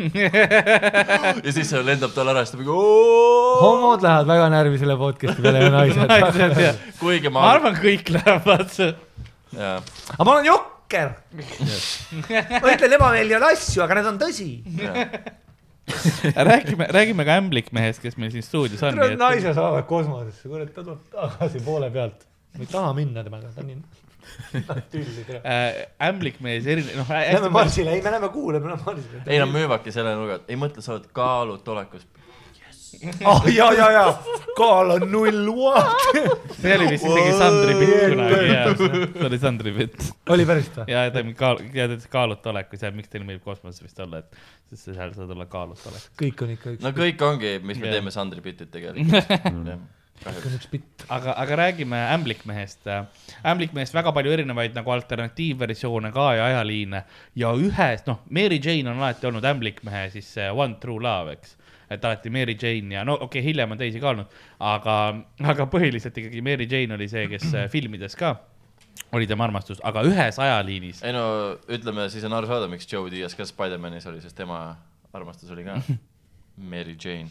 [1.45, 5.43] ja siis see lendab tal ära, siis ta mingi homod lähevad väga närvi selle podcast'i
[5.43, 6.61] peale ja naised.
[6.61, 8.77] ja, kuigi ma ma, arvan, kõik lähevad.
[9.57, 10.47] aga ma olen
[10.91, 11.13] jokker.
[12.61, 14.49] ma ütlen ebameeldivaid asju, aga need on tõsi.
[16.51, 18.99] räägime, räägime ka ämblikmehest, kes meil siin stuudios on.
[19.19, 22.27] naise saavad kosmosesse, kurat, ta tuleb tagasi poole pealt.
[22.55, 23.81] ma ei taha minna temaga, ta on nii
[24.91, 25.41] tülli tere.
[25.41, 29.23] äh, ämblikmees, erinev, noh, Lähme marsile, ei me läheme kuule, me läheme marsile.
[29.25, 32.05] ei nad müüvadki selle nurga, ei mõtle, sa oled kaalutolekus.
[33.25, 34.05] Ah ja, ja, ja
[34.57, 36.07] kaal on null, what?
[36.61, 40.09] see oli vist isegi Sandri bitt kunagi, jaa, see oli Sandri bitt.
[40.35, 40.87] oli päris või?
[40.91, 44.21] ja ta kaal-, ja ta ütles kaaluta oleku seal, miks teil meeldib kosmoses vist olla,
[44.21, 46.11] et sest sa seal saad olla kaaluta olek.
[46.25, 47.97] kõik on ikka üks no kõik ongi, mis me Jah.
[47.97, 49.89] teeme Sandri Pittit tegelikult.
[51.09, 52.85] aga, aga räägime ämblikmehest.
[53.43, 57.03] ämblikmehest väga palju erinevaid nagu alternatiivversioone ka ja ajaliine
[57.35, 61.57] ja ühes, noh, Mary Jane on alati olnud ämblikmehe siis see One True Love, eks.
[61.91, 64.97] Et alati Mary Jane ja no okei okay,, hiljem on teisi ka olnud, aga,
[65.53, 68.35] aga põhiliselt ikkagi Mary Jane oli see, kes äh, filmides ka
[69.15, 71.03] oli tema armastus, aga ühes ajaliinis.
[71.03, 71.25] ei no
[71.67, 74.63] ütleme, siis on aru saada, miks Joe Diaz ka Spider-manis oli, sest tema
[75.13, 75.79] armastus oli ka
[76.57, 77.29] Mary Jane.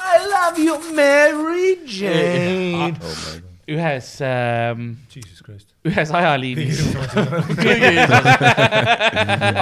[0.00, 3.46] I love you, Mary Jane.
[3.70, 5.68] ühes ähm,, Jesus Christ.
[5.86, 6.80] ühes ajaliinis.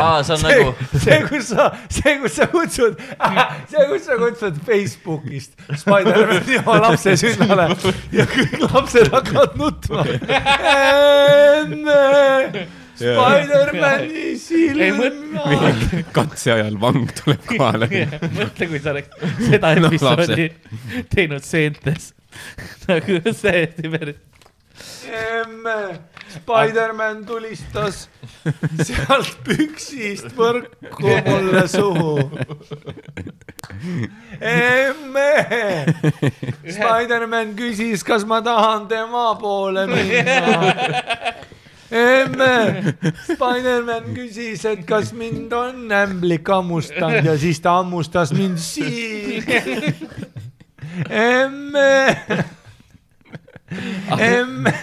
[0.03, 2.95] aa, see on nagu, see, kus sa, see, kus sa kutsud,
[3.71, 5.53] see, kus sa kutsud Facebookist
[5.83, 7.65] Spider-man'i oma lapse sünnale
[8.17, 10.01] ja kõik lapsed hakkavad nutma.
[11.63, 12.01] enne
[12.99, 14.89] Spider-man'i ei silma.
[14.99, 17.87] mõtle, katse ajal vang tuleb kohale.
[18.25, 19.11] mõtle, kui sa oleks
[19.45, 20.47] seda No, episoodi
[21.13, 22.03] teinud seentes.
[22.89, 24.17] nagu täiesti päris.
[25.09, 25.99] emme,
[26.29, 28.05] Spider-man tulistas
[28.85, 32.15] sealt püksist võrku mulle suhu.
[34.41, 35.31] emme,
[36.69, 40.69] Spider-man küsis, kas ma tahan tema poole minna.
[41.91, 42.95] emme,
[43.25, 49.45] Spider-man küsis, et kas mind on ämblik hammustanud ja siis ta hammustas mind siin.
[51.11, 52.17] emme,
[54.19, 54.75] emme.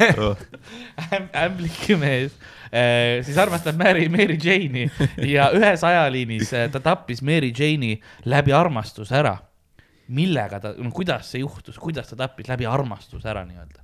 [1.45, 2.35] ämblikumees
[2.71, 4.89] äh, siis armastab Mary, Mary Jane'i
[5.25, 9.37] ja ühes ajaliinis äh, ta tappis Mary Jane'i läbi armastuse ära.
[10.07, 13.81] millega ta, no kuidas see juhtus, kuidas ta tappis läbi armastuse ära nii-öelda?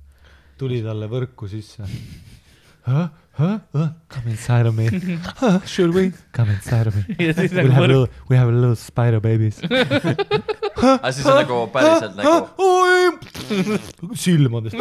[0.58, 1.82] tuli talle võrku sisse
[3.38, 3.44] huh?.
[3.48, 3.58] Huh?
[3.74, 3.88] Huh?
[4.08, 4.88] Come inside of me
[5.40, 5.60] huh?.
[5.66, 6.12] Should we?
[6.32, 7.04] Come inside of me.
[7.26, 9.60] ja siis We nagu have a võrk, little, we have a little spider babies.
[10.82, 12.48] aga siis on nagu päriselt nagu,
[14.18, 14.76] silmadest.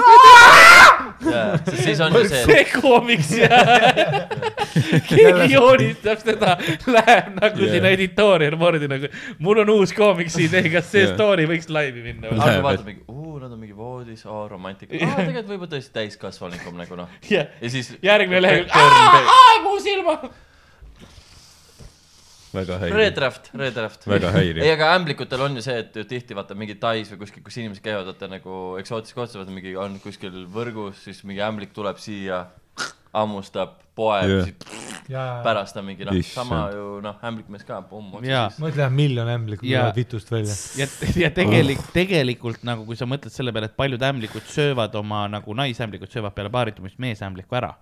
[1.21, 3.49] sest siis on ju see, see koomiks ja
[5.07, 6.55] keegi joonistab seda,
[6.89, 7.73] läheb nagu Yeah.
[7.75, 9.09] sinna editoorial moodi nagu,
[9.43, 11.13] mul on uus koomiksi idee, kas see Yeah.
[11.15, 12.39] story võiks laivi minna või?
[12.39, 15.93] algul Läheb, vaatad mingi, oo, nad on mingi voodis, aa, romantika, aa, tegelikult võib-olla tõesti
[15.99, 17.09] täiskasvanulikum nagu noh.
[17.29, 20.29] jah, ja siis järgmine lehekülg, Turn mu silmad.
[22.51, 24.07] väga häiriv, draft, red draft.
[24.11, 24.65] väga ei, häiriv.
[24.73, 27.83] aga ämblikutel on ju see, et ju tihti vaata mingi Tais või kuskil, kus inimesed
[27.85, 32.43] käivad, vaata nagu eksootilistes kohtades, vaata mingi on kuskil võrgus, siis mingi ämblik tuleb siia,
[33.15, 34.29] hammustab, poeb
[35.11, 39.85] yeah., pärast on mingi noh, sama ju noh, ämblikmees ka, otsa mõtle, miljon ämblikut Ja-
[39.85, 40.55] tulevad vitust välja.
[40.79, 40.87] ja,
[41.25, 45.55] ja tegelik, tegelikult nagu, kui sa mõtled selle peale, et paljud ämblikud söövad oma nagu
[45.55, 47.73] naisämblikud söövad peale paaritumist meesämbliku ära.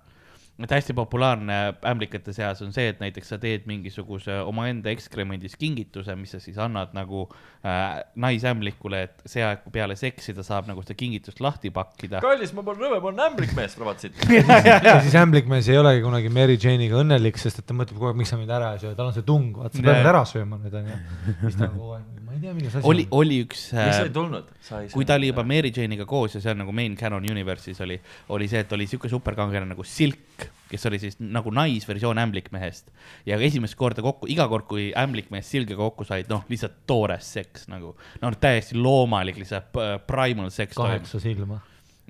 [0.65, 1.57] Et hästi populaarne
[1.87, 6.57] ämblikate seas on see, et näiteks sa teed mingisuguse omaenda ekskremendis kingituse, mis sa siis
[6.59, 11.71] annad nagu äh, naisämblikule, et see aeg peale seksi ta saab nagu seda kingitust lahti
[11.75, 12.19] pakkida.
[12.23, 14.19] kallis, ma pole rõve, ma olen ämblikmees, pravatsiit.
[14.89, 18.19] ja siis ämblikmees ei olegi kunagi Mary Jane'iga õnnelik, sest et ta mõtleb kogu aeg,
[18.19, 20.59] miks sa mind ära ei söö, tal on see tung, vaata sa pead ära sööma
[20.59, 20.99] nüüd onju.
[21.45, 22.07] siis ta on kogu aeg,
[22.39, 24.47] ei tea, milles asi oli, oli üks miks sa äh, tulnud?
[24.93, 27.99] kui ta oli juba Mary Jane'iga koos ja see on nagu main canon universe'is oli,
[28.35, 32.93] oli see, et oli siuke superkangelane nagu Silk, kes oli siis nagu naisversioon ämblikmehest.
[33.27, 37.67] ja esimest korda kokku, iga kord, kui ämblikmees Silgiga kokku said, noh, lihtsalt toores seks
[37.71, 37.95] nagu.
[38.21, 41.59] no täiesti loomalik, lihtsalt p- primal seks kaheksa silma.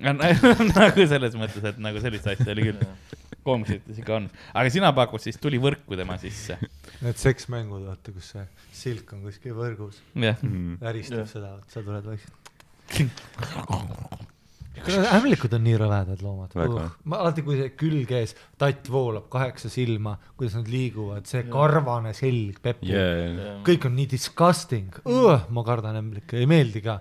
[0.00, 2.86] nagu selles mõttes, et nagu sellist asja oli küll.
[3.46, 6.58] Koomiksites ikka on, aga sina pakud siis tuli võrku tema sisse.
[7.04, 8.46] Need seksmängud, vaata, kus see
[8.82, 10.40] silk on kuskil võrgus, jah,
[10.82, 11.30] väristab Jah.
[11.36, 12.36] seda, sa tuled vaikselt.
[14.80, 16.92] ämblikud on nii rõvedad loomad uh,.
[17.10, 22.14] ma alati, kui see külg ees, tatt voolab, kaheksa silma, kuidas nad liiguvad, see karvane
[22.16, 23.60] selg, pepp Yeah.
[23.66, 27.00] kõik on nii disgusting uh,, ma kardan ämblikke, ei meeldi ka.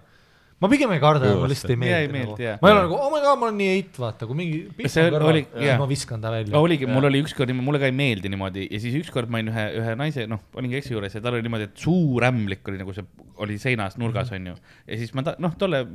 [0.60, 2.44] Ma pigem ei karda, ma lihtsalt ei meeldi.
[2.44, 2.57] jah.
[2.60, 4.98] ma ei ole nagu, oh my god, ma olen nii eit, vaata, kui mingi piss
[4.98, 5.77] See on kõrval oli-, jaa.
[5.80, 6.60] ma viskan ta välja.
[6.60, 9.65] oligi, mul oli ükskord mulle ka ei meeldi niimoodi ja siis ükskord ma olin ühe,
[9.80, 12.95] ühe naise, noh, olingi eksi juures ja tal oli niimoodi, et suur ämblik oli nagu
[12.98, 13.07] see,
[13.40, 14.57] oli seinas nurgas, onju.
[14.84, 15.86] ja siis ma ta,, noh, tolle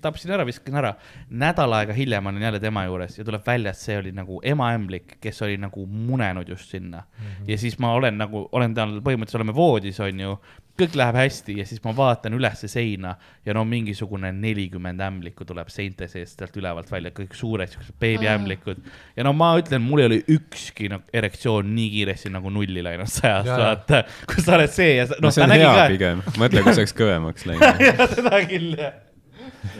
[0.00, 0.94] tapsin ära, viskasin ära.
[1.28, 4.72] nädal aega hiljem olen jälle tema juures ja tuleb välja, et see oli nagu ema
[4.78, 7.26] ämblik, kes oli nagu munenud just sinna mm.
[7.26, 7.50] -hmm.
[7.52, 10.38] ja siis ma olen nagu, olen tal, põhimõtteliselt oleme voodis, onju
[10.76, 13.14] kõik läheb hästi ja siis ma vaatan ülesse seina
[13.46, 18.78] ja no mingisugune nelikümmend ämblikku tuleb seinte seest sealt ülevalt välja, kõik suured siuksed beebiämblikud.
[19.16, 23.10] ja no ma ütlen, mul ei ole ükski no, erektsioon nii kiiresti nagu nulli läinud
[23.10, 23.58] sajast, Jaa.
[23.64, 24.04] vaata.
[24.26, 25.88] kus sa oled see ja sa, no noh, see ta on hea ka.
[25.96, 27.84] pigem, mõtle, kui see oleks kõvemaks läinud.
[27.88, 28.94] ja seda küll jah.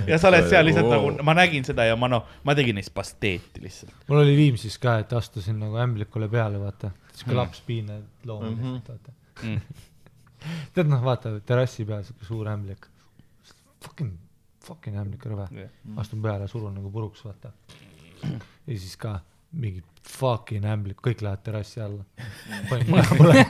[0.08, 2.92] ja sa oled seal lihtsalt nagu, ma nägin seda ja ma noh, ma tegin neist
[2.94, 3.92] pasteeti lihtsalt.
[4.08, 7.38] mul oli Viimsis ka, et astusin nagu ämblikule peale, vaata, siuke Mm.
[7.38, 8.74] lapspiine loom Mhm.
[8.74, 9.12] lihtsalt, vaata
[9.46, 9.60] Mm.
[10.74, 12.86] tead noh, vaata terrassi peal siuke suur ämblik.
[13.86, 14.16] Fucking
[14.66, 15.70] fucking ämblik rõve Jah.
[16.00, 17.48] astun peale, surun nagu puruks, vaata.
[18.22, 19.10] ja siis ka
[19.56, 22.04] mingi fucking ämblik, kõik lähevad terrassi alla.
[22.70, 23.44] panin maja põlema,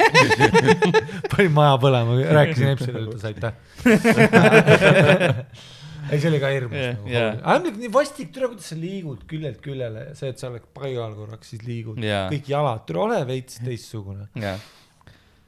[1.33, 3.53] panin maja põlema, rääkisin Epsile, ütles aitäh.
[6.11, 7.33] ei, see oli ka hirmus Jah, nagu yeah..
[7.57, 11.47] ämblik nii vastik, tule kuidas sa liigud küljelt küljele see, et sa oled paigal korraks,
[11.55, 12.27] siis liigud Jaa.
[12.33, 14.25] kõik jalad, tule ole veits teistsugune.
[14.39, 14.59] jah,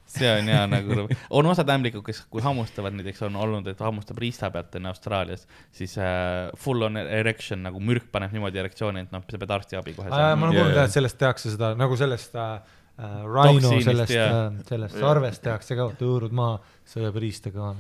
[0.09, 1.06] see on hea nagu,
[1.36, 5.47] on osad ämblikud, kes, kui hammustavad, näiteks on olnud, et hammustab riista pealt onju Austraalias,
[5.74, 9.97] siis äh, full on erection nagu mürk paneb niimoodi erektsiooni, et noh, sa pead arstiabi
[9.97, 10.52] kohe ma olen saama.
[10.52, 12.55] kuulnud jah, et sellest tehakse seda nagu sellest äh,
[12.97, 14.39] äh, Rhino sellest äh,,
[14.70, 17.74] sellest sarvest tehakse ka, tõõrud maha, sööb riista ka.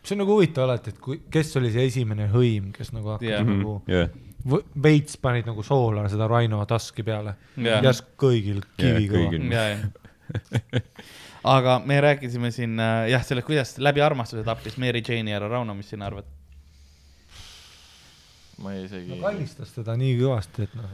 [0.00, 3.30] mis on nagu huvitav alati, et kui, kes oli see esimene hõim, kes nagu hakkas
[3.30, 3.46] yeah.
[3.46, 4.10] nagu jah,
[4.42, 7.82] v- veits panid nagu soola seda Rhino taski peale Jah.
[7.84, 9.90] järsku kõigil kivikõva kõigil.
[11.44, 15.74] aga me rääkisime siin äh, jah, sellest, kuidas läbi armastuse tappis Mary Jane'i ära Rauno,
[15.74, 16.28] mis sina arvad?
[18.60, 19.22] ma ei isegi no,.
[19.24, 20.88] kallistas teda nii kõvasti, et noh,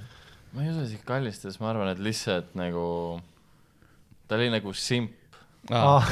[0.54, 2.86] ma ei usu isegi kallistas, ma arvan, et lihtsalt nagu,
[4.30, 5.38] ta oli nagu simp,
[5.74, 6.06] ah,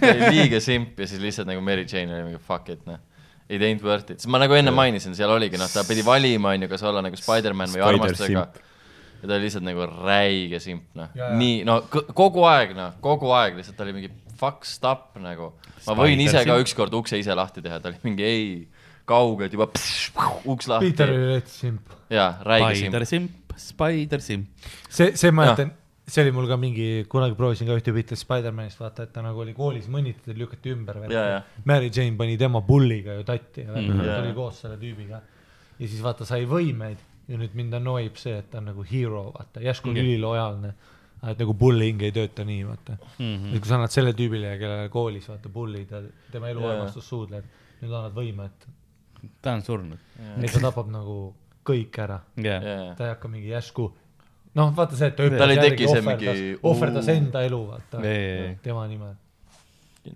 [0.00, 3.06] ta oli liiga simp ja siis lihtsalt nagu Mary Jane oli mingi fuck it noh.
[3.50, 6.52] It ain't worth it, sest ma nagu enne mainisin, seal oligi noh, ta pidi valima,
[6.54, 8.60] onju, kas olla nagu Spider-man või Spider armastusega simp..
[9.22, 13.56] Ja ta oli lihtsalt nagu räige simp noh nii no kogu aeg noh, kogu aeg
[13.60, 14.10] lihtsalt ta oli mingi
[14.40, 15.52] fuck stop nagu.
[15.86, 18.46] ma võin ise ka ükskord ukse ise lahti teha, ta oli mingi ei,
[19.04, 20.12] kaugelt juba pss,
[20.48, 21.10] uks lahti Peter.
[21.12, 21.92] oli veits simp.
[22.10, 23.04] jaa, räige simp Spider.
[23.06, 23.30] Simp,
[23.60, 24.48] Spider Simp.
[24.88, 25.74] see, see ma mäletan,
[26.08, 29.42] see oli mul ka mingi, kunagi proovisin ka ühte bitti Spider-manist vaata, et ta nagu
[29.44, 30.96] oli koolis mõnitatud, lükati ümber.
[31.68, 33.98] Mary Jane pani tema bulliga ju tatti ja Mhm.
[34.00, 34.22] ta Jaa.
[34.24, 35.20] oli koos selle tüübiga.
[35.78, 36.96] ja siis vaata sai võimeid
[37.30, 40.06] ja nüüd mind annoyib see, et ta on nagu hero, vaata, järsku on Okei.
[40.06, 40.72] ülilojaalne.
[41.30, 43.24] et nagu bullying ei tööta nii, vaata mm.
[43.24, 43.54] -hmm.
[43.54, 46.02] et kui sa annad selle tüübile, kellele koolis vaata bullid ja
[46.32, 47.44] tema eluarmastus suudleb,
[47.82, 49.98] nüüd annad võime, et ta on surnud.
[50.40, 51.16] et ta tapab nagu
[51.66, 53.90] kõik ära jah, jaa, ta ei hakka mingi järsku,
[54.56, 58.24] noh, vaata see, et ta hüppas ei järgi, ohverdas mingi-, ohverdas enda elu, vaata, ei,
[58.46, 59.14] ei, tema nimel.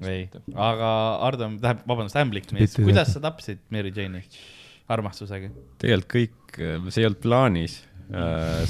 [0.01, 0.91] ei, aga
[1.29, 4.25] Ardo, tähendab, vabandust, ämblik mees, kuidas sa tapsid Mary Jane'i
[4.89, 5.53] armastusega?
[5.83, 7.81] tegelikult kõik, see ei olnud plaanis,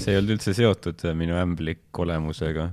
[0.01, 2.71] see ei olnud üldse seotud äh, minu ämblik olemusega,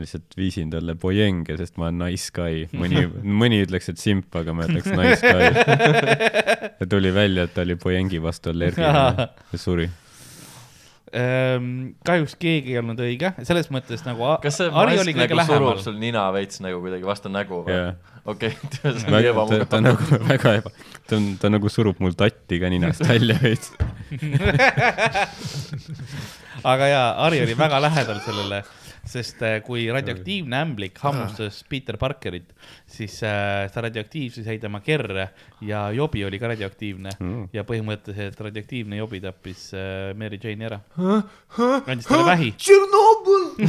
[0.00, 4.54] lihtsalt viisin talle pojenge, sest ma olen nice guy, mõni, mõni ütleks, et simp, aga
[4.56, 5.50] ma ütleks nice guy.
[6.80, 9.28] ja tuli välja, et ta oli pojengi vastu allergiline.
[9.52, 9.88] Ja suri.
[11.12, 15.80] Ehm, kahjuks keegi ei olnud õige, selles mõttes nagu kas see mask nagu surub lähemal.
[15.84, 17.90] sul nina veits nagu kuidagi vastu nägu või Jaa.?
[18.32, 19.76] okei, see on väga, ta, ebamugav.
[19.84, 20.72] nagu väga eba,
[21.10, 23.74] ta on, ta nagu surub mul tatti ka ninast välja veits.
[26.72, 28.62] aga jaa, Ari oli väga lähedal sellele,
[29.08, 32.52] sest äh, kui radioaktiivne ämblik hammustas Peter Parkerit,
[32.86, 35.28] siis äh, see radioaktiivsus jäi tema kerre
[35.66, 37.48] ja jobi oli ka radioaktiivne Mm.
[37.52, 40.80] ja põhimõtteliselt radioaktiivne jobi tappis äh, Mary Jane'i ära.
[41.86, 42.52] andis talle vähi.
[42.56, 43.44] Tšernobõl.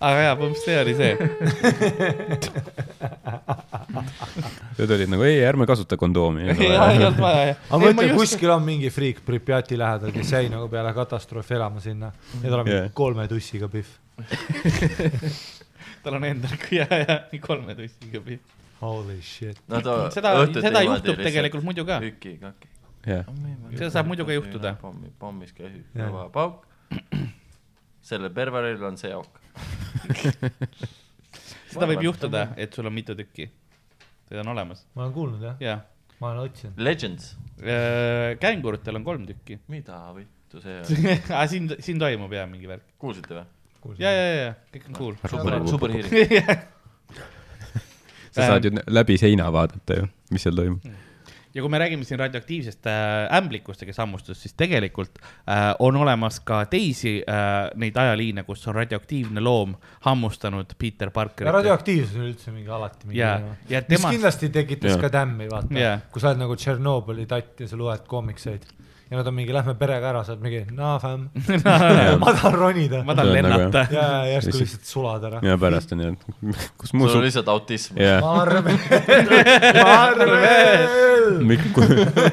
[0.00, 1.12] aga jaa, põmps, see oli see.
[4.78, 6.46] Nad olid nagu ei, ärme kasuta kondoomi.
[6.48, 7.62] jaa, ei olnud vaja, jah.
[7.70, 12.12] aga mõtle, kuskil on mingi friik Pripjati lähedal, kes jäi nagu peale katastroofi elama sinna
[12.42, 12.90] ja tal on Jah.
[12.96, 13.90] kolme tussiga pihv.
[16.04, 18.56] tal on endal ka ja, ja nii kolme tussiga pihv.
[18.78, 19.58] Holy shit.
[19.66, 19.80] no
[20.14, 21.98] seda, seda juhtub tegelikult muidu ka.
[22.06, 22.70] üki, kaki.
[23.74, 24.76] Seda saab muidu ka juhtuda.
[24.82, 26.06] pommi, pommis käsi, Jah.
[26.06, 26.62] kõva pauk.
[28.08, 29.40] sellel perveril on see auk.
[31.72, 33.48] seda võib juhtuda, et sul on mitu tükki.
[34.28, 35.78] see on olemas, ma olen kuulnud jah, jaa.
[36.22, 36.80] ma olen otsinud.
[36.84, 37.30] Legends,
[38.40, 39.60] känguritel on kolm tükki.
[39.72, 42.86] mida vittu see on, aga siin, siin toimub jaa mingi värk.
[42.98, 43.98] kuulsite või?
[44.00, 45.18] ja, ja, ja, kõik on cool.
[45.28, 46.40] super, superhiiri.
[48.34, 50.88] sa saad ju läbi seina vaadata ju, mis seal toimub.
[51.54, 56.40] Ja kui me räägime siin radioaktiivsest äh, ämblikust, kes hammustas, siis tegelikult äh, on olemas
[56.40, 59.74] ka teisi äh, neid ajaliine, kus on radioaktiivne loom
[60.06, 61.52] hammustanud Peter ja Parkerit.
[61.52, 65.00] radioaktiivsus on üldse mingi alati mingi teema Ja mis kindlasti tekitas Jaa.
[65.00, 66.00] ka tämmi, vaata Jaa.
[66.12, 68.68] kui sa oled nagu Tšernobõli tatt ja sa loed koomikseid
[69.10, 71.28] ja nad on mingi, lähme perega ära, sa oled mingi, naa fämm,
[72.20, 73.02] ma tahan ronida.
[73.08, 73.84] ma tahan See on nagu- lennata.
[73.94, 75.40] ja, ja järsku Lihtsalt- sulad ära.
[75.42, 76.26] ja pärast on et
[76.80, 77.96] kus mu sul on lihtsalt autism.
[78.00, 78.76] jah, Marvel,
[79.84, 81.44] Marvel.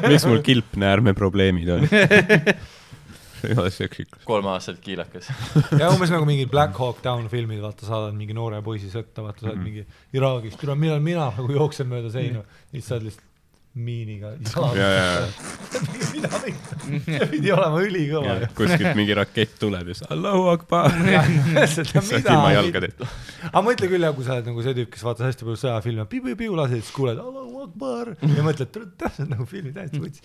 [0.09, 1.87] miks mul kilpnäärme probleemid on?
[3.45, 4.23] ei ole seksikas.
[4.25, 5.27] kolmeaastaselt kiilakas.
[5.81, 9.43] ja umbes nagu mingi Black Hawk Down filmid, vaata saadad mingi noore poisi sõtta, vaata
[9.45, 9.83] sa oled mingi
[10.17, 13.31] Iraagist, tule millal mina nagu jooksen mööda seina, siis sa oled lihtsalt
[13.75, 15.81] miiniga ja, ja, jala.
[16.13, 20.95] mida võita, see pidi olema ülikõva kuskilt mingi rakett tuleb ja siis Allahu Akbar.
[21.73, 23.09] seda sa oled ilma jalgadeta.
[23.51, 26.55] aga mõtle küll, kui sa oled nagu see tüüp, kes vaatas hästi palju sõjafilme, piu-piu-piu
[26.55, 30.23] lased, siis kuuled Allahu Akbar ja mõtled, täpselt nagu filmi täiesti võttis.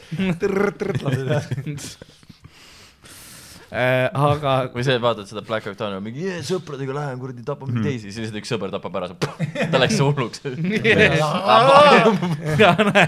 [1.03, 1.61] lased edasi.
[3.71, 7.85] Äh, aga või see, vaatad seda Black Octane, mingi yeah, sõpradega lähen kuradi tapame mm.
[7.87, 9.11] teisi, siis üks sõber tapab ära,
[9.73, 10.43] ta läks hulluks.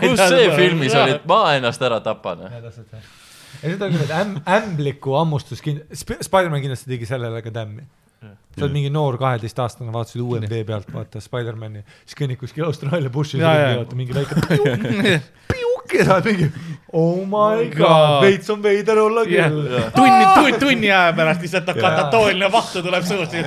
[0.05, 2.47] kus see filmis oli, et ma ennast ära tapan?
[2.47, 7.82] ja seda küll, et äm-, ämbliku hammustus kind-, Spider-man kindlasti tegi sellele ka tämmi.
[8.23, 13.42] sa oled mingi noor kaheteistaastane, vaatasid UMD pealt, vaata Spider-man'i, siis kõnnid kuskil Austraalia bush'is
[13.42, 14.86] Ja, ringi, vaata mingi väike piuk,
[15.50, 16.52] piuk oled mingi
[16.92, 17.76] oh my God.
[17.76, 19.68] god, veits on veider olla küll.
[19.96, 23.38] tunni, tunni, tunni aja pärast lihtsalt katatooniline vahtu tuleb suust.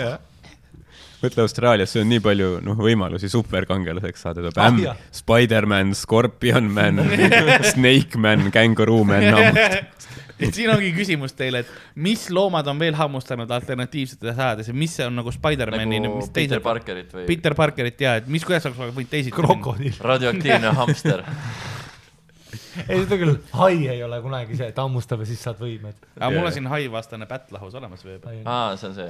[1.22, 5.94] mõtle Austraalias, see on nii palju noh, võimalusi superkangelaseks saada, tuleb Ah, ämm jah., Spider-man,
[5.98, 7.02] Scorpion Man,
[7.74, 9.30] Snake Man, Känguruu Man,
[10.42, 14.98] et siin ongi küsimus teile, et mis loomad on veel hammustanud alternatiivsetes ajades ja mis
[15.06, 18.68] on nagu Spider-man'i nagu mis Peter teised, Parkerit või Peter Parkerit ja, et mis, kuidas
[18.70, 20.02] oleks võinud teisiti krokodill.
[20.02, 21.26] radioaktiivne hamster.
[22.90, 25.98] ei, seda küll, hai ei ole kunagi see, et hammustab ja siis saad võimed.
[26.20, 28.22] aga mul on siin hai vastane pättlahus olemas peal.
[28.46, 29.10] aa, see on see,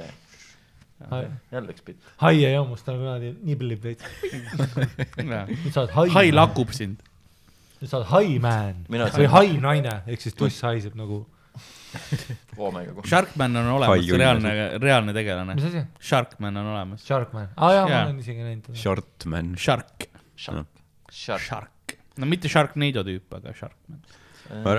[1.10, 2.00] hai jälle üks bitt.
[2.22, 4.04] hai ei hammusta kunagi, niblib veits.
[5.20, 6.08] nüüd sa oled hai.
[6.18, 6.26] hai.
[6.34, 7.00] lakub sind.
[7.80, 11.24] nüüd sa oled hai-man Mina või ütlesin- hai-naine, ehk siis tuss haiseb nagu,
[12.56, 13.08] Oomega kohe.
[13.08, 14.50] Sharkman on olemas, Hai reaalne,
[14.82, 15.64] reaalne tegelane mis.
[15.70, 15.82] asi?
[16.00, 17.04] Sharkman on olemas.
[17.06, 18.02] Sharkman, aa jaa, ma Jaa.
[18.08, 18.68] olen isegi näinud.
[18.76, 19.54] Shortman.
[19.56, 20.04] Shark,
[20.36, 20.68] Shark.
[21.12, 21.70] Shark.
[22.16, 22.24] Shark.
[22.24, 24.02] no mitte Sharknado tüüp, aga Sharkman.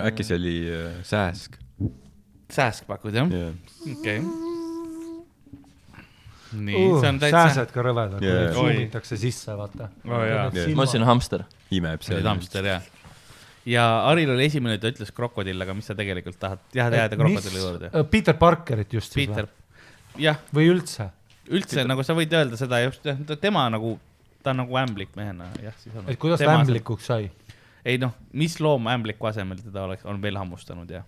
[0.09, 1.57] äkki see oli äh, Sääsk?
[2.49, 3.29] Sääsk pakud jah?
[3.31, 3.53] jah.
[3.93, 4.21] okei.
[6.57, 7.41] nii, see on täitsa.
[7.41, 10.47] Uh, sääsed ka rõvedad yeah., suumitakse sisse, vaata Oo, jaa.
[10.53, 11.43] ma ütlesin hamster.
[11.75, 12.23] imeb seal.
[12.27, 12.87] hamster jah.
[13.67, 17.63] ja Haril oli esimene, ta ütles krokodill, aga mis sa tegelikult tahad, tahad jääda krokodilli
[17.63, 17.91] juurde?
[18.11, 21.11] Peter Parkerit just siis Peter või?, jah, või üldse?
[21.51, 23.05] üldse nagu sa võid öelda seda just,
[23.41, 23.97] tema nagu,
[24.43, 26.07] ta on nagu ämblik mehena, jah, siis on.
[26.07, 27.29] et kuidas ta ämblikuks sai?
[27.85, 31.03] ei noh, mis loom ämbliku asemel teda oleks, on veel hammustanud ja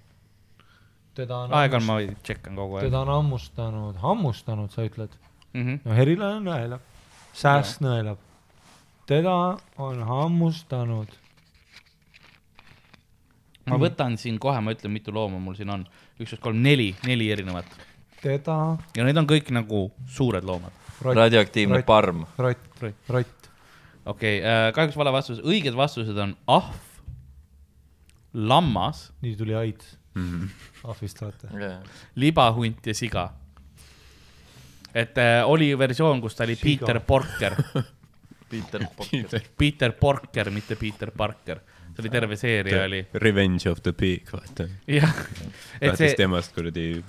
[1.19, 5.16] teda on aeg-ajalt ma tšekkan kogu aeg teda on hammustanud, hammustanud, sa ütled?
[5.53, 5.66] mm.
[5.66, 5.80] -hmm.
[5.85, 6.85] no Herilane nõelab,
[7.33, 8.17] Sääsk nõelab.
[9.06, 11.17] teda on hammustanud.
[13.66, 15.85] ma võtan siin kohe, ma ütlen, mitu looma mul siin on.
[16.19, 17.66] üks, kaks, kolm, neli, neli erinevat
[18.22, 20.75] teda, ja need on kõik nagu suured loomad.
[21.01, 21.85] rott, radioaktiivne Rott.
[21.85, 22.25] parm.
[22.37, 23.49] rott, rott,
[24.05, 26.75] okei okay,, kahjuks vale vastus, õiged vastused on ahv,
[28.33, 30.47] lammas, nii tuli AIDS Mhm.
[30.89, 31.47] ahvist vaata.
[32.15, 33.29] libahunt ja siga.
[34.93, 36.85] et äh, oli versioon, kus ta oli Siga.
[36.85, 37.55] Peter Porker,
[38.49, 39.41] Peter Potter.
[39.57, 41.59] Peter Porker, mitte Peter Parker.
[41.95, 44.65] see oli terve seeria oli, Revenge of the Pig, vaata.
[44.87, 45.13] jah.
[45.81, 47.03] et tahtis see, temast kuradi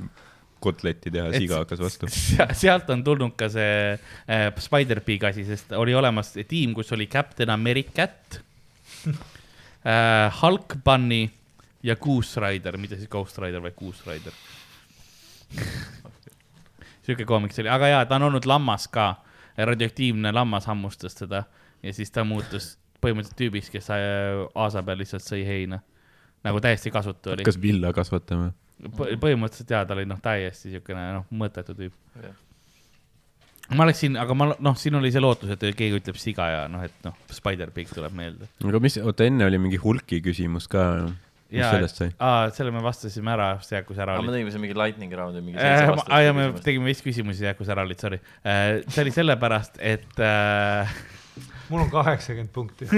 [0.63, 2.09] kotletti teha, siga hakkas vastu.
[2.63, 7.51] sealt on tulnud ka see äh, Spider-Pig asi, sest oli olemas tiim, kus oli Captain
[7.51, 8.41] Americat
[9.11, 11.25] äh,, Hulk Bunny
[11.83, 14.37] ja Goose Rider, mitte siis Ghost Rider, vaid Goose Rider.
[17.07, 19.15] sihuke koomiks oli, aga jaa, ta on olnud lammas ka,
[19.57, 21.43] radioaktiivne lammas hammustas teda
[21.83, 25.81] ja siis ta muutus põhimõtteliselt tüübiks, kes äh, aasa peal lihtsalt sõi heina.
[26.45, 27.45] nagu täiesti kasutu oli.
[27.45, 28.53] hakkas villa kasvatama.
[28.89, 31.97] Põhimõtteliselt jaa, ta oli noh, täiesti siukene noh, mõttetu tüüp.
[33.76, 36.84] ma oleksin, aga ma noh, siin oli see lootus, et keegi ütleb siga ja noh,
[36.86, 38.50] et noh, Spider-Pig tuleb meelde.
[38.67, 40.86] aga mis, oota enne oli mingi hulki küsimus ka.
[41.50, 44.55] mis ja sellest sai?, aa, selle me vastasime ära, see jääkus ära aga me tegime
[44.55, 46.12] siin mingi lightning round'i, mingi Äh, vastust.
[46.25, 48.20] ja me tegime vist küsimusi, jääkus ära olid, sorry.
[48.42, 51.00] see oli sellepärast, et äh,
[51.71, 52.89] mul on kaheksakümmend punkti.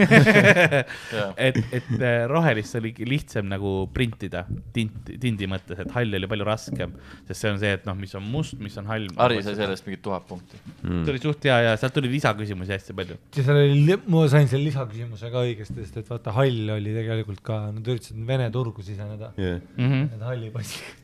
[1.47, 4.44] et, et äh, rohelist oli lihtsam nagu printida
[4.75, 6.94] tint, tindi mõttes, et hall oli palju raskem,
[7.28, 9.09] sest see on see, et noh, mis on must, mis on hall.
[9.20, 10.60] Harri sai sellest mingi tuhat punkti.
[10.83, 11.05] Mm.
[11.09, 13.18] tuli suht hea ja sealt tuli lisaküsimusi hästi palju.
[13.36, 17.44] ja seal oli, ma sain selle lisaküsimuse ka õigesti, sest et vaata, hall oli tegelikult
[17.44, 19.60] ka, nad üritasid Vene turgu siseneda, Yeah.
[19.76, 20.10] Mm -hmm.
[20.12, 21.02] need halli passiga.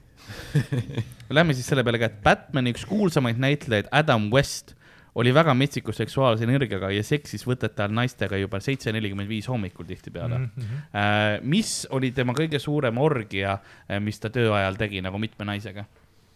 [1.36, 4.74] Lähme siis selle peale ka, et Batman'i üks kuulsamaid näitlejaid Adam West
[5.18, 9.86] oli väga metsiku seksuaalse energiaga ja seksis võtete all naistega juba seitse nelikümmend viis hommikul
[9.88, 10.50] tihtipeale mm.
[10.56, 11.48] -hmm.
[11.54, 13.58] mis oli tema kõige suurem orgia,
[14.00, 15.84] mis ta töö ajal tegi nagu mitme naisega?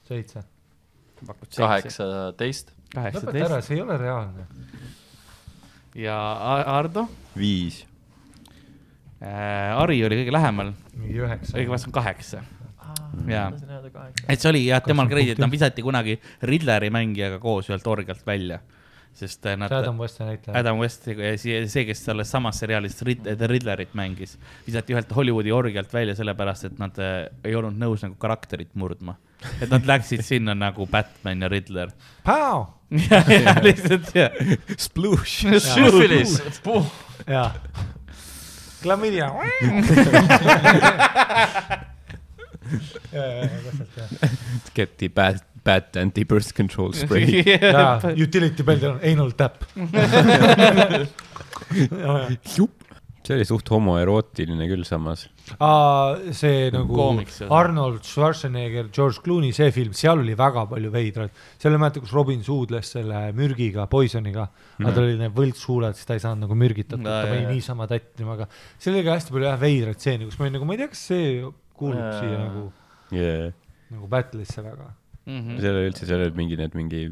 [0.09, 0.43] seitse.
[1.57, 2.73] kaheksateist.
[2.97, 4.47] lõpeta ära, see ei ole reaalne.
[5.95, 6.17] ja
[6.77, 7.07] Ardo
[7.39, 7.85] viis.
[9.23, 11.57] äh,, Ari oli kõige lähemal, mingi üheksa.
[11.59, 12.43] õige vastus on kaheksa.
[13.29, 13.49] jaa,
[14.29, 15.59] et see oli jah, temal kreidi, et ta punkti.
[15.59, 18.61] visati kunagi Riddleri mängijaga koos ühelt orgialt välja
[19.15, 20.59] sest äh, nad see Adam Westi näitleja.
[20.59, 25.93] Adam West, see, see, kes selles samas seriaalis The Riddlerit mängis, visati ühelt Hollywoodi orgialt
[25.93, 29.19] välja sellepärast, et nad äh, ei olnud nõus nagu karakterit murdma.
[29.61, 31.93] et nad läksid sinna nagu Batman ja Riddler.
[32.25, 32.67] Pow!
[33.11, 34.31] ja, ja lihtsalt ja.
[34.77, 35.49] Sploosh.
[35.69, 36.87] Süfilis, puh,
[37.29, 37.51] jaa.
[44.77, 47.43] Get the bad, bad anti-birth control spray.
[47.47, 49.65] jaa, utility belt on anal tap.
[53.23, 55.25] see oli suht homoerootiline küll samas.
[56.35, 57.53] see nagu Koomiks, jah.
[57.55, 61.31] Arnold Schwarzenegger, George Clooney, see film, seal oli väga palju veidraid.
[61.63, 64.95] seal ei mäleta, kus Robin suudles selle mürgiga, poisoniga mm, -hmm.
[64.95, 68.35] tal oli need võltshuuled, siis ta ei saanud nagu mürgitatud, No, ta pani niisama tattima,
[68.39, 70.83] aga seal oli ka hästi palju jah veidraid stseene, kus ma olin nagu, ma ei
[70.83, 71.29] tea, kas see
[71.79, 72.21] kuulub Jaa.
[72.21, 72.69] siia nagu,
[73.13, 73.53] Yeah.
[73.93, 74.93] nagu battle'isse väga.
[75.27, 75.59] Mhm.
[75.63, 77.03] seal oli üldse, seal olid mingi need mingi,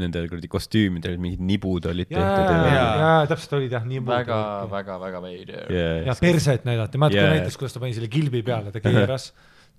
[0.00, 2.94] nendel kuradi kostüümidel olid mingid nibud olid ja, tehtud ja, jaa.
[2.98, 4.00] ja täpselt olid jah, nii.
[4.08, 4.38] väga,
[4.72, 5.66] väga, väga veider.
[5.70, 6.06] yeah.
[6.08, 6.16] ja.
[6.20, 7.34] perset näidati, mäletad, kui Jaa.
[7.38, 9.28] näitas, kuidas ta pani selle kilbi peale, ta keeras,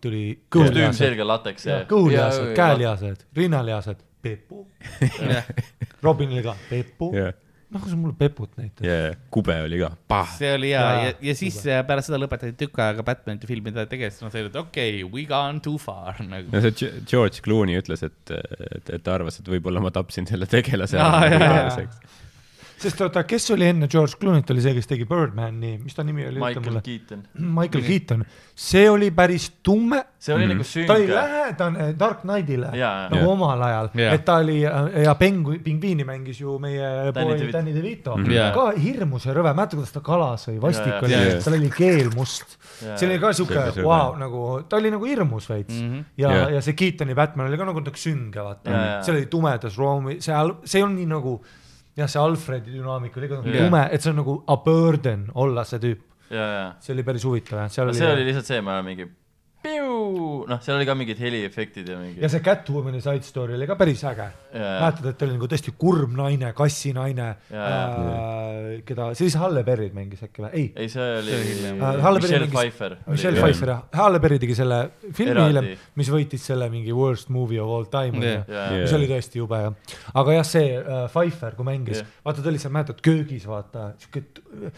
[0.02, 0.24] tuli
[0.56, 1.68] kostüüm selge lateks.
[1.92, 4.64] kõhulihased, käelihased, rinnalihased, pepu,
[6.06, 7.36] Robinil ka pepu, yeah.
[7.74, 8.86] noh, kui sa mulle peput näitad.
[8.86, 9.16] yeah.
[9.34, 9.92] kube oli ka,
[10.36, 13.74] see oli hea ja, ja, ja siis äh, pärast seda lõpetati tükk aega Batman'i filmi
[13.76, 16.52] ta tegeles, nad said, et okei okay,, we gone too far nagu.
[16.54, 20.30] no see Ge- George Clooney ütles, et, et, et ta arvas, et võib-olla ma tapsin
[20.30, 21.66] selle tegelase Aa, ära
[22.78, 26.26] sest oota, kes oli enne George Clooney't, oli see, kes tegi Birdmani, mis ta nimi
[26.28, 26.82] oli, Michael.
[26.84, 27.22] Keaton.
[27.40, 30.58] Michael Keaton, see oli päris tume, see oli Mhm.
[30.58, 31.16] nagu ta oli sünge.
[31.16, 33.32] lähedane Dark Knightile Jaa, nagu jaa.
[33.32, 34.14] omal ajal Jaa.
[34.14, 37.58] et ta oli ja pengu-, pingviini mängis ju meie Danny poeg DeVito.
[37.58, 38.32] Danny DeVito Mhm.
[38.32, 38.52] Jaa.
[38.54, 41.14] ka hirmus ja rõve, mäletad, kuidas ta kalas või vastik Jaa, oli.
[41.14, 42.58] Jaa., tal oli keel must,
[42.96, 45.86] see oli ka see vau, nagu ta oli nagu hirmus veits Mhm.
[45.86, 46.04] mm -hmm.
[46.18, 46.50] ja Jaa.
[46.50, 49.04] ja see Keatoni Batman oli ka nagu natuke sünge, vaata Jaa, jaa.
[49.04, 51.42] seal oli tumedas ruumi, seal, see on nii nagu
[51.98, 53.68] jah, see Alfredi dünaamika oli ka nagu Jaa.
[53.70, 56.02] tume, et see on nagu a burden olla see tüüp,
[56.84, 59.08] see oli päris huvitav jah, seal no oli see oli lihtsalt see, ma mingi,
[60.50, 62.30] noh, seal oli ka mingid heliefektid ja mingi ja.
[62.32, 64.28] see Catwomani side story oli ka päris äge.
[64.56, 70.24] Mäletad, et ta oli nagu tõesti kurb naine, kassinaine äh,, keda, siis Halle Berry mängis
[70.26, 70.52] äkki või?
[70.54, 71.36] ei ei, see oli.
[71.74, 72.98] Äh, Halle Berry Michelle Pfeiffer.
[73.12, 74.80] Michelle Pfeiffer jah, Halle Berry tegi selle
[75.16, 75.70] filmi hiljem,
[76.00, 78.68] mis võitis selle mingi worst movie of all time onju Jaa.
[78.80, 82.12] mis oli tõesti jube jah, aga jah, see äh, Pfeiffer, kui mängis Jah.
[82.26, 84.74] vaata ta oli seal, mäletad köögis vaata siuke t-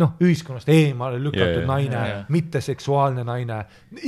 [0.00, 1.68] noh, ühiskonnast eemale lükatud jah.
[1.68, 2.22] naine Jah, jah.
[2.32, 3.58] mitteseksuaalne naine,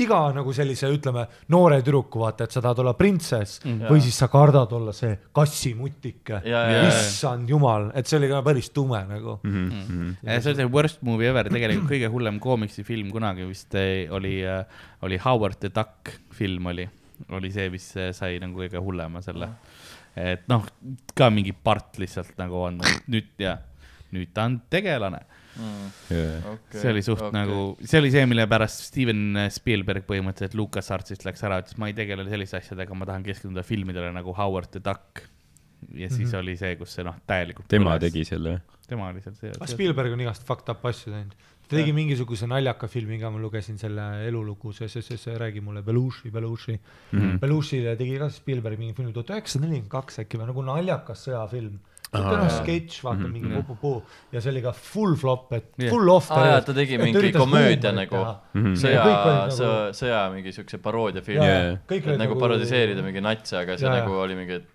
[0.00, 3.84] iga nagu sellise, ütleme, noore tüdruku vaata, et sa tahad olla printsess mm.
[3.90, 6.88] või siis sa kardad olla see kassimutike, jaa, jaa.
[6.88, 9.68] issand jumal, et see oli ka päris tume nagu mm.
[9.84, 10.10] Mhm.
[10.24, 14.38] see oli see worst movie ever, tegelikult kõige hullem koomiksifilm kunagi vist eh, oli,
[15.04, 16.88] oli Howard the Duck film oli,
[17.36, 19.52] oli see, mis eh, sai nagu kõige hullema selle.
[20.16, 20.64] et noh,
[21.14, 22.80] ka mingi part lihtsalt nagu on
[23.10, 23.58] nüüd ja
[24.14, 25.24] nüüd ta on tegelane.
[25.54, 27.34] See oli suht okay.
[27.36, 31.90] nagu, see oli see, mille pärast Steven Spielberg põhimõtteliselt Lucas Artsist läks ära, ütles ma
[31.90, 35.24] ei tegele selliste asjadega, ma tahan keskenduda filmidele nagu Howard the Duck.
[35.92, 36.38] ja siis mm -hmm.
[36.40, 37.68] oli see, kus see noh, täielikult.
[37.68, 38.60] tema tegi selle.
[38.88, 39.50] tema oli seal see.
[39.50, 41.34] aga Spielberg on igast fucked up asju teinud.
[41.68, 45.60] ta tegi mingisuguse naljaka filmi ka, ma lugesin selle elulugu, see, see, see, see, räägi
[45.60, 46.80] mulle, Belushi, Belushi
[47.12, 47.20] mm.
[47.20, 47.38] -hmm.
[47.38, 51.78] Belushile tegi ka Spielberg mingi filmi tuhat üheksasada nelikümmend kaks äkki või nagu naljakas sõjafilm.
[52.14, 52.58] Niisugune jaa.
[52.60, 53.32] sketš, vaata Mhm.
[53.32, 53.64] mingi Jah.
[53.66, 54.02] puu-puu
[54.32, 56.30] ja see oli ka full flop, et full off.
[56.30, 58.16] aa jaa, ta tegi mingi komöödia nagu,
[58.54, 58.74] Mhm.
[58.74, 61.76] sõja nagu- sõja, sõja mingi siukse paroodiafilm Jaa, Jaa.
[61.88, 64.70] kõik et olid nagu parodiseerida mingi natse, aga see nagu oli mingi, et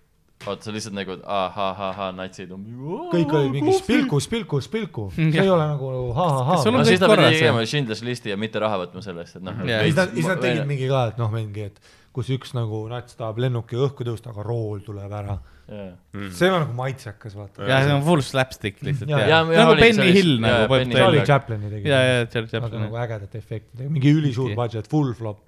[0.45, 2.63] vaata sa lihtsalt nagu ahahahah, natsid on.
[3.11, 7.07] kõik olid mingi spilku, spilku, spilku, see ei ole nagu ha-ha-ha no on siis ta
[7.11, 9.53] pidi tegema Schindler's Listi ja mitte raha võtma selle eest, et noh.
[9.67, 11.79] Ja siis nad, siis nad tegid mingi ka, et noh, mingi, et
[12.15, 15.37] kus üks nagu nats tahab lennuki õhku tõusta, aga rool tuleb ära.
[15.69, 17.67] See on nagu maitsekas, vaata.
[17.69, 21.25] ja see on full slapstick lihtsalt nagu see Benny Hill nagu Charlie.
[21.27, 21.91] Chaplini tegi.
[21.91, 22.97] ja, ja Charlie aga Chaplin nagu.
[23.03, 25.43] ägedate efektidega, mingi ülisuur budget, full flop.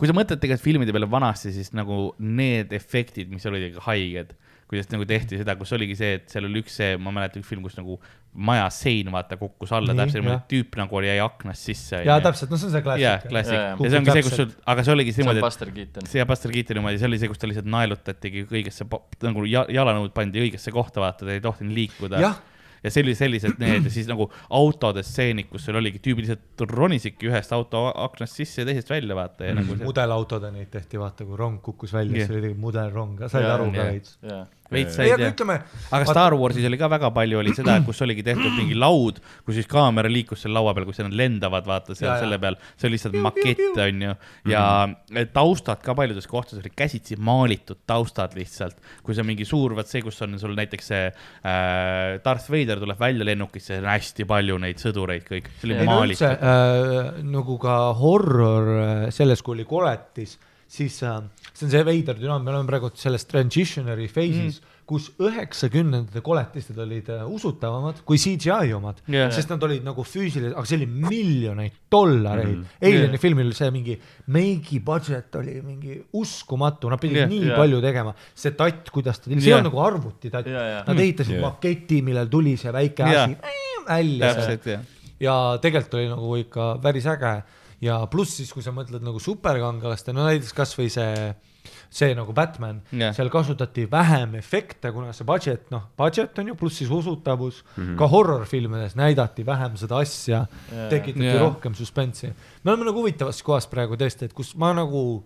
[0.00, 4.34] kui sa mõtled tegelikult filmide peale vanasti, siis nagu need efektid, mis olid ikka haiged,
[4.66, 7.50] kuidas nagu tehti seda, kus oligi see, et seal oli üks see, ma mäletan üks
[7.52, 7.98] film, kus nagu
[8.36, 12.00] maja sein vaata kukkus alla Nii, täpselt niimoodi jah., tüüp nagu oli jäi aknast sisse.
[12.04, 13.30] jaa, täpselt, no see on see klassika.
[13.30, 13.78] klassik Jaa, jaa.
[13.86, 16.10] ja see ongi see, kus sul, aga see oligi see on niimoodi, et Buster Keaton.
[16.10, 18.88] see ja Buster Keaton niimoodi, see oli see, kus ta lihtsalt naelutatigi õigesse,
[19.28, 22.20] nagu ja- jalanõud pandi õigesse kohta, vaata, ta ei tohtinud liikuda.
[22.26, 22.42] jah,
[22.86, 26.66] ja see oli sellised need ja siis nagu autode stseenid, kus sul oligi tüübid lihtsalt
[26.70, 29.86] ronisidki ühest auto aknast sisse ja teisest välja, vaata ja nagu see.
[29.86, 32.28] mudelautode neid tehti, vaata, kui rong kukkus välja, Jah.
[32.28, 34.18] siis oli tegelikult mudelrong, said aru ka veits.
[34.22, 35.64] jaa, veits ei, said aga jah.
[35.98, 39.58] aga Star Warsis oli ka väga palju oli seda, kus oligi tehtud mingi laud, kus
[39.60, 42.22] siis kaamera liikus seal laua peal, kus nad lendavad, vaata seal Ja, ja.
[42.22, 44.12] selle peal, see oli lihtsalt makett, onju.
[44.50, 44.62] ja
[45.34, 50.04] taustad ka paljudes kohtades olid käsitsi maalitud taustad lihtsalt, kui see mingi suur, vaat see,
[50.06, 54.82] kus on sul näiteks see äh, Darth Vader tuleb välja lennukisse, on hästi palju neid
[54.82, 56.46] sõdureid kõik, see oli üldse maalitud.
[56.52, 60.36] äh, nagu ka horror äh, selles, kui oli koletis,
[60.70, 61.20] siis äh,
[61.56, 66.76] see on see veider dünaam, me oleme praegu selles transitionary phase'is mm., kus üheksakümnendate koletised
[66.78, 70.86] olid äh, usutavamad kui CGI omad yeah., sest nad olid nagu füüsilised, aga see oli
[70.86, 72.76] miljoneid dollareid mm..
[72.78, 73.22] Alieni yeah.
[73.22, 73.96] filmil see mingi
[74.36, 77.32] meigi budget oli mingi uskumatu, nad pidid yeah.
[77.32, 77.58] nii yeah.
[77.58, 79.58] palju tegema, see tatt, kuidas ta, see Jah.
[79.58, 80.84] on nagu arvutitatt Jaa, jaa.
[80.86, 81.48] Nad ehitasid yeah.
[81.48, 83.26] maketi, millel tuli see väike Jah.
[83.26, 83.56] asi
[83.88, 84.32] välja.
[84.36, 84.88] jah.
[85.20, 87.36] ja tegelikult oli nagu ikka päris äge
[87.82, 91.28] ja pluss siis, kui sa mõtled nagu superkangelaste, no näiteks kasvõi see,
[91.92, 96.58] see nagu Batman yeah., seal kasutati vähem efekte, kuna see budget, noh, budget on ju,
[96.58, 97.82] pluss siis usutavus mm.
[97.82, 97.96] -hmm.
[98.00, 101.40] ka horror-filmides näidati vähem seda asja yeah., tekitati yeah.
[101.42, 102.32] rohkem suspenssi.
[102.64, 105.24] me oleme nagu huvitavas kohas praegu tõesti, et kus ma nagu,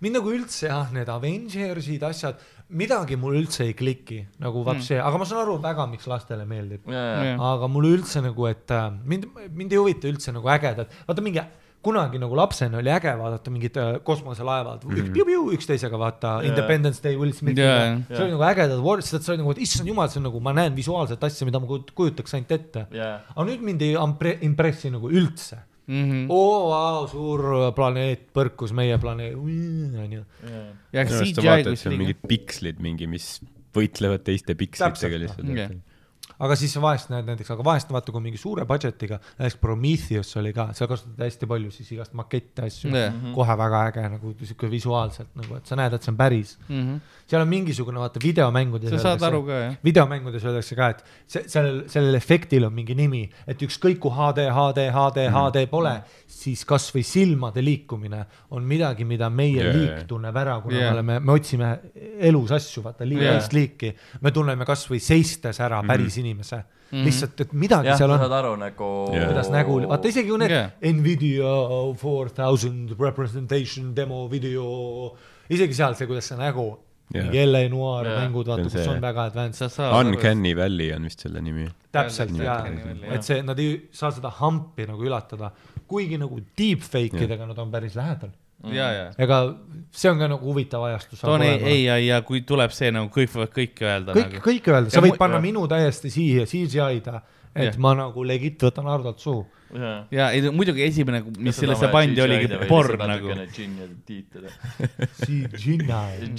[0.00, 5.00] mind nagu üldse jah, need Avengersid, asjad, midagi mul üldse ei kliki, nagu vaat Mm.
[5.06, 7.36] aga ma saan aru väga, miks lastele meeldib Jah.
[7.52, 11.40] aga mulle üldse nagu, et äh, mind, mind ei huvita üldse nagu ägedad, vaata mingi
[11.86, 15.12] kunagi nagu lapsena oli äge vaadata mingid äh, kosmoselaevad mm -hmm.
[15.14, 16.48] piu-piu üksteisega vaata Jaa.
[16.50, 18.16] Independence Day Will Smithi Jaa, yeah, jaa.
[18.16, 20.40] see oli nagu ägedad word, sest see oli nagu, et issand jumal, see on nagu,
[20.40, 22.86] ma näen visuaalset asja, mida ma kujut- kujutaks ainult ette.
[22.90, 25.56] jaa, aga nüüd mind ei ampre- impressi nagu üldse.
[25.86, 26.26] Mhm.
[26.34, 30.24] oo, vau, suur planeet põrkus meie planeet, onju.
[30.92, 33.28] ja minu arust sa CGI vaatad, kus seal liiga mingid pikslid mingi, mis
[33.76, 35.76] võitlevad teiste pikslitega Täpselt, jah.
[36.38, 40.34] Aga siis sa vahest näed näiteks, aga vahest vaata, kui mingi suure budget'iga, näiteks Prometheus
[40.36, 43.14] oli ka, seal kasutati hästi palju siis igast makette asju Jah.
[43.34, 46.56] kohe väga äge nagu sihuke visuaalselt nagu, et sa näed, et see on päris.
[47.26, 48.90] seal on mingisugune, vaata videomängudes.
[48.90, 49.76] Sa saad aru ka jah.
[49.84, 54.46] videomängudes öeldakse ka, et see, sellel, sellel efektil on mingi nimi, et ükskõik kui HD,
[54.52, 55.94] HD, HD, HD pole,
[56.26, 60.06] siis kasvõi silmade liikumine on midagi, mida meie Jaa, liik jaa.
[60.10, 60.90] tunneb ära, kuna Jaa.
[60.90, 61.72] me oleme, me otsime
[62.28, 63.10] elus asju, vaata Jaa.
[63.14, 63.94] liigist liiki.
[64.20, 68.34] me tunneme kasvõi seistes ära päris inimese, lihtsalt, et midagi jah, seal sa on saad
[68.40, 69.28] aru nagu Jaa.
[69.30, 70.66] kuidas nägu, vaata isegi kui need Jaa.
[70.92, 71.54] Nvidia
[72.02, 74.66] four thousand representation demo video,
[75.50, 76.68] isegi seal see, kuidas see nägu
[77.14, 78.20] mingi LA Noir Jaa.
[78.24, 79.78] mängud, vaata, kus on väga advanced.
[80.00, 81.68] Uncanny Valley on vist selle nimi.
[81.94, 85.52] täpselt Valley,, et see, nad ei saa seda hampi nagu ületada,
[85.88, 88.34] kuigi nagu deepfake idega nad on päris lähedal.
[88.74, 89.06] ja, ja.
[89.18, 89.40] ega
[89.96, 91.20] see on ka nagu huvitav ajastus.
[91.24, 94.44] toon ei, ei ja, ja kui tuleb see nagu kõik võivad kõike öelda kõik, nagu.
[94.46, 95.46] kõik öelda, sa Ja võid panna jah.
[95.48, 97.20] minu täiesti siia CGI-da,
[97.54, 97.78] et Jah.
[97.80, 99.46] ma nagu legit võtan Hardolt suhu.
[99.74, 100.06] jaa.
[100.14, 103.32] ja ei, muidugi esimene, mis sellesse pandi, oligi porn nagu.
[103.32, 103.46] ja
[104.06, 104.52] tiitada.
[105.24, 106.30] CGI.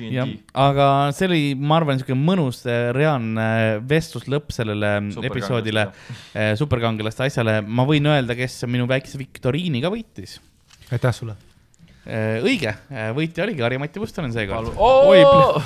[0.00, 3.46] džindi., aga see oli, ma arvan, niisugune mõnus äh, reaalne
[3.90, 5.86] vestluslõpp sellele Superkangelaste, episoodile,
[6.58, 7.60] superkangelaste asjale.
[7.66, 10.38] ma võin öelda, kes minu väikse viktoriini ka võitis.
[10.90, 11.36] aitäh sulle.
[12.10, 12.72] õige,
[13.16, 14.72] võitja oligi Harri-Mati Pustonen seekord.
[14.76, 15.60] oo,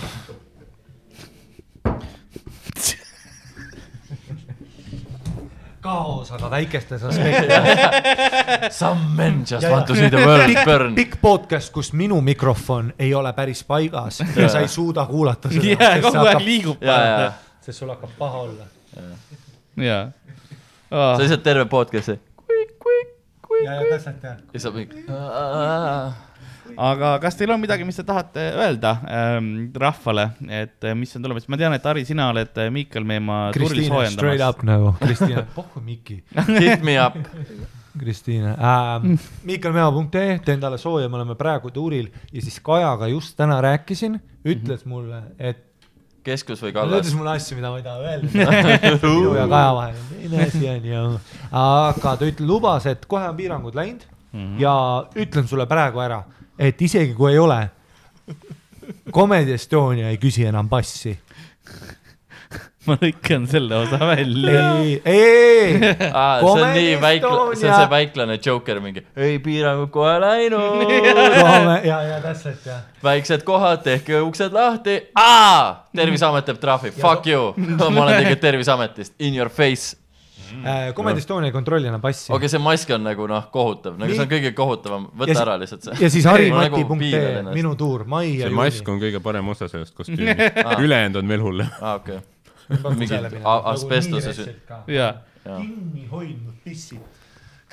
[5.84, 8.72] kaos, aga väikestes aspektides.
[8.78, 10.94] some men just Ja- want to see the world burn.
[10.96, 15.74] pikk podcast, kus minu mikrofon ei ole päris paigas ja sa ei suuda kuulata seda
[15.76, 16.82] jaa, kogu aeg liigub.
[16.82, 18.64] ja, ja, sest sul hakkab paha olla.
[19.76, 20.06] jaa.
[20.90, 22.16] sa lihtsalt terve podcast'i.
[23.64, 24.36] ja, ja täpselt jah.
[24.54, 25.04] ja sa mingi.
[26.76, 31.24] Aga kas teil on midagi, mis te tahate öelda ähm, rahvale, et äh, mis on
[31.24, 34.56] tulemas, ma tean, et Harri, sina oled äh, Miikal Meemaa turli Kristiine, straight soojendamas.
[34.56, 34.94] up nagu.
[35.04, 36.22] Kristiine, pohhu Miki.
[36.62, 37.18] Hit me up.
[37.98, 39.14] Kristiine ähm,
[39.48, 44.18] miikalmea.ee, teen talle sooja, me oleme praegu tuuril ja siis Kajaga just täna rääkisin,
[44.50, 45.62] ütles mulle, et
[46.24, 47.14] keskus või ta kallas ütles?
[47.18, 48.98] mulle asju, mida ma ei taha öelda.
[49.04, 51.04] minu ja Kaja vahel on teine asi on ju,
[51.60, 54.06] aga ta ütle-, lubas, et kohe on piirangud läinud
[54.58, 54.74] ja
[55.14, 56.24] ütlen sulle praegu ära,
[56.58, 57.60] et isegi kui ei ole,
[59.12, 61.14] Comedy Estonia ei küsi enam passi.
[62.88, 64.62] ma lõikan selle osa välja.
[64.82, 69.90] ei, ei, aa, see on nii väikla-, see on see väiklane Joker mingi, ei piirangud
[69.94, 70.92] kohe läinud,
[71.90, 72.84] ja, ja täpselt jah.
[73.04, 79.16] väiksed kohad, tehke uksed lahti, aa, Terviseamet teeb trahvi, fuck you, ma olen tegelikult Terviseametist,
[79.18, 79.96] in your face.
[80.96, 84.24] Comedy Estonia ei kontrolli enam passi okei, see mask on nagu noh, kohutav, nagu see
[84.24, 85.98] on kõige kohutavam, võta ära lihtsalt see.
[86.04, 87.54] ja siis nagu harimati.ee, ennast.
[87.58, 91.44] minu tuur, mai ja see mask on kõige parem osa sellest kostüümist, ülejäänud on veel
[91.48, 91.70] hullem.
[91.80, 92.20] aa, okei.
[92.96, 94.56] mingid a- asbestose sü-
[95.44, 97.00] kinni hoidnud pissid.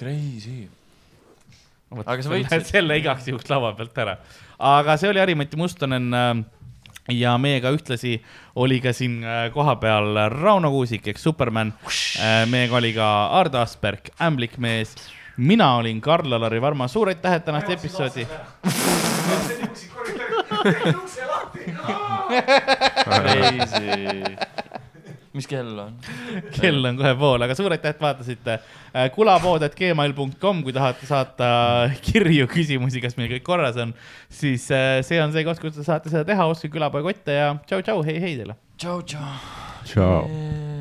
[0.02, 0.66] Crazy.
[2.06, 2.66] Aga sa võitsid.
[2.74, 4.18] selle igaks juhuks laua pealt ära.
[4.58, 6.32] aga see oli Harimati Mustonen äh,
[7.10, 8.22] ja meiega ühtlasi
[8.56, 11.74] oli ka siin äh, kohapeal Rauno Kuusik ehk Superman.
[12.46, 13.08] meiega oli ka
[13.40, 14.96] Ardo Asperg, ämblikmees.
[15.38, 18.28] mina olin Karl-Alari Varma, suur aitäh, et tänast episoodi.
[23.04, 24.38] Crazy.
[25.38, 25.96] mis kell on?
[26.58, 28.58] kell on kohe pool, aga suur aitäh, et vaatasite.
[29.16, 31.50] kulapood.gmail.com, kui tahate saata
[32.08, 33.96] kirju, küsimusi, kas meil kõik korras on,
[34.30, 37.56] siis äh, see on see koht, kus te saate seda teha, ostke külapoe kotte ja
[37.66, 38.60] tšau-tšau, hei-hei teile.
[38.78, 39.36] tšau, tšau.
[39.88, 40.81] tšau.